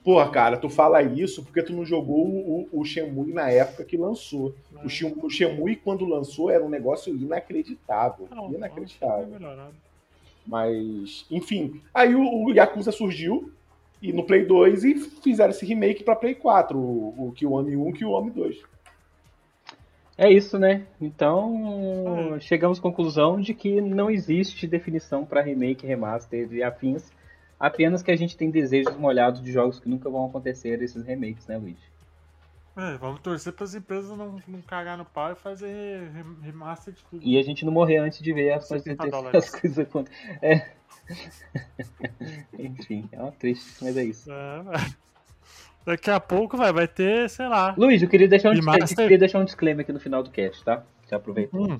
Pô, 0.05 0.25
cara, 0.29 0.59
tu 0.59 0.69
fala 0.69 1.03
isso 1.03 1.43
porque 1.43 1.63
tu 1.63 1.73
não 1.73 1.85
jogou 1.85 2.27
o, 2.27 2.69
o 2.71 2.85
Shenmue 2.85 3.33
na 3.33 3.49
época 3.51 3.85
que 3.85 3.97
lançou. 3.97 4.55
O, 4.85 4.89
Shen- 4.89 5.15
o 5.23 5.31
Shenmue, 5.31 5.77
quando 5.77 6.05
lançou, 6.05 6.51
era 6.51 6.63
um 6.63 6.69
negócio 6.69 7.15
inacreditável. 7.17 8.29
Não, 8.31 8.53
inacreditável. 8.53 9.41
não. 9.41 9.71
Mas, 10.47 11.25
enfim. 11.31 11.81
Aí 11.95 12.15
o, 12.15 12.45
o 12.45 12.53
Yakuza 12.53 12.93
surgiu 12.93 13.51
e 14.03 14.13
no 14.13 14.25
Play 14.25 14.45
2 14.45 14.85
e 14.85 14.95
fizeram 14.97 15.51
esse 15.53 15.65
remake 15.65 16.05
pra 16.05 16.15
Play 16.15 16.35
4, 16.35 16.79
o, 16.79 17.29
o 17.29 17.33
Kiwami 17.33 17.75
1 17.75 17.87
e 17.87 17.91
o 17.91 17.93
Kiwami 17.95 18.31
2. 18.31 18.59
É 20.19 20.31
isso, 20.31 20.59
né? 20.59 20.83
Então, 21.01 22.37
chegamos 22.41 22.79
à 22.79 22.83
conclusão 22.83 23.41
de 23.41 23.53
que 23.55 23.81
não 23.81 24.11
existe 24.11 24.67
definição 24.67 25.25
para 25.25 25.41
remake, 25.41 25.87
remaster 25.87 26.53
e 26.53 26.63
afins. 26.63 27.11
Apenas 27.65 28.03
que 28.03 28.11
a 28.11 28.17
gente 28.17 28.37
tem 28.37 28.51
desejos 28.51 28.95
molhados 28.95 29.43
de 29.43 29.51
jogos 29.51 29.81
que 29.81 29.89
nunca 29.89 30.11
vão 30.11 30.27
acontecer, 30.27 30.83
esses 30.83 31.03
remakes, 31.03 31.47
né, 31.47 31.57
Luiz? 31.57 31.79
É, 32.77 32.99
vamos 32.99 33.21
torcer 33.21 33.55
para 33.55 33.65
as 33.65 33.75
empresas 33.75 34.11
não, 34.19 34.37
não 34.47 34.61
cagar 34.61 34.99
no 34.99 35.05
pau 35.07 35.33
e 35.33 35.35
fazer 35.35 36.11
rem- 36.13 36.37
remaster 36.43 36.93
de 36.93 37.03
tudo. 37.05 37.23
E 37.25 37.39
a 37.39 37.43
gente 37.43 37.65
não 37.65 37.73
morrer 37.73 37.97
antes 37.97 38.21
de 38.21 38.35
ver 38.35 38.53
as 38.53 38.69
coisas, 38.69 38.85
60 38.85 39.07
as 39.39 39.49
coisas 39.49 39.79
acontecerem. 39.79 40.39
É, 40.43 40.67
Enfim, 42.59 43.09
é 43.11 43.19
uma 43.23 43.33
triste, 43.33 43.83
mas 43.83 43.97
é 43.97 44.05
isso. 44.05 44.31
É, 44.31 44.63
daqui 45.87 46.11
a 46.11 46.21
pouco 46.21 46.59
vai, 46.59 46.71
vai 46.71 46.87
ter, 46.87 47.31
sei 47.31 47.49
lá. 47.49 47.75
Luiz, 47.79 48.03
eu 48.03 48.09
queria 48.11 48.29
deixar 48.29 48.51
um, 48.51 48.55
disclaimer, 48.55 48.91
eu 48.91 48.97
queria 48.97 49.19
deixar 49.19 49.39
um 49.39 49.45
disclaimer 49.45 49.85
aqui 49.85 49.93
no 49.93 50.01
final 50.01 50.23
do 50.23 50.31
cast, 50.31 50.63
tá? 50.63 50.85
Já 51.09 51.17
aproveita. 51.17 51.57
Hum. 51.57 51.79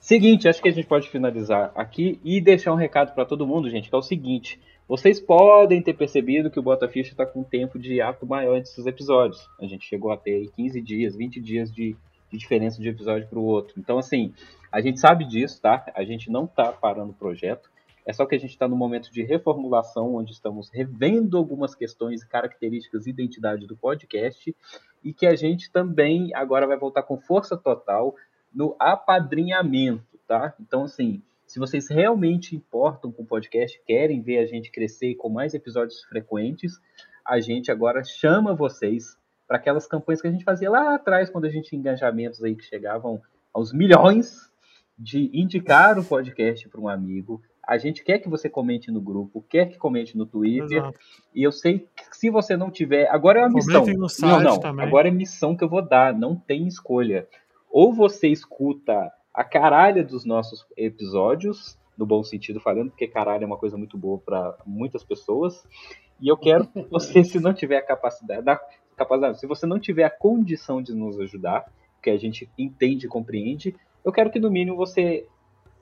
Seguinte, 0.00 0.48
acho 0.48 0.62
que 0.62 0.68
a 0.68 0.72
gente 0.72 0.88
pode 0.88 1.08
finalizar 1.08 1.70
aqui 1.74 2.18
e 2.24 2.40
deixar 2.40 2.72
um 2.72 2.76
recado 2.76 3.14
para 3.14 3.24
todo 3.24 3.46
mundo, 3.46 3.68
gente, 3.70 3.88
que 3.88 3.94
é 3.94 3.98
o 3.98 4.02
seguinte. 4.02 4.58
Vocês 4.90 5.20
podem 5.20 5.80
ter 5.80 5.94
percebido 5.94 6.50
que 6.50 6.58
o 6.58 6.62
Bota 6.62 6.88
Ficha 6.88 7.12
está 7.12 7.24
com 7.24 7.42
um 7.42 7.44
tempo 7.44 7.78
de 7.78 8.00
ato 8.00 8.26
maior 8.26 8.56
entre 8.56 8.72
esses 8.72 8.84
episódios. 8.86 9.48
A 9.60 9.64
gente 9.64 9.86
chegou 9.86 10.10
a 10.10 10.16
ter 10.16 10.50
15 10.50 10.80
dias, 10.80 11.14
20 11.14 11.40
dias 11.40 11.72
de, 11.72 11.96
de 12.28 12.36
diferença 12.36 12.82
de 12.82 12.88
episódio 12.88 13.28
para 13.28 13.38
o 13.38 13.44
outro. 13.44 13.78
Então, 13.78 13.98
assim, 13.98 14.34
a 14.72 14.80
gente 14.80 14.98
sabe 14.98 15.24
disso, 15.24 15.62
tá? 15.62 15.86
A 15.94 16.02
gente 16.02 16.28
não 16.28 16.44
está 16.44 16.72
parando 16.72 17.12
o 17.12 17.14
projeto. 17.14 17.70
É 18.04 18.12
só 18.12 18.26
que 18.26 18.34
a 18.34 18.38
gente 18.38 18.50
está 18.50 18.66
no 18.66 18.74
momento 18.74 19.12
de 19.12 19.22
reformulação, 19.22 20.16
onde 20.16 20.32
estamos 20.32 20.68
revendo 20.70 21.38
algumas 21.38 21.72
questões, 21.72 22.24
características 22.24 23.06
e 23.06 23.10
identidade 23.10 23.68
do 23.68 23.76
podcast, 23.76 24.52
e 25.04 25.12
que 25.12 25.24
a 25.24 25.36
gente 25.36 25.70
também 25.70 26.34
agora 26.34 26.66
vai 26.66 26.76
voltar 26.76 27.04
com 27.04 27.16
força 27.16 27.56
total 27.56 28.16
no 28.52 28.74
apadrinhamento, 28.76 30.18
tá? 30.26 30.52
Então, 30.58 30.82
assim, 30.82 31.22
se 31.50 31.58
vocês 31.58 31.88
realmente 31.88 32.54
importam 32.54 33.10
com 33.10 33.24
o 33.24 33.26
podcast, 33.26 33.82
querem 33.84 34.22
ver 34.22 34.38
a 34.38 34.46
gente 34.46 34.70
crescer 34.70 35.16
com 35.16 35.28
mais 35.28 35.52
episódios 35.52 36.04
frequentes, 36.04 36.80
a 37.26 37.40
gente 37.40 37.72
agora 37.72 38.04
chama 38.04 38.54
vocês 38.54 39.18
para 39.48 39.56
aquelas 39.56 39.84
campanhas 39.84 40.22
que 40.22 40.28
a 40.28 40.30
gente 40.30 40.44
fazia 40.44 40.70
lá 40.70 40.94
atrás, 40.94 41.28
quando 41.28 41.46
a 41.46 41.50
gente 41.50 41.70
tinha 41.70 41.80
engajamentos 41.80 42.40
aí 42.44 42.54
que 42.54 42.62
chegavam 42.62 43.20
aos 43.52 43.72
milhões 43.72 44.48
de 44.96 45.28
indicar 45.34 45.98
o 45.98 46.04
podcast 46.04 46.68
para 46.68 46.80
um 46.80 46.86
amigo. 46.86 47.42
A 47.66 47.76
gente 47.78 48.04
quer 48.04 48.20
que 48.20 48.28
você 48.28 48.48
comente 48.48 48.92
no 48.92 49.00
grupo, 49.00 49.44
quer 49.48 49.66
que 49.66 49.76
comente 49.76 50.16
no 50.16 50.26
Twitter. 50.26 50.78
Exato. 50.78 50.98
E 51.34 51.42
eu 51.42 51.50
sei 51.50 51.80
que 51.80 52.16
se 52.16 52.30
você 52.30 52.56
não 52.56 52.70
tiver. 52.70 53.08
Agora 53.08 53.40
é 53.40 53.42
uma 53.42 53.54
missão. 53.54 53.84
não, 54.20 54.40
não. 54.40 54.60
Também. 54.60 54.86
Agora 54.86 55.08
é 55.08 55.10
missão 55.10 55.56
que 55.56 55.64
eu 55.64 55.68
vou 55.68 55.82
dar. 55.82 56.16
Não 56.16 56.36
tem 56.36 56.68
escolha. 56.68 57.26
Ou 57.68 57.92
você 57.92 58.28
escuta 58.28 59.10
a 59.40 59.44
caralho 59.44 60.06
dos 60.06 60.26
nossos 60.26 60.66
episódios, 60.76 61.78
no 61.96 62.04
bom 62.04 62.22
sentido 62.22 62.60
falando, 62.60 62.90
porque 62.90 63.08
caralho 63.08 63.42
é 63.42 63.46
uma 63.46 63.56
coisa 63.56 63.74
muito 63.74 63.96
boa 63.96 64.18
para 64.18 64.54
muitas 64.66 65.02
pessoas. 65.02 65.66
E 66.20 66.28
eu 66.28 66.36
quero 66.36 66.66
que 66.66 66.82
você, 66.92 67.24
se 67.24 67.40
não 67.40 67.54
tiver 67.54 67.78
a 67.78 67.82
capacidade, 67.82 68.42
da, 68.42 68.60
capacidade, 68.94 69.40
se 69.40 69.46
você 69.46 69.66
não 69.66 69.80
tiver 69.80 70.04
a 70.04 70.10
condição 70.10 70.82
de 70.82 70.92
nos 70.94 71.18
ajudar, 71.18 71.64
que 72.02 72.10
a 72.10 72.18
gente 72.18 72.50
entende 72.58 73.06
e 73.06 73.08
compreende, 73.08 73.74
eu 74.04 74.12
quero 74.12 74.30
que 74.30 74.38
no 74.38 74.50
mínimo 74.50 74.76
você 74.76 75.26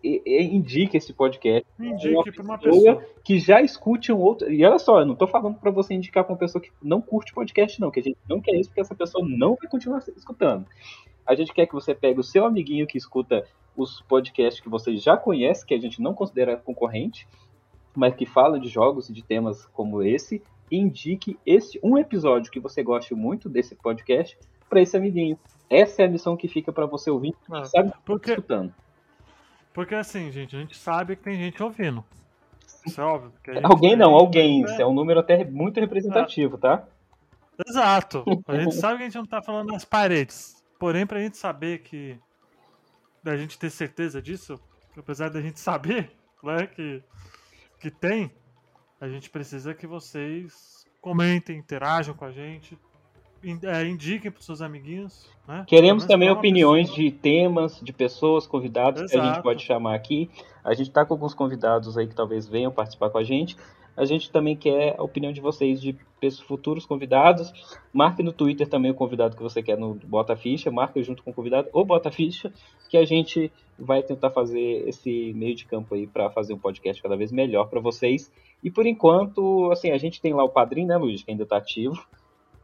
indique 0.04 0.96
esse 0.96 1.12
podcast 1.12 1.66
indique 1.80 2.30
para 2.30 2.44
uma 2.44 2.56
pessoa 2.56 3.04
que 3.24 3.40
já 3.40 3.60
escute 3.60 4.12
um 4.12 4.20
outro. 4.20 4.52
E 4.52 4.64
olha 4.64 4.78
só, 4.78 5.00
eu 5.00 5.06
não 5.06 5.14
estou 5.14 5.26
falando 5.26 5.58
para 5.58 5.72
você 5.72 5.94
indicar 5.94 6.22
para 6.22 6.32
uma 6.32 6.38
pessoa 6.38 6.62
que 6.62 6.70
não 6.80 7.00
curte 7.00 7.34
podcast, 7.34 7.80
não, 7.80 7.90
que 7.90 7.98
a 7.98 8.02
gente 8.04 8.18
não 8.28 8.40
quer 8.40 8.54
isso, 8.54 8.70
porque 8.70 8.80
essa 8.80 8.94
pessoa 8.94 9.26
não 9.28 9.56
vai 9.56 9.68
continuar 9.68 9.98
escutando. 10.16 10.64
A 11.28 11.34
gente 11.34 11.52
quer 11.52 11.66
que 11.66 11.74
você 11.74 11.94
pegue 11.94 12.18
o 12.18 12.24
seu 12.24 12.46
amiguinho 12.46 12.86
que 12.86 12.96
escuta 12.96 13.44
os 13.76 14.00
podcasts 14.00 14.62
que 14.62 14.68
você 14.68 14.96
já 14.96 15.14
conhece, 15.14 15.66
que 15.66 15.74
a 15.74 15.78
gente 15.78 16.00
não 16.00 16.14
considera 16.14 16.56
concorrente, 16.56 17.28
mas 17.94 18.14
que 18.14 18.24
fala 18.24 18.58
de 18.58 18.66
jogos 18.66 19.10
e 19.10 19.12
de 19.12 19.22
temas 19.22 19.66
como 19.66 20.02
esse, 20.02 20.42
e 20.70 20.78
indique 20.78 21.38
esse 21.44 21.78
um 21.82 21.98
episódio 21.98 22.50
que 22.50 22.58
você 22.58 22.82
goste 22.82 23.14
muito 23.14 23.46
desse 23.46 23.74
podcast 23.74 24.38
para 24.70 24.80
esse 24.80 24.96
amiguinho. 24.96 25.38
Essa 25.68 26.02
é 26.02 26.06
a 26.06 26.08
missão 26.08 26.34
que 26.34 26.48
fica 26.48 26.72
para 26.72 26.86
você 26.86 27.10
ouvir, 27.10 27.34
ah, 27.52 27.64
sabe? 27.66 27.92
Porque, 28.06 28.30
escutando. 28.30 28.72
Porque 29.74 29.94
assim, 29.94 30.32
gente, 30.32 30.56
a 30.56 30.60
gente 30.60 30.78
sabe 30.78 31.14
que 31.14 31.22
tem 31.22 31.36
gente 31.36 31.62
ouvindo. 31.62 32.02
Isso 32.86 33.00
é 33.02 33.04
óbvio. 33.04 33.32
Alguém 33.62 33.96
não, 33.96 34.14
alguém. 34.14 34.62
Isso 34.62 34.80
é 34.80 34.86
um 34.86 34.94
número 34.94 35.20
até 35.20 35.44
muito 35.44 35.78
representativo, 35.78 36.56
tá? 36.56 36.86
Exato. 37.66 38.24
A 38.46 38.58
gente 38.58 38.74
sabe 38.76 38.96
que 38.96 39.02
a 39.02 39.06
gente 39.06 39.18
não 39.18 39.26
tá 39.26 39.42
falando 39.42 39.72
nas 39.72 39.84
paredes. 39.84 40.57
Porém, 40.78 41.06
para 41.06 41.18
a 41.18 41.22
gente 41.22 41.36
saber 41.36 41.78
que. 41.78 42.18
Da 43.22 43.36
gente 43.36 43.58
ter 43.58 43.68
certeza 43.68 44.22
disso, 44.22 44.60
apesar 44.96 45.28
da 45.28 45.40
gente 45.40 45.58
saber 45.60 46.12
né, 46.42 46.66
que, 46.66 47.02
que 47.80 47.90
tem, 47.90 48.32
a 49.00 49.08
gente 49.08 49.28
precisa 49.28 49.74
que 49.74 49.86
vocês 49.86 50.86
comentem, 51.00 51.58
interajam 51.58 52.14
com 52.14 52.24
a 52.24 52.30
gente, 52.30 52.78
é, 53.62 53.84
indiquem 53.84 54.30
para 54.30 54.42
seus 54.42 54.60
amiguinhos. 54.60 55.28
Né? 55.46 55.64
Queremos 55.66 56.04
também 56.04 56.30
opiniões 56.30 56.88
pessoa. 56.88 57.04
de 57.04 57.12
temas, 57.12 57.80
de 57.80 57.92
pessoas, 57.92 58.46
convidados 58.46 59.02
Exato. 59.02 59.12
que 59.12 59.18
a 59.18 59.32
gente 59.32 59.42
pode 59.42 59.62
chamar 59.62 59.94
aqui. 59.94 60.30
A 60.64 60.74
gente 60.74 60.88
está 60.88 61.04
com 61.04 61.14
alguns 61.14 61.34
convidados 61.34 61.96
aí 61.96 62.06
que 62.06 62.14
talvez 62.14 62.48
venham 62.48 62.72
participar 62.72 63.10
com 63.10 63.18
a 63.18 63.24
gente. 63.24 63.56
A 63.98 64.04
gente 64.04 64.30
também 64.30 64.56
quer 64.56 64.94
a 64.96 65.02
opinião 65.02 65.32
de 65.32 65.40
vocês 65.40 65.80
de 65.80 65.96
futuros 66.46 66.86
convidados. 66.86 67.52
Marque 67.92 68.22
no 68.22 68.32
Twitter 68.32 68.68
também 68.68 68.92
o 68.92 68.94
convidado 68.94 69.36
que 69.36 69.42
você 69.42 69.60
quer 69.60 69.76
no 69.76 69.94
Bota 69.94 70.36
Ficha, 70.36 70.70
marque 70.70 71.02
junto 71.02 71.22
com 71.22 71.32
o 71.32 71.34
convidado 71.34 71.68
ou 71.72 71.84
Bota 71.84 72.10
Ficha, 72.10 72.52
que 72.88 72.96
a 72.96 73.04
gente 73.04 73.50
vai 73.76 74.02
tentar 74.02 74.30
fazer 74.30 74.88
esse 74.88 75.32
meio 75.34 75.56
de 75.56 75.64
campo 75.64 75.96
aí 75.96 76.06
para 76.06 76.30
fazer 76.30 76.54
um 76.54 76.58
podcast 76.58 77.02
cada 77.02 77.16
vez 77.16 77.32
melhor 77.32 77.68
para 77.68 77.80
vocês. 77.80 78.32
E 78.62 78.70
por 78.70 78.86
enquanto, 78.86 79.70
assim, 79.72 79.90
a 79.90 79.98
gente 79.98 80.20
tem 80.20 80.32
lá 80.32 80.44
o 80.44 80.48
padrinho, 80.48 80.86
né, 80.86 80.96
Luiz, 80.96 81.22
que 81.22 81.32
ainda 81.32 81.42
está 81.42 81.56
ativo. 81.56 82.00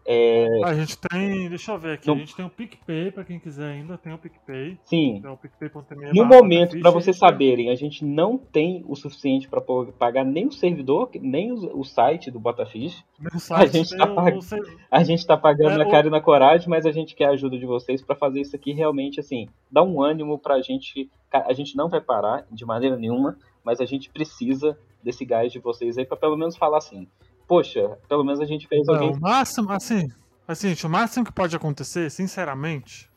É... 0.06 0.46
A 0.64 0.74
gente 0.74 0.98
tem, 0.98 1.48
deixa 1.48 1.72
eu 1.72 1.78
ver 1.78 1.94
aqui, 1.94 2.10
a 2.10 2.14
gente 2.14 2.36
tem 2.36 2.44
o 2.44 2.50
PicPay, 2.50 3.10
para 3.10 3.24
quem 3.24 3.38
quiser 3.38 3.72
ainda, 3.72 3.96
tem 3.96 4.12
o 4.12 4.18
PicPay. 4.18 4.78
Sim. 4.84 5.16
Então, 5.16 5.32
o 5.32 6.14
no 6.14 6.24
momento, 6.26 6.78
para 6.78 6.90
vocês 6.90 7.16
saberem, 7.16 7.70
a 7.70 7.74
gente 7.74 8.04
não 8.04 8.36
tem 8.36 8.84
o 8.86 8.94
suficiente 8.94 9.48
para 9.48 9.62
pagar 9.98 10.24
nem 10.24 10.46
o 10.46 10.52
servidor, 10.52 11.10
nem 11.20 11.52
o, 11.52 11.80
o 11.80 11.84
site 11.84 12.30
do 12.30 12.38
Botafish. 12.38 13.02
A 13.50 13.66
gente 13.66 13.92
está 13.92 14.06
pag... 14.06 15.26
tá 15.26 15.36
pagando 15.36 15.74
é, 15.74 15.78
na 15.78 15.90
cara 15.90 16.06
o... 16.06 16.08
e 16.08 16.10
na 16.10 16.20
coragem, 16.20 16.68
mas 16.68 16.84
a 16.84 16.92
gente 16.92 17.14
quer 17.14 17.26
a 17.26 17.30
ajuda 17.30 17.58
de 17.58 17.64
vocês 17.64 18.02
para 18.02 18.14
fazer 18.14 18.40
isso 18.40 18.54
aqui 18.54 18.72
realmente, 18.72 19.20
assim, 19.20 19.48
dar 19.70 19.82
um 19.82 20.02
ânimo 20.02 20.38
para 20.38 20.56
a 20.56 20.60
gente. 20.60 21.10
A 21.32 21.52
gente 21.52 21.76
não 21.76 21.88
vai 21.88 22.00
parar 22.00 22.46
de 22.50 22.64
maneira 22.64 22.96
nenhuma, 22.96 23.38
mas 23.62 23.80
a 23.80 23.84
gente 23.84 24.10
precisa 24.10 24.78
desse 25.02 25.24
gás 25.24 25.52
de 25.52 25.58
vocês 25.58 25.96
aí 25.96 26.04
para 26.04 26.16
pelo 26.16 26.36
menos 26.36 26.56
falar 26.56 26.78
assim 26.78 27.06
poxa, 27.46 27.98
pelo 28.08 28.24
menos 28.24 28.40
a 28.40 28.44
gente 28.44 28.66
fez 28.66 28.88
alguém. 28.88 29.12
o 29.12 29.20
máximo, 29.20 29.70
assim, 29.72 30.08
assim, 30.46 30.74
o 30.84 30.88
máximo 30.88 31.24
que 31.24 31.32
pode 31.32 31.54
acontecer, 31.54 32.10
sinceramente, 32.10 33.10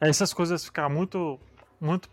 é 0.00 0.08
essas 0.08 0.32
coisas 0.32 0.64
ficar 0.64 0.88
muito, 0.88 1.38
muito 1.80 2.08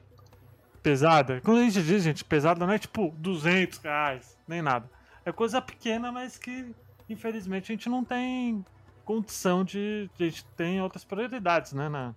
pesada. 0.82 1.42
Quando 1.42 1.60
a 1.60 1.64
gente 1.64 1.82
diz, 1.84 2.04
gente, 2.04 2.26
pesada 2.26 2.66
não 2.66 2.74
é 2.74 2.80
tipo 2.80 3.14
200 3.18 3.80
reais, 3.80 4.38
nem 4.48 4.62
nada. 4.62 4.90
É 5.26 5.32
coisa 5.32 5.62
pequena, 5.62 6.12
mas 6.12 6.38
que 6.38 6.74
infelizmente 7.10 7.72
a 7.72 7.76
gente 7.76 7.90
não 7.90 8.04
tem 8.04 8.66
condição 9.06 9.64
de. 9.64 10.10
A 10.20 10.24
gente 10.24 10.46
tem 10.58 10.82
outras 10.82 11.04
prioridades, 11.04 11.74
né? 11.74 11.90
Na, 11.90 12.16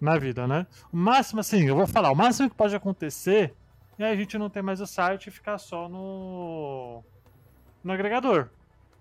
na 0.00 0.18
vida, 0.18 0.46
né? 0.46 0.66
O 0.92 0.96
máximo, 0.96 1.40
assim, 1.40 1.66
eu 1.66 1.74
vou 1.74 1.86
falar, 1.86 2.10
o 2.12 2.14
máximo 2.14 2.48
que 2.48 2.56
pode 2.56 2.74
acontecer 2.76 3.54
é 3.98 4.04
a 4.04 4.16
gente 4.16 4.36
não 4.36 4.50
ter 4.50 4.62
mais 4.62 4.80
o 4.80 4.86
site 4.86 5.28
e 5.28 5.30
ficar 5.30 5.58
só 5.58 5.88
no 5.88 7.02
no 7.84 7.92
agregador. 7.92 8.48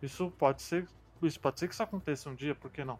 Isso 0.02 0.32
pode 0.38 0.62
ser, 0.62 0.86
isso 1.22 1.40
pode 1.40 1.60
ser 1.60 1.68
que 1.68 1.74
isso 1.74 1.82
aconteça 1.82 2.30
um 2.30 2.36
dia, 2.36 2.54
por 2.54 2.70
que 2.70 2.84
não? 2.84 3.00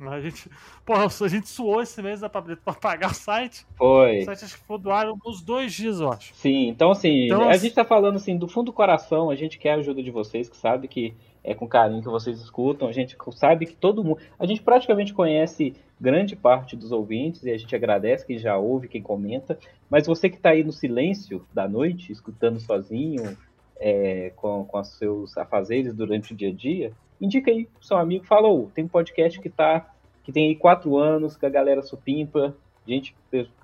A 0.00 0.20
gente, 0.20 0.48
a 1.24 1.28
gente 1.28 1.48
suou 1.48 1.82
esse 1.82 2.00
mês 2.00 2.20
da 2.20 2.28
Pablito 2.28 2.62
pra 2.62 2.72
pagar 2.72 3.10
o 3.10 3.14
site. 3.14 3.66
Foi. 3.76 4.20
O 4.20 4.24
site 4.24 4.44
acho 4.44 4.58
que 4.58 4.64
foi 4.64 4.78
doado 4.78 5.14
uns 5.26 5.42
dois 5.42 5.72
dias, 5.72 6.00
eu 6.00 6.10
acho. 6.12 6.34
Sim, 6.34 6.68
então 6.68 6.90
assim, 6.90 7.26
então, 7.26 7.48
a 7.48 7.56
gente 7.56 7.74
tá 7.74 7.84
falando 7.84 8.16
assim, 8.16 8.36
do 8.36 8.48
fundo 8.48 8.66
do 8.66 8.72
coração, 8.72 9.30
a 9.30 9.34
gente 9.34 9.58
quer 9.58 9.72
a 9.72 9.76
ajuda 9.76 10.02
de 10.02 10.10
vocês, 10.10 10.48
que 10.48 10.56
sabe 10.56 10.88
que 10.88 11.14
é 11.42 11.54
com 11.54 11.66
carinho 11.66 12.02
que 12.02 12.08
vocês 12.08 12.38
escutam, 12.40 12.88
a 12.88 12.92
gente 12.92 13.16
sabe 13.32 13.66
que 13.66 13.74
todo 13.74 14.04
mundo. 14.04 14.18
A 14.38 14.46
gente 14.46 14.62
praticamente 14.62 15.14
conhece 15.14 15.74
grande 15.98 16.36
parte 16.36 16.76
dos 16.76 16.92
ouvintes 16.92 17.44
e 17.44 17.50
a 17.50 17.58
gente 17.58 17.74
agradece 17.74 18.26
quem 18.26 18.38
já 18.38 18.56
ouve, 18.56 18.88
quem 18.88 19.02
comenta. 19.02 19.58
Mas 19.88 20.06
você 20.06 20.28
que 20.28 20.38
tá 20.38 20.50
aí 20.50 20.62
no 20.62 20.72
silêncio 20.72 21.46
da 21.52 21.68
noite, 21.68 22.12
escutando 22.12 22.60
sozinho, 22.60 23.36
é, 23.80 24.32
com, 24.36 24.64
com 24.64 24.78
os 24.78 24.88
seus 24.88 25.36
afazeres 25.38 25.94
durante 25.94 26.34
o 26.34 26.36
dia 26.36 26.50
a 26.50 26.52
dia, 26.52 26.92
indica 27.20 27.50
aí 27.50 27.64
pro 27.64 27.84
seu 27.84 27.96
amigo, 27.96 28.24
fala, 28.24 28.48
oh, 28.48 28.70
tem 28.74 28.84
um 28.84 28.88
podcast 28.88 29.40
que 29.40 29.48
tá, 29.48 29.90
que 30.22 30.30
tem 30.30 30.48
aí 30.48 30.54
quatro 30.54 30.96
anos, 30.98 31.36
que 31.36 31.46
a 31.46 31.50
galera 31.50 31.82
supimpa, 31.82 32.54
gente, 32.86 33.14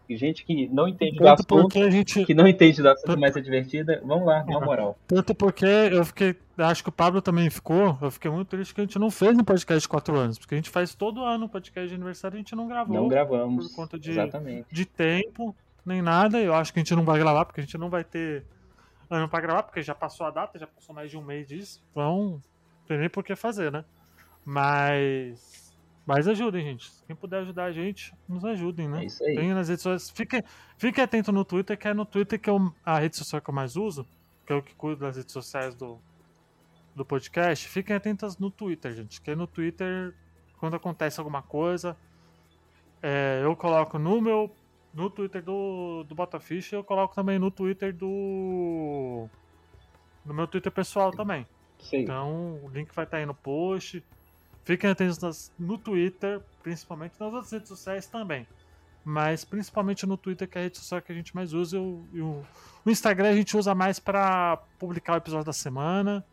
gente 0.09 0.45
que 0.45 0.69
não 0.69 0.89
entende 0.89 1.19
do 1.19 1.29
assunto, 1.29 1.91
gente... 1.91 2.25
que 2.25 2.35
não 2.35 2.47
entende 2.47 2.83
da 2.83 2.93
assunto, 2.93 3.19
mas 3.19 3.37
é 3.37 3.41
divertida, 3.41 4.03
vamos 4.05 4.27
lá, 4.27 4.43
uma 4.47 4.61
moral. 4.61 4.97
Tanto 5.07 5.35
porque 5.35 5.67
eu 5.67 6.05
fiquei, 6.05 6.35
acho 6.59 6.83
que 6.83 6.89
o 6.89 6.93
Pablo 6.93 7.21
também 7.21 7.51
ficou, 7.51 7.99
eu 8.01 8.11
fiquei 8.11 8.31
muito 8.31 8.49
triste 8.49 8.75
que 8.75 8.81
a 8.81 8.85
gente 8.85 8.99
não 8.99 9.11
fez 9.11 9.37
um 9.37 9.45
podcast 9.45 9.83
de 9.83 9.89
quatro 9.89 10.17
anos, 10.17 10.39
porque 10.39 10.55
a 10.55 10.59
gente 10.59 10.71
faz 10.71 10.95
todo 10.95 11.23
ano 11.23 11.45
um 11.45 11.49
podcast 11.49 11.89
de 11.89 11.95
aniversário 11.95 12.37
e 12.37 12.39
a 12.39 12.41
gente 12.41 12.55
não 12.55 12.67
gravou. 12.67 12.95
Não 12.95 13.09
gravamos, 13.09 13.69
por 13.69 13.77
conta 13.77 13.99
de, 13.99 14.13
exatamente. 14.13 14.67
de 14.71 14.87
tempo, 14.87 15.55
nem 15.85 16.01
nada, 16.01 16.41
eu 16.41 16.55
acho 16.55 16.73
que 16.73 16.79
a 16.79 16.83
gente 16.83 16.95
não 16.95 17.05
vai 17.05 17.19
gravar, 17.19 17.45
porque 17.45 17.61
a 17.61 17.65
gente 17.65 17.77
não 17.77 17.91
vai 17.91 18.05
ter 18.05 18.45
ano 19.09 19.29
pra 19.29 19.41
gravar, 19.41 19.63
porque 19.63 19.83
já 19.83 19.95
passou 19.95 20.27
a 20.27 20.31
data, 20.31 20.59
já 20.59 20.67
passou 20.67 20.95
mais 20.95 21.11
de 21.11 21.17
um 21.17 21.23
mês 21.23 21.47
disso. 21.47 21.83
Então, 21.91 22.41
não 22.81 22.87
tem 22.87 22.99
nem 22.99 23.09
por 23.09 23.25
que 23.25 23.35
fazer, 23.37 23.71
né? 23.71 23.85
Mas. 24.45 25.75
Mas 26.07 26.29
ajudem, 26.29 26.65
gente. 26.65 26.91
Quem 27.07 27.17
puder 27.17 27.41
ajudar 27.41 27.65
a 27.65 27.73
gente, 27.73 28.15
nos 28.29 28.45
ajudem, 28.45 28.89
né? 28.89 29.03
É 29.03 29.07
isso 29.07 29.25
aí. 29.25 29.35
Tem 29.35 29.53
nas 29.53 29.69
redes 29.69 29.83
sociais. 29.83 30.11
Fique, 30.11 30.45
fique 30.79 31.01
atento 31.01 31.33
no 31.33 31.45
Twitter, 31.45 31.77
que 31.77 31.89
é 31.89 31.95
no 31.95 32.05
Twitter 32.05 32.39
que 32.41 32.49
é 32.49 32.53
a 32.85 32.99
rede 32.99 33.17
social 33.17 33.43
que 33.43 33.51
eu 33.51 33.55
mais 33.55 33.77
uso. 33.77 34.07
que 34.47 34.53
é 34.53 34.57
o 34.57 34.63
que 34.63 34.75
cuida 34.77 35.07
das 35.07 35.17
redes 35.17 35.33
sociais 35.33 35.75
do, 35.75 35.99
do 36.95 37.05
podcast, 37.05 37.69
fiquem 37.69 37.95
atentas 37.97 38.39
no 38.39 38.51
Twitter, 38.51 38.95
gente. 38.95 39.21
Que 39.21 39.35
no 39.35 39.47
Twitter, 39.49 40.15
quando 40.59 40.77
acontece 40.77 41.19
alguma 41.21 41.43
coisa, 41.43 41.97
é, 43.03 43.41
eu 43.43 43.55
coloco 43.57 43.99
no 43.99 44.21
meu. 44.21 44.55
No 44.97 45.11
Twitter 45.11 45.43
do, 45.43 46.05
do 46.05 46.15
Botafish, 46.15 46.73
eu 46.73 46.83
coloco 46.83 47.15
também 47.15 47.39
no 47.39 47.51
Twitter 47.51 47.95
do. 47.95 49.29
No 50.25 50.33
meu 50.33 50.47
Twitter 50.47 50.73
pessoal 50.73 51.11
também. 51.11 51.47
Sim. 51.79 51.99
Então, 51.99 52.59
o 52.65 52.71
link 52.71 52.95
vai 52.95 53.05
estar 53.05 53.19
aí 53.19 53.27
no 53.27 53.35
post. 53.35 54.03
Fiquem 54.65 54.89
atentos 54.89 55.19
nas, 55.19 55.53
no 55.59 55.77
Twitter, 55.77 56.41
principalmente 56.63 57.13
nas 57.21 57.31
outras 57.31 57.53
redes 57.53 57.69
sociais 57.69 58.07
também. 58.07 58.47
Mas 59.05 59.45
principalmente 59.45 60.07
no 60.07 60.17
Twitter, 60.17 60.49
que 60.49 60.57
é 60.57 60.63
a 60.63 60.65
rede 60.65 60.79
social 60.79 61.03
que 61.03 61.13
a 61.13 61.15
gente 61.15 61.35
mais 61.37 61.53
usa. 61.53 61.77
E 61.77 61.81
o, 61.81 62.05
e 62.15 62.21
o, 62.23 62.43
o 62.87 62.91
Instagram 62.91 63.29
a 63.29 63.37
gente 63.37 63.55
usa 63.55 63.75
mais 63.75 64.01
para 64.01 64.57
publicar 64.79 65.13
o 65.13 65.17
episódio 65.19 65.45
da 65.45 65.53
semana. 65.53 66.25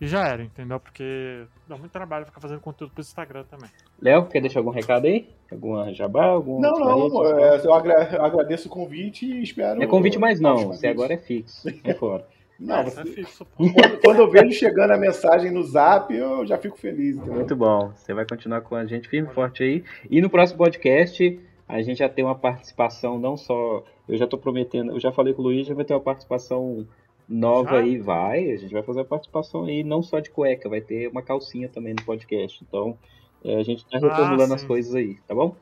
E 0.00 0.06
já 0.06 0.26
era, 0.26 0.42
entendeu? 0.42 0.80
Porque 0.80 1.44
dá 1.68 1.76
muito 1.76 1.92
trabalho 1.92 2.24
ficar 2.24 2.40
fazendo 2.40 2.60
conteúdo 2.60 2.92
pro 2.92 3.02
Instagram 3.02 3.44
também. 3.44 3.68
Léo, 4.00 4.26
quer 4.26 4.40
deixar 4.40 4.60
algum 4.60 4.70
recado 4.70 5.06
aí? 5.06 5.28
Alguma 5.52 5.92
jabá? 5.92 6.24
Algum 6.24 6.58
não, 6.58 6.72
não. 6.78 7.26
É, 7.38 7.60
eu 7.62 7.74
agradeço 7.74 8.68
o 8.68 8.70
convite 8.70 9.26
e 9.26 9.42
espero. 9.42 9.82
É 9.82 9.86
convite 9.86 10.18
mais 10.18 10.40
não. 10.40 10.68
Você 10.68 10.86
agora 10.86 11.12
é 11.12 11.18
fixo. 11.18 11.68
É 11.84 11.92
fora. 11.92 12.26
Não, 12.60 12.76
é, 12.76 12.84
você... 12.84 13.00
é 13.00 13.04
fixo, 13.06 13.46
quando, 13.56 14.00
quando, 14.04 14.18
eu 14.18 14.30
vejo 14.30 14.52
chegando 14.52 14.90
a 14.90 14.98
mensagem 14.98 15.50
no 15.50 15.62
zap, 15.62 16.14
eu 16.14 16.44
já 16.44 16.58
fico 16.58 16.76
feliz. 16.76 17.16
Entendeu? 17.16 17.36
Muito 17.36 17.56
bom. 17.56 17.90
Você 17.96 18.12
vai 18.12 18.26
continuar 18.26 18.60
com 18.60 18.74
a 18.76 18.84
gente 18.84 19.08
firme 19.08 19.30
e 19.30 19.32
forte 19.32 19.62
aí. 19.62 19.82
E 20.10 20.20
no 20.20 20.28
próximo 20.28 20.58
podcast, 20.58 21.40
a 21.66 21.80
gente 21.80 22.00
já 22.00 22.08
tem 22.08 22.22
uma 22.22 22.34
participação, 22.34 23.18
não 23.18 23.34
só. 23.34 23.82
Eu 24.06 24.18
já 24.18 24.24
estou 24.24 24.38
prometendo, 24.38 24.92
eu 24.92 25.00
já 25.00 25.10
falei 25.10 25.32
com 25.32 25.40
o 25.40 25.44
Luiz, 25.46 25.66
já 25.66 25.74
vai 25.74 25.86
ter 25.86 25.94
uma 25.94 26.00
participação 26.00 26.86
nova 27.30 27.78
aí, 27.78 27.98
vai. 27.98 28.50
A 28.50 28.56
gente 28.56 28.72
vai 28.72 28.82
fazer 28.82 29.00
a 29.00 29.04
participação 29.04 29.64
aí, 29.64 29.84
não 29.84 30.02
só 30.02 30.18
de 30.18 30.28
cueca, 30.30 30.68
vai 30.68 30.80
ter 30.80 31.08
uma 31.08 31.22
calcinha 31.22 31.68
também 31.68 31.94
no 31.94 32.04
podcast. 32.04 32.62
Então, 32.66 32.98
é, 33.44 33.56
a 33.56 33.62
gente 33.62 33.86
tá 33.86 33.98
reformulando 33.98 34.52
ah, 34.52 34.56
as 34.56 34.64
coisas 34.64 34.92
aí, 34.94 35.14
tá 35.26 35.34
bom? 35.34 35.54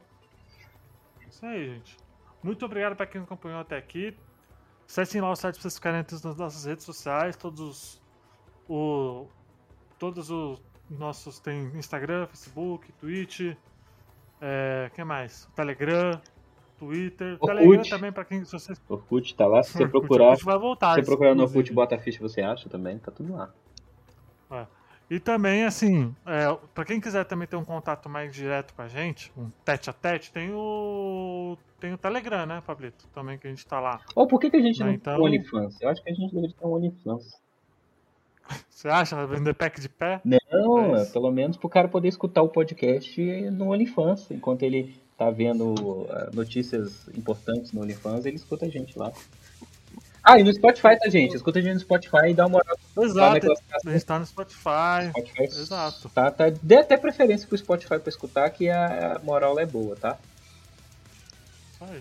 Isso 1.28 1.44
aí, 1.44 1.74
gente. 1.74 1.96
Muito 2.42 2.64
obrigado 2.64 2.96
para 2.96 3.06
quem 3.06 3.20
acompanhou 3.20 3.60
até 3.60 3.76
aqui. 3.76 4.16
Acessem 4.88 5.20
lá 5.20 5.30
o 5.30 5.36
site 5.36 5.56
para 5.56 5.62
vocês 5.62 5.74
ficarem 5.74 6.00
atentos 6.00 6.22
nas 6.22 6.36
nossas 6.36 6.64
redes 6.64 6.84
sociais. 6.84 7.36
Todos 7.36 7.60
os, 7.60 8.02
o, 8.66 9.26
todos 9.98 10.30
os 10.30 10.62
nossos 10.88 11.38
tem 11.38 11.66
Instagram, 11.74 12.26
Facebook, 12.26 12.90
Twitch. 12.92 13.54
É, 14.40 14.90
que 14.94 15.04
mais? 15.04 15.46
Telegram. 15.54 16.18
Twitter, 16.78 17.36
Orkut. 17.40 17.46
Telegram 17.46 17.82
também 17.90 18.12
para 18.12 18.24
quem 18.24 18.44
se 18.44 18.52
você 18.52 18.72
Orkut 18.88 19.34
tá 19.34 19.46
lá, 19.46 19.62
se 19.62 19.72
você 19.72 19.86
procurar. 19.86 20.30
Orkut 20.30 20.44
vai 20.44 20.58
voltar. 20.58 20.94
Se 20.94 21.00
você 21.00 21.06
procurar 21.06 21.34
no 21.34 21.42
Orkut 21.42 21.72
bota 21.72 21.98
ficha, 21.98 22.20
você 22.20 22.40
acha 22.40 22.68
também, 22.68 22.98
tá 22.98 23.10
tudo 23.10 23.32
lá. 23.32 23.52
É. 24.50 24.66
E 25.10 25.18
também, 25.18 25.64
assim, 25.64 26.14
é, 26.26 26.54
para 26.74 26.84
quem 26.84 27.00
quiser 27.00 27.24
também 27.24 27.48
ter 27.48 27.56
um 27.56 27.64
contato 27.64 28.10
mais 28.10 28.34
direto 28.34 28.74
com 28.74 28.82
a 28.82 28.88
gente, 28.88 29.32
um 29.36 29.50
tete 29.64 29.88
a 29.88 29.92
tete, 29.92 30.30
tem 30.30 30.50
o. 30.52 31.56
Tem 31.80 31.92
o 31.92 31.98
Telegram, 31.98 32.44
né, 32.44 32.62
Pablito? 32.66 33.06
Também 33.14 33.38
que 33.38 33.46
a 33.46 33.50
gente 33.50 33.66
tá 33.66 33.80
lá. 33.80 34.00
Ou 34.14 34.26
por 34.26 34.40
que, 34.40 34.50
que 34.50 34.56
a 34.56 34.60
gente 34.60 34.80
não 34.80 34.90
então... 34.90 35.14
tem 35.16 35.24
OnlyFans? 35.24 35.80
Eu 35.80 35.88
acho 35.88 36.02
que 36.02 36.10
a 36.10 36.12
gente 36.12 36.34
deveria 36.34 36.54
ter 36.54 36.66
um 36.66 36.72
OnlyFans. 36.72 37.40
Você 38.68 38.88
acha? 38.88 39.26
Vender 39.26 39.54
pack 39.54 39.80
de 39.80 39.88
pé? 39.88 40.20
Não, 40.24 40.96
é 40.96 41.04
pelo 41.06 41.30
menos 41.30 41.56
pro 41.56 41.68
cara 41.68 41.88
poder 41.88 42.08
escutar 42.08 42.42
o 42.42 42.48
podcast 42.48 43.20
no 43.50 43.72
OnlyFans, 43.72 44.30
enquanto 44.30 44.62
ele 44.62 45.00
tá 45.18 45.30
vendo 45.30 45.74
uh, 45.74 46.30
notícias 46.32 47.08
importantes 47.08 47.72
no 47.72 47.82
OnlyFans, 47.82 48.24
ele 48.24 48.36
escuta 48.36 48.66
a 48.66 48.68
gente 48.68 48.96
lá. 48.96 49.12
Ah, 50.22 50.38
e 50.38 50.44
no 50.44 50.52
Spotify, 50.52 50.96
tá, 50.96 51.08
gente? 51.08 51.34
Escuta 51.34 51.58
a 51.58 51.62
gente 51.62 51.74
no 51.74 51.80
Spotify 51.80 52.28
e 52.28 52.34
dá 52.34 52.46
uma 52.46 52.60
moral. 52.60 52.78
Exato, 52.98 53.52
a 53.84 53.90
gente 53.90 54.04
tá 54.04 54.18
no 54.18 54.26
Spotify. 54.26 55.10
Spotify 55.10 55.42
Exato. 55.42 56.08
Tá, 56.10 56.30
tá, 56.30 56.50
dê 56.62 56.76
até 56.76 56.96
preferência 56.96 57.48
pro 57.48 57.58
Spotify 57.58 57.98
pra 57.98 58.08
escutar, 58.08 58.48
que 58.50 58.70
a, 58.70 59.20
moral 59.24 59.58
é 59.58 59.66
boa, 59.66 59.96
tá? 59.96 60.16
Isso 61.72 61.84
aí. 61.84 62.00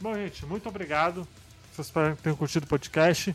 Bom, 0.00 0.14
gente, 0.14 0.46
muito 0.46 0.68
obrigado. 0.68 1.26
Espero 1.76 2.14
que 2.14 2.22
tenham 2.22 2.36
curtido 2.36 2.66
o 2.66 2.68
podcast. 2.68 3.34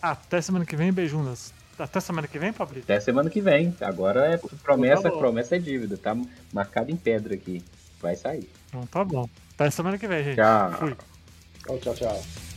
Até 0.00 0.40
semana 0.40 0.64
que 0.64 0.76
vem, 0.76 0.92
beijunas. 0.92 1.52
Até 1.78 1.98
semana 2.00 2.28
que 2.28 2.38
vem, 2.38 2.52
Pablito? 2.52 2.84
Até 2.84 3.00
semana 3.00 3.30
que 3.30 3.40
vem. 3.40 3.74
Agora 3.80 4.26
é 4.26 4.36
promessa, 4.62 5.04
tá 5.04 5.10
promessa 5.10 5.56
é 5.56 5.58
dívida. 5.58 5.96
Tá 5.96 6.14
marcado 6.52 6.90
em 6.90 6.96
pedra 6.96 7.34
aqui 7.34 7.64
vai 8.02 8.16
sair. 8.16 8.50
Então 8.68 8.84
tá 8.86 9.04
bom. 9.04 9.28
Até 9.54 9.70
semana 9.70 9.96
que 9.96 10.08
vem, 10.08 10.24
gente. 10.24 10.36
Tchau. 10.36 10.72
Fui. 10.72 10.96
Tchau, 11.64 11.78
tchau, 11.78 11.94
tchau. 11.94 12.51